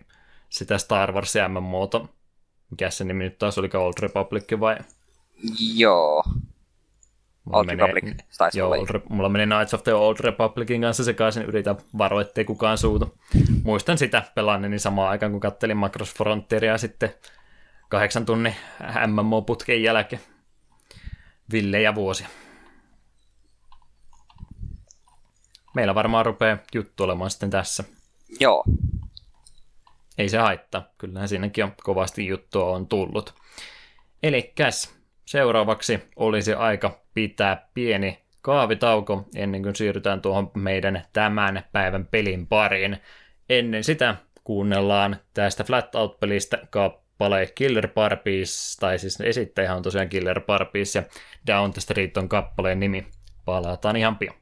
sitä 0.49 0.77
Star 0.77 1.11
Wars 1.11 1.33
MMOta. 1.47 2.05
Mikä 2.69 2.89
se 2.89 3.03
nimi 3.03 3.23
nyt 3.23 3.37
taas 3.37 3.57
oli, 3.57 3.69
Old 3.73 3.93
Republic 3.99 4.59
vai? 4.59 4.77
Joo. 5.75 6.23
Mulla 7.45 7.57
Old 7.57 7.65
menee- 7.65 7.87
Republic 7.87 8.17
taisi 8.37 8.59
Joo. 8.59 8.69
Old 8.71 8.87
Re- 8.89 9.01
mulla 9.09 9.29
meni 9.29 9.45
Knights 9.45 9.73
of 9.73 9.83
the 9.83 9.93
Old 9.93 10.17
Republicin 10.19 10.81
kanssa 10.81 11.03
sekaisin, 11.03 11.43
yritän 11.43 11.77
varoa, 11.97 12.21
ettei 12.21 12.45
kukaan 12.45 12.77
suutu. 12.77 13.17
Muistan 13.63 13.97
sitä 13.97 14.23
pelanneeni 14.35 14.79
samaan 14.79 15.09
aikaan, 15.09 15.31
kun 15.31 15.41
kattelin 15.41 15.77
Macross 15.77 16.13
Frontieria 16.15 16.77
sitten 16.77 17.13
kahdeksan 17.89 18.25
tunnin 18.25 18.55
MMO-putken 19.07 19.83
jälkeen. 19.83 20.21
Villejä 21.51 21.95
vuosia. 21.95 22.27
Meillä 25.75 25.95
varmaan 25.95 26.25
rupeaa 26.25 26.57
juttu 26.75 27.03
olemaan 27.03 27.31
sitten 27.31 27.49
tässä. 27.49 27.83
Joo. 28.39 28.63
Ei 30.17 30.29
se 30.29 30.37
haittaa, 30.37 30.83
kyllähän 30.97 31.27
siinäkin 31.29 31.63
on 31.63 31.73
kovasti 31.83 32.27
juttua 32.27 32.71
on 32.75 32.87
tullut. 32.87 33.33
Eli 34.23 34.53
seuraavaksi 35.25 35.99
olisi 36.15 36.53
aika 36.53 36.99
pitää 37.13 37.67
pieni 37.73 38.19
kaavitauko 38.41 39.25
ennen 39.35 39.63
kuin 39.63 39.75
siirrytään 39.75 40.21
tuohon 40.21 40.51
meidän 40.55 41.05
tämän 41.13 41.63
päivän 41.71 42.05
pelin 42.05 42.47
pariin. 42.47 42.97
Ennen 43.49 43.83
sitä 43.83 44.15
kuunnellaan 44.43 45.17
tästä 45.33 45.63
Flat 45.63 45.95
Out-pelistä 45.95 46.57
kappale 46.69 47.47
Killer 47.55 47.87
Barbies, 47.87 48.77
tai 48.79 48.99
siis 48.99 49.21
esittäjä 49.21 49.75
on 49.75 49.83
tosiaan 49.83 50.09
Killer 50.09 50.41
Barbies 50.41 50.95
ja 50.95 51.03
Down 51.47 51.73
the 51.73 51.81
Street 51.81 52.17
on 52.17 52.29
kappaleen 52.29 52.79
nimi. 52.79 53.07
Palataan 53.45 53.95
ihan 53.95 54.17
pian. 54.17 54.40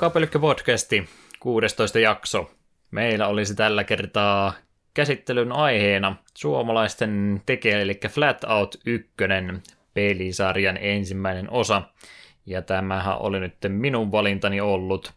Takapelkkä 0.00 0.38
podcasti, 0.38 1.08
16 1.40 1.98
jakso. 1.98 2.50
Meillä 2.90 3.26
olisi 3.26 3.54
tällä 3.54 3.84
kertaa 3.84 4.52
käsittelyn 4.94 5.52
aiheena 5.52 6.16
suomalaisten 6.34 7.42
tekijä, 7.46 7.80
eli 7.80 8.00
Flat 8.08 8.44
Out 8.44 8.76
1 8.86 9.10
pelisarjan 9.94 10.78
ensimmäinen 10.80 11.50
osa. 11.50 11.82
Ja 12.46 12.62
tämähän 12.62 13.18
oli 13.18 13.40
nyt 13.40 13.54
minun 13.68 14.12
valintani 14.12 14.60
ollut. 14.60 15.12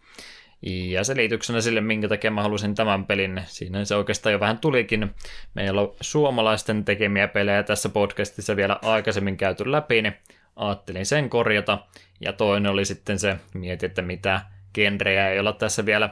Ja 0.61 1.03
selityksenä 1.03 1.61
sille, 1.61 1.81
minkä 1.81 2.07
takia 2.07 2.31
mä 2.31 2.41
halusin 2.41 2.76
tämän 2.76 3.05
pelin, 3.05 3.41
siinä 3.45 3.85
se 3.85 3.95
oikeastaan 3.95 4.34
jo 4.34 4.39
vähän 4.39 4.57
tulikin. 4.57 5.15
Meillä 5.53 5.81
on 5.81 5.95
suomalaisten 6.01 6.85
tekemiä 6.85 7.27
pelejä 7.27 7.64
tässä 7.64 7.89
podcastissa 7.89 8.55
vielä 8.55 8.80
aikaisemmin 8.81 9.38
käyty 9.38 9.72
läpi, 9.72 10.01
niin 10.01 10.15
ajattelin 10.55 11.05
sen 11.05 11.30
korjata. 11.30 11.80
Ja 12.22 12.34
toinen 12.34 12.72
oli 12.72 12.85
sitten 12.85 13.19
se, 13.19 13.38
mietin, 13.53 13.89
että 13.89 14.01
mitä 14.01 14.41
genrejä 14.73 15.29
ei 15.29 15.39
olla 15.39 15.53
tässä 15.53 15.85
vielä 15.85 16.09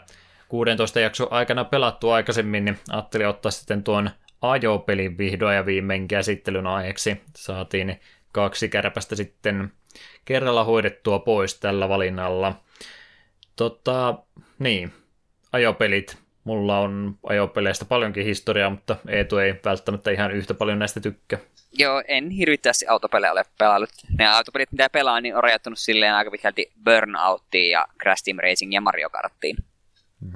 16 0.47 0.99
jakson 0.99 1.27
aikana 1.31 1.63
pelattu 1.63 2.09
aikaisemmin, 2.09 2.65
niin 2.65 2.79
ajattelin 2.89 3.27
ottaa 3.27 3.51
sitten 3.51 3.83
tuon 3.83 4.09
ajopelin 4.41 5.17
vihdoin 5.17 5.55
ja 5.55 5.65
viimein 5.65 6.07
käsittelyn 6.07 6.67
aiheeksi. 6.67 7.21
Saatiin 7.35 7.99
kaksi 8.31 8.69
kärpästä 8.69 9.15
sitten 9.15 9.71
kerralla 10.25 10.63
hoidettua 10.63 11.19
pois 11.19 11.59
tällä 11.59 11.89
valinnalla. 11.89 12.55
Tota, 13.55 14.15
niin, 14.59 14.93
ajopelit. 15.53 16.17
Mulla 16.43 16.79
on 16.79 17.17
ajopeleistä 17.23 17.85
paljonkin 17.85 18.25
historiaa, 18.25 18.69
mutta 18.69 18.95
Eetu 19.07 19.37
ei 19.37 19.55
välttämättä 19.65 20.11
ihan 20.11 20.31
yhtä 20.31 20.53
paljon 20.53 20.79
näistä 20.79 20.99
tykkää. 20.99 21.39
Joo, 21.73 22.03
en 22.07 22.29
hirvittävästi 22.29 22.87
autopelejä 22.87 23.31
ole 23.31 23.43
pelannut. 23.57 23.89
Ne 24.19 24.27
autopelit, 24.27 24.71
mitä 24.71 24.89
pelaan, 24.89 25.23
niin 25.23 25.35
on 25.35 25.43
rajoittunut 25.43 25.79
silleen 25.79 26.13
aika 26.13 26.31
pitkälti 26.31 26.71
Burnouttiin 26.85 27.71
ja 27.71 27.87
Crash 28.01 28.23
Team 28.23 28.37
Racing 28.43 28.73
ja 28.73 28.81
Mario 28.81 29.09
Karttiin. 29.09 29.55
Hmm. 30.21 30.33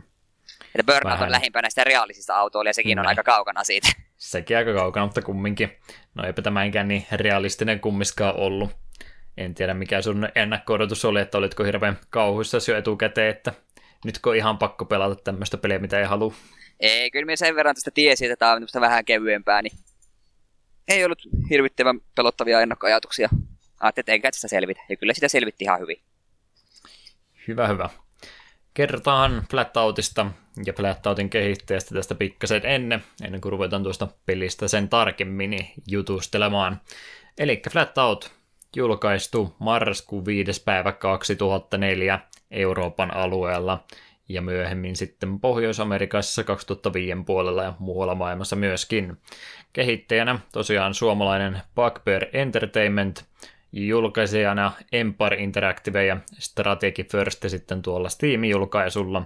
Että 0.75 0.93
Burnout 0.93 1.13
Vähän. 1.13 1.23
on 1.25 1.31
lähimpänä 1.31 1.69
sitä 1.69 1.83
realisista 1.83 2.35
autoa, 2.35 2.63
ja 2.63 2.73
sekin 2.73 2.99
on 2.99 3.03
Niin. 3.03 3.09
aika 3.09 3.23
kaukana 3.23 3.63
siitä. 3.63 3.87
Sekin 4.17 4.57
aika 4.57 4.73
kaukana, 4.73 5.05
mutta 5.05 5.21
kumminkin. 5.21 5.77
No 6.15 6.23
eipä 6.23 6.41
tämä 6.41 6.63
ikään 6.63 6.87
niin 6.87 7.05
realistinen 7.11 7.79
kummiskaan 7.79 8.35
ollut. 8.35 8.71
En 9.37 9.55
tiedä 9.55 9.73
mikä 9.73 10.01
sun 10.01 10.29
ennakko-odotus 10.35 11.05
oli, 11.05 11.21
että 11.21 11.37
olitko 11.37 11.63
hirveän 11.63 11.99
kauhuissa 12.09 12.57
jo 12.71 12.77
etukäteen, 12.77 13.29
että 13.29 13.53
nytkö 14.05 14.29
on 14.29 14.35
ihan 14.35 14.57
pakko 14.57 14.85
pelata 14.85 15.15
tämmöistä 15.15 15.57
peliä, 15.57 15.79
mitä 15.79 15.99
ei 15.99 16.05
halua. 16.05 16.33
Ei, 16.79 17.11
kyllä 17.11 17.25
minä 17.25 17.35
sen 17.35 17.55
verran 17.55 17.75
tästä 17.75 17.91
tiesin, 17.91 18.31
että 18.31 18.39
tämä 18.39 18.51
on 18.75 18.81
vähän 18.81 19.05
kevyempää, 19.05 19.61
niin 19.61 19.77
ei 20.87 21.05
ollut 21.05 21.21
hirvittävän 21.49 21.99
pelottavia 22.15 22.61
ennakkoajatuksia. 22.61 23.29
Ajattelin, 23.79 24.03
että 24.03 24.11
enkä 24.11 24.31
tästä 24.31 24.47
selvitä, 24.47 24.81
ja 24.89 24.95
kyllä 24.95 25.13
sitä 25.13 25.27
selvitti 25.27 25.63
ihan 25.63 25.79
hyvin. 25.79 25.97
Hyvä, 27.47 27.67
hyvä. 27.67 27.89
Kertaan 28.73 29.45
Flattoutista 29.51 30.25
ja 30.65 30.73
Flattoutin 30.73 31.29
kehittäjästä 31.29 31.95
tästä 31.95 32.15
pikkasen 32.15 32.65
ennen, 32.65 33.03
ennen 33.23 33.41
kuin 33.41 33.51
ruvetaan 33.51 33.83
tuosta 33.83 34.07
pelistä 34.25 34.67
sen 34.67 34.89
tarkemmin 34.89 35.67
jutustelemaan. 35.87 36.81
Eli 37.37 37.61
Flatout 37.71 38.31
julkaistu 38.75 39.55
marraskuun 39.59 40.25
5. 40.25 40.63
päivä 40.63 40.91
2004 40.91 42.19
Euroopan 42.55 43.13
alueella 43.13 43.83
ja 44.29 44.41
myöhemmin 44.41 44.95
sitten 44.95 45.39
Pohjois-Amerikassa 45.39 46.43
2005 46.43 47.11
puolella 47.25 47.63
ja 47.63 47.73
muualla 47.79 48.15
maailmassa 48.15 48.55
myöskin. 48.55 49.17
Kehittäjänä 49.73 50.39
tosiaan 50.53 50.93
suomalainen 50.93 51.61
Bugbear 51.75 52.25
Entertainment, 52.33 53.25
julkaisijana 53.71 54.71
Empire 54.91 55.37
Interactive 55.37 56.05
ja 56.05 56.17
Strategy 56.39 57.03
First 57.03 57.45
sitten 57.47 57.81
tuolla 57.81 58.09
Steam-julkaisulla 58.09 59.25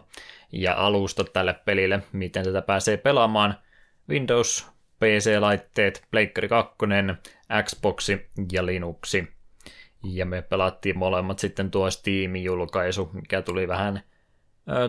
ja 0.52 0.74
alusta 0.74 1.24
tälle 1.24 1.56
pelille, 1.66 2.04
miten 2.12 2.44
tätä 2.44 2.62
pääsee 2.62 2.98
pelaamaan 2.98 3.56
Windows, 4.10 4.68
PC-laitteet, 5.00 6.04
Pleikkari 6.12 6.48
2, 6.48 6.76
Xboxi 7.64 8.28
ja 8.52 8.66
Linuxi. 8.66 9.39
Ja 10.04 10.26
me 10.26 10.42
pelattiin 10.42 10.98
molemmat 10.98 11.40
sitten 11.40 11.72
tuo 11.72 11.90
Steam-julkaisu, 11.90 13.10
mikä 13.14 13.42
tuli 13.42 13.68
vähän, 13.68 14.02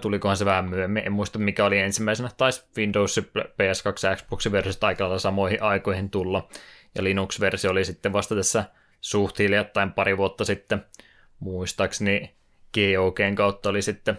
tulikohan 0.03 0.37
se 0.37 0.45
vähän 0.45 0.71
myöhemmin, 0.71 1.07
en 1.07 1.13
muista 1.13 1.39
mikä 1.39 1.65
oli 1.65 1.79
ensimmäisenä, 1.79 2.31
taisi 2.37 2.65
Windows, 2.77 3.21
PS2 3.39 4.09
ja 4.09 4.17
Xbox 4.17 4.53
versiosta 4.53 4.87
aika 4.87 5.05
lailla 5.05 5.19
samoihin 5.19 5.63
aikoihin 5.63 6.11
tulla, 6.11 6.49
ja 6.95 7.05
Linux-versio 7.05 7.71
oli 7.71 7.85
sitten 7.85 8.13
vasta 8.13 8.35
tässä 8.35 8.65
suht 9.01 9.39
hiljattain 9.39 9.93
pari 9.93 10.17
vuotta 10.17 10.45
sitten, 10.45 10.85
muistaakseni 11.41 12.35
GOGn 12.75 13.35
kautta 13.35 13.69
oli 13.69 13.83
sitten 13.83 14.19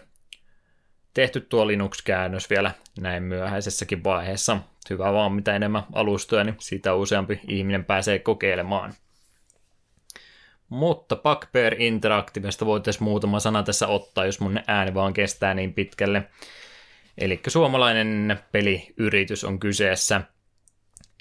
tehty 1.13 1.41
tuo 1.41 1.67
Linux-käännös 1.67 2.49
vielä 2.49 2.71
näin 2.99 3.23
myöhäisessäkin 3.23 4.03
vaiheessa. 4.03 4.57
Hyvä 4.89 5.13
vaan, 5.13 5.33
mitä 5.33 5.55
enemmän 5.55 5.83
alustoja, 5.93 6.43
niin 6.43 6.55
sitä 6.59 6.93
useampi 6.93 7.39
ihminen 7.47 7.85
pääsee 7.85 8.19
kokeilemaan. 8.19 8.93
Mutta 10.71 11.15
Bugbear 11.15 11.73
Interactivesta 11.77 12.65
voitaisiin 12.65 13.03
muutama 13.03 13.39
sana 13.39 13.63
tässä 13.63 13.87
ottaa, 13.87 14.25
jos 14.25 14.39
mun 14.39 14.59
ääni 14.67 14.93
vaan 14.93 15.13
kestää 15.13 15.53
niin 15.53 15.73
pitkälle. 15.73 16.23
Eli 17.17 17.39
suomalainen 17.47 18.39
peliyritys 18.51 19.43
on 19.43 19.59
kyseessä, 19.59 20.21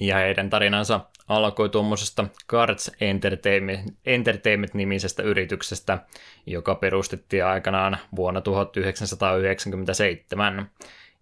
ja 0.00 0.16
heidän 0.16 0.50
tarinansa 0.50 1.00
alkoi 1.28 1.68
tuommoisesta 1.68 2.24
Cards 2.48 2.90
Entertainment, 3.00 3.96
Entertainment-nimisestä 4.06 5.22
yrityksestä, 5.22 5.98
joka 6.46 6.74
perustettiin 6.74 7.44
aikanaan 7.44 7.98
vuonna 8.16 8.40
1997. 8.40 10.70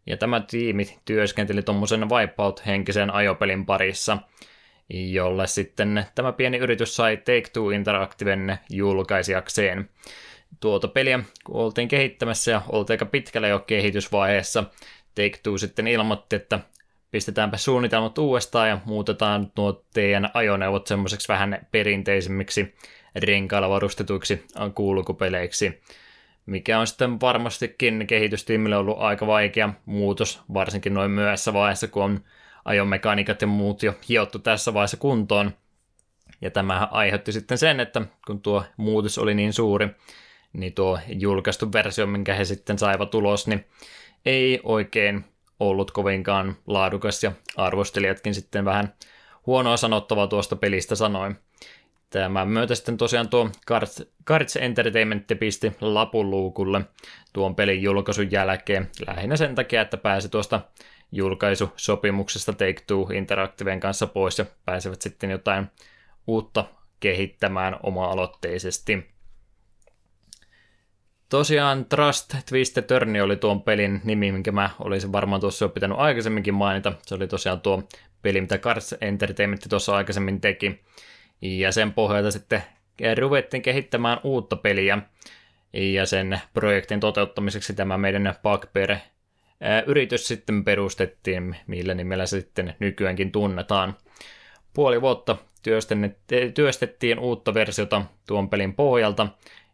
Ja 0.07 0.17
tämä 0.17 0.41
tiimi 0.41 0.99
työskenteli 1.05 1.63
tuommoisen 1.63 2.11
Wipeout-henkisen 2.11 3.11
ajopelin 3.11 3.67
parissa, 3.67 4.19
jolle 4.91 5.47
sitten 5.47 6.05
tämä 6.15 6.33
pieni 6.33 6.57
yritys 6.57 6.97
sai 6.97 7.17
Take-Two 7.17 7.75
Interactiven 7.75 8.59
julkaisijakseen. 8.71 9.91
Tuota 10.61 10.89
peliä 10.89 11.21
oltiin 11.49 11.89
kehittämässä 11.89 12.51
ja 12.51 12.63
oltiin 12.69 12.95
aika 12.95 13.07
pitkällä 13.07 13.49
jo 13.49 13.59
kehitysvaiheessa, 13.59 14.65
Take-Two 15.15 15.59
sitten 15.59 15.87
ilmoitti, 15.87 16.37
että 16.37 16.61
pistetäänpä 17.11 17.57
suunnitelmat 17.57 18.19
uudestaan 18.19 18.69
ja 18.69 18.79
muutetaan 18.85 19.53
nuo 19.57 19.85
teidän 19.95 20.31
ajoneuvot 20.35 20.87
semmoiseksi 20.87 21.29
vähän 21.29 21.67
perinteisemmiksi 21.71 22.75
renkailla 23.15 23.69
varustetuiksi 23.69 24.47
kulkupeleiksi, 24.75 25.83
mikä 26.47 26.79
on 26.79 26.87
sitten 26.87 27.21
varmastikin 27.21 28.07
kehitystiimille 28.07 28.77
ollut 28.77 28.99
aika 28.99 29.27
vaikea 29.27 29.69
muutos, 29.87 30.43
varsinkin 30.55 30.95
noin 30.95 31.11
myöhässä 31.11 31.53
vaiheessa, 31.53 31.89
kun 31.89 32.03
on 32.03 32.21
ajomekaniikat 32.69 33.43
ja 33.43 33.47
muut 33.47 33.83
jo 33.83 33.95
hiottu 34.09 34.39
tässä 34.39 34.75
vaiheessa 34.75 34.97
kuntoon. 34.97 35.53
Ja 36.41 36.51
tämä 36.51 36.89
aiheutti 36.91 37.33
sitten 37.33 37.59
sen, 37.59 37.81
että 37.81 38.03
kun 38.27 38.43
tuo 38.43 38.65
muutos 38.77 39.19
oli 39.19 39.35
niin 39.35 39.53
suuri, 39.53 39.89
niin 40.53 40.73
tuo 40.73 40.99
julkaistu 41.09 41.73
versio, 41.73 42.07
minkä 42.07 42.35
he 42.35 42.45
sitten 42.45 42.79
saivat 42.79 43.15
ulos, 43.15 43.47
niin 43.47 43.65
ei 44.27 44.61
oikein 44.63 45.25
ollut 45.61 45.91
kovinkaan 45.91 46.57
laadukas 46.67 47.25
ja 47.25 47.33
arvostelijatkin 47.57 48.35
sitten 48.35 48.65
vähän 48.65 48.95
huonoa 49.47 49.77
sanottavaa 49.77 50.27
tuosta 50.27 50.57
pelistä 50.57 50.95
sanoi. 50.95 51.35
Tämän 52.11 52.49
myötä 52.49 52.75
sitten 52.75 52.97
tosiaan 52.97 53.29
tuo 53.29 53.51
Cards 54.27 54.57
Entertainment 54.57 55.25
pisti 55.39 55.73
lapun 55.81 56.31
luukulle 56.31 56.81
tuon 57.33 57.55
pelin 57.55 57.83
julkaisun 57.83 58.31
jälkeen, 58.31 58.91
lähinnä 59.07 59.37
sen 59.37 59.55
takia, 59.55 59.81
että 59.81 59.97
pääsi 59.97 60.29
tuosta 60.29 60.61
julkaisusopimuksesta 61.13 62.53
Take-Two 62.53 63.15
Interactiven 63.15 63.81
kanssa 63.81 64.07
pois 64.07 64.39
ja 64.39 64.47
pääsevät 64.65 65.03
sitten 65.03 65.31
jotain 65.31 65.71
uutta 66.27 66.65
kehittämään 67.01 67.77
oma-aloitteisesti. 67.83 69.19
Tosiaan 71.29 71.85
Trust 71.85 72.35
Twist 72.49 72.79
Turn 72.87 73.21
oli 73.21 73.37
tuon 73.37 73.63
pelin 73.63 74.01
nimi, 74.05 74.33
minkä 74.33 74.53
mä 74.53 74.71
olisin 74.79 75.13
varmaan 75.13 75.41
tuossa 75.41 75.65
jo 75.65 75.69
pitänyt 75.69 75.99
aikaisemminkin 75.99 76.55
mainita. 76.55 76.93
Se 77.03 77.15
oli 77.15 77.27
tosiaan 77.27 77.61
tuo 77.61 77.83
peli, 78.23 78.41
mitä 78.41 78.59
Cards 78.59 78.95
Entertainment 79.01 79.67
tuossa 79.69 79.97
aikaisemmin 79.97 80.41
teki. 80.41 80.81
Ja 81.43 81.73
sen 81.73 81.93
pohjalta 81.93 82.31
sitten 82.31 82.63
ruvettiin 83.19 83.63
kehittämään 83.63 84.21
uutta 84.25 84.57
peliä. 84.57 84.99
Ja 85.73 86.07
sen 86.07 86.41
projektin 86.55 87.01
toteuttamiseksi 87.01 87.75
tämä 87.75 87.99
meidän 87.99 88.35
Bugbear 88.43 88.97
yritys 89.87 90.29
sitten 90.29 90.65
perustettiin, 90.65 91.57
millä 91.67 91.95
nimellä 91.95 92.27
se 92.27 92.41
sitten 92.41 92.75
nykyäänkin 92.79 93.33
tunnetaan. 93.33 93.97
Puoli 94.75 95.01
vuotta 95.01 95.37
työstettiin 96.55 97.19
uutta 97.19 97.55
versiota 97.55 98.03
tuon 98.27 98.51
pelin 98.51 98.75
pohjalta, 98.75 99.29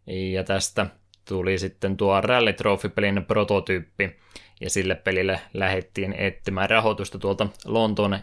ja 0.06 0.44
tästä 0.44 0.86
tuli 1.28 1.58
sitten 1.58 1.96
tuo 1.96 2.20
Rally 2.20 2.52
Trophy-pelin 2.52 3.24
prototyyppi, 3.24 4.16
ja 4.60 4.70
sille 4.70 4.94
pelille 4.94 5.40
lähdettiin 5.54 6.14
etsimään 6.18 6.70
rahoitusta 6.70 7.18
tuolta 7.18 7.46
Lontoon 7.64 8.18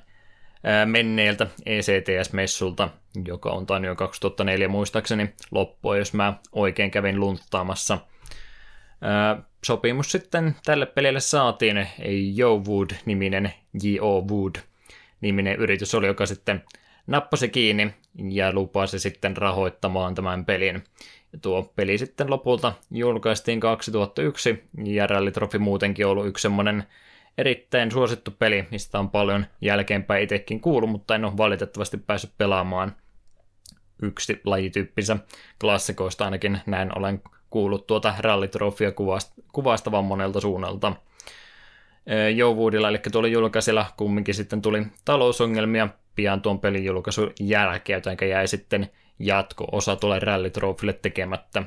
menneeltä 0.86 1.48
ECTS-messulta, 1.66 2.90
joka 3.26 3.50
on 3.50 3.66
tainnut 3.66 3.88
jo 3.88 3.96
2004 3.96 4.68
muistaakseni 4.68 5.34
loppua, 5.52 5.98
jos 5.98 6.14
mä 6.14 6.34
oikein 6.52 6.92
kävin 6.92 7.20
lunttaamassa. 7.20 7.98
Sopimus 9.66 10.12
sitten 10.12 10.56
tälle 10.66 10.86
pelille 10.86 11.20
saatiin 11.20 11.88
Joe 12.36 12.62
Wood-niminen, 12.68 13.54
J.O. 13.84 14.22
Wood-niminen 14.22 15.56
yritys 15.56 15.96
oli, 15.96 16.08
joka 16.08 16.26
sitten 16.26 16.64
nappasi 17.08 17.50
kiinni 17.50 17.94
ja 18.30 18.54
lupasi 18.54 19.00
sitten 19.00 19.38
rahoittamaan 19.38 20.16
tämän 20.16 20.46
pelin. 20.46 20.84
Ja 21.34 21.40
tuo 21.42 21.74
peli 21.76 21.98
sitten 21.98 22.30
lopulta 22.30 22.74
julkaistiin 22.92 23.60
2001 23.60 24.64
ja 24.84 25.08
Rally 25.08 25.32
Trophy 25.32 25.58
muutenkin 25.58 26.08
ollut 26.08 26.28
yksi 26.28 26.42
semmoinen 26.42 26.84
erittäin 27.38 27.92
suosittu 27.92 28.32
peli, 28.32 28.68
mistä 28.72 29.00
on 29.00 29.10
paljon 29.10 29.46
jälkeenpäin 29.62 30.24
itsekin 30.24 30.62
kuullut, 30.62 30.90
mutta 30.90 31.16
en 31.16 31.26
ole 31.26 31.38
valitettavasti 31.38 31.98
päässyt 31.98 32.32
pelaamaan 32.38 32.96
yksi 34.02 34.42
lajityyppinsä 34.44 35.18
klassikoista 35.62 36.26
ainakin 36.26 36.60
näin 36.66 36.98
olen 36.98 37.22
kuullut 37.52 37.88
tuota 37.88 38.14
rallitrofia 38.20 38.92
kuvastavan 39.52 40.06
monelta 40.06 40.42
suunnalta. 40.42 40.94
Jouvuudilla, 42.36 42.90
eli 42.90 43.00
tuolla 43.12 43.28
julkaisella 43.28 43.86
kumminkin 43.98 44.36
sitten 44.36 44.62
tuli 44.62 44.84
talousongelmia 45.06 45.88
pian 46.16 46.42
tuon 46.42 46.60
pelin 46.60 46.86
julkaisun 46.86 47.34
jälkeen, 47.40 47.98
joten 47.98 48.30
jäi 48.30 48.48
sitten 48.48 48.90
jatko-osa 49.20 49.96
tuolle 49.96 50.20
rallitrofille 50.20 50.94
tekemättä, 50.94 51.64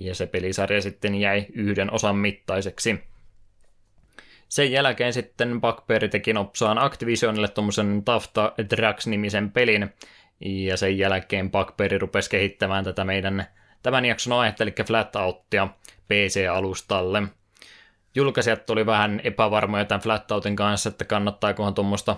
ja 0.00 0.14
se 0.14 0.26
pelisarja 0.26 0.82
sitten 0.82 1.14
jäi 1.14 1.46
yhden 1.52 1.92
osan 1.92 2.16
mittaiseksi. 2.16 3.02
Sen 4.48 4.72
jälkeen 4.72 5.12
sitten 5.12 5.60
Bugbear 5.60 6.08
teki 6.08 6.32
nopsaan 6.32 6.78
Activisionille 6.78 7.48
tuommoisen 7.48 8.02
Tafta 8.04 8.52
Drax-nimisen 8.76 9.50
pelin, 9.50 9.88
ja 10.40 10.76
sen 10.76 10.98
jälkeen 10.98 11.50
Bugbear 11.50 11.90
rupesi 12.00 12.30
kehittämään 12.30 12.84
tätä 12.84 13.04
meidän 13.04 13.46
tämän 13.84 14.04
jakson 14.04 14.32
aihetta, 14.32 14.62
eli 14.64 14.74
Flatoutia 14.86 15.68
PC-alustalle. 16.08 17.22
Julkaisijat 18.14 18.70
oli 18.70 18.86
vähän 18.86 19.20
epävarmoja 19.24 19.84
tämän 19.84 20.00
Flatoutin 20.00 20.56
kanssa, 20.56 20.88
että 20.88 21.04
kannattaakohan 21.04 21.74
tuommoista 21.74 22.16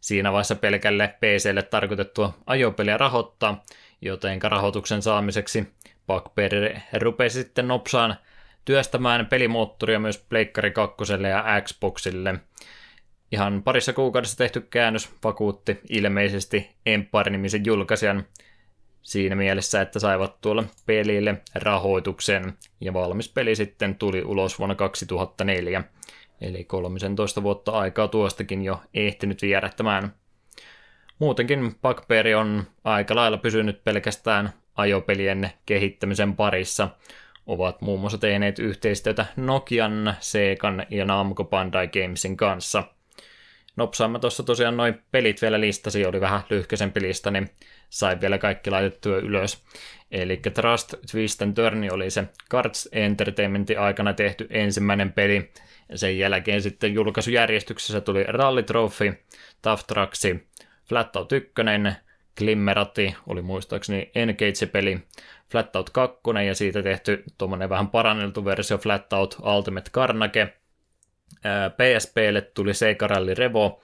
siinä 0.00 0.32
vaiheessa 0.32 0.56
pelkälle 0.56 1.14
PClle 1.20 1.62
tarkoitettua 1.62 2.34
ajopeliä 2.46 2.96
rahoittaa, 2.96 3.64
joten 4.00 4.42
rahoituksen 4.42 5.02
saamiseksi 5.02 5.72
Bugbear 6.06 6.52
rupesi 6.92 7.42
sitten 7.42 7.68
nopsaan 7.68 8.16
työstämään 8.64 9.26
pelimoottoria 9.26 10.00
myös 10.00 10.18
Pleikkari 10.28 10.70
2 10.70 10.96
ja 11.30 11.44
Xboxille. 11.60 12.34
Ihan 13.32 13.62
parissa 13.62 13.92
kuukaudessa 13.92 14.38
tehty 14.38 14.60
käännös 14.60 15.10
vakuutti 15.24 15.80
ilmeisesti 15.88 16.70
Empire-nimisen 16.86 17.64
julkaisijan 17.66 18.24
siinä 19.06 19.34
mielessä, 19.34 19.80
että 19.80 19.98
saivat 19.98 20.40
tuolla 20.40 20.64
pelille 20.86 21.42
rahoituksen, 21.54 22.52
ja 22.80 22.94
valmis 22.94 23.28
peli 23.28 23.54
sitten 23.56 23.94
tuli 23.94 24.22
ulos 24.22 24.58
vuonna 24.58 24.74
2004. 24.74 25.84
Eli 26.40 26.64
13 26.64 27.42
vuotta 27.42 27.72
aikaa 27.72 28.08
tuostakin 28.08 28.62
jo 28.62 28.80
ehtinyt 28.94 29.42
vierättämään. 29.42 30.12
Muutenkin 31.18 31.74
Bugbear 31.82 32.26
on 32.36 32.64
aika 32.84 33.14
lailla 33.14 33.38
pysynyt 33.38 33.84
pelkästään 33.84 34.52
ajopelien 34.74 35.50
kehittämisen 35.66 36.36
parissa. 36.36 36.88
Ovat 37.46 37.80
muun 37.80 38.00
muassa 38.00 38.18
tehneet 38.18 38.58
yhteistyötä 38.58 39.26
Nokian, 39.36 40.14
Segan 40.20 40.86
ja 40.90 41.04
Namco 41.04 41.44
Bandai 41.44 41.88
Gamesin 41.88 42.36
kanssa. 42.36 42.82
Nopsaamme 43.76 44.18
tuossa 44.18 44.42
tosiaan 44.42 44.76
noin 44.76 45.02
pelit 45.10 45.42
vielä 45.42 45.60
listasi, 45.60 46.06
oli 46.06 46.20
vähän 46.20 46.40
lyhkäisempi 46.50 47.02
lista, 47.02 47.30
niin 47.30 47.50
sai 47.88 48.20
vielä 48.20 48.38
kaikki 48.38 48.70
laitettua 48.70 49.16
ylös. 49.16 49.64
Eli 50.10 50.36
Trust, 50.36 50.94
Twist 51.10 51.42
and 51.42 51.54
Turn 51.54 51.92
oli 51.92 52.10
se 52.10 52.24
Cards 52.50 52.88
Entertainmentin 52.92 53.80
aikana 53.80 54.12
tehty 54.12 54.46
ensimmäinen 54.50 55.12
peli. 55.12 55.52
Sen 55.94 56.18
jälkeen 56.18 56.62
sitten 56.62 56.94
julkaisujärjestyksessä 56.94 58.00
tuli 58.00 58.24
Rally 58.24 58.62
Trophy, 58.62 59.12
Tough 59.62 59.84
Trucks, 59.86 60.22
Flatout 60.88 61.32
1, 61.32 61.52
Glimmerati 62.38 63.14
oli 63.26 63.42
muistaakseni 63.42 64.10
Engage-peli, 64.14 64.98
Flatout 65.50 65.90
2 65.90 66.20
ja 66.46 66.54
siitä 66.54 66.82
tehty 66.82 67.24
tuommoinen 67.38 67.68
vähän 67.68 67.88
paranneltu 67.88 68.44
versio 68.44 68.78
Flatout 68.78 69.36
Ultimate 69.56 69.90
Carnage. 69.90 70.54
PSPlle 71.76 72.40
tuli 72.40 72.74
Sega 72.74 73.06
Rally 73.06 73.34
Revo, 73.34 73.82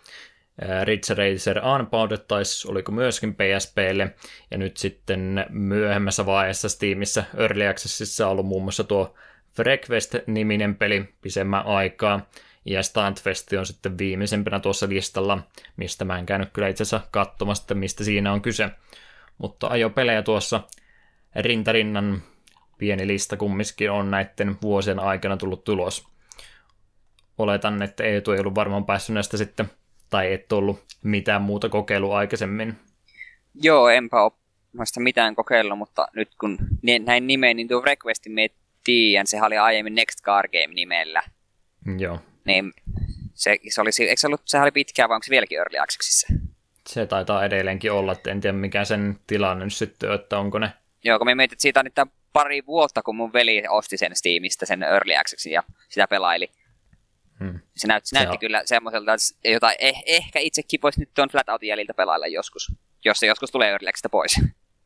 Ridge 0.85 1.15
Racer 1.15 1.61
Unbounded 1.65 2.19
taisi, 2.29 2.69
oliko 2.69 2.93
myöskin 2.93 3.35
PSPlle, 3.35 4.15
ja 4.51 4.59
nyt 4.59 4.77
sitten 4.77 5.47
myöhemmässä 5.51 6.27
vaiheessa 6.27 6.69
Steamissa 6.69 7.25
Early 7.37 7.67
Accessissa 7.67 8.29
ollut 8.29 8.47
muun 8.47 8.63
muassa 8.63 8.85
tuo 8.85 9.15
Frequest-niminen 9.57 10.75
peli 10.75 11.15
pisemmän 11.21 11.67
aikaa, 11.67 12.31
ja 12.65 12.83
Stuntfest 12.83 13.53
on 13.53 13.67
sitten 13.67 13.99
viimeisempänä 13.99 14.61
tuossa 14.61 14.89
listalla, 14.89 15.39
mistä 15.77 16.05
mä 16.05 16.19
en 16.19 16.27
käynyt 16.27 16.49
kyllä 16.53 16.69
itse 16.69 16.83
asiassa 16.83 17.09
katsomassa, 17.11 17.75
mistä 17.75 18.05
siinä 18.05 18.33
on 18.33 18.43
kyse. 18.43 18.71
Mutta 19.39 19.67
ajopelejä 19.67 20.23
tuossa 20.23 20.61
rintarinnan 21.37 22.23
pieni 22.79 23.07
lista 23.07 23.37
kumminkin 23.37 23.91
on 23.91 24.11
näiden 24.11 24.57
vuosien 24.63 24.99
aikana 24.99 25.37
tullut 25.37 25.65
tulos. 25.65 26.09
Oletan, 27.39 27.83
että 27.83 28.05
Eetu 28.05 28.33
ei 28.33 28.41
ollut 28.41 28.55
varmaan 28.55 28.87
päässyt 28.87 29.15
näistä 29.15 29.37
sitten, 29.37 29.71
tai 30.13 30.33
et 30.33 30.53
ollut 30.53 30.85
mitään 31.03 31.43
muuta 31.43 31.69
kokeilua 31.69 32.19
aikaisemmin. 32.19 32.75
Joo, 33.55 33.89
enpä 33.89 34.23
ole 34.23 34.33
muista 34.73 35.01
mitään 35.01 35.35
kokeillut, 35.35 35.79
mutta 35.79 36.09
nyt 36.15 36.29
kun 36.41 36.59
näin 37.05 37.27
nimeen, 37.27 37.57
niin 37.57 37.69
tuo 37.69 37.81
Requestin 37.81 38.33
me 38.33 38.51
tiedän, 38.85 39.27
sehän 39.27 39.47
oli 39.47 39.59
aiemmin 39.59 39.95
Next 39.95 40.23
Car 40.23 40.49
Game 40.49 40.75
nimellä. 40.75 41.23
Joo, 41.99 42.19
Niin 42.45 42.73
se, 43.35 43.57
se 43.69 43.81
oli, 43.81 43.91
eikö 44.01 44.21
se 44.21 44.27
ollut, 44.27 44.43
sehän 44.45 44.65
oli 44.65 44.71
pitkään, 44.71 45.09
vai 45.09 45.15
onko 45.15 45.25
se 45.25 45.31
vieläkin 45.31 45.59
Early 45.59 45.79
Accessissa? 45.79 46.27
se 46.89 47.07
taitaa 47.07 47.45
edelleenkin 47.45 47.93
olla, 47.93 48.13
että 48.13 48.31
en 48.31 48.41
tiedä 48.41 48.57
mikä 48.59 48.85
sen 48.85 49.19
tilanne 49.27 49.65
nyt 49.65 49.75
sitten 49.75 50.13
että 50.13 50.39
onko 50.39 50.59
ne 50.59 50.71
Joo, 51.05 51.19
kun 51.19 51.27
me 51.27 51.35
mietin, 51.35 51.55
että 51.55 51.63
siitä 51.63 51.81
on 51.81 51.85
nyt 51.85 52.11
pari 52.33 52.67
vuotta, 52.67 53.03
kun 53.03 53.17
mun 53.17 53.33
veli 53.33 53.63
osti 53.69 53.97
sen 53.97 54.17
Steamista, 54.17 54.67
sen 54.67 54.83
Early 54.83 55.17
Accessin 55.17 55.53
ja 55.53 55.63
sitä 55.89 56.09
pelaili. 56.09 56.51
Hmm. 57.41 57.61
Se, 57.77 57.87
näyt, 57.87 58.05
se 58.05 58.09
Se 58.09 58.17
näytti 58.17 58.35
on- 58.35 58.39
kyllä 58.39 58.63
semmoiselta, 58.65 59.13
jota 59.45 59.73
eh, 59.79 60.03
ehkä 60.07 60.39
itsekin 60.39 60.83
voisi 60.83 61.01
nyt 61.01 61.11
tuon 61.15 61.29
Flatoutin 61.29 61.69
jäljiltä 61.69 61.95
pelailla 61.95 62.27
joskus, 62.27 62.73
jos 63.05 63.19
se 63.21 63.27
joskus 63.27 63.51
tulee 63.51 63.71
Early 63.71 63.89
pois. 64.11 64.41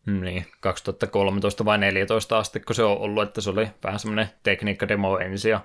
Mm, 0.07 0.21
Niin, 0.25 0.47
2013 0.61 1.65
vai 1.65 1.77
2014 1.79 2.39
asti, 2.39 2.61
kun 2.61 2.77
se 2.77 2.83
on 2.83 2.99
ollut, 2.99 3.23
että 3.29 3.41
se 3.41 3.51
oli 3.51 3.69
vähän 3.85 3.99
semmoinen 4.01 4.29
tekniikkademo 4.43 5.19
ensin 5.19 5.51
ja 5.51 5.61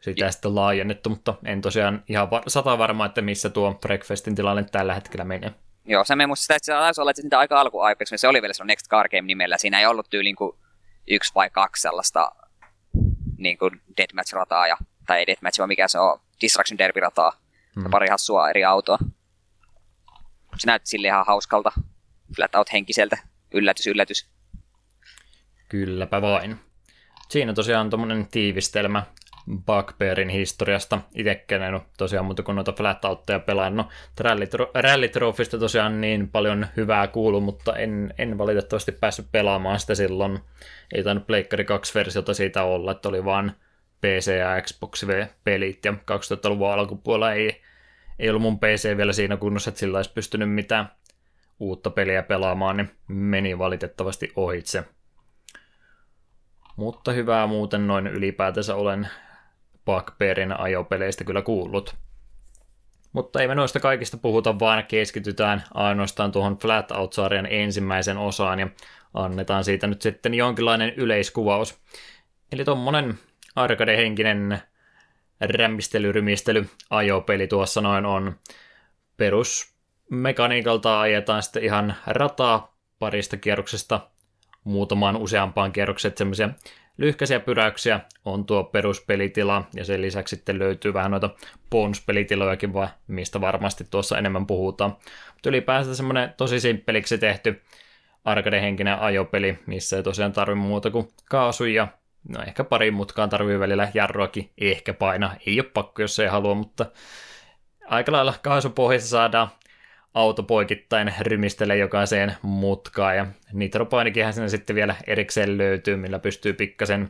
sitä 0.00 0.24
Ja- 0.24 0.30
sitten 0.32 0.54
laajennettu, 0.54 1.10
mutta 1.10 1.34
en 1.44 1.60
tosiaan 1.60 2.04
ihan 2.08 2.30
va- 2.30 2.42
sata 2.48 2.78
varma, 2.78 3.06
että 3.06 3.22
missä 3.22 3.50
tuo 3.50 3.74
Breakfastin 3.74 4.34
tilanne 4.34 4.64
tällä 4.64 4.94
hetkellä 4.94 5.24
menee. 5.24 5.54
Joo, 5.84 6.04
se 6.04 6.16
me 6.16 6.26
muista 6.26 6.42
sitä, 6.42 6.54
että 6.56 6.66
se 6.66 6.72
taisi 6.72 7.00
olla, 7.00 7.10
että 7.10 7.22
sitä 7.22 7.38
aika 7.38 7.60
alkuaikaisesti, 7.60 8.18
se 8.18 8.28
oli 8.28 8.42
vielä 8.42 8.54
silloin 8.54 8.66
Next 8.66 8.88
Car 8.88 9.08
Game 9.08 9.22
nimellä, 9.26 9.58
siinä 9.58 9.80
ei 9.80 9.86
ollut 9.86 10.10
tyyliin 10.10 10.36
kuin 10.36 10.58
yksi 11.10 11.32
vai 11.34 11.50
kaksi 11.50 11.82
sellaista 11.82 12.32
niin 13.36 13.58
kuin 13.58 13.80
Deathmatch-rataa, 13.96 14.66
ja, 14.66 14.76
tai 15.08 15.18
ei 15.18 15.26
Deathmatch, 15.26 15.58
vaan 15.58 15.68
mikä 15.68 15.88
se 15.88 15.98
on, 15.98 16.20
Distraction 16.40 16.78
Derby-rataa, 16.78 17.32
ja 17.82 17.88
pari 17.90 18.08
hassua 18.08 18.50
eri 18.50 18.64
autoa. 18.64 18.98
Se 20.56 20.66
näytti 20.66 20.88
sille 20.88 21.06
ihan 21.06 21.26
hauskalta, 21.26 21.72
flat 22.36 22.72
henkiseltä, 22.72 23.18
yllätys, 23.54 23.86
yllätys. 23.86 24.28
Kylläpä 25.68 26.22
vain. 26.22 26.56
Siinä 27.28 27.52
tosiaan 27.52 27.90
tuommoinen 27.90 28.26
tiivistelmä 28.26 29.02
Bugbearin 29.66 30.28
historiasta. 30.28 31.00
Itsekään 31.14 31.62
en 31.62 31.74
ole 31.74 31.82
tosiaan 31.98 32.24
muuta 32.24 32.42
kuin 32.42 32.54
noita 32.54 32.72
flat-outteja 32.72 33.38
pelannut. 33.38 33.86
Trophysta 35.12 35.58
tosiaan 35.58 36.00
niin 36.00 36.28
paljon 36.28 36.66
hyvää 36.76 37.06
kuulu, 37.06 37.40
mutta 37.40 37.76
en, 37.76 38.14
en 38.18 38.38
valitettavasti 38.38 38.92
päässyt 38.92 39.26
pelaamaan 39.32 39.80
sitä 39.80 39.94
silloin. 39.94 40.38
Ei 40.94 41.02
tainnut 41.02 41.26
Pleikkari 41.26 41.64
2-versiota 41.64 42.34
siitä 42.34 42.62
olla, 42.62 42.90
että 42.90 43.08
oli 43.08 43.24
vaan 43.24 43.54
PC 44.00 44.32
ja 44.38 44.62
Xbox-pelit 44.62 45.84
ja 45.84 45.92
2000-luvun 45.92 46.72
alkupuolella 46.72 47.32
ei, 47.32 47.62
ei 48.18 48.30
ollut 48.30 48.42
mun 48.42 48.58
PC 48.58 48.96
vielä 48.96 49.12
siinä 49.12 49.36
kunnossa, 49.36 49.70
että 49.70 49.78
sillä 49.80 49.98
olisi 49.98 50.12
pystynyt 50.12 50.50
mitään 50.52 50.90
uutta 51.60 51.90
peliä 51.90 52.22
pelaamaan, 52.22 52.76
niin 52.76 52.90
meni 53.08 53.58
valitettavasti 53.58 54.32
ohitse. 54.36 54.84
Mutta 56.76 57.12
hyvää 57.12 57.46
muuten 57.46 57.86
noin 57.86 58.06
ylipäätänsä 58.06 58.74
olen 58.74 59.08
Bugbearin 59.84 60.60
ajopeleistä 60.60 61.24
kyllä 61.24 61.42
kuullut. 61.42 61.96
Mutta 63.12 63.40
ei 63.40 63.48
me 63.48 63.54
noista 63.54 63.80
kaikista 63.80 64.16
puhuta, 64.16 64.58
vaan 64.58 64.84
keskitytään 64.84 65.64
ainoastaan 65.74 66.32
tuohon 66.32 66.58
Flatout-sarjan 66.58 67.46
ensimmäisen 67.50 68.18
osaan 68.18 68.58
ja 68.58 68.68
annetaan 69.14 69.64
siitä 69.64 69.86
nyt 69.86 70.02
sitten 70.02 70.34
jonkinlainen 70.34 70.94
yleiskuvaus. 70.94 71.78
Eli 72.52 72.64
tommonen 72.64 73.18
arcade-henkinen 73.56 74.58
rämmistely-rymistely 75.40 76.66
ajopeli 76.90 77.46
tuossa 77.46 77.80
noin 77.80 78.06
on. 78.06 78.34
Perusmekaniikalta 79.16 81.00
ajetaan 81.00 81.42
sitten 81.42 81.64
ihan 81.64 81.94
rataa 82.06 82.76
parista 82.98 83.36
kierroksesta 83.36 84.00
muutamaan 84.64 85.16
useampaan 85.16 85.72
kierrokseen, 85.72 86.14
semmoisia 86.16 86.48
lyhkäisiä 86.98 87.40
pyräyksiä 87.40 88.00
on 88.24 88.44
tuo 88.46 88.64
peruspelitila, 88.64 89.64
ja 89.74 89.84
sen 89.84 90.02
lisäksi 90.02 90.36
sitten 90.36 90.58
löytyy 90.58 90.94
vähän 90.94 91.10
noita 91.10 91.30
bonus-pelitilojakin, 91.70 92.72
mistä 93.06 93.40
varmasti 93.40 93.84
tuossa 93.90 94.18
enemmän 94.18 94.46
puhutaan. 94.46 94.96
Mutta 95.32 95.48
ylipäänsä 95.48 95.94
semmoinen 95.94 96.34
tosi 96.36 96.60
simppeliksi 96.60 97.18
tehty 97.18 97.62
arcade-henkinen 98.24 98.98
ajopeli, 98.98 99.58
missä 99.66 99.96
ei 99.96 100.02
tosiaan 100.02 100.32
tarvi 100.32 100.54
muuta 100.54 100.90
kuin 100.90 101.08
kaasuja, 101.30 101.88
no 102.28 102.42
ehkä 102.42 102.64
pari 102.64 102.90
mutkaan 102.90 103.28
tarvii 103.28 103.58
välillä 103.58 103.88
jarruakin 103.94 104.50
ehkä 104.58 104.94
paina, 104.94 105.36
ei 105.46 105.60
ole 105.60 105.70
pakko, 105.74 106.02
jos 106.02 106.18
ei 106.18 106.28
halua, 106.28 106.54
mutta 106.54 106.86
aika 107.86 108.12
lailla 108.12 108.34
kaasupohjassa 108.42 109.08
saadaan 109.08 109.48
auto 110.14 110.42
poikittain 110.42 111.14
rymistelee 111.20 111.76
jokaiseen 111.76 112.36
mutkaan 112.42 113.16
ja 113.16 113.26
nitropainikinhän 113.52 114.32
sinne 114.32 114.48
sitten 114.48 114.76
vielä 114.76 114.94
erikseen 115.06 115.58
löytyy, 115.58 115.96
millä 115.96 116.18
pystyy 116.18 116.52
pikkasen 116.52 117.08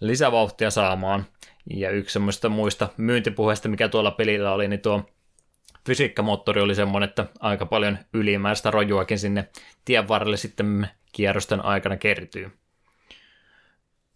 lisävauhtia 0.00 0.70
saamaan. 0.70 1.26
Ja 1.70 1.90
yksi 1.90 2.12
semmoista 2.12 2.48
muista 2.48 2.88
myyntipuheista, 2.96 3.68
mikä 3.68 3.88
tuolla 3.88 4.10
pelillä 4.10 4.52
oli, 4.52 4.68
niin 4.68 4.80
tuo 4.80 5.02
fysiikkamoottori 5.86 6.60
oli 6.60 6.74
semmoinen, 6.74 7.08
että 7.08 7.26
aika 7.40 7.66
paljon 7.66 7.98
ylimääräistä 8.12 8.70
rojuakin 8.70 9.18
sinne 9.18 9.48
tien 9.84 10.08
varrelle 10.08 10.36
sitten 10.36 10.88
kierrosten 11.12 11.64
aikana 11.64 11.96
kertyy. 11.96 12.50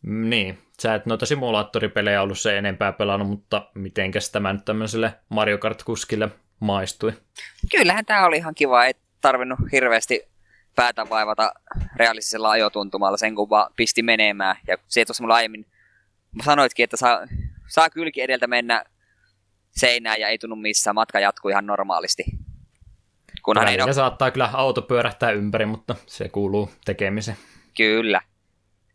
Niin, 0.08 0.58
sä 0.82 0.94
et 0.94 1.06
noita 1.06 1.26
simulaattoripelejä 1.26 2.22
ollut 2.22 2.38
se 2.38 2.58
enempää 2.58 2.92
pelannut, 2.92 3.28
mutta 3.28 3.70
mitenkäs 3.74 4.30
tämä 4.30 4.52
nyt 4.52 4.64
tämmöiselle 4.64 5.14
Mario 5.28 5.58
Kart-kuskille 5.58 6.28
maistui? 6.60 7.12
Kyllähän 7.70 8.04
tämä 8.04 8.26
oli 8.26 8.36
ihan 8.36 8.54
kiva, 8.54 8.84
ei 8.84 8.94
tarvinnut 9.20 9.58
hirveästi 9.72 10.22
päätä 10.76 11.06
vaivata 11.10 11.52
realistisella 11.96 12.50
ajotuntumalla 12.50 13.16
sen, 13.16 13.34
kun 13.34 13.50
vaan 13.50 13.72
pisti 13.76 14.02
menemään. 14.02 14.56
Ja 14.66 14.78
se 14.86 15.04
tuossa 15.04 15.22
mulla 15.22 15.34
aiemmin 15.34 15.66
sanoitkin, 16.44 16.84
että 16.84 16.96
saa, 16.96 17.20
saa 17.66 17.90
kylki 17.90 18.22
edeltä 18.22 18.46
mennä 18.46 18.84
seinään 19.70 20.20
ja 20.20 20.28
ei 20.28 20.38
tunnu 20.38 20.56
missään. 20.56 20.94
Matka 20.94 21.20
jatkuu 21.20 21.48
ihan 21.48 21.66
normaalisti. 21.66 22.24
Kunhan 23.42 23.68
ei 23.68 23.80
ole, 23.80 23.92
saattaa 23.92 24.30
kyllä 24.30 24.50
auto 24.52 24.82
pyörähtää 24.82 25.30
ympäri, 25.30 25.66
mutta 25.66 25.94
se 26.06 26.28
kuuluu 26.28 26.70
tekemiseen. 26.84 27.36
kyllä. 27.76 28.20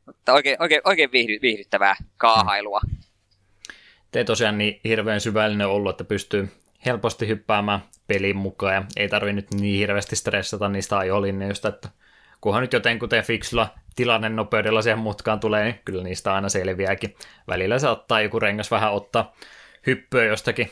Mutta 0.05 0.33
oikein, 0.33 0.57
oikein, 0.59 0.81
oikein 0.83 1.11
viihdy, 1.11 1.39
viihdyttävää 1.41 1.95
kaahailua. 2.17 2.81
Te 4.11 4.19
ei 4.19 4.25
tosiaan 4.25 4.57
niin 4.57 4.79
hirveän 4.83 5.21
syvällinen 5.21 5.67
ollut, 5.67 5.89
että 5.89 6.03
pystyy 6.03 6.49
helposti 6.85 7.27
hyppäämään 7.27 7.79
pelin 8.07 8.37
mukaan 8.37 8.73
ja 8.73 8.83
ei 8.97 9.09
tarvi 9.09 9.33
nyt 9.33 9.53
niin 9.53 9.77
hirveästi 9.79 10.15
stressata 10.15 10.69
niistä 10.69 10.97
ajolinjoista, 10.97 11.67
että 11.67 11.89
kunhan 12.41 12.61
nyt 12.61 12.73
jotenkuten 12.73 13.23
fiksulla 13.23 13.69
tilanne 13.95 14.29
nopeudella 14.29 14.81
siihen 14.81 14.99
mutkaan 14.99 15.39
tulee, 15.39 15.63
niin 15.63 15.79
kyllä 15.85 16.03
niistä 16.03 16.33
aina 16.33 16.49
selviääkin. 16.49 17.15
Välillä 17.47 17.79
saattaa 17.79 18.21
joku 18.21 18.39
rengas 18.39 18.71
vähän 18.71 18.93
ottaa 18.93 19.35
hyppyä 19.87 20.23
jostakin 20.23 20.71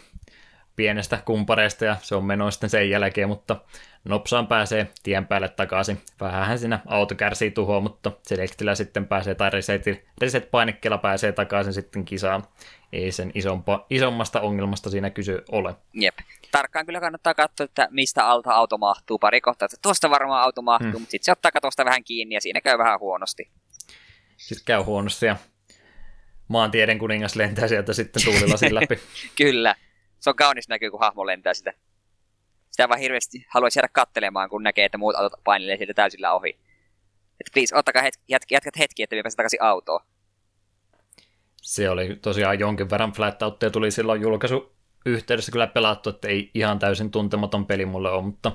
pienestä 0.76 1.20
kumpareista 1.26 1.86
ja 1.86 1.96
se 2.02 2.16
on 2.16 2.26
meno 2.26 2.52
sitten 2.52 2.70
sen 2.70 2.90
jälkeen, 2.90 3.28
mutta 3.28 3.56
nopsaan 4.04 4.48
pääsee 4.48 4.88
tien 5.04 5.28
päälle 5.28 5.50
takaisin. 5.50 6.02
Vähänhän 6.20 6.60
siinä 6.60 6.80
auto 6.86 7.16
kärsii 7.16 7.52
tuhoa, 7.52 7.80
mutta 7.80 8.12
selektillä 8.28 8.76
sitten 8.76 9.08
pääsee 9.08 9.36
tai 9.36 9.50
reset, 9.50 9.84
reset-painikkeella 10.22 10.98
pääsee 10.98 11.32
takaisin 11.32 11.74
sitten 11.74 12.06
kisaan. 12.06 12.44
Ei 12.94 13.12
sen 13.12 13.32
isompa, 13.34 13.86
isommasta 13.90 14.42
ongelmasta 14.42 14.90
siinä 14.90 15.10
kysy 15.10 15.44
ole. 15.52 15.76
Jep. 15.94 16.18
Tarkkaan 16.52 16.86
kyllä 16.86 17.00
kannattaa 17.00 17.34
katsoa, 17.34 17.64
että 17.64 17.88
mistä 17.92 18.28
alta 18.28 18.54
auto 18.54 18.78
mahtuu. 18.78 19.20
Pari 19.20 19.42
kohtaa, 19.42 19.66
että 19.66 19.78
tuosta 19.82 20.10
varmaan 20.10 20.44
auto 20.44 20.62
mahtuu, 20.62 20.92
hmm. 20.92 21.02
mutta 21.02 21.12
sitten 21.12 21.26
se 21.26 21.32
ottaa 21.32 21.52
katosta 21.52 21.86
vähän 21.86 22.04
kiinni 22.04 22.36
ja 22.36 22.42
siinä 22.42 22.62
käy 22.62 22.78
vähän 22.78 23.00
huonosti. 23.00 23.50
Sitten 24.38 24.66
käy 24.66 24.82
huonosti 24.82 25.26
ja 25.26 25.36
maantieden 26.48 27.00
kuningas 27.00 27.36
lentää 27.36 27.68
sieltä 27.68 27.94
sitten 27.94 28.24
tuulilasin 28.26 28.76
läpi. 28.80 29.00
Kyllä. 29.36 29.76
Se 30.22 30.30
on 30.30 30.36
kaunis 30.36 30.70
näkyy, 30.70 30.92
kun 30.92 31.00
hahmo 31.00 31.26
lentää 31.26 31.54
sitä. 31.54 31.74
Sitä 32.70 32.90
vaan 32.90 33.00
hirveästi 33.00 33.46
haluaisi 33.50 33.80
jäädä 33.80 33.90
kattelemaan, 33.94 34.50
kun 34.50 34.64
näkee, 34.64 34.86
että 34.86 34.98
muut 34.98 35.16
autot 35.16 35.44
painelee 35.44 35.78
siitä 35.78 35.94
täysillä 35.94 36.34
ohi. 36.34 36.50
Että 37.40 37.52
please, 37.54 37.76
ottakaa 37.76 38.02
hetki, 38.02 38.24
jät, 38.30 38.44
hetki, 38.80 39.04
että 39.04 39.16
me 39.16 39.24
pääsemme 39.24 39.38
takaisin 39.38 39.64
autoon. 39.64 40.00
Se 41.62 41.90
oli 41.90 42.16
tosiaan 42.16 42.60
jonkin 42.60 42.90
verran 42.90 43.12
flattautteja 43.12 43.70
tuli 43.70 43.92
silloin 43.92 44.22
julkaisu 44.22 44.76
yhteydessä 45.06 45.52
kyllä 45.52 45.68
pelattu, 45.68 46.10
että 46.10 46.28
ei 46.28 46.52
ihan 46.54 46.80
täysin 46.80 47.12
tuntematon 47.12 47.66
peli 47.66 47.86
mulle 47.86 48.12
ole, 48.12 48.24
mutta 48.24 48.52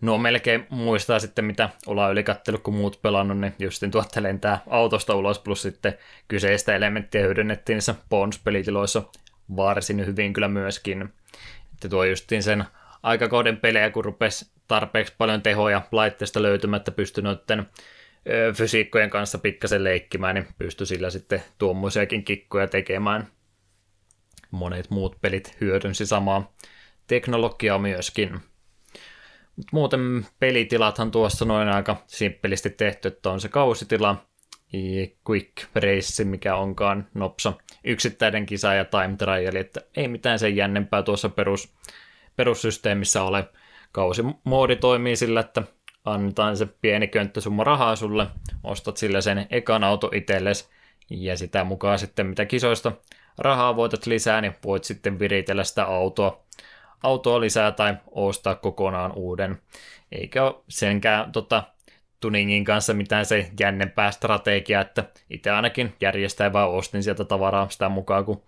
no 0.00 0.18
melkein 0.18 0.66
muistaa 0.70 1.18
sitten, 1.18 1.44
mitä 1.44 1.68
ollaan 1.86 2.12
yli 2.12 2.22
kattellut, 2.22 2.62
kun 2.62 2.74
muut 2.74 3.02
pelannut, 3.02 3.38
niin 3.38 3.54
justin 3.58 3.90
tuotte 3.90 4.22
lentää 4.22 4.62
autosta 4.66 5.14
ulos, 5.14 5.38
plus 5.38 5.62
sitten 5.62 5.98
kyseistä 6.28 6.76
elementtiä 6.76 7.22
hyödynnettiin 7.22 7.76
niissä 7.76 7.94
Pons-pelitiloissa 8.08 9.02
varsin 9.56 10.06
hyvin 10.06 10.32
kyllä 10.32 10.48
myöskin. 10.48 11.02
Että 11.72 11.88
tuo 11.88 12.04
justiin 12.04 12.42
sen 12.42 12.64
aikakauden 13.02 13.56
pelejä, 13.56 13.90
kun 13.90 14.04
rupesi 14.04 14.50
tarpeeksi 14.68 15.14
paljon 15.18 15.42
tehoja 15.42 15.82
laitteesta 15.92 16.42
löytymättä, 16.42 16.90
pystyi 16.90 17.24
noiden 17.24 17.66
fysiikkojen 18.56 19.10
kanssa 19.10 19.38
pikkasen 19.38 19.84
leikkimään, 19.84 20.34
niin 20.34 20.46
pystyi 20.58 20.86
sillä 20.86 21.10
sitten 21.10 21.42
tuommoisiakin 21.58 22.24
kikkoja 22.24 22.66
tekemään. 22.66 23.28
Monet 24.50 24.90
muut 24.90 25.20
pelit 25.20 25.56
hyödynsi 25.60 26.06
samaa 26.06 26.52
teknologiaa 27.06 27.78
myöskin. 27.78 28.40
Mut 29.56 29.72
muuten 29.72 30.26
pelitilathan 30.38 31.10
tuossa 31.10 31.44
noin 31.44 31.68
aika 31.68 31.96
simppelisti 32.06 32.70
tehty, 32.70 33.08
että 33.08 33.30
on 33.30 33.40
se 33.40 33.48
kausitila, 33.48 34.24
quick 35.30 35.52
race, 35.74 36.24
mikä 36.24 36.56
onkaan 36.56 37.06
nopsa, 37.14 37.52
yksittäinen 37.84 38.46
kisa 38.46 38.74
ja 38.74 38.84
time 38.84 39.16
trial, 39.18 39.54
että 39.54 39.80
ei 39.96 40.08
mitään 40.08 40.38
sen 40.38 40.56
jännempää 40.56 41.02
tuossa 41.02 41.28
perus, 41.28 41.74
perussysteemissä 42.36 43.22
ole. 43.22 43.48
Kausimoodi 43.92 44.76
toimii 44.76 45.16
sillä, 45.16 45.40
että 45.40 45.62
annetaan 46.04 46.56
se 46.56 46.66
pieni 46.66 47.08
könttäsumma 47.08 47.64
rahaa 47.64 47.96
sulle, 47.96 48.26
ostat 48.64 48.96
sillä 48.96 49.20
sen 49.20 49.46
ekan 49.50 49.84
auto 49.84 50.10
itsellesi, 50.14 50.68
ja 51.10 51.36
sitä 51.36 51.64
mukaan 51.64 51.98
sitten 51.98 52.26
mitä 52.26 52.46
kisoista 52.46 52.92
rahaa 53.38 53.76
voitat 53.76 54.06
lisää, 54.06 54.40
niin 54.40 54.54
voit 54.64 54.84
sitten 54.84 55.18
viritellä 55.18 55.64
sitä 55.64 55.84
autoa, 55.84 56.44
autoa 57.02 57.40
lisää 57.40 57.72
tai 57.72 57.96
ostaa 58.10 58.54
kokonaan 58.54 59.12
uuden. 59.16 59.62
Eikä 60.12 60.40
senkään 60.68 61.32
tota, 61.32 61.62
tuningin 62.20 62.64
kanssa 62.64 62.94
mitään 62.94 63.26
se 63.26 63.50
jännempää 63.60 64.10
strategiaa, 64.10 64.82
että 64.82 65.04
itse 65.30 65.50
ainakin 65.50 65.94
järjestää 66.00 66.52
vaan 66.52 66.70
ostin 66.70 67.02
sieltä 67.02 67.24
tavaraa 67.24 67.68
sitä 67.68 67.88
mukaan, 67.88 68.24
kun 68.24 68.42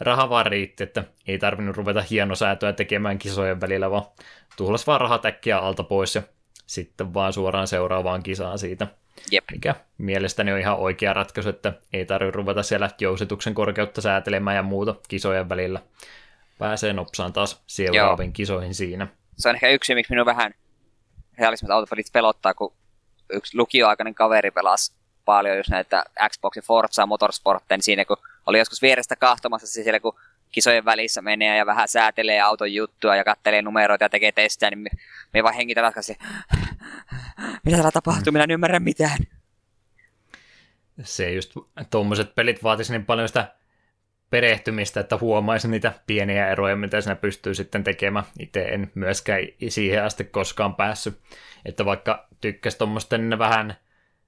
raha 0.00 0.30
vaan 0.30 0.46
riitti, 0.46 0.82
että 0.82 1.04
ei 1.26 1.38
tarvinnut 1.38 1.76
ruveta 1.76 2.02
hienosäätöä 2.02 2.72
tekemään 2.72 3.18
kisojen 3.18 3.60
välillä, 3.60 3.90
vaan 3.90 4.04
tuhlas 4.56 4.86
vaan 4.86 5.00
rahat 5.00 5.26
äkkiä 5.26 5.58
alta 5.58 5.82
pois 5.82 6.14
ja 6.14 6.22
sitten 6.66 7.14
vaan 7.14 7.32
suoraan 7.32 7.66
seuraavaan 7.66 8.22
kisaan 8.22 8.58
siitä. 8.58 8.86
Jep. 9.30 9.44
Mikä 9.52 9.74
mielestäni 9.98 10.52
on 10.52 10.58
ihan 10.58 10.78
oikea 10.78 11.12
ratkaisu, 11.12 11.48
että 11.48 11.72
ei 11.92 12.06
tarvitse 12.06 12.36
ruveta 12.36 12.62
siellä 12.62 12.90
jousituksen 13.00 13.54
korkeutta 13.54 14.00
säätelemään 14.00 14.56
ja 14.56 14.62
muuta 14.62 14.94
kisojen 15.08 15.48
välillä. 15.48 15.80
Pääsee 16.58 16.92
nopsaan 16.92 17.32
taas 17.32 17.62
seuraaviin 17.66 18.32
kisoihin 18.32 18.74
siinä. 18.74 19.06
Se 19.38 19.48
on 19.48 19.54
ehkä 19.54 19.68
yksi, 19.68 19.94
miksi 19.94 20.12
minun 20.12 20.26
vähän 20.26 20.54
realismiset 21.38 21.70
autopelit 21.70 22.06
pelottaa, 22.12 22.54
kun 22.54 22.74
yksi 23.32 23.56
lukioaikainen 23.56 24.14
kaveri 24.14 24.50
pelasi 24.50 24.92
paljon 25.24 25.56
just 25.56 25.70
näitä 25.70 26.04
Xboxin 26.28 26.62
Forza 26.62 27.06
Motorsportteja, 27.06 27.76
niin 27.76 27.84
siinä 27.84 28.04
kun 28.04 28.16
oli 28.46 28.58
joskus 28.58 28.82
vierestä 28.82 29.16
kahtomassa 29.16 29.66
se 29.66 29.82
siellä, 29.82 30.00
kun 30.00 30.18
kisojen 30.52 30.84
välissä 30.84 31.22
menee 31.22 31.56
ja 31.56 31.66
vähän 31.66 31.88
säätelee 31.88 32.40
auton 32.40 32.72
juttua 32.72 33.16
ja 33.16 33.24
kattelee 33.24 33.62
numeroita 33.62 34.04
ja 34.04 34.08
tekee 34.08 34.32
testejä, 34.32 34.70
niin 34.70 34.86
me, 35.34 35.42
vaan 35.42 35.54
hengitä 35.54 35.82
ratkaisin, 35.82 36.16
mitä 37.64 37.76
täällä 37.76 37.90
tapahtuu, 37.90 38.32
minä 38.32 38.44
en 38.44 38.50
ymmärrä 38.50 38.80
mitään. 38.80 39.18
se 41.02 41.32
just 41.32 41.52
tuommoiset 41.90 42.34
pelit 42.34 42.62
vaatisi 42.62 42.92
niin 42.92 43.06
paljon 43.06 43.28
sitä 43.28 43.54
perehtymistä, 44.30 45.00
että 45.00 45.18
huomaisi 45.20 45.68
niitä 45.68 45.92
pieniä 46.06 46.48
eroja, 46.48 46.76
mitä 46.76 47.00
siinä 47.00 47.16
pystyy 47.16 47.54
sitten 47.54 47.84
tekemään. 47.84 48.24
Itse 48.38 48.62
en 48.62 48.90
myöskään 48.94 49.42
siihen 49.68 50.04
asti 50.04 50.24
koskaan 50.24 50.74
päässyt. 50.74 51.18
Että 51.64 51.84
vaikka 51.84 52.28
tykkäsi 52.40 52.78
tuommoisten 52.78 53.38
vähän 53.38 53.74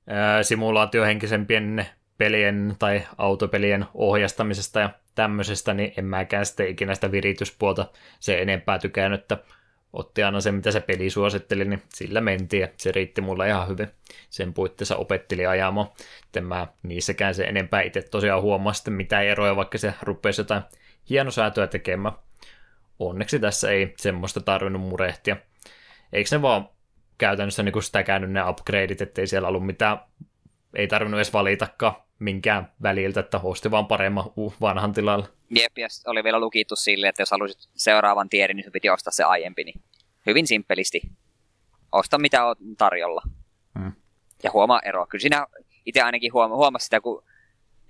ää, 0.07 0.43
simulaatiohenkisempien 0.43 1.87
pelien 2.19 2.77
tai 2.79 3.03
autopelien 3.19 3.87
ohjastamisesta 3.95 4.81
ja 4.81 4.91
tämmöisestä, 5.15 5.75
niin 5.75 5.93
en 5.97 6.05
mäkään 6.05 6.47
sitten 6.47 6.69
ikinä 6.69 6.95
sitä 6.95 7.13
virityspuolta 7.13 7.87
se 8.21 8.43
enempää 8.43 8.79
tykännyt, 8.79 9.21
että 9.21 9.39
otti 9.93 10.23
aina 10.23 10.41
se, 10.41 10.53
mitä 10.53 10.71
se 10.71 10.81
peli 10.81 11.11
suositteli, 11.11 11.65
niin 11.65 11.83
sillä 11.95 12.21
mentiin 12.21 12.61
ja 12.61 12.69
se 12.77 12.93
riitti 12.93 13.21
mulle 13.21 13.49
ihan 13.49 13.69
hyvin. 13.69 13.89
Sen 14.31 14.55
puitteissa 14.55 14.97
opetteli 14.97 15.47
ajamaan. 15.47 15.89
Sitten 16.23 16.45
mä 16.45 16.67
niissäkään 16.83 17.35
se 17.35 17.45
enempää 17.45 17.83
itse 17.83 18.03
tosiaan 18.03 18.43
huomaa 18.43 18.73
sitten 18.73 18.95
mitään 18.95 19.27
eroja, 19.27 19.57
vaikka 19.57 19.79
se 19.79 19.95
rupesi 20.03 20.41
jotain 20.41 20.63
hienosäätöä 21.11 21.67
tekemään. 21.67 22.15
Onneksi 22.99 23.39
tässä 23.39 23.71
ei 23.71 23.95
semmoista 23.97 24.41
tarvinnut 24.41 24.83
murehtia. 24.83 25.37
Eikö 26.13 26.37
ne 26.37 26.43
vaan 26.43 26.69
käytännössä 27.19 27.63
niin 27.63 27.83
sitä 27.83 28.03
käynyt 28.03 28.31
ne 28.31 28.49
upgradeit, 28.49 29.01
ettei 29.01 29.27
siellä 29.27 29.49
ollut 29.49 29.67
mitään 29.67 29.99
ei 30.75 30.89
tarvinnut 30.89 31.19
edes 31.19 31.33
valitakaan 31.33 31.95
minkään 32.19 32.73
väliltä, 32.83 33.21
että 33.21 33.41
osti 33.43 33.71
vaan 33.71 33.87
paremman 33.87 34.25
u- 34.39 34.55
vanhan 34.61 34.93
tilalla. 34.93 35.27
Jep, 35.51 35.79
ja 35.79 35.89
oli 36.07 36.25
vielä 36.25 36.41
lukittu 36.41 36.77
sille, 36.77 37.09
että 37.09 37.23
jos 37.23 37.31
halusit 37.31 37.69
seuraavan 37.75 38.29
tiedin, 38.29 38.57
niin 38.57 38.73
piti 38.73 38.91
ostaa 38.91 39.11
se 39.11 39.25
aiempi. 39.25 39.65
Niin 39.65 39.83
hyvin 40.27 40.47
simppelisti. 40.47 41.03
Osta 41.93 42.19
mitä 42.19 42.47
on 42.47 42.57
tarjolla. 42.79 43.23
Mm. 43.79 43.93
Ja 44.43 44.51
huomaa 44.53 44.81
ero. 44.85 45.07
Kyllä 45.07 45.23
siinä 45.23 45.47
itse 45.87 46.03
ainakin 46.03 46.33
huoma- 46.33 46.57
huomasi 46.57 46.85
sitä, 46.85 47.01
kun 47.01 47.25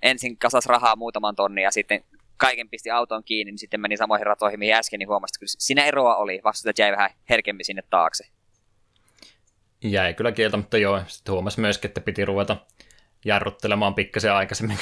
ensin 0.01 0.37
kasas 0.37 0.65
rahaa 0.65 0.95
muutaman 0.95 1.35
tonnin 1.35 1.63
ja 1.63 1.71
sitten 1.71 2.03
kaiken 2.37 2.69
pisti 2.69 2.91
autoon 2.91 3.23
kiinni, 3.23 3.51
niin 3.51 3.59
sitten 3.59 3.81
meni 3.81 3.97
samoihin 3.97 4.25
ratoihin, 4.27 4.59
mihin 4.59 4.73
äsken, 4.75 4.99
niin 4.99 5.09
huomasi, 5.09 5.31
että 5.31 5.39
kyllä 5.39 5.53
siinä 5.57 5.85
eroa 5.85 6.15
oli. 6.15 6.41
Vasta 6.43 6.71
jäi 6.79 6.91
vähän 6.91 7.09
herkemmin 7.29 7.65
sinne 7.65 7.83
taakse. 7.89 8.23
Jäi 9.83 10.13
kyllä 10.13 10.31
kieltämättä 10.31 10.77
joo. 10.77 11.01
Sitten 11.07 11.33
huomasi 11.33 11.61
myöskin, 11.61 11.89
että 11.89 12.01
piti 12.01 12.25
ruveta 12.25 12.57
jarruttelemaan 13.25 13.93
pikkasen 13.93 14.33
aikaisemmin. 14.33 14.77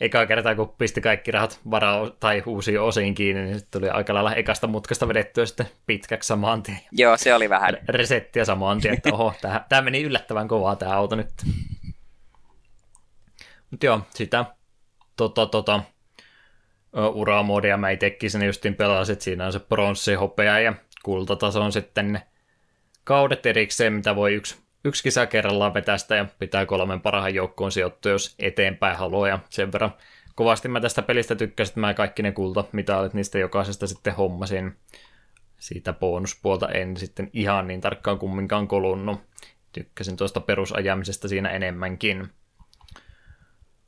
Eka 0.00 0.26
kertaa, 0.26 0.54
kun 0.54 0.74
pisti 0.78 1.00
kaikki 1.00 1.30
rahat 1.30 1.60
varaa 1.70 2.10
tai 2.10 2.42
uusiin 2.46 2.80
osiin 2.80 3.14
kiinni, 3.14 3.42
niin 3.42 3.58
sitten 3.58 3.80
tuli 3.80 3.90
aika 3.90 4.14
lailla 4.14 4.34
ekasta 4.34 4.66
mutkasta 4.66 5.08
vedettyä 5.08 5.46
sitten 5.46 5.66
pitkäksi 5.86 6.26
samaan 6.26 6.62
tien. 6.62 6.80
Joo, 6.92 7.16
se 7.16 7.34
oli 7.34 7.50
vähän. 7.50 7.76
Resettiä 7.88 8.44
samaan 8.44 8.80
tien, 8.80 8.94
että 8.94 9.10
oho, 9.12 9.34
tämä 9.68 9.82
meni 9.82 10.02
yllättävän 10.02 10.48
kovaa 10.48 10.76
tämä 10.76 10.92
auto 10.92 11.16
nyt. 11.16 11.30
Mutta 13.70 13.86
joo, 13.86 14.00
sitä 14.14 14.44
tota, 15.16 15.46
tota, 15.46 15.82
uramodia 17.14 17.76
mä 17.76 17.90
itsekin 17.90 18.30
sen 18.30 18.42
justiin 18.42 18.74
pelasin, 18.74 19.12
että 19.12 19.24
siinä 19.24 19.46
on 19.46 19.52
se 19.52 19.58
pronssi, 19.58 20.14
hopea 20.14 20.58
ja 20.58 20.74
kultataso 21.02 21.62
on 21.62 21.72
sitten 21.72 22.12
ne 22.12 22.22
kaudet 23.08 23.46
erikseen, 23.46 23.92
mitä 23.92 24.16
voi 24.16 24.34
yksi, 24.34 24.56
yksi 24.84 25.02
kisa 25.02 25.26
kerrallaan 25.26 25.74
vetästä 25.74 26.16
ja 26.16 26.26
pitää 26.38 26.66
kolmen 26.66 27.00
parhaan 27.00 27.34
joukkoon 27.34 27.72
sijoittua, 27.72 28.12
jos 28.12 28.34
eteenpäin 28.38 28.96
haluaa 28.96 29.28
ja 29.28 29.38
sen 29.50 29.72
verran 29.72 29.92
kovasti 30.34 30.68
mä 30.68 30.80
tästä 30.80 31.02
pelistä 31.02 31.34
tykkäsin, 31.34 31.70
että 31.70 31.80
mä 31.80 31.94
kaikki 31.94 32.22
ne 32.22 32.32
kulta, 32.32 32.64
mitä 32.72 32.98
olet 32.98 33.14
niistä 33.14 33.38
jokaisesta 33.38 33.86
sitten 33.86 34.14
hommasin. 34.14 34.76
Siitä 35.58 35.92
bonuspuolta 35.92 36.68
en 36.68 36.96
sitten 36.96 37.30
ihan 37.32 37.66
niin 37.66 37.80
tarkkaan 37.80 38.18
kumminkaan 38.18 38.68
kolunnut. 38.68 39.20
Tykkäsin 39.72 40.16
tuosta 40.16 40.40
perusajamisesta 40.40 41.28
siinä 41.28 41.48
enemmänkin. 41.48 42.28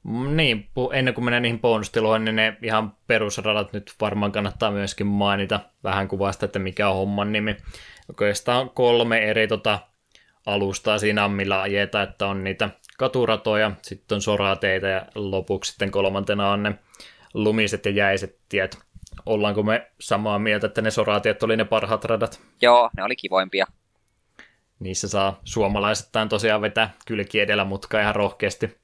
Niin, 0.04 0.68
ennen 0.92 1.14
kuin 1.14 1.24
menen 1.24 1.42
niihin 1.42 1.60
bonustiloihin, 1.60 2.24
niin 2.24 2.36
ne 2.36 2.56
ihan 2.62 2.92
perusradat 3.06 3.72
nyt 3.72 3.94
varmaan 4.00 4.32
kannattaa 4.32 4.70
myöskin 4.70 5.06
mainita 5.06 5.60
vähän 5.84 6.08
kuvasta, 6.08 6.46
että 6.46 6.58
mikä 6.58 6.88
on 6.88 6.96
homman 6.96 7.32
nimi. 7.32 7.56
Oikeastaan 8.08 8.70
kolme 8.70 9.18
eri 9.18 9.48
tota, 9.48 9.78
alustaa 10.46 10.98
siinä 10.98 11.24
on, 11.24 11.30
millä 11.30 11.60
ajetaan, 11.60 12.08
että 12.08 12.26
on 12.26 12.44
niitä 12.44 12.70
katuratoja, 12.98 13.72
sitten 13.82 14.16
on 14.16 14.22
sorateitä 14.22 14.88
ja 14.88 15.06
lopuksi 15.14 15.70
sitten 15.70 15.90
kolmantena 15.90 16.50
on 16.50 16.62
ne 16.62 16.74
lumiset 17.34 17.86
ja 17.86 17.92
jäiset 17.92 18.38
tiet. 18.48 18.78
Ollaanko 19.26 19.62
me 19.62 19.90
samaa 20.00 20.38
mieltä, 20.38 20.66
että 20.66 20.82
ne 20.82 20.90
soratiet 20.90 21.42
oli 21.42 21.56
ne 21.56 21.64
parhaat 21.64 22.04
radat? 22.04 22.40
Joo, 22.62 22.90
ne 22.96 23.04
oli 23.04 23.16
kivoimpia. 23.16 23.66
Niissä 24.80 25.08
saa 25.08 25.40
suomalaisittain 25.44 26.28
tosiaan 26.28 26.60
vetää 26.60 26.90
kylki 27.06 27.40
edellä 27.40 27.64
mutkaa 27.64 28.00
ihan 28.00 28.14
rohkeasti. 28.14 28.79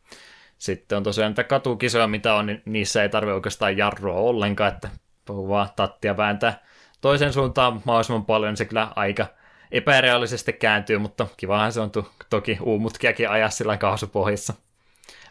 Sitten 0.59 0.97
on 0.97 1.03
tosiaan 1.03 1.31
niitä 1.31 1.45
katukisoja, 1.45 2.07
mitä 2.07 2.35
on, 2.35 2.47
niin 2.47 2.63
niissä 2.65 3.03
ei 3.03 3.09
tarvitse 3.09 3.35
oikeastaan 3.35 3.77
jarrua 3.77 4.15
ollenkaan, 4.15 4.73
että 4.73 4.89
vaan 5.29 5.69
tattia 5.77 6.17
vääntää 6.17 6.63
toisen 7.01 7.33
suuntaan 7.33 7.83
mahdollisimman 7.85 8.25
paljon, 8.27 8.51
niin 8.51 8.57
se 8.57 8.65
kyllä 8.65 8.93
aika 8.97 9.27
epäreaalisesti 9.73 10.53
kääntyy, 10.53 10.99
mutta 10.99 11.27
kivahan 11.37 11.73
se 11.73 11.81
on 11.81 11.91
to- 11.91 12.13
toki 12.31 12.59
uumutkiakin 12.63 13.31
ajaa 13.31 13.51
sillä 13.51 13.77
kaasupohjassa. 13.77 14.55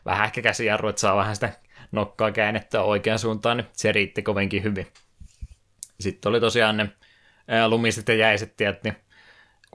Vähän 0.05 0.25
ehkä 0.25 0.41
käsijarru, 0.41 0.89
että 0.89 0.99
saa 0.99 1.15
vähän 1.15 1.35
sitä 1.35 1.53
nokkaa 1.91 2.31
käännettyä 2.31 2.81
oikeaan 2.81 3.19
suuntaan, 3.19 3.57
niin 3.57 3.67
se 3.73 3.91
riitti 3.91 4.21
kovinkin 4.21 4.63
hyvin. 4.63 4.87
Sitten 5.99 6.29
oli 6.29 6.39
tosiaan 6.39 6.77
ne 6.77 6.89
lumiset 7.67 8.07
ja 8.07 8.15
jäiset 8.15 8.57
tiet, 8.57 8.83
niin 8.83 8.95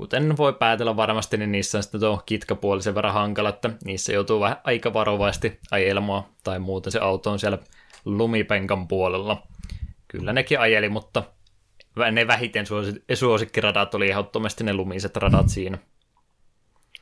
kuten 0.01 0.37
voi 0.37 0.53
päätellä 0.53 0.97
varmasti, 0.97 1.37
niin 1.37 1.53
niissä 1.53 1.79
on 1.79 1.83
sitten 1.83 2.01
tuo 2.01 2.23
kitkapuoli 2.27 2.83
sen 2.83 2.95
verran 2.95 3.13
hankala, 3.13 3.49
että 3.49 3.71
niissä 3.85 4.13
joutuu 4.13 4.41
vähän 4.41 4.61
aika 4.65 4.95
varovaisesti 4.95 5.59
ajelemaan, 5.71 6.25
tai 6.45 6.59
muuten 6.59 6.93
se 6.93 6.99
auto 6.99 7.31
on 7.31 7.39
siellä 7.39 7.59
lumipenkan 8.05 8.89
puolella. 8.89 9.43
Kyllä 10.09 10.33
nekin 10.33 10.61
ajeli, 10.61 10.89
mutta 10.89 11.23
ne 12.13 12.27
vähiten 12.27 12.67
suosi- 12.67 13.05
suosikkiradat 13.15 13.95
oli 13.95 14.11
ehdottomasti 14.11 14.65
ne 14.65 14.75
lumiset 14.75 15.17
radat 15.17 15.49
siinä. 15.49 15.79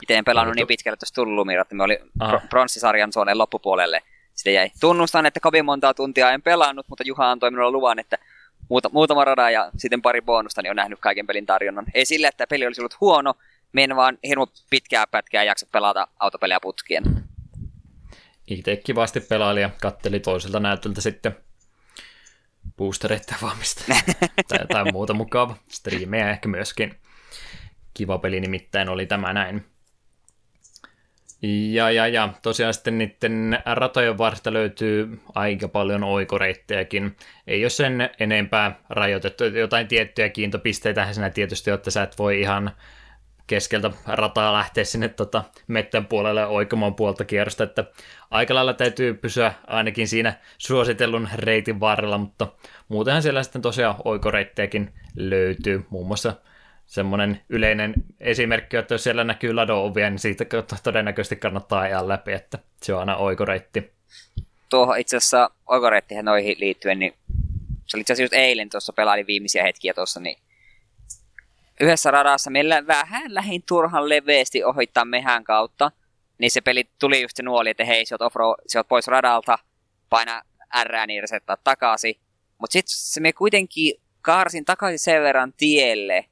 Itse 0.02 0.14
en 0.14 0.24
pelannut 0.24 0.56
niin 0.56 0.66
pitkälle 0.66 0.96
tuossa 0.96 1.22
lumirat, 1.24 1.66
että 1.66 1.74
me 1.74 1.82
oli 1.82 1.98
Aha. 2.20 2.32
bro- 2.36 2.48
bronssisarjan 2.48 3.12
suoneen 3.12 3.38
loppupuolelle. 3.38 4.02
Sitten 4.34 4.54
jäi. 4.54 4.70
Tunnustan, 4.80 5.26
että 5.26 5.40
kovin 5.40 5.64
montaa 5.64 5.94
tuntia 5.94 6.30
en 6.30 6.42
pelannut, 6.42 6.88
mutta 6.88 7.04
Juha 7.06 7.30
antoi 7.30 7.50
minulle 7.50 7.70
luvan, 7.70 7.98
että 7.98 8.18
muuta, 8.68 8.88
muutama 8.92 9.24
rada 9.24 9.50
ja 9.50 9.70
sitten 9.76 10.02
pari 10.02 10.22
bonusta, 10.22 10.62
niin 10.62 10.70
on 10.70 10.76
nähnyt 10.76 10.98
kaiken 11.00 11.26
pelin 11.26 11.46
tarjonnan. 11.46 11.86
Ei 11.94 12.04
sille, 12.04 12.26
että 12.26 12.46
peli 12.46 12.66
olisi 12.66 12.80
ollut 12.80 13.00
huono, 13.00 13.34
me 13.72 13.84
en 13.84 13.96
vaan 13.96 14.18
hirmu 14.26 14.46
pitkää 14.70 15.06
pätkää 15.06 15.44
jaksa 15.44 15.66
pelata 15.72 16.08
autopelejä 16.20 16.60
putkien. 16.62 17.04
Itse 18.46 18.76
kivasti 18.76 19.20
pelaili 19.20 19.60
ja 19.60 19.70
katteli 19.80 20.20
toiselta 20.20 20.60
näytöltä 20.60 21.00
sitten 21.00 21.36
boostereita 22.76 23.34
avaamista 23.42 23.84
tai 24.48 24.58
jotain 24.60 24.92
muuta 24.92 25.14
mukava. 25.14 25.56
Striimejä 25.68 26.30
ehkä 26.30 26.48
myöskin. 26.48 26.94
Kiva 27.94 28.18
peli 28.18 28.40
nimittäin 28.40 28.88
oli 28.88 29.06
tämä 29.06 29.32
näin. 29.32 29.64
Ja, 31.42 31.90
ja, 31.90 32.08
ja 32.08 32.28
tosiaan 32.42 32.74
sitten 32.74 32.98
niiden 32.98 33.58
ratojen 33.66 34.18
varsta 34.18 34.52
löytyy 34.52 35.20
aika 35.34 35.68
paljon 35.68 36.04
oikoreittejäkin. 36.04 37.16
Ei 37.46 37.64
ole 37.64 37.70
sen 37.70 38.10
enempää 38.20 38.78
rajoitettu. 38.90 39.44
Jotain 39.44 39.88
tiettyjä 39.88 40.28
kiintopisteitä 40.28 41.12
siinä 41.12 41.30
tietysti, 41.30 41.70
että 41.70 41.90
sä 41.90 42.02
et 42.02 42.18
voi 42.18 42.40
ihan 42.40 42.70
keskeltä 43.46 43.90
rataa 44.06 44.52
lähteä 44.52 44.84
sinne 44.84 45.08
tota, 45.08 45.44
mettän 45.66 46.06
puolelle 46.06 46.46
oikomaan 46.46 46.94
puolta 46.94 47.24
kierrosta, 47.24 47.64
että 47.64 47.84
aika 48.30 48.54
lailla 48.54 48.74
täytyy 48.74 49.14
pysyä 49.14 49.52
ainakin 49.66 50.08
siinä 50.08 50.32
suositellun 50.58 51.28
reitin 51.34 51.80
varrella, 51.80 52.18
mutta 52.18 52.46
muutenhan 52.88 53.22
siellä 53.22 53.42
sitten 53.42 53.62
tosiaan 53.62 53.94
oikoreittejäkin 54.04 54.92
löytyy, 55.16 55.84
muun 55.90 56.06
muassa 56.06 56.34
semmoinen 56.88 57.40
yleinen 57.48 57.94
esimerkki, 58.20 58.76
että 58.76 58.94
jos 58.94 59.04
siellä 59.04 59.24
näkyy 59.24 59.52
lado-ovia, 59.52 60.10
niin 60.10 60.18
siitä 60.18 60.44
todennäköisesti 60.82 61.36
kannattaa 61.36 61.80
ajaa 61.80 62.08
läpi, 62.08 62.32
että 62.32 62.58
se 62.82 62.94
on 62.94 63.00
aina 63.00 63.16
oikoreitti. 63.16 63.92
Tuohon 64.68 64.98
itse 64.98 65.16
asiassa 65.16 65.50
oikoreittihän 65.66 66.24
noihin 66.24 66.56
liittyen, 66.58 66.98
niin 66.98 67.14
se 67.86 67.96
oli 67.96 68.00
itse 68.00 68.12
asiassa 68.12 68.22
just 68.22 68.44
eilen 68.44 68.70
tuossa 68.70 68.92
pelailin 68.92 69.26
viimeisiä 69.26 69.62
hetkiä 69.62 69.94
tuossa, 69.94 70.20
niin 70.20 70.38
yhdessä 71.80 72.10
radassa 72.10 72.50
meillä 72.50 72.86
vähän 72.86 73.34
lähin 73.34 73.62
turhan 73.68 74.08
leveästi 74.08 74.64
ohittaa 74.64 75.04
mehän 75.04 75.44
kautta, 75.44 75.90
niin 76.38 76.50
se 76.50 76.60
peli 76.60 76.84
tuli 76.98 77.22
just 77.22 77.36
se 77.36 77.42
nuoli, 77.42 77.70
että 77.70 77.84
hei, 77.84 78.06
sä 78.06 78.14
oot, 78.14 78.22
offro, 78.22 78.54
sä 78.72 78.78
oot 78.78 78.88
pois 78.88 79.06
radalta, 79.06 79.58
paina 80.10 80.42
R 80.84 81.06
niin 81.06 81.22
resettaa 81.22 81.56
takaisin. 81.64 82.14
Mutta 82.58 82.72
sitten 82.72 82.94
se 82.96 83.20
me 83.20 83.32
kuitenkin 83.32 83.94
kaarsin 84.22 84.64
takaisin 84.64 84.98
sen 84.98 85.22
verran 85.22 85.52
tielle, 85.52 86.24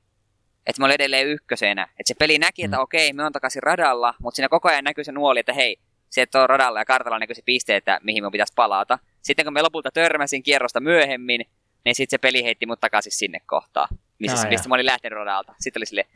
että 0.66 0.82
mä 0.82 0.86
olin 0.86 0.94
edelleen 0.94 1.26
ykkösenä. 1.26 1.82
Että 1.82 2.04
se 2.04 2.14
peli 2.14 2.38
näki, 2.38 2.64
että 2.64 2.76
Mm. 2.76 2.82
okei, 2.82 3.12
me 3.12 3.24
on 3.24 3.32
takaisin 3.32 3.62
radalla, 3.62 4.14
mutta 4.22 4.36
siinä 4.36 4.48
koko 4.48 4.68
ajan 4.68 4.84
näkyy 4.84 5.04
se 5.04 5.12
nuoli, 5.12 5.40
että 5.40 5.52
hei, 5.52 5.76
se 6.10 6.22
et 6.22 6.34
ole 6.34 6.46
radalla 6.46 6.78
ja 6.78 6.84
kartalla 6.84 7.18
näkyy 7.18 7.34
se 7.34 7.42
piste, 7.44 7.76
että 7.76 8.00
mihin 8.02 8.24
me 8.24 8.30
pitäisi 8.30 8.52
palata. 8.56 8.98
Sitten 9.22 9.44
kun 9.46 9.52
me 9.52 9.62
lopulta 9.62 9.90
törmäsin 9.90 10.42
kierrosta 10.42 10.80
myöhemmin, 10.80 11.44
niin 11.84 11.94
sitten 11.94 12.10
se 12.10 12.18
peli 12.18 12.44
heitti 12.44 12.66
mut 12.66 12.80
takaisin 12.80 13.12
sinne 13.12 13.40
kohtaan, 13.46 13.88
missä, 14.18 14.38
oh, 14.40 14.48
mistä 14.48 14.68
mä 14.68 14.74
olin 14.74 14.86
lähtenyt 14.86 15.16
radalta. 15.16 15.54
Sitten 15.60 15.80
oli 15.80 15.86
sille 15.86 16.06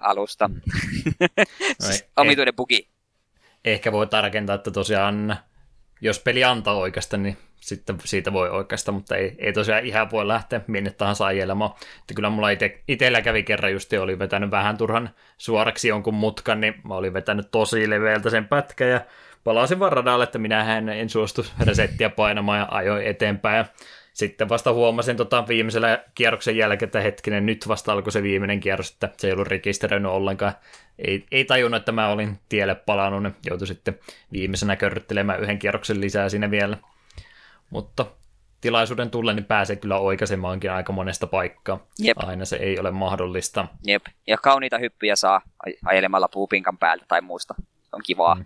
alusta. 0.00 0.50
No 1.82 1.88
ei- 1.92 2.00
Omituinen 2.16 2.54
bugi. 2.56 2.88
ehkä 3.64 3.92
voi 3.92 4.06
tarkentaa, 4.06 4.54
että 4.54 4.70
tosiaan 4.70 5.36
jos 6.00 6.20
peli 6.20 6.44
antaa 6.44 6.74
oikeasta, 6.74 7.16
niin 7.16 7.36
sitten 7.60 7.96
siitä 8.04 8.32
voi 8.32 8.50
oikeasta, 8.50 8.92
mutta 8.92 9.16
ei, 9.16 9.34
ei 9.38 9.52
tosiaan 9.52 9.86
ihan 9.86 10.10
voi 10.10 10.28
lähteä 10.28 10.60
minne 10.66 10.90
tahansa 10.90 11.26
ajelemaan. 11.26 11.70
Että 12.00 12.14
kyllä 12.14 12.30
mulla 12.30 12.50
ite, 12.50 12.80
itellä 12.88 13.22
kävi 13.22 13.42
kerran 13.42 13.72
just, 13.72 13.92
oli 13.92 14.18
vetänyt 14.18 14.50
vähän 14.50 14.78
turhan 14.78 15.10
suoraksi 15.38 15.88
jonkun 15.88 16.14
mutkan, 16.14 16.60
niin 16.60 16.74
mä 16.88 16.94
olin 16.94 17.12
vetänyt 17.12 17.50
tosi 17.50 17.90
leveältä 17.90 18.30
sen 18.30 18.48
pätkän 18.48 18.88
ja 18.88 19.00
palasin 19.44 19.78
vaan 19.78 19.92
radalle, 19.92 20.24
että 20.24 20.38
minähän 20.38 20.88
en 20.88 21.08
suostu 21.08 21.46
resettiä 21.66 22.10
painamaan 22.10 22.58
ja 22.58 22.68
ajoin 22.70 23.06
eteenpäin. 23.06 23.56
Ja 23.56 23.64
sitten 24.12 24.48
vasta 24.48 24.72
huomasin 24.72 25.16
tota 25.16 25.48
viimeisellä 25.48 26.04
kierroksen 26.14 26.56
jälkeen, 26.56 26.86
että 26.86 27.00
hetkinen, 27.00 27.46
nyt 27.46 27.68
vasta 27.68 27.92
alkoi 27.92 28.12
se 28.12 28.22
viimeinen 28.22 28.60
kierros, 28.60 28.90
että 28.90 29.10
se 29.16 29.26
ei 29.26 29.32
ollut 29.32 29.48
rekisteröinyt 29.48 30.10
ollenkaan. 30.10 30.52
Ei, 30.98 31.26
ei 31.32 31.44
tajunnut, 31.44 31.78
että 31.78 31.92
mä 31.92 32.08
olin 32.08 32.38
tielle 32.48 32.74
palannut, 32.74 33.22
niin 33.22 33.34
joutui 33.46 33.66
sitten 33.66 33.98
viimeisenä 34.32 34.76
körryttelemään 34.76 35.40
yhden 35.40 35.58
kierroksen 35.58 36.00
lisää 36.00 36.28
siinä 36.28 36.50
vielä. 36.50 36.76
Mutta 37.70 38.06
tilaisuuden 38.60 39.10
tullen 39.10 39.36
niin 39.36 39.44
pääsee 39.44 39.76
kyllä 39.76 39.98
oikaisemaankin 39.98 40.72
aika 40.72 40.92
monesta 40.92 41.26
paikkaa. 41.26 41.86
Jep. 41.98 42.16
Aina 42.20 42.44
se 42.44 42.56
ei 42.56 42.78
ole 42.78 42.90
mahdollista. 42.90 43.68
Jep. 43.86 44.06
Ja 44.26 44.38
kauniita 44.38 44.78
hyppyjä 44.78 45.16
saa 45.16 45.40
aj- 45.68 45.78
ajelemalla 45.84 46.28
puupinkan 46.28 46.78
päältä 46.78 47.04
tai 47.08 47.20
muusta. 47.20 47.54
on 47.92 48.00
kivaa. 48.06 48.34
Mm. 48.34 48.44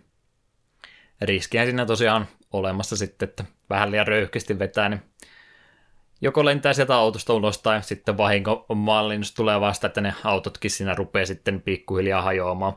riskihän 1.23 1.67
siinä 1.67 1.87
tosiaan 1.87 2.27
olemassa 2.53 2.97
sitten, 2.97 3.29
että 3.29 3.45
vähän 3.71 3.91
liian 3.91 4.07
röyhkeästi 4.07 4.59
vetää, 4.59 4.89
niin 4.89 5.03
joko 6.21 6.45
lentää 6.45 6.73
sieltä 6.73 6.95
autosta 6.95 7.35
ulos 7.35 7.59
tai 7.59 7.83
sitten 7.83 8.17
vahinko 8.17 8.67
mallinnus 8.75 9.35
tulee 9.35 9.61
vasta, 9.61 9.87
että 9.87 10.01
ne 10.01 10.15
autotkin 10.25 10.71
siinä 10.71 10.95
rupeaa 10.95 11.27
sitten 11.27 11.63
pikkuhiljaa 11.63 12.23
hajoamaan. 12.23 12.73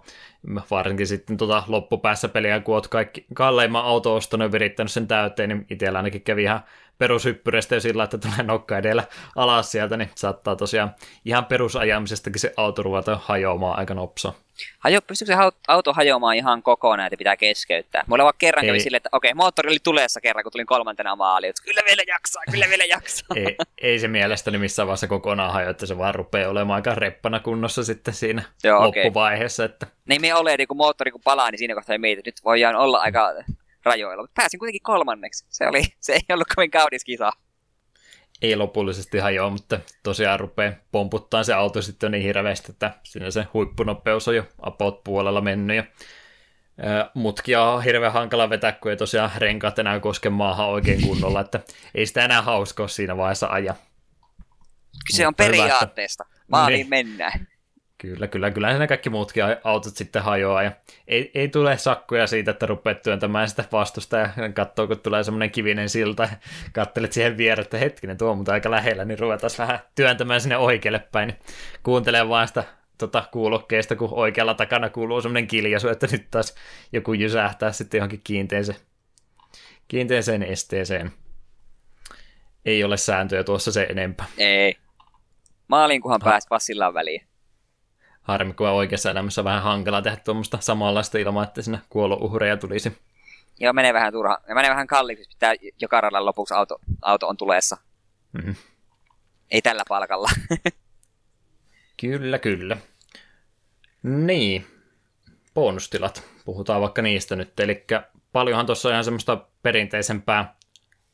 Varsinkin 0.71 1.07
sitten 1.07 1.37
tota 1.37 1.63
loppupäässä 1.67 2.29
peliä, 2.29 2.59
kun 2.59 2.75
oot 2.75 2.87
kaikki 2.87 3.25
kalleimman 3.33 3.85
auto 3.85 4.15
ostanut 4.15 4.45
ja 4.45 4.51
virittänyt 4.51 4.91
sen 4.91 5.07
täyteen, 5.07 5.49
niin 5.49 5.65
itsellä 5.69 5.99
ainakin 5.99 6.21
kävi 6.21 6.43
ihan 6.43 6.63
perushyppyreistä 6.97 7.75
jo 7.75 7.81
sillä, 7.81 8.03
että 8.03 8.17
tulee 8.17 8.43
nokka 8.43 8.77
edellä 8.77 9.03
alas 9.35 9.71
sieltä, 9.71 9.97
niin 9.97 10.11
saattaa 10.15 10.55
tosiaan 10.55 10.95
ihan 11.25 11.45
perusajamisestakin 11.45 12.39
se 12.39 12.53
auto 12.57 12.83
ruveta 12.83 13.19
hajoamaan 13.23 13.79
aika 13.79 13.93
nopsa. 13.93 14.33
Hajo, 14.79 15.01
pystyykö 15.01 15.33
se 15.33 15.39
auto 15.67 15.93
hajoamaan 15.93 16.35
ihan 16.35 16.63
kokonaan, 16.63 17.07
että 17.07 17.17
pitää 17.17 17.37
keskeyttää? 17.37 18.03
Mulla 18.07 18.23
vaan 18.23 18.33
kerran 18.37 18.65
kävi 18.65 18.79
silleen, 18.79 18.97
että 18.97 19.09
okei, 19.11 19.33
moottori 19.33 19.69
oli 19.69 19.77
tulessa 19.83 20.21
kerran, 20.21 20.43
kun 20.43 20.51
tulin 20.51 20.65
kolmantena 20.65 21.15
maaliin. 21.15 21.49
että 21.49 21.63
Kyllä 21.63 21.81
vielä 21.89 22.03
jaksaa, 22.07 22.43
kyllä 22.51 22.65
vielä 22.69 22.83
jaksaa. 22.85 23.27
ei, 23.35 23.57
ei 23.81 23.99
se 23.99 24.07
mielestäni 24.07 24.57
missään 24.57 24.87
vaiheessa 24.87 25.07
kokonaan 25.07 25.53
hajoa, 25.53 25.69
että 25.69 25.85
se 25.85 25.97
vaan 25.97 26.15
rupeaa 26.15 26.49
olemaan 26.49 26.75
aika 26.75 26.95
reppana 26.95 27.39
kunnossa 27.39 27.83
sitten 27.83 28.13
siinä 28.13 28.43
Joo, 28.63 28.83
loppuvaiheessa, 28.83 29.65
että 29.65 29.87
Niin 30.09 30.21
me 30.21 30.35
ole, 30.35 30.57
niin 30.57 30.67
kun 30.67 30.77
moottori 30.77 31.11
kun 31.11 31.21
palaa, 31.23 31.51
niin 31.51 31.59
siinä 31.59 31.75
kohtaa 31.75 31.97
mietin, 31.97 32.19
että 32.19 32.27
nyt 32.27 32.43
voidaan 32.45 32.75
olla 32.75 32.97
aika 32.97 33.33
rajoilla. 33.85 34.23
Mutta 34.23 34.41
pääsin 34.41 34.59
kuitenkin 34.59 34.83
kolmanneksi. 34.83 35.45
Se, 35.49 35.67
oli, 35.67 35.83
se 35.99 36.13
ei 36.13 36.21
ollut 36.33 36.47
kovin 36.55 36.71
kaunis 36.71 37.03
kisa. 37.03 37.31
ei 38.41 38.55
lopullisesti 38.55 39.17
hajoa, 39.17 39.49
mutta 39.49 39.79
tosiaan 40.03 40.39
rupeaa 40.39 40.73
pomputtaa 40.91 41.43
se 41.43 41.53
auto 41.53 41.81
sitten 41.81 42.11
niin 42.11 42.23
hirveästi, 42.23 42.71
että 42.71 42.91
siinä 43.03 43.31
se 43.31 43.47
huippunopeus 43.53 44.27
on 44.27 44.35
jo 44.35 44.43
about 44.61 45.03
puolella 45.03 45.41
mennyt 45.41 45.77
ja 45.77 45.83
mutkia 47.13 47.63
on 47.63 47.83
hirveän 47.83 48.13
hankala 48.13 48.49
vetää, 48.49 48.71
kun 48.71 48.91
ei 48.91 48.97
tosiaan 48.97 49.31
renkaat 49.37 49.79
enää 49.79 49.99
koske 49.99 50.29
maahan 50.29 50.67
oikein 50.67 51.01
kunnolla, 51.07 51.41
että 51.41 51.59
ei 51.95 52.05
sitä 52.05 52.25
enää 52.25 52.41
hauska 52.41 52.83
ole 52.83 52.89
siinä 52.89 53.17
vaiheessa 53.17 53.47
aja. 53.47 53.75
Kyse 55.07 55.27
on 55.27 55.31
Mutta 55.31 55.43
periaatteesta. 55.43 56.25
Maaliin 56.47 56.77
Niin. 56.79 56.89
mennään. 56.89 57.47
Kyllä, 58.03 58.27
kyllä, 58.27 58.51
kyllä 58.51 58.69
siinä 58.69 58.87
kaikki 58.87 59.09
muutkin 59.09 59.43
autot 59.63 59.95
sitten 59.95 60.23
hajoaa 60.23 60.63
ja 60.63 60.71
ei, 61.07 61.31
ei 61.33 61.47
tule 61.47 61.77
sakkoja 61.77 62.27
siitä, 62.27 62.51
että 62.51 62.65
rupeat 62.65 63.01
työntämään 63.01 63.49
sitä 63.49 63.63
vastusta 63.71 64.17
ja 64.17 64.29
katsoo, 64.53 64.87
kun 64.87 64.99
tulee 64.99 65.23
semmoinen 65.23 65.51
kivinen 65.51 65.89
silta 65.89 66.23
ja 66.23 66.29
kattelet 66.73 67.13
siihen 67.13 67.37
viereen, 67.37 67.63
että 67.63 67.77
hetkinen, 67.77 68.17
tuo 68.17 68.35
mutta 68.35 68.51
aika 68.51 68.71
lähellä, 68.71 69.05
niin 69.05 69.19
ruvetaan 69.19 69.51
vähän 69.57 69.79
työntämään 69.95 70.41
sinne 70.41 70.57
oikealle 70.57 70.99
päin, 71.11 71.27
niin 71.27 71.39
kuuntelee 71.83 72.29
vaan 72.29 72.47
sitä 72.47 72.63
tota, 72.97 73.23
kuulokkeesta, 73.31 73.95
kun 73.95 74.09
oikealla 74.11 74.53
takana 74.53 74.89
kuuluu 74.89 75.21
semmoinen 75.21 75.47
kiljaisu, 75.47 75.87
että 75.87 76.07
nyt 76.11 76.27
taas 76.31 76.55
joku 76.91 77.13
jysähtää 77.13 77.71
sitten 77.71 77.97
johonkin 77.97 78.21
kiinteeseen, 78.23 78.77
kiinteeseen 79.87 80.43
esteeseen. 80.43 81.11
Ei 82.65 82.83
ole 82.83 82.97
sääntöjä 82.97 83.43
tuossa 83.43 83.71
se 83.71 83.87
enempää. 83.89 84.25
Ei. 84.37 84.77
Maaliin 85.67 86.01
kunhan 86.01 86.21
Ha. 86.23 86.29
pääst 86.29 86.49
passillaan 86.49 86.93
väliin. 86.93 87.32
Harmi, 88.23 88.53
kun 88.53 88.67
oikeassa 88.67 89.11
elämässä 89.11 89.41
on 89.41 89.45
vähän 89.45 89.63
hankala 89.63 90.01
tehdä 90.01 90.17
tuommoista 90.17 90.57
samanlaista 90.61 91.17
ilman, 91.17 91.43
että 91.43 91.61
siinä 91.61 91.79
kuolouhreja 91.89 92.57
tulisi. 92.57 92.97
Joo, 93.59 93.73
menee 93.73 93.93
vähän 93.93 94.13
turha. 94.13 94.37
Ja 94.47 94.55
menee 94.55 94.71
vähän 94.71 94.87
kalliiksi, 94.87 95.29
pitää 95.29 95.53
joka 95.81 96.01
radan 96.01 96.25
lopuksi 96.25 96.53
auto, 96.53 96.79
auto 97.01 97.27
on 97.27 97.37
tulessa. 97.37 97.77
Mhm. 98.33 98.51
Ei 99.51 99.61
tällä 99.61 99.83
palkalla. 99.89 100.29
Kyllä, 102.01 102.39
kyllä. 102.39 102.77
Niin, 104.03 104.67
bonustilat. 105.53 106.23
Puhutaan 106.45 106.81
vaikka 106.81 107.01
niistä 107.01 107.35
nyt. 107.35 107.59
Eli 107.59 107.85
paljonhan 108.31 108.65
tuossa 108.65 108.89
on 108.89 108.93
ihan 108.93 109.03
semmoista 109.03 109.45
perinteisempää 109.61 110.55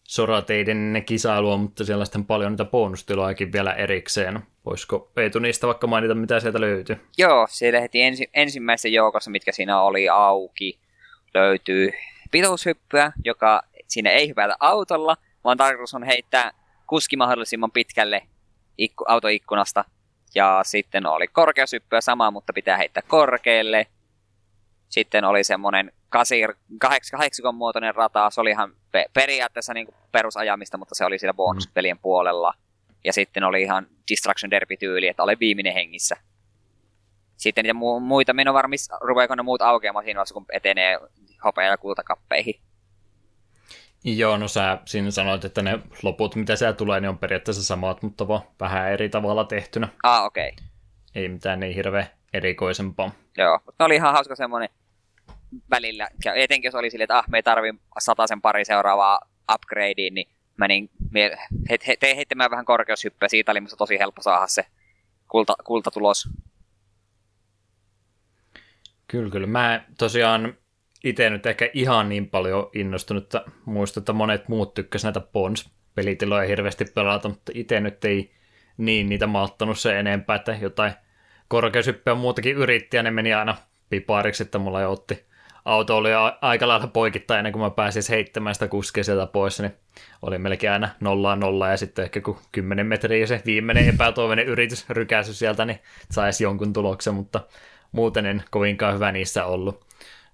sorateiden 0.03 1.03
kisailua, 1.05 1.57
mutta 1.57 1.85
siellä 1.85 2.01
on 2.01 2.05
sitten 2.05 2.25
paljon 2.25 2.51
niitä 2.51 2.65
bonustiloakin 2.65 3.51
vielä 3.51 3.73
erikseen. 3.73 4.39
Voisiko 4.65 5.11
Eetu 5.17 5.39
niistä 5.39 5.67
vaikka 5.67 5.87
mainita, 5.87 6.15
mitä 6.15 6.39
sieltä 6.39 6.61
löytyy? 6.61 7.07
Joo, 7.17 7.47
siellä 7.49 7.79
heti 7.79 8.01
ensi, 8.01 8.29
ensimmäisessä 8.33 8.89
joukossa, 8.89 9.31
mitkä 9.31 9.51
siinä 9.51 9.81
oli 9.81 10.09
auki, 10.09 10.79
löytyy 11.33 11.91
pituushyppyä, 12.31 13.11
joka 13.25 13.61
siinä 13.87 14.09
ei 14.09 14.29
hypätä 14.29 14.55
autolla, 14.59 15.17
vaan 15.43 15.57
tarkoitus 15.57 15.93
on 15.93 16.03
heittää 16.03 16.51
kuski 16.87 17.15
mahdollisimman 17.15 17.71
pitkälle 17.71 18.23
ikku, 18.77 19.03
autoikkunasta. 19.07 19.85
Ja 20.35 20.61
sitten 20.63 21.05
oli 21.05 21.27
korkeushyppyä 21.27 22.01
sama, 22.01 22.31
mutta 22.31 22.53
pitää 22.53 22.77
heittää 22.77 23.03
korkealle. 23.07 23.87
Sitten 24.89 25.25
oli 25.25 25.43
semmoinen 25.43 25.91
kahdeksikon 27.11 27.55
muotoinen 27.55 27.95
rata, 27.95 28.29
se 28.29 28.41
oli 28.41 28.49
ihan 28.49 28.73
pe- 28.91 29.09
periaatteessa 29.13 29.73
niin 29.73 29.87
perusajamista, 30.11 30.77
mutta 30.77 30.95
se 30.95 31.05
oli 31.05 31.19
siellä 31.19 31.33
bonuspelien 31.33 31.99
puolella. 31.99 32.53
Ja 33.03 33.13
sitten 33.13 33.43
oli 33.43 33.61
ihan 33.61 33.87
Distraction 34.11 34.51
Derby-tyyli, 34.51 35.07
että 35.07 35.23
ole 35.23 35.37
viimeinen 35.39 35.73
hengissä. 35.73 36.17
Sitten 37.37 37.63
niitä 37.63 37.79
mu- 37.79 37.99
muita, 37.99 38.33
minä 38.33 38.53
varmis, 38.53 38.89
rupeako 39.01 39.35
ne 39.35 39.43
muut 39.43 39.61
aukeamaan 39.61 40.05
siinä 40.05 40.17
vaiheessa, 40.17 40.33
kun 40.33 40.45
etenee 40.51 40.99
hopea- 41.43 41.67
ja 41.67 41.77
kultakappeihin. 41.77 42.59
Joo, 44.03 44.37
no 44.37 44.47
sä 44.47 44.77
siinä 44.85 45.11
sanoit, 45.11 45.45
että 45.45 45.61
ne 45.61 45.79
loput, 46.03 46.35
mitä 46.35 46.55
siellä 46.55 46.73
tulee, 46.73 46.99
niin 46.99 47.09
on 47.09 47.17
periaatteessa 47.17 47.63
samat, 47.63 48.03
mutta 48.03 48.27
vaan 48.27 48.41
vähän 48.59 48.91
eri 48.91 49.09
tavalla 49.09 49.43
tehtynä. 49.43 49.87
Ah, 50.03 50.25
okei. 50.25 50.49
Okay. 50.49 50.65
Ei 51.15 51.29
mitään 51.29 51.59
niin 51.59 51.75
hirveän 51.75 52.07
erikoisempaa. 52.33 53.11
Joo, 53.37 53.59
mutta 53.65 53.85
oli 53.85 53.95
ihan 53.95 54.13
hauska 54.13 54.35
semmoinen 54.35 54.69
välillä, 55.69 56.07
ja 56.25 56.33
etenkin 56.33 56.67
jos 56.67 56.75
oli 56.75 56.89
silleen, 56.89 57.03
että 57.03 57.17
ah, 57.17 57.25
me 57.27 57.37
ei 57.37 57.43
tarvi 57.43 57.73
sen 58.25 58.41
pari 58.41 58.65
seuraavaa 58.65 59.19
upgradea, 59.53 60.09
niin 60.11 60.29
menin 60.59 60.89
mie- 61.11 61.37
he, 61.69 61.77
he, 61.87 61.95
tein 61.95 62.15
heittämään 62.15 62.51
vähän 62.51 62.65
korkeushyppyä, 62.65 63.29
siitä 63.29 63.51
oli 63.51 63.61
musta 63.61 63.77
tosi 63.77 63.99
helppo 63.99 64.21
saada 64.21 64.47
se 64.47 64.65
kulta, 65.27 65.55
kultatulos. 65.63 66.29
Kyllä, 69.07 69.31
kyllä. 69.31 69.47
Mä 69.47 69.83
tosiaan 69.97 70.57
itse 71.03 71.29
nyt 71.29 71.45
ehkä 71.45 71.69
ihan 71.73 72.09
niin 72.09 72.29
paljon 72.29 72.69
innostunut, 72.73 73.23
että 73.23 73.45
muistan, 73.65 74.01
että 74.01 74.13
monet 74.13 74.47
muut 74.47 74.73
tykkäsivät 74.73 75.15
näitä 75.15 75.27
Pons-pelitiloja 75.31 76.47
hirveästi 76.47 76.85
pelata, 76.85 77.29
mutta 77.29 77.51
itse 77.55 77.79
nyt 77.79 78.05
ei 78.05 78.31
niin 78.77 79.09
niitä 79.09 79.27
malttanut 79.27 79.79
se 79.79 79.99
enempää, 79.99 80.35
että 80.35 80.57
jotain 80.61 80.93
korkeushyppyä 81.47 82.15
muutakin 82.15 82.55
yritti 82.55 82.97
ja 82.97 83.03
ne 83.03 83.11
meni 83.11 83.33
aina 83.33 83.57
pipariksi, 83.89 84.43
että 84.43 84.57
mulla 84.57 84.81
jo 84.81 84.91
otti 84.91 85.28
auto 85.65 85.97
oli 85.97 86.09
aika 86.41 86.67
lailla 86.67 86.87
poikittain 86.87 87.37
ennen 87.37 87.53
kuin 87.53 87.63
mä 87.63 87.69
pääsin 87.69 88.03
heittämään 88.09 88.55
sitä 88.55 88.67
kuskia 88.67 89.03
sieltä 89.03 89.25
pois, 89.25 89.59
niin 89.59 89.73
oli 90.21 90.37
melkein 90.37 90.73
aina 90.73 90.89
nollaa 90.99 91.35
nollaa 91.35 91.69
ja 91.69 91.77
sitten 91.77 92.03
ehkä 92.03 92.21
kun 92.21 92.37
10 92.51 92.87
metriä 92.87 93.27
se 93.27 93.41
viimeinen 93.45 93.89
epätoivoinen 93.89 94.45
yritys 94.45 94.89
rykäsy 94.89 95.33
sieltä, 95.33 95.65
niin 95.65 95.79
saisi 96.11 96.43
jonkun 96.43 96.73
tuloksen, 96.73 97.13
mutta 97.13 97.41
muuten 97.91 98.25
en 98.25 98.43
kovinkaan 98.51 98.93
hyvä 98.93 99.11
niissä 99.11 99.45
ollut. 99.45 99.85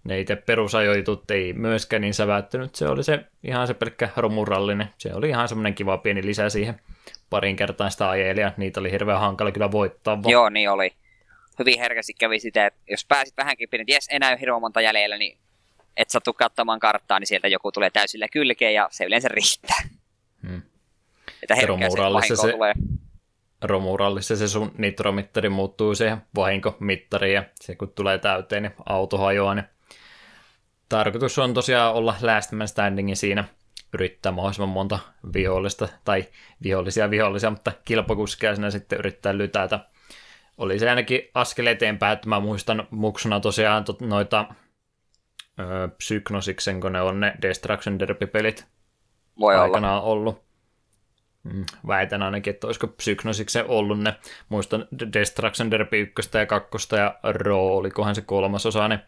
Ne 0.03 0.19
itse 0.19 0.35
perusajoitut 0.35 1.31
ei 1.31 1.53
myöskään 1.53 2.02
niin 2.02 2.14
säväyttänyt, 2.14 2.76
se 2.76 2.88
oli 2.88 3.03
se 3.03 3.26
ihan 3.43 3.68
se 3.68 3.73
pelkkä 3.73 4.10
romurallinen, 4.18 4.89
se 4.97 5.14
oli 5.14 5.30
ihan 5.30 5.47
semmoinen 5.47 5.73
kiva 5.73 5.97
pieni 5.97 6.26
lisä 6.26 6.49
siihen 6.49 6.80
parin 7.30 7.56
kertaan 7.56 7.91
sitä 7.91 8.10
ajelia, 8.10 8.52
niitä 8.57 8.80
oli 8.80 8.91
hirveän 8.91 9.19
hankala 9.19 9.52
kyllä 9.52 9.72
voittaa 9.72 10.23
vaan. 10.23 10.31
Joo, 10.31 10.49
niin 10.49 10.69
oli. 10.69 10.91
Hyvin 11.60 11.80
herkästi 11.80 12.14
kävi 12.14 12.40
sitä, 12.40 12.65
että 12.65 12.80
jos 12.88 13.06
pääsit 13.06 13.38
vähänkin 13.38 13.69
pidin, 13.69 13.82
että 13.82 13.94
jes, 13.94 14.07
enää 14.11 14.32
ei 14.32 14.40
hirveän 14.40 14.61
monta 14.61 14.82
jäljellä, 14.82 15.18
niin 15.18 15.38
et 15.98 16.10
satu 16.10 16.34
katsomaan 16.34 16.80
karttaa, 16.80 17.19
niin 17.19 17.27
sieltä 17.27 17.48
joku 17.48 17.72
tulee 17.72 17.90
täysillä 17.90 18.27
kylkeen 18.32 18.73
ja 18.73 18.88
se 18.91 19.06
yleensä 19.06 19.27
riittää. 19.27 19.77
Hmm. 20.48 20.61
Että 21.44 21.56
herkkää 21.56 21.90
se 22.27 22.36
se- 22.36 22.52
tulee. 22.52 22.73
romurallissa 23.61 24.36
se 24.36 24.48
sun 24.48 24.72
nitromittari 24.77 25.49
muuttuu 25.49 25.95
siihen 25.95 26.18
vahinkomittariin 26.36 27.34
ja 27.34 27.44
se 27.61 27.76
kun 27.76 27.91
tulee 27.91 28.18
täyteen, 28.18 28.64
niin 28.64 28.73
auto 28.86 29.18
hajoaa. 29.18 29.56
Niin 29.56 29.65
tarkoitus 30.90 31.40
on 31.40 31.53
tosiaan 31.53 31.94
olla 31.94 32.15
last 32.22 32.52
man 32.52 32.68
standingin 32.68 33.15
siinä, 33.15 33.44
yrittää 33.94 34.32
mahdollisimman 34.32 34.69
monta 34.69 34.99
vihollista, 35.34 35.88
tai 36.03 36.26
vihollisia 36.64 37.10
vihollisia, 37.10 37.49
mutta 37.49 37.72
kilpakuskia 37.86 38.56
siinä 38.56 38.72
sitten 38.72 38.99
yrittää 38.99 39.38
lytätä. 39.38 39.80
Oli 40.57 40.80
se 40.80 40.90
ainakin 40.90 41.22
askel 41.34 41.65
eteenpäin, 41.68 42.14
että 42.14 42.30
mä 42.30 42.40
muistan 42.40 42.88
muksuna 42.91 43.40
tosiaan 43.40 43.84
tot, 43.84 44.02
noita 44.02 44.45
öö, 45.60 45.88
Psygnosiksen, 45.88 46.82
kun 46.82 46.94
ne 46.94 47.02
on 47.02 47.19
ne 47.19 47.36
Destruction 47.41 47.99
Derby-pelit, 47.99 48.65
Voi 49.40 49.53
olla. 49.53 49.64
aikanaan 49.64 50.03
ollut. 50.03 50.45
Mm, 51.44 51.65
Väitän 51.88 52.23
ainakin, 52.23 52.53
että 52.53 52.68
olisiko 52.68 52.88
Psygnosiksen 52.88 53.65
ollut 53.68 53.99
ne. 53.99 54.15
Muistan 54.49 54.88
Destruction 55.14 55.72
Derby 55.72 56.02
1 56.02 56.38
ja 56.38 56.45
2 56.45 56.95
ja 56.95 57.19
Raw, 57.23 57.57
olikohan 57.57 58.15
se 58.15 58.22
kolmas 58.22 58.65
osa, 58.65 58.88
niin 58.88 58.99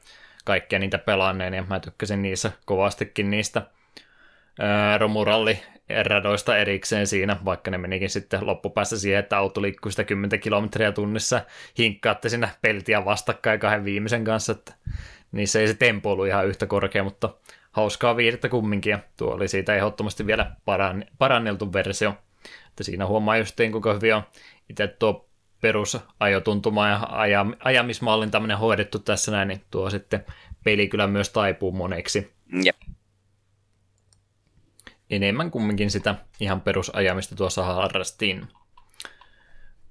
kaikkia 0.45 0.79
niitä 0.79 0.97
pelanneen 0.97 1.53
ja 1.53 1.63
mä 1.63 1.79
tykkäsin 1.79 2.21
niissä 2.21 2.51
kovastikin 2.65 3.29
niistä 3.29 3.61
romuralli 4.97 5.59
radoista 6.05 6.57
erikseen 6.57 7.07
siinä, 7.07 7.37
vaikka 7.45 7.71
ne 7.71 7.77
menikin 7.77 8.09
sitten 8.09 8.45
loppupäässä 8.45 8.99
siihen, 8.99 9.19
että 9.19 9.37
auto 9.37 9.61
liikkuu 9.61 9.91
sitä 9.91 10.03
10 10.03 10.39
kilometriä 10.39 10.91
tunnissa, 10.91 11.41
hinkkaatte 11.77 12.29
siinä 12.29 12.49
peltiä 12.61 13.05
vastakkain 13.05 13.59
kahden 13.59 13.85
viimeisen 13.85 14.23
kanssa, 14.23 14.51
että 14.51 14.73
niissä 15.31 15.59
ei 15.59 15.67
se 15.67 15.73
tempo 15.73 16.11
ollut 16.11 16.27
ihan 16.27 16.47
yhtä 16.47 16.65
korkea, 16.65 17.03
mutta 17.03 17.29
hauskaa 17.71 18.17
viihdettä 18.17 18.49
kumminkin, 18.49 18.91
ja 18.91 18.99
tuo 19.17 19.33
oli 19.33 19.47
siitä 19.47 19.75
ehdottomasti 19.75 20.27
vielä 20.27 20.51
paran, 20.65 21.05
paranneltu 21.17 21.73
versio. 21.73 22.13
Että 22.67 22.83
siinä 22.83 23.05
huomaa 23.05 23.37
justiin, 23.37 23.71
kuinka 23.71 23.93
hyvin 23.93 24.15
on 24.15 24.23
itse 24.69 24.87
tuo 24.87 25.29
perusajotuntuma 25.61 26.87
ja 26.87 26.99
aja, 27.09 27.45
ajamismallintaminen 27.59 28.57
hoidettu 28.57 28.99
tässä 28.99 29.31
näin, 29.31 29.47
niin 29.47 29.61
tuo 29.71 29.89
sitten 29.89 30.25
peli 30.63 30.87
kyllä 30.87 31.07
myös 31.07 31.29
taipuu 31.29 31.71
moneksi. 31.71 32.33
Jep. 32.63 32.75
Enemmän 35.09 35.51
kumminkin 35.51 35.91
sitä 35.91 36.15
ihan 36.39 36.61
perusajamista 36.61 37.35
tuossa 37.35 37.63
harrastin. 37.63 38.47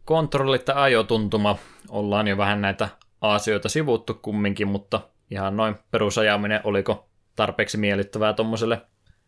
Kontrollit 0.04 0.68
ja 0.68 0.82
ajotuntuma, 0.82 1.58
ollaan 1.88 2.28
jo 2.28 2.36
vähän 2.36 2.60
näitä 2.60 2.88
asioita 3.20 3.68
sivuttu 3.68 4.14
kumminkin, 4.14 4.68
mutta 4.68 5.00
ihan 5.30 5.56
noin 5.56 5.74
perusajaminen, 5.90 6.60
oliko 6.64 7.08
tarpeeksi 7.36 7.76
miellyttävää 7.76 8.32
tuommoiselle 8.32 8.80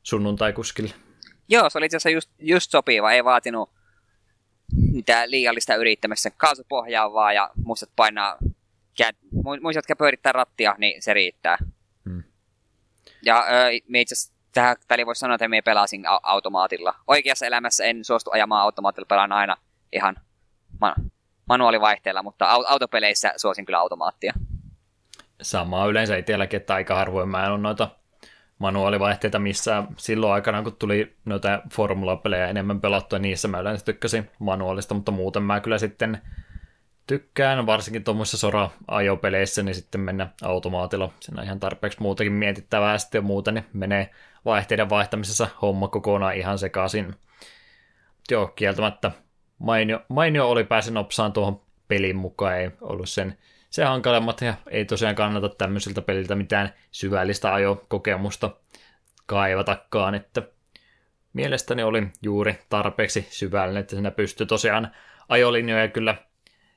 sunnuntaikuskille? 0.02 0.94
Joo, 1.48 1.70
se 1.70 1.78
oli 1.78 1.86
itse 1.86 1.96
asiassa 1.96 2.10
just, 2.10 2.30
just 2.38 2.70
sopiva, 2.70 3.12
ei 3.12 3.24
vaatinut 3.24 3.70
mitään 4.92 5.30
liiallista 5.30 5.74
yrittämistä. 5.74 6.30
Kaasupohjaa 6.30 7.12
vaan 7.12 7.34
ja 7.34 7.50
muistat 7.64 7.90
painaa, 7.96 8.36
kä- 9.02 9.16
mu- 9.34 9.60
muistat 9.62 9.98
pyörittää 9.98 10.32
rattia, 10.32 10.74
niin 10.78 11.02
se 11.02 11.14
riittää. 11.14 11.58
Hmm. 12.08 12.22
Ja 13.22 13.46
öö, 13.50 13.70
me 13.88 14.00
itse 14.00 14.14
asiassa 14.14 14.37
tähän 14.54 14.76
väliin 14.90 15.06
voisi 15.06 15.18
sanoa, 15.18 15.34
että 15.34 15.48
me 15.48 15.62
pelasin 15.62 16.06
au- 16.06 16.20
automaatilla. 16.22 16.94
Oikeassa 17.06 17.46
elämässä 17.46 17.84
en 17.84 18.04
suostu 18.04 18.30
ajamaan 18.30 18.62
automaatilla, 18.62 19.06
pelaan 19.06 19.32
aina 19.32 19.56
ihan 19.92 20.16
ma- 20.80 20.94
manuaalivaihteella, 21.48 22.22
mutta 22.22 22.56
au- 22.56 22.66
autopeleissä 22.68 23.32
suosin 23.36 23.66
kyllä 23.66 23.78
automaattia. 23.78 24.32
Samaa 25.42 25.86
yleensä 25.86 26.16
itselläkin, 26.16 26.56
että 26.56 26.74
aika 26.74 26.94
harvoin 26.94 27.28
mä 27.28 27.44
en 27.44 27.52
ole 27.52 27.58
noita 27.58 27.88
manuaalivaihteita 28.58 29.38
missään 29.38 29.88
silloin 29.96 30.32
aikana, 30.32 30.62
kun 30.62 30.76
tuli 30.76 31.16
noita 31.24 31.62
formulapelejä 31.74 32.48
enemmän 32.48 32.80
pelattua, 32.80 33.18
niissä 33.18 33.48
mä 33.48 33.60
yleensä 33.60 33.84
tykkäsin 33.84 34.30
manuaalista, 34.38 34.94
mutta 34.94 35.12
muuten 35.12 35.42
mä 35.42 35.60
kyllä 35.60 35.78
sitten 35.78 36.22
tykkään, 37.06 37.66
varsinkin 37.66 38.04
tuommoisissa 38.04 38.38
sora-ajopeleissä, 38.38 39.62
niin 39.62 39.74
sitten 39.74 40.00
mennä 40.00 40.28
automaatilla. 40.42 41.12
Siinä 41.20 41.40
on 41.40 41.46
ihan 41.46 41.60
tarpeeksi 41.60 42.02
muutakin 42.02 42.32
mietittävää 42.32 42.98
sitten 42.98 43.18
ja 43.18 43.22
muuta, 43.22 43.52
niin 43.52 43.64
menee 43.72 44.10
vaihteiden 44.44 44.90
vaihtamisessa 44.90 45.48
homma 45.62 45.88
kokonaan 45.88 46.36
ihan 46.36 46.58
sekaisin. 46.58 47.14
Joo, 48.30 48.46
kieltämättä 48.46 49.10
mainio, 49.58 50.00
mainio 50.08 50.50
oli 50.50 50.64
pääsin 50.64 50.94
nopsaan 50.94 51.32
tuohon 51.32 51.60
pelin 51.88 52.16
mukaan, 52.16 52.58
ei 52.58 52.70
ollut 52.80 53.08
sen 53.08 53.38
se 53.70 53.84
hankalemmat 53.84 54.40
ja 54.40 54.54
ei 54.70 54.84
tosiaan 54.84 55.14
kannata 55.14 55.48
tämmöisiltä 55.48 56.02
peliltä 56.02 56.34
mitään 56.34 56.74
syvällistä 56.90 57.54
ajokokemusta 57.54 58.50
kaivatakaan, 59.26 60.14
että 60.14 60.42
mielestäni 61.32 61.82
oli 61.82 62.08
juuri 62.22 62.58
tarpeeksi 62.68 63.26
syvällinen, 63.30 63.80
että 63.80 63.96
siinä 63.96 64.10
pystyi 64.10 64.46
tosiaan 64.46 64.90
ajolinjoja 65.28 65.88
kyllä 65.88 66.14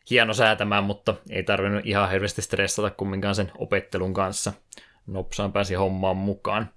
hieno 0.09 0.33
säätämään, 0.33 0.83
mutta 0.83 1.13
ei 1.29 1.43
tarvinnut 1.43 1.85
ihan 1.85 2.11
hirveästi 2.11 2.41
stressata 2.41 2.89
kumminkaan 2.89 3.35
sen 3.35 3.51
opettelun 3.57 4.13
kanssa. 4.13 4.53
Nopsaan 5.07 5.53
pääsi 5.53 5.75
hommaan 5.75 6.17
mukaan. 6.17 6.69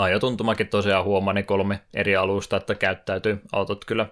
Ajotuntumakin 0.00 0.68
tosiaan 0.68 1.04
huomaa 1.04 1.34
ne 1.34 1.42
kolme 1.42 1.80
eri 1.94 2.16
alusta, 2.16 2.56
että 2.56 2.74
käyttäytyy 2.74 3.40
autot 3.52 3.84
kyllä 3.84 4.06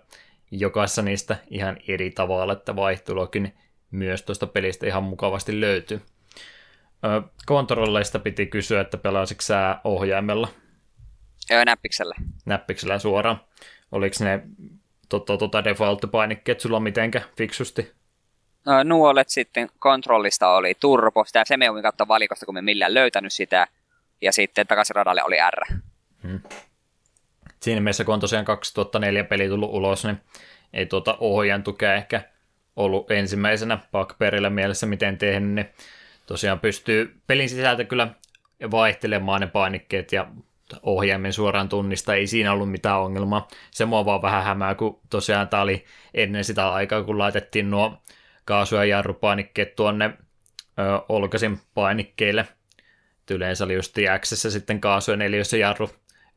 jokaisessa 0.50 1.02
niistä 1.02 1.36
ihan 1.50 1.76
eri 1.88 2.10
tavalla, 2.10 2.52
että 2.52 2.76
vaihteluakin 2.76 3.54
myös 3.90 4.22
tuosta 4.22 4.46
pelistä 4.46 4.86
ihan 4.86 5.02
mukavasti 5.02 5.60
löytyy. 5.60 6.02
Kontrolleista 7.46 8.18
piti 8.18 8.46
kysyä, 8.46 8.80
että 8.80 8.98
pelasitko 8.98 9.42
sä 9.42 9.76
ohjaimella, 9.84 10.48
Öö, 11.50 11.64
näppiksellä. 11.64 12.14
näppiksellä 12.46 12.98
suoraan. 12.98 13.40
Oliko 13.92 14.16
ne 14.20 14.42
tota, 15.08 15.36
tota 15.36 15.64
default-painikkeet 15.64 16.60
sulla 16.60 16.80
mitenkä 16.80 17.22
fiksusti? 17.36 17.92
No, 18.66 18.82
nuolet 18.82 19.28
sitten 19.28 19.68
kontrollista 19.78 20.48
oli 20.48 20.74
turbo, 20.80 21.24
sitä 21.24 21.44
se 21.44 21.56
me 21.56 21.66
kautta 21.82 22.08
valikosta, 22.08 22.46
kun 22.46 22.54
me 22.54 22.62
millään 22.62 22.94
löytänyt 22.94 23.32
sitä. 23.32 23.66
Ja 24.20 24.32
sitten 24.32 24.66
takaisin 24.66 24.96
radalle 24.96 25.22
oli 25.24 25.36
R. 25.50 25.74
Siinä 27.60 27.80
mielessä, 27.80 28.04
kun 28.04 28.14
on 28.14 28.20
tosiaan 28.20 28.44
2004 28.44 29.24
peli 29.24 29.48
tullut 29.48 29.70
ulos, 29.72 30.04
niin 30.04 30.20
ei 30.72 30.86
tuota 30.86 31.16
ohjaan 31.20 31.62
tukea 31.62 31.94
ehkä 31.94 32.22
ollut 32.76 33.10
ensimmäisenä 33.10 33.78
pakperillä 33.92 34.50
mielessä, 34.50 34.86
miten 34.86 35.18
tehnyt, 35.18 35.54
niin 35.54 35.68
tosiaan 36.26 36.60
pystyy 36.60 37.20
pelin 37.26 37.48
sisältä 37.48 37.84
kyllä 37.84 38.08
vaihtelemaan 38.70 39.40
ne 39.40 39.46
painikkeet 39.46 40.12
ja 40.12 40.26
ohjaimen 40.82 41.32
suoraan 41.32 41.68
tunnistaa, 41.68 42.14
ei 42.14 42.26
siinä 42.26 42.52
ollut 42.52 42.70
mitään 42.70 43.00
ongelmaa. 43.00 43.48
Se 43.70 43.84
mua 43.84 44.04
vaan 44.04 44.22
vähän 44.22 44.44
hämää, 44.44 44.74
kun 44.74 45.00
tosiaan 45.10 45.48
tämä 45.48 45.62
oli 45.62 45.84
ennen 46.14 46.44
sitä 46.44 46.72
aikaa, 46.72 47.02
kun 47.02 47.18
laitettiin 47.18 47.70
nuo 47.70 48.02
kaasu- 48.44 48.76
ja 48.76 48.84
jarrupainikkeet 48.84 49.76
tuonne 49.76 50.04
ö, 50.04 50.82
olkaisin 51.08 51.60
painikkeille. 51.74 52.48
Yleensä 53.30 53.64
oli 53.64 53.74
just 53.74 53.96
X 54.20 54.32
sitten 54.32 54.80
kaasu 54.80 55.10
ja 55.10 55.16
neljössä 55.16 55.56
jarru 55.56 55.90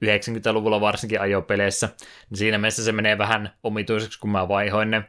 90-luvulla 0.06 0.82
varsinkin 0.82 1.22
ajopeleissä, 1.22 1.90
niin 2.30 2.38
siinä 2.38 2.58
mielessä 2.58 2.84
se 2.84 2.92
menee 2.92 3.18
vähän 3.18 3.54
omituiseksi, 3.64 4.20
kun 4.20 4.30
mä 4.30 4.48
vaihoin 4.48 4.92
ne, 4.92 5.04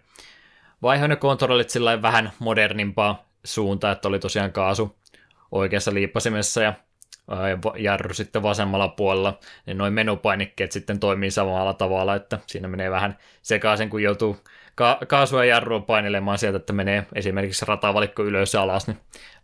vaihoin 0.83 1.09
ne 1.09 1.17
kontrollit 1.17 1.71
sillä 1.71 2.03
vähän 2.03 2.33
modernimpaa 2.39 3.29
suuntaan, 3.45 3.93
että 3.93 4.09
oli 4.09 4.19
tosiaan 4.19 4.53
kaasu 4.53 4.99
oikeassa 5.53 5.95
liippasimessa 5.95 6.63
ja 6.63 6.75
jarru 7.79 8.15
sitten 8.15 8.43
vasemmalla 8.43 8.89
puolella, 8.89 9.39
niin 9.67 9.79
noin 9.79 9.93
menupainikkeet 9.93 10.73
sitten 10.73 11.01
toimii 11.01 11.31
samalla 11.31 11.75
tavalla, 11.75 12.15
että 12.15 12.39
siinä 12.47 12.69
menee 12.69 12.91
vähän 12.91 13.19
sekaisin, 13.43 13.91
kun 13.91 14.03
joutuu 14.03 14.37
ka- 14.75 14.99
kaasua 15.09 15.45
ja 15.45 15.55
jarrua 15.55 15.81
painelemaan 15.81 16.39
sieltä, 16.39 16.57
että 16.57 16.73
menee 16.73 17.07
esimerkiksi 17.15 17.65
ratavalikko 17.65 18.23
ylös 18.23 18.55
ja 18.55 18.63
alas, 18.63 18.87
niin 18.87 18.99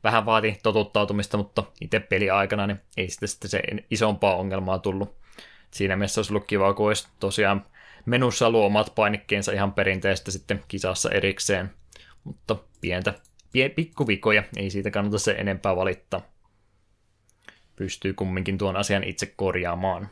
vähän 0.05 0.27
vaati 0.27 0.59
totuttautumista, 0.63 1.37
mutta 1.37 1.65
itse 1.81 2.01
peli 2.01 2.31
aikana 2.31 2.67
niin 2.67 2.81
ei 2.97 3.11
sitä 3.11 3.27
sitten 3.27 3.51
se 3.51 3.63
isompaa 3.91 4.37
ongelmaa 4.37 4.79
tullut. 4.79 5.17
Siinä 5.71 5.97
mielessä 5.97 6.19
olisi 6.19 6.33
ollut 6.33 6.47
kiva, 6.47 6.75
kun 6.75 6.87
olisi 6.87 7.09
tosiaan 7.21 7.67
menussa 8.07 8.47
ollut 8.47 8.65
omat 8.65 8.93
painikkeensa 8.95 9.53
ihan 9.53 9.73
perinteistä 9.73 10.31
sitten 10.31 10.65
kisassa 10.69 11.11
erikseen, 11.11 11.71
mutta 12.25 12.57
pientä, 12.81 13.15
pie, 13.53 13.69
pikkuvikoja, 13.69 14.43
ei 14.57 14.71
siitä 14.71 14.91
kannata 14.91 15.19
se 15.19 15.33
enempää 15.33 15.77
valittaa. 15.77 16.21
Pystyy 17.77 18.15
kumminkin 18.15 18.59
tuon 18.59 18.77
asian 18.77 19.05
itse 19.05 19.33
korjaamaan. 19.37 20.11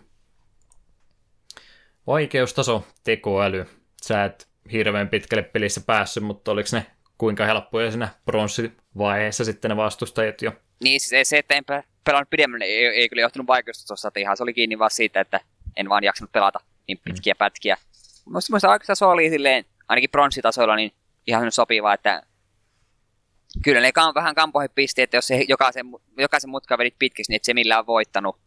Vaikeustaso, 2.07 2.87
tekoäly. 3.05 3.67
Sä 4.03 4.25
et 4.25 4.49
hirveän 4.73 5.09
pitkälle 5.09 5.43
pelissä 5.43 5.81
päässyt, 5.87 6.23
mutta 6.23 6.51
oliko 6.51 6.69
ne 6.73 6.87
kuinka 7.19 7.45
helppoja 7.47 7.91
siinä 7.91 8.09
pronssivaiheessa 8.25 9.45
sitten 9.45 9.69
ne 9.69 9.77
vastustajat 9.77 10.43
jo? 10.43 10.53
Niin 10.85 11.01
siis 11.01 11.29
se, 11.29 11.39
että 11.39 11.55
en 11.55 11.65
pe- 11.65 11.85
pelannut 12.05 12.31
pidemmän, 12.31 12.63
ei, 12.63 12.87
ei 12.87 13.09
kyllä 13.09 13.23
johtunut 13.23 13.47
vaikeustasosta, 13.47 14.09
että 14.09 14.21
ihan 14.21 14.37
se 14.37 14.43
oli 14.43 14.55
kiinni 14.55 14.79
vaan 14.79 14.91
siitä, 14.91 15.21
että 15.21 15.41
en 15.77 15.89
vaan 15.89 16.05
jaksanut 16.05 16.33
pelata 16.33 16.59
niin 16.89 16.99
pitkiä 17.05 17.35
mm. 17.35 17.39
pätkiä. 17.39 17.77
Musta, 18.25 18.53
musta 18.53 18.71
oikeastaan 18.71 19.13
oli 19.13 19.31
silleen, 19.31 19.65
ainakin 19.89 20.11
pronssitasoilla, 20.11 20.77
niin 20.77 20.93
ihan 21.27 21.53
sopiva, 21.53 21.95
että 21.95 22.23
kyllä 23.65 23.81
ne 23.81 23.91
kam- 23.91 24.15
vähän 24.15 24.35
kampoihin 24.35 24.71
pisti, 24.75 25.03
että 25.03 25.17
jos 25.17 25.27
se 25.27 25.45
jokaisen, 25.49 25.87
jokaisen 26.19 26.51
mutkan 26.51 26.79
vedit 26.79 26.95
pitkiksi, 26.99 27.33
niin 27.33 27.37
et 27.37 27.45
se 27.45 27.55
millään 27.55 27.87
voittanut. 27.87 28.39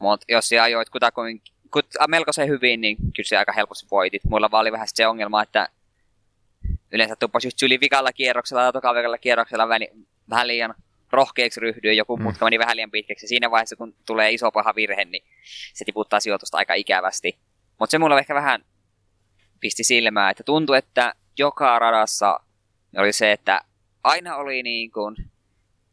Mutta 0.00 0.24
jos 0.28 0.48
se 0.48 0.60
ajoit 0.60 0.90
kutakuin, 0.90 1.42
kut, 1.72 1.86
melkoisen 2.08 2.48
hyvin, 2.48 2.80
niin 2.80 2.96
kyllä 2.96 3.28
se 3.28 3.36
aika 3.36 3.52
helposti 3.52 3.86
voitit. 3.90 4.24
Mulla 4.24 4.50
vaan 4.50 4.60
oli 4.60 4.72
vähän 4.72 4.88
se 4.90 5.06
ongelma, 5.06 5.42
että 5.42 5.68
yleensä 6.92 7.16
tuppas 7.16 7.44
just 7.44 7.62
yli 7.62 7.80
vikalla 7.80 8.12
kierroksella 8.12 8.62
tai 8.62 8.72
tokavikalla 8.72 9.18
kierroksella 9.18 9.68
väli, 9.68 9.88
vähän 10.30 10.46
liian 10.46 10.74
rohkeaksi 11.12 11.60
ryhdyin, 11.60 11.96
joku 11.96 12.16
Mm. 12.16 12.22
mutka 12.22 12.44
meni 12.44 12.58
vähän 12.58 12.76
liian 12.76 12.90
pitkäksi. 12.90 13.26
Siinä 13.26 13.50
vaiheessa, 13.50 13.76
kun 13.76 13.94
tulee 14.06 14.32
iso 14.32 14.50
paha 14.50 14.74
virhe, 14.74 15.04
niin 15.04 15.24
se 15.74 15.84
tiputtaa 15.84 16.20
sijoitusta 16.20 16.58
aika 16.58 16.74
ikävästi. 16.74 17.38
Mutta 17.78 17.90
se 17.90 17.98
mulla 17.98 18.18
ehkä 18.18 18.34
vähän 18.34 18.64
pisti 19.60 19.84
silmää, 19.84 20.30
että 20.30 20.42
tuntui, 20.44 20.78
että 20.78 21.14
joka 21.38 21.78
radassa 21.78 22.40
oli 22.96 23.12
se, 23.12 23.32
että 23.32 23.60
aina 24.04 24.36
oli 24.36 24.62
niin, 24.62 24.90
kuin, 24.90 25.16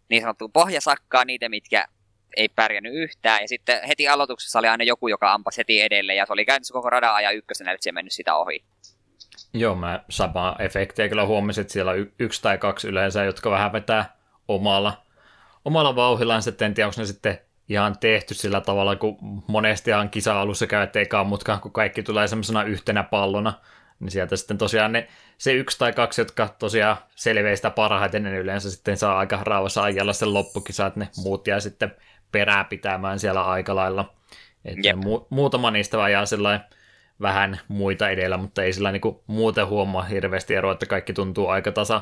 niin 0.10 0.22
sanottu 0.22 0.49
pohjasakkaa 0.49 1.26
niitä, 1.26 1.49
mitkä 1.49 1.85
ei 2.38 2.49
pärjännyt 2.49 2.93
yhtään. 2.93 3.41
Ja 3.41 3.47
sitten 3.47 3.84
heti 3.88 4.07
aloituksessa 4.07 4.60
oli 4.60 4.68
aina 4.68 4.84
joku, 4.84 5.07
joka 5.07 5.34
ampasi 5.34 5.57
heti 5.57 5.81
edelle. 5.81 6.15
Ja 6.15 6.26
se 6.26 6.34
oli 6.34 6.45
käytännössä 6.45 6.73
koko 6.73 6.89
radan 6.89 7.15
ajan 7.15 7.35
ykkösenä, 7.35 7.72
että 7.72 7.84
se 7.84 7.91
mennyt 7.91 8.14
sitä 8.14 8.35
ohi. 8.35 8.64
Joo, 9.53 9.76
mä 9.76 10.03
samaa 10.10 10.56
efektiä 10.60 11.10
kyllä 11.10 11.26
huomasin, 11.26 11.61
että 11.61 11.73
siellä 11.73 11.91
on 11.91 12.11
yksi 12.19 12.41
tai 12.41 12.57
kaksi 12.57 12.88
yleensä, 12.88 13.23
jotka 13.23 13.51
vähän 13.51 13.73
vetää 13.73 14.15
omalla, 14.47 15.03
omalla 15.65 15.95
vauhillaan. 15.95 16.41
Sitten 16.41 16.65
en 16.65 16.73
tiedä, 16.73 16.88
onko 16.88 17.01
ne 17.01 17.06
sitten 17.06 17.39
ihan 17.69 17.97
tehty 17.99 18.34
sillä 18.34 18.61
tavalla, 18.61 18.95
kun 18.95 19.18
monestihan 19.47 20.10
kisa-alussa 20.10 20.68
käy, 20.68 20.88
eikä 20.95 21.23
mutkaan, 21.23 21.60
kun 21.60 21.72
kaikki 21.72 22.03
tulee 22.03 22.27
semmoisena 22.27 22.64
yhtenä 22.64 23.03
pallona, 23.03 23.53
Niin 23.99 24.11
sieltä 24.11 24.35
sitten 24.35 24.57
tosiaan 24.57 24.91
ne, 24.91 25.07
se 25.38 25.53
yksi 25.53 25.80
tai 25.80 25.93
kaksi, 25.93 26.22
jotka 26.22 26.56
tosiaan 26.60 26.97
selviää 27.15 27.56
sitä 27.56 27.69
parhaiten, 27.69 28.23
ne 28.23 28.38
yleensä 28.38 28.72
sitten 28.72 28.97
saa 28.97 29.18
aika 29.19 29.39
rauhassa 29.43 29.84
ajalla 29.84 30.14
sen 30.14 30.34
loppukisa, 30.34 30.85
että 30.85 30.99
ne 30.99 31.10
muut 31.23 31.47
jää 31.47 31.60
sitten 31.60 31.95
perää 32.31 32.64
pitämään 32.64 33.19
siellä 33.19 33.43
aika 33.43 33.76
lailla. 33.76 34.14
Että 34.65 34.89
mu- 34.91 35.26
muutama 35.30 35.72
niistä 35.72 36.03
ajaa 36.03 36.26
sellainen 36.26 36.65
vähän 37.22 37.60
muita 37.68 38.10
edellä, 38.10 38.38
mutta 38.38 38.64
ei 38.64 38.73
sillä 38.73 38.91
niinku 38.91 39.23
muuten 39.27 39.68
huomaa 39.68 40.03
hirveästi 40.03 40.56
eroa, 40.56 40.72
että 40.72 40.85
kaikki 40.85 41.14
tuntuu 41.14 41.47
aika 41.47 41.72
tasa, 41.72 42.01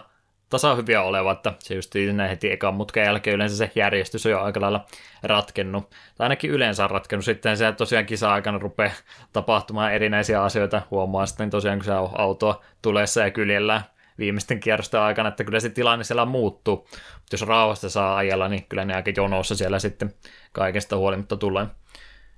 tasa 0.50 0.76
hyviä 0.76 1.02
olevan, 1.02 1.36
että 1.36 1.54
se 1.60 1.76
just 1.76 1.96
näin 2.14 2.30
heti 2.30 2.52
ekan 2.52 2.74
mutkan 2.74 3.04
jälkeen 3.04 3.36
yleensä 3.36 3.58
se 3.58 3.72
järjestys 3.76 4.26
on 4.26 4.32
jo 4.32 4.42
aika 4.42 4.62
lailla 4.62 4.86
ratkennut. 5.24 5.90
Tai 5.90 6.26
ainakin 6.26 6.52
yleensä 6.52 6.84
on 6.84 6.92
ratkennut. 6.92 7.26
Sitten 7.26 7.58
se 7.58 7.72
tosiaan 7.72 8.06
kisa-aikana 8.06 8.58
rupeaa 8.58 8.92
tapahtumaan 9.34 9.94
erinäisiä 9.94 10.44
asioita. 10.44 10.82
Huomaa 10.92 11.26
sitten 11.26 11.50
tosiaan, 11.50 11.78
kun 11.78 11.86
se 11.86 11.94
on 11.94 12.10
autoa 12.14 12.64
tulessa 12.82 13.22
ja 13.22 13.32
kyljellään 13.32 13.82
viimeisten 14.20 14.60
kierrosten 14.60 15.00
aikana, 15.00 15.30
että 15.30 15.44
kyllä 15.44 15.60
se 15.60 15.70
tilanne 15.70 16.04
siellä 16.04 16.26
muuttuu. 16.26 16.76
Mutta 17.14 17.34
jos 17.34 17.42
rauhasta 17.42 17.90
saa 17.90 18.18
ajella, 18.18 18.48
niin 18.48 18.66
kyllä 18.70 18.86
ne 18.86 18.96
aika 18.96 19.12
jonossa 19.18 19.56
siellä 19.56 19.80
sitten 19.80 20.14
kaikesta 20.52 20.98
huolimatta 20.98 21.38
tulee. 21.38 21.66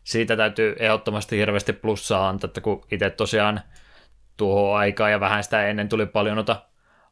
Siitä 0.03 0.37
täytyy 0.37 0.75
ehdottomasti 0.79 1.37
hirveästi 1.37 1.73
plussaa 1.73 2.29
antaa, 2.29 2.47
että 2.47 2.61
kun 2.61 2.85
itse 2.91 3.09
tosiaan 3.09 3.61
tuohon 4.37 4.77
aikaan 4.77 5.11
ja 5.11 5.19
vähän 5.19 5.43
sitä 5.43 5.67
ennen 5.67 5.89
tuli 5.89 6.05
paljon 6.05 6.35
noita 6.35 6.63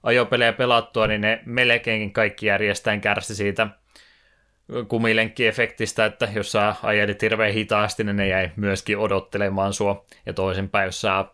ajopelejä 0.04 0.54
pelattua, 0.54 1.08
niin 1.08 1.22
ne 1.22 1.42
melkeinkin 1.46 2.14
kaikki 2.14 2.46
järjestäen 2.46 3.02
kärsi 3.02 3.36
siitä 3.36 3.68
kumilenkkiefektistä, 4.88 6.06
että 6.06 6.30
jos 6.34 6.52
sä 6.52 6.76
ajelit 6.84 7.22
hirveän 7.22 7.54
hitaasti, 7.54 8.04
niin 8.04 8.16
ne 8.16 8.28
jäi 8.28 8.52
myöskin 8.56 8.98
odottelemaan 8.98 9.74
sua. 9.74 10.06
Ja 10.26 10.34
toisinpäin, 10.34 10.86
jos 10.86 11.02
sä 11.02 11.26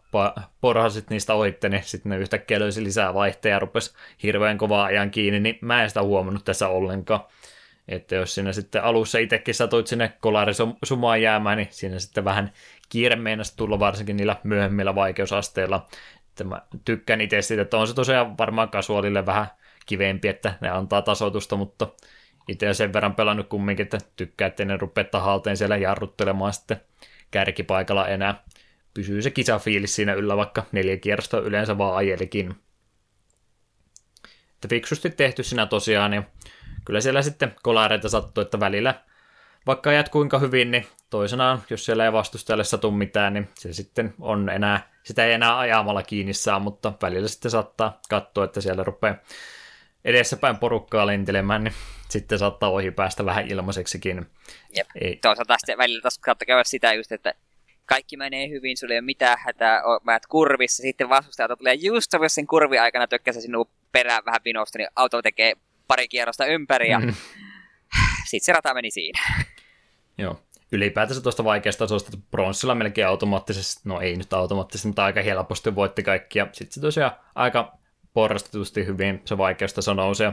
porhasit 0.62 1.10
niistä 1.10 1.34
ohitte, 1.34 1.70
niin 1.70 1.84
sitten 1.84 2.10
ne 2.10 2.18
yhtäkkiä 2.18 2.60
löysi 2.60 2.84
lisää 2.84 3.14
vaihteja 3.14 3.56
ja 3.56 3.60
rupesi 3.60 3.94
hirveän 4.24 4.58
kovaa 4.58 4.86
ajan 4.86 5.12
kiinni, 5.12 5.40
niin 5.40 5.58
mä 5.62 5.84
en 5.84 5.90
sitä 5.90 6.04
huomannut 6.04 6.46
tässä 6.46 6.68
ollenkaan. 6.68 7.20
Että 7.88 8.16
jos 8.16 8.36
sinä 8.36 8.54
sitten 8.54 8.84
alussa 8.84 9.18
itsekin 9.20 9.56
satuit 9.56 9.88
sinne 9.88 10.14
kolarisumaan 10.20 11.22
jäämään, 11.22 11.58
niin 11.58 11.68
siinä 11.72 12.00
sitten 12.00 12.26
vähän 12.26 12.52
kiire 12.90 13.16
meinasi 13.16 13.58
tulla 13.58 13.80
varsinkin 13.80 14.18
niillä 14.18 14.36
myöhemmillä 14.44 14.96
vaikeusasteilla. 14.96 15.88
Että 16.30 16.44
mä 16.44 16.62
tykkään 16.86 17.22
itse 17.22 17.42
siitä, 17.42 17.62
että 17.62 17.78
on 17.78 17.88
se 17.88 17.94
tosiaan 17.96 18.38
varmaan 18.38 18.70
kasuaalille 18.70 19.26
vähän 19.26 19.48
kivempi, 19.86 20.28
että 20.28 20.54
ne 20.62 20.70
antaa 20.70 21.02
tasoitusta, 21.02 21.56
mutta 21.56 21.88
itse 22.48 22.74
sen 22.74 22.94
verran 22.94 23.16
pelannut 23.16 23.48
kumminkin, 23.48 23.84
että 23.84 23.98
tykkää, 24.16 24.48
että 24.48 24.66
ne 24.66 24.78
rupea 24.78 25.04
tahalteen 25.04 25.58
siellä 25.58 25.78
jarruttelemaan 25.78 26.54
sitten 26.54 26.82
kärkipaikalla 27.32 28.08
enää. 28.08 28.44
Pysyy 28.94 29.22
se 29.22 29.32
kisafiilis 29.32 29.96
siinä 29.96 30.14
yllä, 30.14 30.38
vaikka 30.38 30.64
neljä 30.72 30.98
kierrosta 30.98 31.40
yleensä 31.40 31.78
vaan 31.78 31.96
ajelikin. 31.96 32.56
Että 34.54 34.68
fiksusti 34.70 35.10
tehty 35.10 35.44
siinä 35.44 35.66
tosiaan, 35.66 36.12
niin 36.12 36.26
kyllä 36.86 37.02
siellä 37.02 37.22
sitten 37.22 37.56
kolareita 37.64 38.10
sattuu, 38.10 38.42
että 38.42 38.60
välillä 38.60 38.96
vaikka 39.68 39.90
ajat 39.90 40.10
kuinka 40.10 40.40
hyvin, 40.40 40.72
niin 40.72 40.86
toisenaan, 41.10 41.64
jos 41.70 41.86
siellä 41.86 42.06
ei 42.06 42.14
vastustajalle 42.14 42.64
satu 42.64 42.92
mitään, 42.92 43.34
niin 43.34 43.50
se 43.54 43.74
sitten 43.74 44.14
on 44.20 44.50
enää, 44.50 44.92
sitä 45.04 45.26
ei 45.26 45.34
enää 45.34 45.60
ajamalla 45.60 46.04
kiinni 46.04 46.34
saa, 46.34 46.60
mutta 46.60 46.94
välillä 47.02 47.28
sitten 47.28 47.52
saattaa 47.52 48.00
katsoa, 48.10 48.44
että 48.44 48.62
siellä 48.62 48.84
rupeaa 48.84 49.16
edessäpäin 50.06 50.58
porukkaa 50.58 51.08
lentelemään, 51.08 51.64
niin 51.64 51.74
sitten 52.14 52.40
saattaa 52.40 52.70
ohi 52.70 52.92
päästä 52.92 53.26
vähän 53.26 53.48
ilmaiseksikin. 53.48 54.26
Jep. 54.76 54.88
Ei, 55.02 55.20
Toisaalta 55.22 55.58
sitten 55.58 55.78
välillä 55.78 56.02
taas 56.02 56.20
saattaa 56.26 56.46
käydä 56.46 56.64
sitä 56.64 56.94
just, 56.94 57.12
että 57.12 57.34
kaikki 57.86 58.18
menee 58.18 58.50
hyvin, 58.50 58.78
sulla 58.78 58.94
ei 58.94 59.00
ole 59.00 59.06
mitään 59.06 59.38
hätää, 59.46 59.84
o- 59.84 60.00
mä 60.04 60.16
et 60.16 60.26
kurvissa, 60.26 60.82
sitten 60.82 61.10
vastustajalta 61.10 61.56
tulee 61.58 61.74
just 61.74 62.14
jos 62.22 62.36
sen 62.36 62.48
kurvi 62.48 62.80
aikana 62.80 63.08
tökkäsä 63.08 63.42
sinun 63.42 63.70
perään 63.92 64.26
vähän 64.26 64.42
vinosta, 64.46 64.78
niin 64.78 64.88
auto 64.96 65.22
tekee 65.22 65.54
pari 65.88 66.08
kierrosta 66.08 66.46
ympäri 66.46 66.90
ja 66.90 67.00
Mm. 67.04 67.14
sitten 68.26 68.46
se 68.46 68.54
rata 68.54 68.74
meni 68.74 68.92
siinä. 68.92 69.20
Joo. 70.18 70.40
Ylipäätänsä 70.72 71.22
tuosta 71.22 71.44
vaikeasta 71.44 71.84
tasosta, 71.84 72.12
että 72.14 72.28
bronssilla 72.32 72.76
melkein 72.76 73.08
automaattisesti, 73.08 73.82
no 73.86 74.02
ei 74.02 74.16
nyt 74.16 74.34
automaattisesti, 74.34 74.88
mutta 74.88 75.06
aika 75.06 75.22
helposti 75.22 75.76
voitti 75.76 76.04
kaikki. 76.04 76.40
Ja 76.40 76.48
sitten 76.52 76.74
se 76.74 76.82
tosiaan 76.82 77.12
aika 77.36 77.78
porrastetusti 78.14 78.86
hyvin 78.86 79.22
se 79.26 79.38
vaikeustaso 79.38 79.94
nousi. 79.94 80.24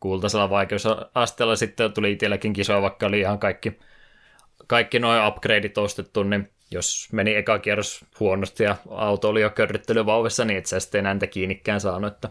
Kultaisella 0.00 0.50
vaikeusasteella 0.50 1.56
sitten 1.56 1.92
tuli 1.92 2.12
itselläkin 2.12 2.52
kisoja, 2.52 2.82
vaikka 2.82 3.06
oli 3.06 3.20
ihan 3.20 3.38
kaikki, 3.38 3.78
kaikki 4.66 4.98
noin 4.98 5.26
upgradeit 5.26 5.78
ostettu, 5.78 6.22
niin 6.22 6.50
jos 6.70 7.08
meni 7.12 7.34
eka 7.34 7.58
kierros 7.58 8.04
huonosti 8.20 8.64
ja 8.64 8.76
auto 8.90 9.28
oli 9.28 9.40
jo 9.40 9.50
körryttelyvauhissa, 9.50 10.44
niin 10.44 10.66
sä 10.66 10.80
sitten 10.80 11.06
enää 11.06 11.26
kiinnikään 11.30 11.80
saanut, 11.80 12.12
että 12.12 12.28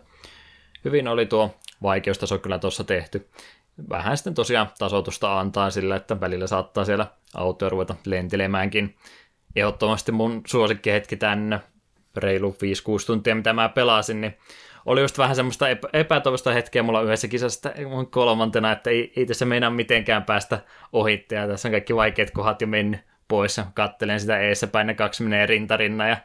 hyvin 0.86 1.08
oli 1.08 1.26
tuo 1.26 1.56
vaikeustaso 1.84 2.38
kyllä 2.38 2.60
tuossa 2.60 2.84
tehty. 2.84 3.30
Vähän 3.90 4.18
sitten 4.18 4.34
tosiaan 4.34 4.70
tasoitusta 4.80 5.40
antaa 5.40 5.70
sillä, 5.70 5.96
että 5.96 6.22
välillä 6.22 6.48
saattaa 6.48 6.86
siellä 6.86 7.08
autoja 7.36 7.70
ruveta 7.70 7.96
lentelemäänkin. 8.06 8.96
Ehdottomasti 9.56 10.12
mun 10.12 10.42
suosikkihetki 10.48 11.18
tänne 11.18 11.60
reilu 12.18 12.58
5-6 13.04 13.06
tuntia, 13.06 13.36
mitä 13.36 13.54
mä 13.54 13.70
pelasin, 13.70 14.22
niin 14.22 14.38
oli 14.88 15.02
just 15.02 15.18
vähän 15.18 15.36
semmoista 15.36 15.70
epä- 15.70 15.90
epätoivosta 15.94 16.54
hetkeä 16.54 16.84
mulla 16.84 17.02
yhdessä 17.02 17.28
kisassa 17.28 17.72
mun 17.90 18.08
kolmantena, 18.08 18.72
että 18.72 18.90
ei, 18.90 19.14
ei 19.16 19.26
tässä 19.26 19.46
meinaa 19.46 19.70
mitenkään 19.70 20.24
päästä 20.24 20.60
ohitte, 20.94 21.36
ja 21.36 21.48
tässä 21.48 21.68
on 21.68 21.72
kaikki 21.72 21.96
vaikeat 21.96 22.32
kohdat 22.32 22.62
jo 22.62 22.68
mennyt 22.68 23.02
pois, 23.28 23.58
ja 23.58 23.66
kattelen 23.74 24.20
sitä 24.20 24.40
eessä 24.40 24.68
päin, 24.68 24.88
ne 24.88 24.94
kaksi 24.94 25.24
menee 25.24 25.46
rintarinna, 25.46 26.08
ja 26.08 26.18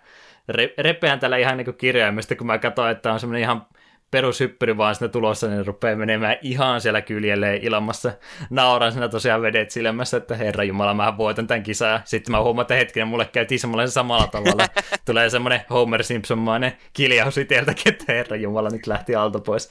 re, 0.49 0.75
repeän 0.79 1.21
tällä 1.21 1.37
ihan 1.37 1.57
niin 1.57 1.75
kirjaimesta, 1.75 2.37
kun 2.37 2.47
mä 2.47 2.59
katsoin, 2.59 2.91
että 2.91 3.13
on 3.13 3.21
semmoinen 3.21 3.43
ihan 3.43 3.67
perushyppyri 4.13 4.77
vaan 4.77 4.95
sinne 4.95 5.09
tulossa, 5.09 5.49
niin 5.49 5.67
rupeaa 5.67 5.97
menemään 5.97 6.37
ihan 6.43 6.81
siellä 6.81 7.01
kyljelleen 7.01 7.63
ilmassa. 7.63 8.13
Nauran 8.51 8.93
siinä 8.93 9.09
tosiaan 9.09 9.43
vedet 9.43 9.71
silmässä, 9.71 10.17
että 10.17 10.37
herra 10.37 10.65
jumala, 10.65 10.95
mä 10.95 11.17
voitan 11.17 11.47
tämän 11.47 11.63
kisan. 11.63 11.91
Ja 11.91 12.01
sitten 12.05 12.33
mä 12.33 12.41
huomaan, 12.41 12.63
että 12.63 12.75
hetkinen, 12.75 13.09
mulle 13.09 13.25
käy 13.25 13.47
tismalleen 13.47 13.91
samalla 13.91 14.27
tavalla. 14.27 14.67
Tulee 15.07 15.31
semmoinen 15.31 15.61
Homer 15.71 16.05
Simpson-mainen 16.05 16.73
kiljaus 16.93 17.39
itseltäkin, 17.39 17.93
että 17.93 18.05
herra 18.09 18.37
jumala, 18.37 18.69
nyt 18.69 18.87
lähti 18.87 19.15
alta 19.15 19.39
pois. 19.39 19.71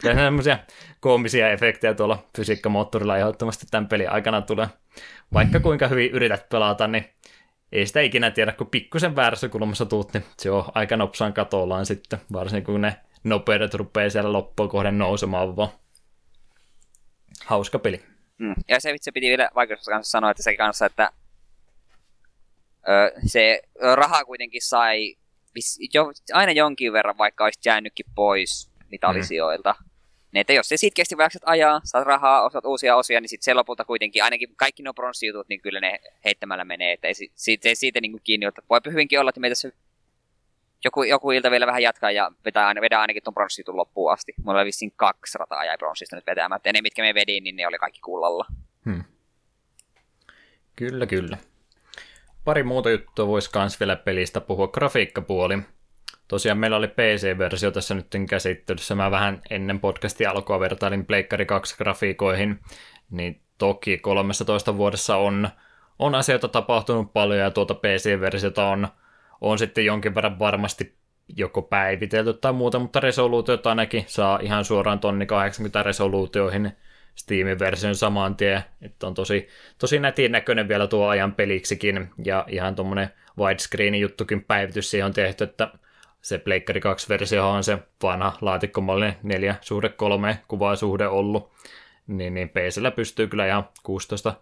Kyllä 0.00 0.14
semmoisia 0.14 0.58
koomisia 1.00 1.50
efektejä 1.50 1.94
tuolla 1.94 2.24
fysiikkamoottorilla 2.36 3.18
ehdottomasti 3.18 3.66
tämän 3.70 3.88
pelin 3.88 4.10
aikana 4.10 4.42
tulee. 4.42 4.68
Vaikka 5.32 5.60
kuinka 5.60 5.88
hyvin 5.88 6.10
yrität 6.10 6.48
pelata, 6.48 6.86
niin 6.86 7.04
ei 7.72 7.86
sitä 7.86 8.00
ikinä 8.00 8.30
tiedä, 8.30 8.52
kun 8.52 8.66
pikkusen 8.66 9.16
väärässä 9.16 9.48
kulmassa 9.48 9.86
tuut, 9.86 10.12
niin 10.12 10.24
se 10.38 10.50
on 10.50 10.64
aika 10.74 10.96
nopsaan 10.96 11.32
katollaan 11.32 11.86
sitten, 11.86 12.18
varsinkin 12.32 12.72
kun 12.72 12.80
ne 12.80 12.96
nopeudet 13.24 13.74
rupeaa 13.74 14.10
siellä 14.10 14.32
loppuun 14.32 14.68
kohden 14.68 14.98
nousemaan 14.98 15.56
vaan. 15.56 15.68
Hauska 17.44 17.78
peli. 17.78 18.02
Mm. 18.38 18.54
Ja 18.68 18.80
se 18.80 18.92
vitsi 18.92 19.12
piti 19.12 19.28
vielä 19.28 19.50
vaikeudessa 19.54 19.90
kanssa 19.90 20.10
sanoa, 20.10 20.30
että 20.30 20.42
se 20.42 20.56
kanssa, 20.56 20.86
että 20.86 21.12
ö, 22.88 23.20
se 23.26 23.62
raha 23.94 24.24
kuitenkin 24.24 24.62
sai 24.62 25.16
jo, 25.94 26.12
aina 26.32 26.52
jonkin 26.52 26.92
verran, 26.92 27.18
vaikka 27.18 27.44
olisi 27.44 27.60
jäänytkin 27.64 28.06
pois 28.14 28.70
mitallisijoilta. 28.90 29.74
Niin, 30.32 30.40
että 30.40 30.52
jos 30.52 30.68
se 30.68 30.76
sitkeästi 30.76 31.14
jaksat 31.18 31.42
ajaa, 31.46 31.80
saat 31.84 32.06
rahaa, 32.06 32.42
osat 32.44 32.64
uusia 32.64 32.96
osia, 32.96 33.20
niin 33.20 33.28
sitten 33.28 33.44
se 33.44 33.54
lopulta 33.54 33.84
kuitenkin, 33.84 34.24
ainakin 34.24 34.48
kaikki 34.56 34.82
nuo 34.82 34.94
pronssijutut, 34.94 35.48
niin 35.48 35.60
kyllä 35.60 35.80
ne 35.80 35.98
heittämällä 36.24 36.64
menee. 36.64 36.92
Että 36.92 37.08
ei, 37.08 37.14
si- 37.14 37.32
siitä, 37.34 37.68
ei 37.68 37.74
siitä 37.74 38.00
niin 38.00 38.12
kuin 38.12 38.22
kiinni 38.24 38.46
ottaa. 38.46 38.64
Voi 38.70 38.80
hyvinkin 38.90 39.20
olla, 39.20 39.28
että 39.28 39.40
meitä 39.40 39.54
se 39.54 39.72
joku, 40.84 41.02
joku 41.02 41.30
ilta 41.30 41.50
vielä 41.50 41.66
vähän 41.66 41.82
jatkaa 41.82 42.10
ja 42.10 42.30
vetää, 42.44 42.66
aina- 42.66 42.80
vedää 42.80 43.00
ainakin 43.00 43.22
tuon 43.22 43.34
pronssijutun 43.34 43.76
loppuun 43.76 44.12
asti. 44.12 44.34
Mulla 44.44 44.58
oli 44.58 44.66
vissiin 44.66 44.92
kaksi 44.96 45.38
rataa 45.38 45.64
jäi 45.64 45.78
pronssista 45.78 46.16
nyt 46.16 46.26
vetämättä. 46.26 46.68
Ja 46.68 46.72
ne, 46.72 46.82
mitkä 46.82 47.02
me 47.02 47.14
vedin, 47.14 47.44
niin 47.44 47.56
ne 47.56 47.66
oli 47.66 47.78
kaikki 47.78 48.00
kullalla. 48.00 48.46
Hmm. 48.84 49.04
Kyllä, 50.76 51.06
kyllä. 51.06 51.38
Pari 52.44 52.62
muuta 52.62 52.90
juttua 52.90 53.26
voisi 53.26 53.50
kans 53.50 53.80
vielä 53.80 53.96
pelistä 53.96 54.40
puhua. 54.40 54.68
Grafiikkapuoli. 54.68 55.58
Tosiaan 56.28 56.58
meillä 56.58 56.76
oli 56.76 56.88
PC-versio 56.88 57.70
tässä 57.70 57.94
nyt 57.94 58.06
käsittelyssä. 58.28 58.94
Mä 58.94 59.10
vähän 59.10 59.42
ennen 59.50 59.80
podcastin 59.80 60.28
alkua 60.28 60.60
vertailin 60.60 61.06
Pleikkari 61.06 61.46
2 61.46 61.76
grafiikoihin. 61.76 62.60
Niin 63.10 63.40
toki 63.58 63.98
13 63.98 64.76
vuodessa 64.76 65.16
on, 65.16 65.48
on 65.98 66.14
asioita 66.14 66.48
tapahtunut 66.48 67.12
paljon 67.12 67.40
ja 67.40 67.50
tuota 67.50 67.74
PC-versiota 67.74 68.66
on, 68.66 68.88
on 69.40 69.58
sitten 69.58 69.84
jonkin 69.84 70.14
verran 70.14 70.38
varmasti 70.38 70.94
joko 71.36 71.62
päivitelty 71.62 72.32
tai 72.32 72.52
muuta, 72.52 72.78
mutta 72.78 73.00
resoluutiot 73.00 73.66
ainakin 73.66 74.04
saa 74.06 74.38
ihan 74.42 74.64
suoraan 74.64 74.98
tonni 74.98 75.26
80 75.26 75.82
resoluutioihin 75.82 76.72
Steamin 77.14 77.58
version 77.58 77.94
saman 77.94 78.36
tien, 78.36 78.62
että 78.82 79.06
on 79.06 79.14
tosi, 79.14 79.48
tosi 79.78 79.98
nätin 79.98 80.32
näköinen 80.32 80.68
vielä 80.68 80.86
tuo 80.86 81.08
ajan 81.08 81.34
peliksikin, 81.34 82.10
ja 82.24 82.44
ihan 82.48 82.74
tuommoinen 82.74 83.08
widescreen 83.38 83.94
juttukin 83.94 84.44
päivitys 84.44 84.90
siihen 84.90 85.06
on 85.06 85.12
tehty, 85.12 85.44
että 85.44 85.68
se 86.22 86.38
Pleikkari 86.38 86.80
2-versio 86.80 87.50
on 87.50 87.64
se 87.64 87.78
vanha 88.02 88.32
laatikkomallinen 88.40 89.16
4 89.22 89.54
suhde 89.60 89.88
3 89.88 90.38
kuvasuhde 90.48 91.08
ollut, 91.08 91.52
niin, 92.06 92.34
niin 92.34 92.48
PCllä 92.48 92.90
pystyy 92.90 93.26
kyllä 93.26 93.46
ihan 93.46 93.68
16 93.82 94.34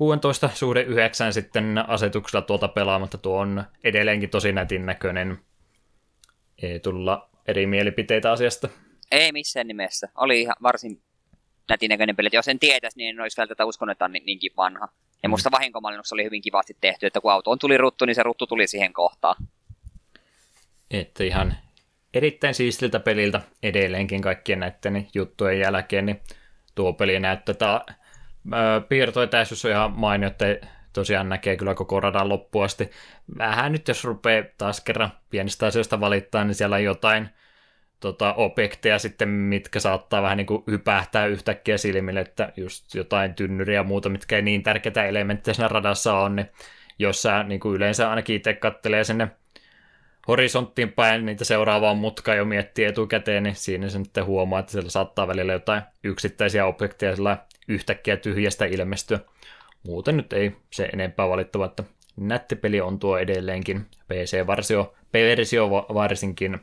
16 0.00 0.50
suhde 0.54 0.82
9 0.82 1.32
sitten 1.32 1.78
asetuksella 1.88 2.42
tuota 2.42 2.68
pelaamaan, 2.68 3.00
mutta 3.00 3.18
tuo 3.18 3.38
on 3.38 3.64
edelleenkin 3.84 4.30
tosi 4.30 4.52
nätin 4.52 4.86
näköinen. 4.86 5.38
Ei 6.62 6.80
tulla 6.80 7.30
eri 7.48 7.66
mielipiteitä 7.66 8.32
asiasta. 8.32 8.68
Ei 9.10 9.32
missään 9.32 9.66
nimessä. 9.66 10.08
Oli 10.14 10.40
ihan 10.40 10.56
varsin 10.62 11.02
nätin 11.68 11.88
näköinen 11.88 12.16
peli. 12.16 12.28
Jos 12.32 12.48
en 12.48 12.58
tietäisi, 12.58 12.98
niin 12.98 13.08
en 13.16 13.20
olisi 13.20 13.36
välttämättä 13.36 13.64
uskonut, 13.64 13.92
että 13.92 14.04
on 14.04 14.12
niin- 14.12 14.26
niinkin 14.26 14.52
vanha. 14.56 14.88
Ja 15.22 15.28
Mm. 15.28 15.30
musta 15.30 15.50
vahinkomallennus 15.50 16.12
oli 16.12 16.24
hyvin 16.24 16.42
kivasti 16.42 16.76
tehty, 16.80 17.06
että 17.06 17.20
kun 17.20 17.32
autoon 17.32 17.58
tuli 17.58 17.78
ruttu, 17.78 18.04
niin 18.04 18.14
se 18.14 18.22
ruttu 18.22 18.46
tuli 18.46 18.66
siihen 18.66 18.92
kohtaan. 18.92 19.36
Että 20.90 21.24
ihan 21.24 21.56
erittäin 22.14 22.54
siistiltä 22.54 23.00
peliltä 23.00 23.40
edelleenkin 23.62 24.22
kaikkien 24.22 24.60
näiden 24.60 25.08
juttujen 25.14 25.58
jälkeen, 25.60 26.06
niin 26.06 26.20
tuo 26.74 26.92
peli 26.92 27.20
näyttää, 27.20 27.84
piirtoetäisyys 28.88 29.64
on 29.64 29.70
ihan 29.70 29.92
mainio, 29.92 30.26
että 30.26 30.44
tosiaan 30.92 31.28
näkee 31.28 31.56
kyllä 31.56 31.74
koko 31.74 32.00
radan 32.00 32.28
loppuun 32.28 32.64
asti. 32.64 32.90
Vähän 33.38 33.72
nyt 33.72 33.88
jos 33.88 34.04
rupeaa 34.04 34.44
taas 34.58 34.80
kerran 34.80 35.10
pienistä 35.30 35.66
asioista 35.66 36.00
valittaa, 36.00 36.44
niin 36.44 36.54
siellä 36.54 36.76
on 36.76 36.84
jotain 36.84 37.28
tota, 38.00 38.34
objekteja 38.34 38.98
sitten, 38.98 39.28
mitkä 39.28 39.80
saattaa 39.80 40.22
vähän 40.22 40.36
niin 40.36 40.46
kuin 40.46 40.64
hypähtää 40.70 41.26
yhtäkkiä 41.26 41.78
silmille, 41.78 42.20
että 42.20 42.52
just 42.56 42.94
jotain 42.94 43.34
tynnyriä 43.34 43.80
ja 43.80 43.84
muuta, 43.84 44.08
mitkä 44.08 44.36
ei 44.36 44.42
niin 44.42 44.62
tärkeitä 44.62 45.04
elementtejä 45.04 45.54
siinä 45.54 45.68
radassa 45.68 46.14
on, 46.14 46.36
niin 46.36 46.50
jos 46.98 47.22
sä 47.22 47.42
niin 47.42 47.60
kuin 47.60 47.76
yleensä 47.76 48.10
ainakin 48.10 48.36
itse 48.36 48.52
kattelee 48.52 49.04
sinne 49.04 49.28
horisonttiin 50.28 50.92
päin 50.92 51.26
niitä 51.26 51.44
seuraavaa 51.44 51.94
mutkaa 51.94 52.34
jo 52.34 52.44
miettii 52.44 52.84
etukäteen, 52.84 53.42
niin 53.42 53.56
siinä 53.56 53.88
se 53.88 53.98
sitten 53.98 54.24
huomaa, 54.24 54.60
että 54.60 54.72
siellä 54.72 54.90
saattaa 54.90 55.28
välillä 55.28 55.52
jotain 55.52 55.82
yksittäisiä 56.04 56.66
objekteja 56.66 57.16
sillä 57.16 57.38
yhtäkkiä 57.70 58.16
tyhjästä 58.16 58.64
ilmestyä. 58.64 59.20
Muuten 59.82 60.16
nyt 60.16 60.32
ei 60.32 60.56
se 60.70 60.84
enempää 60.92 61.28
valittava, 61.28 61.64
että 61.66 61.84
nätti 62.16 62.56
peli 62.56 62.80
on 62.80 62.98
tuo 62.98 63.18
edelleenkin. 63.18 63.86
PC-versio 64.08 64.94
versio 65.12 65.70
va- 65.70 65.86
varsinkin, 65.94 66.58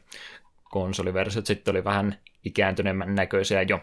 konsoliversiot 0.64 1.46
sitten 1.46 1.72
oli 1.72 1.84
vähän 1.84 2.18
ikääntyneemmän 2.46 3.16
näköisiä 3.16 3.62
jo. 3.62 3.80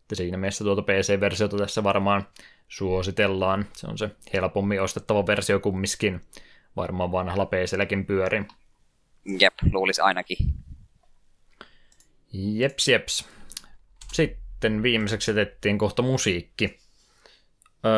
Että 0.00 0.14
siinä 0.14 0.36
mielessä 0.36 0.64
tuota 0.64 0.82
PC-versiota 0.82 1.56
tässä 1.56 1.84
varmaan 1.84 2.26
suositellaan. 2.68 3.66
Se 3.72 3.86
on 3.86 3.98
se 3.98 4.10
helpommin 4.32 4.82
ostettava 4.82 5.26
versio 5.26 5.60
kumminkin. 5.60 6.20
Varmaan 6.76 7.12
vanhalla 7.12 7.46
PClläkin 7.46 8.06
pyörii. 8.06 8.42
Jep, 9.40 9.54
luulisi 9.72 10.00
ainakin. 10.00 10.36
Jeps, 12.32 12.88
jeps. 12.88 13.28
Sitten 14.12 14.45
viimeiseksi 14.82 15.30
jätettiin 15.30 15.78
kohta 15.78 16.02
musiikki. 16.02 16.78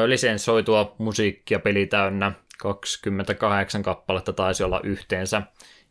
Lisensoitua 0.06 0.94
musiikkia 0.98 1.58
peli 1.58 1.86
täynnä 1.86 2.32
28 2.58 3.82
kappaletta 3.82 4.32
taisi 4.32 4.64
olla 4.64 4.80
yhteensä. 4.84 5.42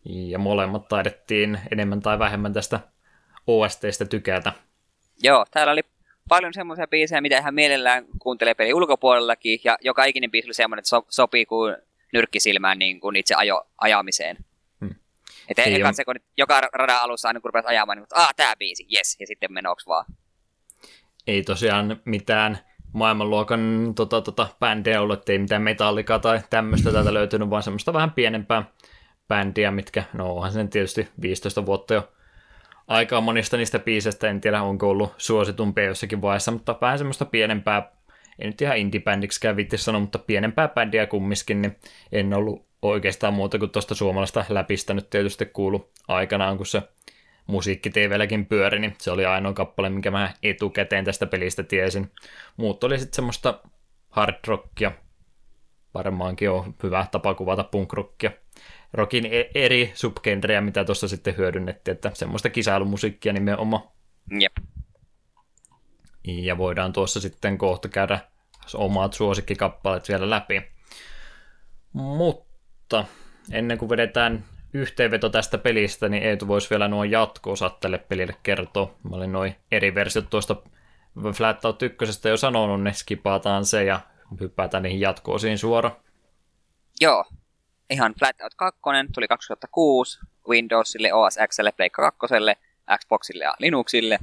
Ja 0.05 0.39
molemmat 0.39 0.87
taidettiin 0.87 1.59
enemmän 1.71 2.01
tai 2.01 2.19
vähemmän 2.19 2.53
tästä 2.53 2.79
OSTstä 3.47 4.05
tykätä. 4.05 4.53
Joo, 5.23 5.45
täällä 5.51 5.73
oli 5.73 5.81
paljon 6.29 6.53
semmoisia 6.53 6.87
biisejä, 6.87 7.21
mitä 7.21 7.37
ihan 7.37 7.53
mielellään 7.53 8.05
kuuntelee 8.19 8.53
pelin 8.53 8.73
ulkopuolellakin, 8.75 9.59
ja 9.63 9.77
joka 9.81 10.05
ikinen 10.05 10.31
biisi 10.31 10.47
oli 10.47 10.53
semmoinen, 10.53 10.79
että 10.79 10.89
so, 10.89 11.05
sopii 11.09 11.45
kuin 11.45 11.75
nyrkkisilmään 12.13 12.79
niin 12.79 12.99
kuin 12.99 13.15
itse 13.15 13.35
ajo, 13.35 13.67
ajamiseen. 13.77 14.37
Hmm. 14.81 14.95
Että 15.49 15.61
Ei 15.63 15.75
eka 15.75 15.87
on- 15.87 15.93
se, 15.93 16.05
kun 16.05 16.15
joka 16.37 16.61
radan 16.73 17.01
alussa 17.01 17.27
aina 17.27 17.39
kun 17.39 17.49
rupeat 17.49 17.65
ajamaan, 17.65 17.97
niin 17.97 18.03
että 18.03 18.15
aah, 18.15 18.35
tää 18.35 18.55
biisi, 18.55 18.85
yes, 18.95 19.15
ja 19.19 19.27
sitten 19.27 19.53
menoks 19.53 19.87
vaan. 19.87 20.05
Ei 21.27 21.43
tosiaan 21.43 22.01
mitään 22.05 22.57
maailmanluokan 22.93 23.93
tota, 23.95 24.21
tota, 24.21 24.47
bändejä 24.59 25.01
ollut, 25.01 25.19
että 25.19 25.31
ei 25.31 25.39
mitään 25.39 25.61
metallikaa 25.61 26.19
tai 26.19 26.41
tämmöistä 26.49 26.91
täältä 26.91 27.13
löytynyt, 27.13 27.49
vaan 27.49 27.63
semmoista 27.63 27.93
vähän 27.93 28.11
pienempää 28.11 28.63
bändiä, 29.27 29.71
mitkä, 29.71 30.03
no 30.13 30.33
onhan 30.33 30.51
sen 30.51 30.69
tietysti 30.69 31.07
15 31.21 31.65
vuotta 31.65 31.93
jo 31.93 32.11
aikaa 32.87 33.21
monista 33.21 33.57
niistä 33.57 33.79
biiseistä, 33.79 34.29
en 34.29 34.41
tiedä 34.41 34.61
onko 34.61 34.89
ollut 34.89 35.13
suositumpia 35.17 35.83
jossakin 35.83 36.21
vaiheessa, 36.21 36.51
mutta 36.51 36.77
vähän 36.81 36.97
semmoista 36.97 37.25
pienempää, 37.25 37.91
ei 38.39 38.47
nyt 38.47 38.61
ihan 38.61 38.77
indie-bändiksikään 38.77 39.55
vitti 39.55 39.77
sanoa, 39.77 40.01
mutta 40.01 40.19
pienempää 40.19 40.67
bändiä 40.67 41.07
kumminkin, 41.07 41.61
niin 41.61 41.75
en 42.11 42.33
ollut 42.33 42.65
oikeastaan 42.81 43.33
muuta 43.33 43.59
kuin 43.59 43.71
tuosta 43.71 43.95
suomalaista 43.95 44.45
läpistä 44.49 44.93
nyt 44.93 45.09
tietysti 45.09 45.45
kuulu 45.45 45.89
aikanaan, 46.07 46.57
kun 46.57 46.65
se 46.65 46.81
musiikki 47.47 47.89
TVlläkin 47.89 48.45
pyöri, 48.45 48.79
niin 48.79 48.95
se 48.97 49.11
oli 49.11 49.25
ainoa 49.25 49.53
kappale, 49.53 49.89
minkä 49.89 50.11
mä 50.11 50.33
etukäteen 50.43 51.05
tästä 51.05 51.25
pelistä 51.25 51.63
tiesin. 51.63 52.11
Muut 52.57 52.83
oli 52.83 52.99
sitten 52.99 53.15
semmoista 53.15 53.59
hard 54.09 54.35
rockia, 54.47 54.91
varmaankin 55.93 56.49
on 56.49 56.75
hyvä 56.83 57.07
tapa 57.11 57.33
kuvata 57.33 57.63
punk 57.63 57.93
rockia. 57.93 58.31
Rockin 58.93 59.25
e- 59.25 59.49
eri 59.55 59.91
subgenrejä, 59.93 60.61
mitä 60.61 60.85
tuossa 60.85 61.07
sitten 61.07 61.37
hyödynnettiin, 61.37 61.95
että 61.95 62.11
semmoista 62.13 62.49
kisailumusiikkia 62.49 63.33
nimenomaan. 63.33 63.83
Jep. 64.39 64.53
Ja 66.23 66.57
voidaan 66.57 66.93
tuossa 66.93 67.19
sitten 67.19 67.57
kohta 67.57 67.89
käydä 67.89 68.19
omat 68.73 69.13
suosikkikappaleet 69.13 70.09
vielä 70.09 70.29
läpi. 70.29 70.61
Mutta 71.93 73.05
ennen 73.51 73.77
kuin 73.77 73.89
vedetään 73.89 74.43
yhteenveto 74.77 75.29
tästä 75.29 75.57
pelistä, 75.57 76.09
niin 76.09 76.23
Eetu 76.23 76.47
voisi 76.47 76.69
vielä 76.69 76.87
nuo 76.87 77.03
jatko-osat 77.03 77.79
tälle 77.79 77.97
pelille 77.97 78.35
kertoa. 78.43 78.95
Mä 79.09 79.15
olin 79.15 79.31
noin 79.31 79.55
eri 79.71 79.95
versiot 79.95 80.29
tuosta 80.29 80.55
Flatout 81.33 81.81
1 81.81 82.29
jo 82.29 82.37
sanonut, 82.37 82.83
niin 82.83 82.93
skipataan 82.93 83.65
se 83.65 83.83
ja 83.83 83.99
hypätään 84.41 84.83
niihin 84.83 84.99
jatko-osiin 84.99 85.57
suoraan. 85.57 85.95
Joo, 87.01 87.25
ihan 87.89 88.13
Flatout 88.19 88.53
2 88.55 88.81
tuli 89.13 89.27
2006 89.27 90.19
Windowsille, 90.49 91.13
OS 91.13 91.37
Xlle, 91.47 91.71
Pleikka 91.71 92.11
2, 92.11 92.35
Xboxille 92.99 93.43
ja 93.43 93.55
Linuxille. 93.59 94.19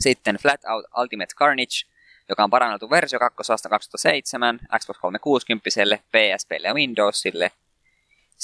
Sitten 0.00 0.36
Flatout 0.36 0.84
Ultimate 1.00 1.34
Carnage, 1.34 1.90
joka 2.28 2.44
on 2.44 2.50
paranneltu 2.50 2.90
versio 2.90 3.18
2 3.18 3.36
2007, 3.68 4.60
Xbox 4.78 4.96
360, 5.00 5.70
PSPlle 6.12 6.68
ja 6.68 6.74
Windowsille. 6.74 7.50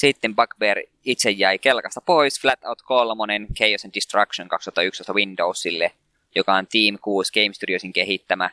Sitten 0.00 0.36
Bugbear 0.36 0.76
itse 1.04 1.30
jäi 1.30 1.58
kelkasta 1.58 2.00
pois, 2.00 2.40
Flatout 2.40 2.82
3, 2.82 3.32
Chaos 3.58 3.84
and 3.84 3.94
Destruction 3.94 4.48
2011 4.48 5.12
Windowsille, 5.12 5.92
joka 6.34 6.54
on 6.54 6.66
Team 6.66 6.98
6 7.02 7.32
Game 7.32 7.52
Studiosin 7.52 7.92
kehittämä. 7.92 8.50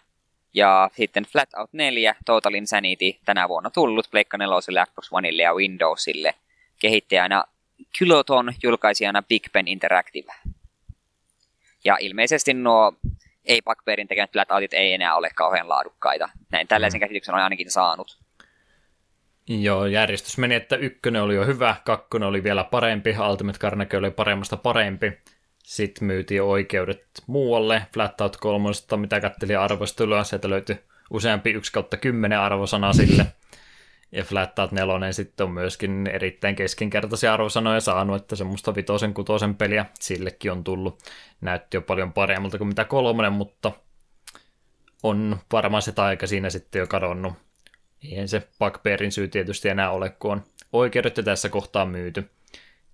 Ja 0.53 0.89
sitten 0.95 1.23
Flatout 1.23 1.73
4, 1.73 2.15
Total 2.25 2.53
Insanity, 2.53 3.13
tänä 3.25 3.49
vuonna 3.49 3.69
tullut 3.69 4.07
Pleikka 4.11 4.37
4, 4.37 4.85
Xbox 4.85 5.07
Oneille 5.11 5.41
ja 5.41 5.53
Windowsille. 5.53 6.33
Kehittäjänä 6.79 7.43
Kyloton, 7.99 8.53
julkaisijana 8.63 9.21
Big 9.21 9.43
Ben 9.53 9.67
Interactive. 9.67 10.33
Ja 11.85 11.97
ilmeisesti 11.99 12.53
nuo 12.53 12.93
ei 13.45 13.61
Bugbearin 13.61 14.07
tekemät 14.07 14.31
Flatoutit 14.31 14.73
ei 14.73 14.93
enää 14.93 15.15
ole 15.15 15.29
kauhean 15.35 15.69
laadukkaita. 15.69 16.29
Näin 16.51 16.67
tällaisen 16.67 16.99
käsityksen 16.99 17.33
olen 17.33 17.43
ainakin 17.43 17.71
saanut. 17.71 18.26
Joo, 19.49 19.85
järjestys 19.85 20.37
meni, 20.37 20.55
että 20.55 20.75
ykkönen 20.75 21.21
oli 21.21 21.35
jo 21.35 21.45
hyvä, 21.45 21.75
kakkonen 21.85 22.27
oli 22.27 22.43
vielä 22.43 22.63
parempi, 22.63 23.15
Ultimate 23.29 23.59
Carnage 23.59 23.97
oli 23.97 24.11
paremmasta 24.11 24.57
parempi. 24.57 25.13
Sitten 25.63 26.07
myytiin 26.07 26.43
oikeudet 26.43 27.03
muualle, 27.27 27.87
Flatout 27.93 28.37
3, 28.37 28.69
mitä 28.95 29.19
kattelin 29.19 29.59
arvostelua, 29.59 30.23
sieltä 30.23 30.49
löytyi 30.49 30.79
useampi 31.09 31.51
1 31.51 31.71
kautta 31.71 31.97
10 31.97 32.39
arvosana 32.39 32.93
sille. 32.93 33.25
Ja 34.11 34.23
Flatout 34.23 34.71
4 34.71 35.11
sitten 35.11 35.43
on 35.43 35.51
myöskin 35.51 36.07
erittäin 36.07 36.55
keskinkertaisia 36.55 37.33
arvosanoja 37.33 37.81
saanut, 37.81 38.21
että 38.21 38.35
semmoista 38.35 38.75
vitosen 38.75 39.13
kutosen 39.13 39.55
peliä 39.55 39.85
sillekin 39.99 40.51
on 40.51 40.63
tullut. 40.63 40.99
Näytti 41.41 41.77
jo 41.77 41.81
paljon 41.81 42.13
paremmalta 42.13 42.57
kuin 42.57 42.67
mitä 42.67 42.85
kolmonen, 42.85 43.33
mutta 43.33 43.71
on 45.03 45.37
varmaan 45.51 45.81
se 45.81 45.91
taika 45.91 46.27
siinä 46.27 46.49
sitten 46.49 46.79
jo 46.79 46.87
kadonnut. 46.87 47.46
Eihän 48.03 48.27
se 48.27 48.47
Bugbearin 48.59 49.11
syy 49.11 49.27
tietysti 49.27 49.69
enää 49.69 49.91
ole, 49.91 50.09
kun 50.09 50.31
on 50.31 50.43
oikeudet 50.73 51.17
jo 51.17 51.23
tässä 51.23 51.49
kohtaa 51.49 51.85
myyty. 51.85 52.29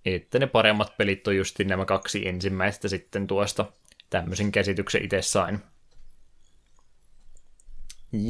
Että 0.04 0.38
ne 0.38 0.46
paremmat 0.46 0.96
pelit 0.96 1.28
on 1.28 1.36
just 1.36 1.58
nämä 1.58 1.84
kaksi 1.84 2.28
ensimmäistä 2.28 2.88
sitten 2.88 3.26
tuosta. 3.26 3.66
Tämmöisen 4.10 4.52
käsityksen 4.52 5.04
itse 5.04 5.22
sain. 5.22 5.60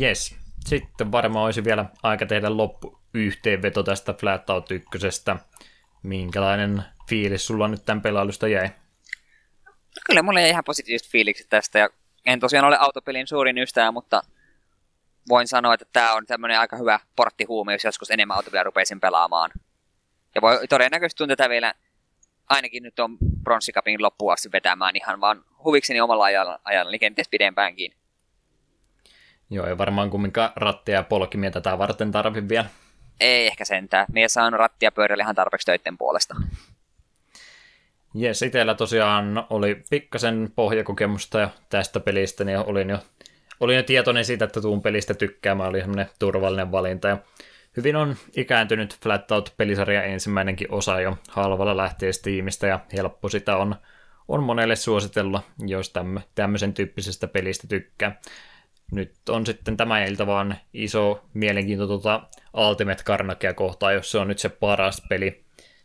Yes. 0.01 0.37
Sitten 0.67 1.13
varmaan 1.13 1.45
olisi 1.45 1.65
vielä 1.65 1.85
aika 2.03 2.27
tehdä 2.27 2.57
loppu 2.57 2.99
yhteenveto 3.15 3.83
tästä 3.83 4.15
Flatout 4.15 4.71
1. 4.71 4.89
Minkälainen 6.03 6.83
fiilis 7.09 7.47
sulla 7.47 7.69
nyt 7.69 7.85
tämän 7.85 8.03
pelailusta 8.03 8.49
jäi? 8.49 8.69
No 9.67 9.73
Kyllä 10.07 10.23
mulla 10.23 10.41
jäi 10.41 10.51
ihan 10.51 10.65
positiiviset 10.65 11.09
fiilikset 11.09 11.49
tästä 11.49 11.79
ja 11.79 11.89
en 12.27 12.41
tosiaan 12.41 12.67
ole 12.67 12.77
autopelin 12.81 13.27
suurin 13.27 13.59
ystävä, 13.59 13.93
mutta 13.93 14.23
voin 15.29 15.49
sanoa, 15.49 15.75
että 15.75 15.87
tämä 15.93 16.15
on 16.15 16.27
tämmöinen 16.27 16.61
aika 16.61 16.77
hyvä 16.77 17.01
porttihuume, 17.17 17.73
jos 17.73 17.85
joskus 17.85 18.11
enemmän 18.11 18.37
autopeliä 18.37 18.63
rupeisin 18.63 19.01
pelaamaan. 19.01 19.51
Ja 20.35 20.41
voi 20.41 20.69
todennäköisesti 20.69 21.19
tuntea 21.19 21.37
tätä 21.37 21.49
vielä 21.49 21.75
ainakin 22.49 22.83
nyt 22.83 22.99
on 22.99 23.19
bronssikapin 23.43 24.03
loppuun 24.03 24.33
asti 24.33 24.53
vetämään 24.53 24.97
ihan 24.97 25.21
vaan 25.21 25.45
huvikseni 25.65 26.01
omalla 26.01 26.25
ajalla, 26.25 26.61
ajalla 26.65 26.91
niin 26.91 27.01
kenties 27.01 27.29
pidempäänkin. 27.29 27.95
Joo, 29.51 29.67
ei 29.67 29.79
varmaan 29.79 30.11
kumminkaan 30.11 30.51
rattia 30.57 30.95
ja 30.95 31.03
polkimia 31.03 31.51
tätä 31.51 31.79
varten 31.79 32.13
tarvi 32.13 32.49
vielä. 32.49 32.67
Ei 33.21 33.47
ehkä 33.47 33.65
sentään. 33.65 34.07
Mies 34.13 34.37
on 34.37 34.53
rattia 34.53 34.93
pyörällä 34.93 35.23
ihan 35.23 35.35
tarpeeksi 35.35 35.67
töiden 35.67 35.99
puolesta. 35.99 36.35
Jes, 38.15 38.43
itsellä 38.43 38.75
tosiaan 38.75 39.47
oli 39.51 39.83
pikkasen 39.91 40.53
pohjakokemusta 40.57 41.41
jo 41.41 41.49
tästä 41.69 42.01
pelistä, 42.01 42.45
niin 42.45 42.59
olin 42.59 42.91
jo, 42.91 42.99
olin 43.61 43.77
jo 43.77 43.83
tietoinen 43.83 44.25
siitä, 44.25 44.45
että 44.45 44.61
tuun 44.61 44.83
pelistä 44.83 45.15
tykkäämään, 45.15 45.71
oli 45.71 45.81
semmoinen 45.81 46.11
turvallinen 46.19 46.73
valinta. 46.73 47.09
Ja 47.09 47.19
hyvin 47.77 47.97
on 47.97 48.17
ikääntynyt 48.37 48.99
Flat 49.03 49.31
Out-pelisarja 49.31 50.03
ensimmäinenkin 50.03 50.71
osa 50.71 51.01
jo 51.01 51.19
halvalla 51.29 51.77
lähtee 51.77 52.13
Steamista 52.13 52.67
ja 52.67 52.81
helppo 52.97 53.29
sitä 53.29 53.57
on, 53.57 53.75
on 54.29 54.43
monelle 54.43 54.77
suositella, 54.77 55.43
jos 55.67 55.91
tämmö, 55.91 56.21
tämmöisen 56.35 56.75
tyyppisestä 56.75 57.27
pelistä 57.27 57.67
tykkää. 57.67 58.21
Nyt 58.93 59.15
on 59.29 59.47
sitten 59.47 59.77
tämä 59.77 60.05
ilta 60.05 60.27
vaan 60.27 60.57
iso 60.73 61.25
mielenkiinto 61.35 61.87
tuota 61.87 62.23
Ultimate 62.57 63.03
Karnakia 63.05 63.55
kohtaan, 63.55 63.95
jos 63.95 64.11
se 64.11 64.19
on 64.19 64.29
nyt 64.29 64.39
se 64.39 64.49
paras 64.49 65.03
peli 65.09 65.45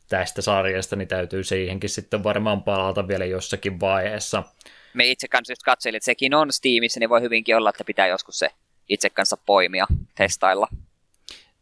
tästä 0.09 0.41
sarjasta, 0.41 0.95
niin 0.95 1.07
täytyy 1.07 1.43
siihenkin 1.43 1.89
sitten 1.89 2.23
varmaan 2.23 2.63
palata 2.63 3.07
vielä 3.07 3.25
jossakin 3.25 3.79
vaiheessa. 3.79 4.43
Me 4.93 5.05
itse 5.05 5.27
kanssa 5.27 5.51
just 5.51 5.63
katselin, 5.63 5.95
että 5.97 6.05
sekin 6.05 6.33
on 6.33 6.53
Steamissa, 6.53 6.99
niin 6.99 7.09
voi 7.09 7.21
hyvinkin 7.21 7.55
olla, 7.55 7.69
että 7.69 7.83
pitää 7.83 8.07
joskus 8.07 8.39
se 8.39 8.49
itse 8.89 9.09
kanssa 9.09 9.37
poimia, 9.37 9.87
testailla. 10.15 10.67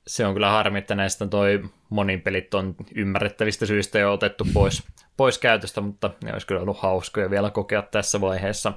Se 0.08 0.26
on 0.26 0.34
kyllä 0.34 0.50
harmi, 0.50 0.80
että 0.80 0.96
näistä 0.96 1.28
toi 1.28 1.64
monin 1.90 2.22
pelit 2.22 2.54
on 2.54 2.76
ymmärrettävistä 2.96 3.66
syistä 3.66 4.00
jo 4.00 4.14
otettu 4.14 4.48
pois, 4.54 4.84
pois 5.18 5.38
käytöstä, 5.38 5.82
mutta 5.82 6.10
ne 6.24 6.34
olisi 6.34 6.48
kyllä 6.48 6.62
ollut 6.62 6.80
hauskoja 6.80 7.30
vielä 7.30 7.50
kokea 7.50 7.82
tässä 7.82 8.22
vaiheessa. 8.22 8.74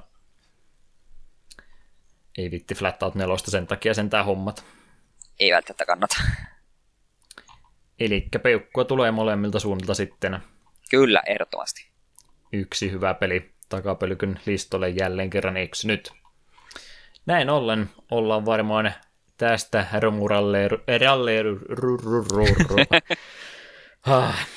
Ei 2.37 2.51
vitti 2.51 2.75
Flat 2.75 3.03
Out 3.03 3.15
4 3.15 3.35
sen 3.37 3.67
takia 3.67 3.93
sentään 3.93 4.25
hommat. 4.25 4.65
Ei 5.39 5.51
välttämättä 5.51 5.85
kannata. 5.85 6.15
Eli 7.99 8.27
peukkua 8.43 8.85
tulee 8.85 9.11
molemmilta 9.11 9.59
suunnilta 9.59 9.93
sitten 9.93 10.39
Kyllä, 10.89 11.21
ehdottomasti. 11.25 11.87
yksi 12.53 12.91
hyvä 12.91 13.13
peli 13.13 13.50
takapölkyn 13.71 14.39
listolle 14.45 14.89
jälleen 14.89 15.29
kerran 15.29 15.57
eksynyt. 15.57 16.11
Näin 17.25 17.49
ollen 17.49 17.89
ollaan 18.11 18.45
varmaan 18.45 18.93
tästä 19.37 19.85
romuralleeru... 19.99 20.77
ralleeru- 20.77 21.59
ru- 21.73 22.01
ru- 22.03 22.27
ru- 22.31 22.65
ru- 22.65 23.15
Ah, 24.07 24.47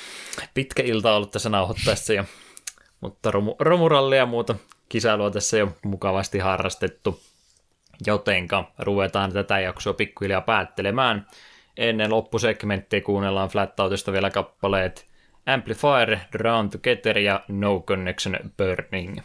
Pitkä 0.53 0.83
ilta 0.83 1.09
on 1.09 1.15
ollut 1.15 1.31
tässä 1.31 1.49
nauhoittaessa 1.49 2.13
jo, 2.13 2.25
mutta 3.01 3.31
romu, 3.31 3.55
romurallia 3.59 4.17
ja 4.17 4.25
muuta 4.25 4.55
kisailua 4.89 5.31
tässä 5.31 5.57
jo 5.57 5.75
mukavasti 5.83 6.39
harrastettu. 6.39 7.19
Jotenka 8.05 8.71
ruvetaan 8.79 9.33
tätä 9.33 9.59
jaksoa 9.59 9.93
pikkuhiljaa 9.93 10.41
päättelemään. 10.41 11.27
Ennen 11.77 12.11
loppusegmenttiä 12.11 13.01
kuunnellaan 13.01 13.49
Flat 13.49 13.73
vielä 14.11 14.29
kappaleet 14.29 15.07
Amplifier, 15.45 16.19
Drown 16.31 16.69
Together 16.69 17.17
ja 17.17 17.43
No 17.47 17.79
Connection 17.81 18.51
Burning. 18.57 19.21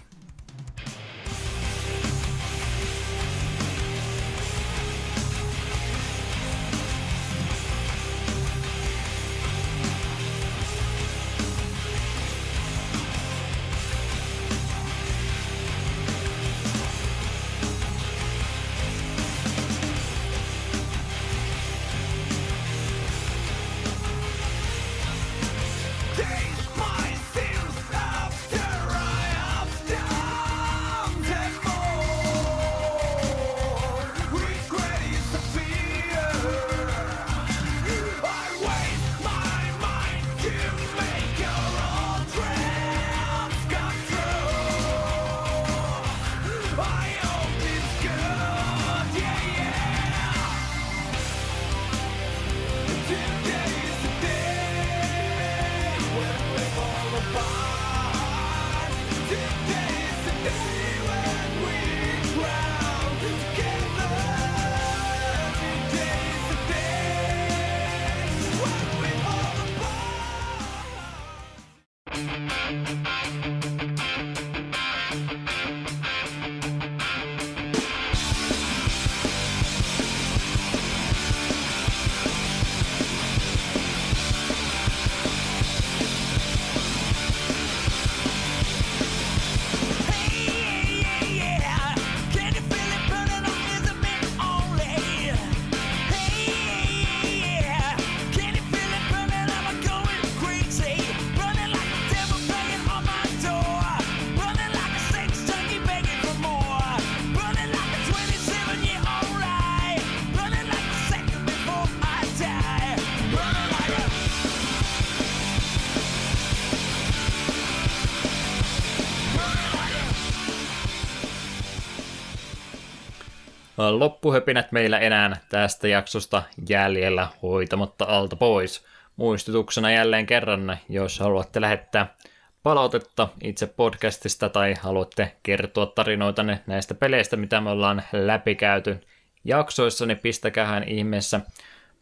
Loppuhöpinät 123.99 124.73
meillä 124.73 124.99
enää 124.99 125.37
tästä 125.49 125.89
jaksosta 125.89 126.43
jäljellä 126.69 127.29
hoitamatta 127.43 128.05
alta 128.05 128.37
pois. 128.37 128.87
Muistutuksena 129.17 129.93
jälleen 129.93 130.27
kerran, 130.27 130.79
jos 130.89 131.21
haluatte 131.21 131.61
lähettää 131.61 132.15
palautetta 132.63 133.29
itse 133.43 133.67
podcastista 133.67 134.49
tai 134.49 134.75
haluatte 134.81 135.37
kertoa 135.43 135.87
tarinoitanne 135.87 136.61
näistä 136.67 136.95
peleistä, 136.95 137.37
mitä 137.37 137.61
me 137.61 137.71
ollaan 137.71 138.03
läpikäyty 138.13 139.01
jaksoissa, 139.45 140.07
niin 140.07 140.19
pistäkähän 140.19 140.89
ihmeessä 140.89 141.41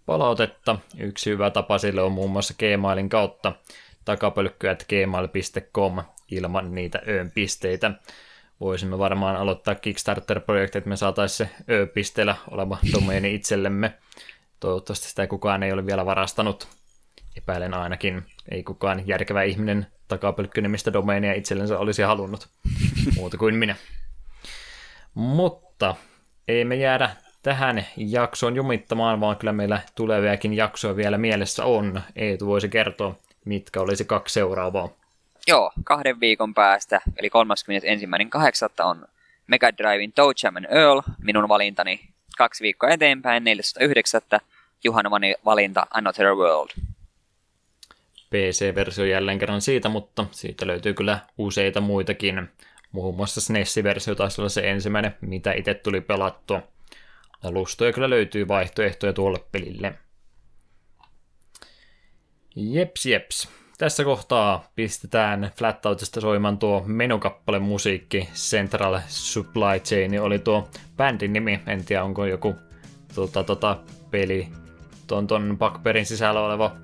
palautetta. 0.06 0.78
Yksi 0.98 1.30
hyvä 1.30 1.50
tapa 1.50 1.78
sille 1.78 2.02
on 2.02 2.12
muun 2.12 2.30
muassa 2.30 2.54
Gmailin 2.58 3.08
kautta 3.08 3.52
takapölkkyät.gmail.com 4.04 6.02
ilman 6.30 6.74
niitä 6.74 7.02
öön 7.08 7.30
pisteitä. 7.30 7.90
Voisimme 8.60 8.98
varmaan 8.98 9.36
aloittaa 9.36 9.74
Kickstarter-projekti, 9.74 10.78
että 10.78 10.90
me 10.90 10.96
saataisiin 10.96 11.48
se 11.48 11.54
ö-pisteellä 11.70 12.36
oleva 12.50 12.78
domeeni 12.92 13.34
itsellemme. 13.34 13.94
Toivottavasti 14.60 15.08
sitä 15.08 15.26
kukaan 15.26 15.62
ei 15.62 15.72
ole 15.72 15.86
vielä 15.86 16.06
varastanut. 16.06 16.68
Epäilen 17.36 17.74
ainakin. 17.74 18.22
Ei 18.50 18.62
kukaan 18.62 19.08
järkevä 19.08 19.42
ihminen 19.42 19.86
takapölkkynimistä 20.08 20.92
domeenia 20.92 21.32
itsellensä 21.32 21.78
olisi 21.78 22.02
halunnut. 22.02 22.48
Muuta 23.16 23.36
kuin 23.36 23.54
minä. 23.54 23.76
Mutta 25.14 25.94
ei 26.48 26.64
me 26.64 26.76
jäädä 26.76 27.10
tähän 27.42 27.86
jaksoon 27.96 28.56
jumittamaan, 28.56 29.20
vaan 29.20 29.36
kyllä 29.36 29.52
meillä 29.52 29.80
tuleviakin 29.94 30.54
jaksoja 30.54 30.96
vielä 30.96 31.18
mielessä 31.18 31.64
on. 31.64 32.00
Eetu 32.16 32.46
voisi 32.46 32.68
kertoa, 32.68 33.16
mitkä 33.44 33.80
olisi 33.80 34.04
kaksi 34.04 34.32
seuraavaa. 34.32 34.97
Joo, 35.48 35.72
kahden 35.84 36.20
viikon 36.20 36.54
päästä, 36.54 37.00
eli 37.16 37.28
31.8. 37.28 38.84
on 38.84 39.08
Mega 39.46 39.76
Drivein 39.76 40.12
Toe 40.12 40.32
Earl, 40.70 41.00
minun 41.22 41.48
valintani 41.48 42.00
kaksi 42.38 42.62
viikkoa 42.62 42.90
eteenpäin, 42.90 43.42
14.9. 43.42 44.40
Juhan 44.84 45.04
vani- 45.10 45.34
valinta 45.44 45.86
Another 45.90 46.26
World. 46.26 46.70
PC-versio 48.30 49.04
jälleen 49.04 49.38
kerran 49.38 49.60
siitä, 49.60 49.88
mutta 49.88 50.26
siitä 50.30 50.66
löytyy 50.66 50.94
kyllä 50.94 51.18
useita 51.38 51.80
muitakin. 51.80 52.48
Muun 52.92 53.16
muassa 53.16 53.40
SNES-versio 53.40 54.14
taisi 54.14 54.40
olla 54.40 54.48
se 54.48 54.70
ensimmäinen, 54.70 55.16
mitä 55.20 55.52
itse 55.52 55.74
tuli 55.74 56.00
pelattua. 56.00 56.62
Alustoja 57.44 57.92
kyllä 57.92 58.10
löytyy 58.10 58.48
vaihtoehtoja 58.48 59.12
tuolle 59.12 59.38
pelille. 59.52 59.94
Jeps, 62.56 63.06
jeps. 63.06 63.48
Tässä 63.78 64.04
kohtaa 64.04 64.64
pistetään 64.74 65.50
Flat 65.56 65.86
Outista 65.86 66.20
soimaan 66.20 66.58
tuo 66.58 66.82
menukappale 66.86 67.58
musiikki. 67.58 68.28
Central 68.34 68.98
Supply 69.06 69.80
Chain 69.84 70.20
oli 70.20 70.38
tuo 70.38 70.68
bändin 70.96 71.32
nimi. 71.32 71.60
En 71.66 71.84
tiedä, 71.84 72.04
onko 72.04 72.26
joku 72.26 72.54
tota, 73.14 73.44
tota, 73.44 73.76
peli 74.10 74.48
tuon, 75.06 75.26
ton 75.26 75.56
Bugbearin 75.58 76.06
sisällä 76.06 76.40
oleva, 76.40 76.76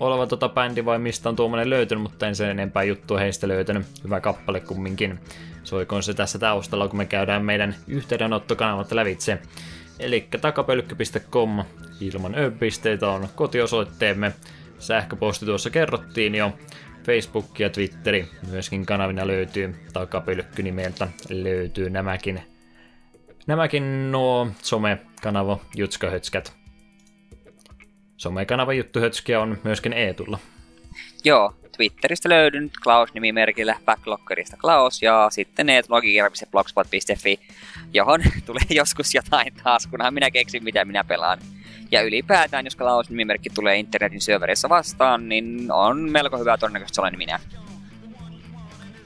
oleva 0.00 0.26
tota 0.26 0.48
bändi 0.48 0.84
vai 0.84 0.98
mistä 0.98 1.28
on 1.28 1.36
tuommoinen 1.36 1.70
löytynyt, 1.70 2.02
mutta 2.02 2.28
en 2.28 2.36
sen 2.36 2.50
enempää 2.50 2.82
juttua 2.82 3.18
heistä 3.18 3.48
löytänyt. 3.48 3.86
Hyvä 4.04 4.20
kappale 4.20 4.60
kumminkin. 4.60 5.18
Soikoon 5.64 6.02
se 6.02 6.14
tässä 6.14 6.38
taustalla, 6.38 6.88
kun 6.88 6.98
me 6.98 7.06
käydään 7.06 7.44
meidän 7.44 7.74
yhteydenottokanavat 7.86 8.92
lävitse. 8.92 9.38
Eli 9.98 10.28
takapölkky.com 10.40 11.64
ilman 12.00 12.34
ö-pisteitä 12.38 13.08
on 13.08 13.28
kotiosoitteemme. 13.34 14.32
Sähköposti 14.82 15.46
tuossa 15.46 15.70
kerrottiin 15.70 16.34
jo. 16.34 16.52
Facebook 17.06 17.60
ja 17.60 17.70
Twitteri 17.70 18.28
myöskin 18.50 18.86
kanavina 18.86 19.26
löytyy. 19.26 19.74
Takapölkky 19.92 20.62
nimeltä 20.62 21.08
löytyy 21.28 21.90
nämäkin, 21.90 22.42
nämäkin 23.46 24.12
nuo 24.12 24.48
some-kanava 24.62 25.58
jutskahötskät. 25.76 26.52
Some-kanava 28.16 28.72
juttuhötskiä 28.72 29.40
on 29.40 29.58
myöskin 29.64 29.92
Eetulla. 29.92 30.38
Joo, 31.24 31.54
Twitteristä 31.76 32.28
löydyn 32.28 32.70
Klaus-nimimerkillä 32.84 33.76
Backloggerista 33.84 34.56
Klaus 34.56 35.02
ja 35.02 35.28
sitten 35.30 35.66
netlogikirja.blogspot.fi, 35.66 37.40
johon 37.92 38.20
tulee 38.46 38.66
joskus 38.70 39.14
jotain 39.14 39.54
taas, 39.62 39.86
kunhan 39.86 40.14
minä 40.14 40.30
keksin 40.30 40.64
mitä 40.64 40.84
minä 40.84 41.04
pelaan. 41.04 41.38
Ja 41.92 42.02
ylipäätään, 42.02 42.66
jos 42.66 42.76
Klaus-nimimerkki 42.76 43.50
tulee 43.54 43.78
internetin 43.78 44.20
syövereissä 44.20 44.68
vastaan, 44.68 45.28
niin 45.28 45.66
on 45.72 46.10
melko 46.10 46.38
hyvä 46.38 46.58
todennäköisesti 46.58 47.00
olen 47.00 47.18
minä. 47.18 47.40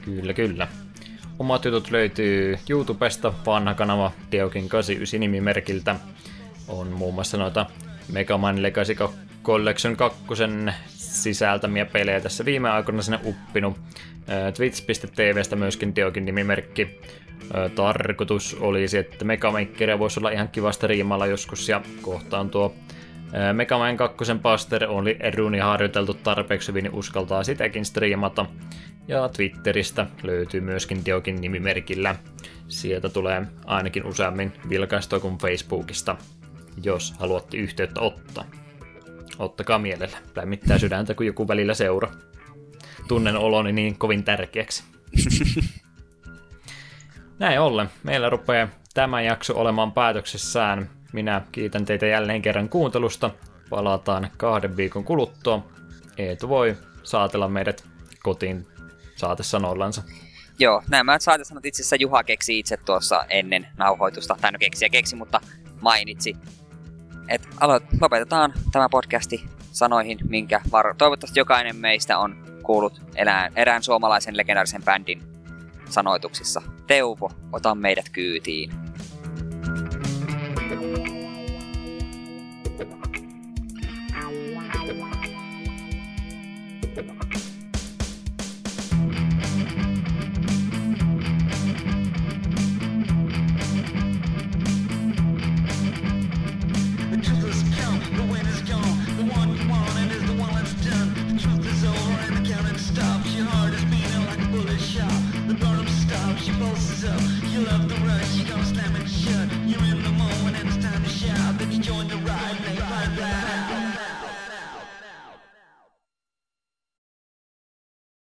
Kyllä, 0.01 0.33
kyllä. 0.33 0.67
Omat 1.39 1.65
jutut 1.65 1.91
löytyy 1.91 2.57
YouTubesta, 2.69 3.33
vanha 3.45 3.73
kanava 3.73 4.11
Deokin 4.31 4.69
89 4.69 5.19
nimimerkiltä. 5.19 5.95
On 6.67 6.87
muun 6.87 7.13
muassa 7.13 7.37
noita 7.37 7.65
Mega 8.11 8.37
Man 8.37 8.63
Legacy 8.63 8.95
Collection 9.43 9.95
2 9.95 10.23
sisältämiä 10.87 11.85
pelejä 11.85 12.21
tässä 12.21 12.45
viime 12.45 12.69
aikoina 12.69 13.01
sinne 13.01 13.19
uppinut. 13.23 13.77
Ää, 14.27 14.51
Twitch.tvstä 14.51 15.55
myöskin 15.55 15.95
Deokin 15.95 16.25
nimimerkki. 16.25 16.99
Tarkoitus 17.75 18.57
olisi, 18.59 18.97
että 18.97 19.25
Mega 19.25 19.51
Makeria 19.51 19.99
voisi 19.99 20.19
olla 20.19 20.29
ihan 20.29 20.49
kivasta 20.49 20.87
riimalla 20.87 21.25
joskus 21.25 21.69
ja 21.69 21.81
kohtaan 22.01 22.49
tuo 22.49 22.75
Mega 23.53 23.77
Man 23.77 23.97
2 23.97 24.33
Buster 24.41 24.85
oli 24.89 25.17
runi 25.35 25.59
harjoiteltu 25.59 26.13
tarpeeksi 26.13 26.67
hyvin, 26.67 26.83
niin 26.83 26.93
uskaltaa 26.93 27.43
sitäkin 27.43 27.85
striimata. 27.85 28.45
Ja 29.07 29.29
Twitteristä 29.29 30.07
löytyy 30.23 30.61
myöskin 30.61 31.05
Diokin 31.05 31.41
nimimerkillä. 31.41 32.15
Sieltä 32.67 33.09
tulee 33.09 33.45
ainakin 33.65 34.05
useammin 34.05 34.53
vilkaistua 34.69 35.19
kuin 35.19 35.37
Facebookista, 35.37 36.15
jos 36.83 37.13
haluatte 37.19 37.57
yhteyttä 37.57 38.01
ottaa. 38.01 38.45
Ottakaa 39.39 39.79
mielellä. 39.79 40.17
Lämmittää 40.35 40.77
sydäntä, 40.77 41.13
kun 41.13 41.25
joku 41.25 41.47
välillä 41.47 41.73
seura. 41.73 42.11
Tunnen 43.07 43.37
oloni 43.37 43.71
niin 43.71 43.97
kovin 43.97 44.23
tärkeäksi. 44.23 44.83
Näin 47.39 47.59
ollen, 47.59 47.89
meillä 48.03 48.29
rupeaa 48.29 48.67
tämä 48.93 49.21
jakso 49.21 49.59
olemaan 49.59 49.91
päätöksessään. 49.91 50.89
Minä 51.13 51.41
kiitän 51.51 51.85
teitä 51.85 52.05
jälleen 52.05 52.41
kerran 52.41 52.69
kuuntelusta. 52.69 53.29
Palataan 53.69 54.29
kahden 54.37 54.77
viikon 54.77 55.03
kuluttua. 55.03 55.67
Eetu 56.17 56.49
voi 56.49 56.77
saatella 57.03 57.47
meidät 57.47 57.85
kotiin 58.23 58.67
saatesanoillansa. 59.15 60.03
Joo, 60.59 60.83
nämä 60.89 61.19
saatesanat 61.19 61.65
itse 61.65 61.81
asiassa 61.81 61.95
Juha 61.95 62.23
keksi 62.23 62.59
itse 62.59 62.77
tuossa 62.77 63.25
ennen 63.29 63.67
nauhoitusta, 63.77 64.37
tai 64.41 64.51
no 64.51 64.59
keksi 64.59 64.85
ja 64.85 64.89
keksi, 64.89 65.15
mutta 65.15 65.41
mainitsi. 65.81 66.37
Et 67.27 67.47
alo- 67.59 67.99
lopetetaan 68.01 68.53
tämä 68.71 68.89
podcasti 68.89 69.45
sanoihin, 69.71 70.17
minkä 70.29 70.61
var- 70.71 70.95
toivottavasti 70.97 71.39
jokainen 71.39 71.75
meistä 71.75 72.17
on 72.17 72.45
kuullut 72.63 73.01
erään, 73.15 73.51
erään 73.55 73.83
suomalaisen 73.83 74.37
legendaarisen 74.37 74.83
bändin 74.83 75.21
sanoituksissa. 75.89 76.61
Teuvo, 76.87 77.31
ota 77.51 77.75
meidät 77.75 78.09
kyytiin. 78.09 78.71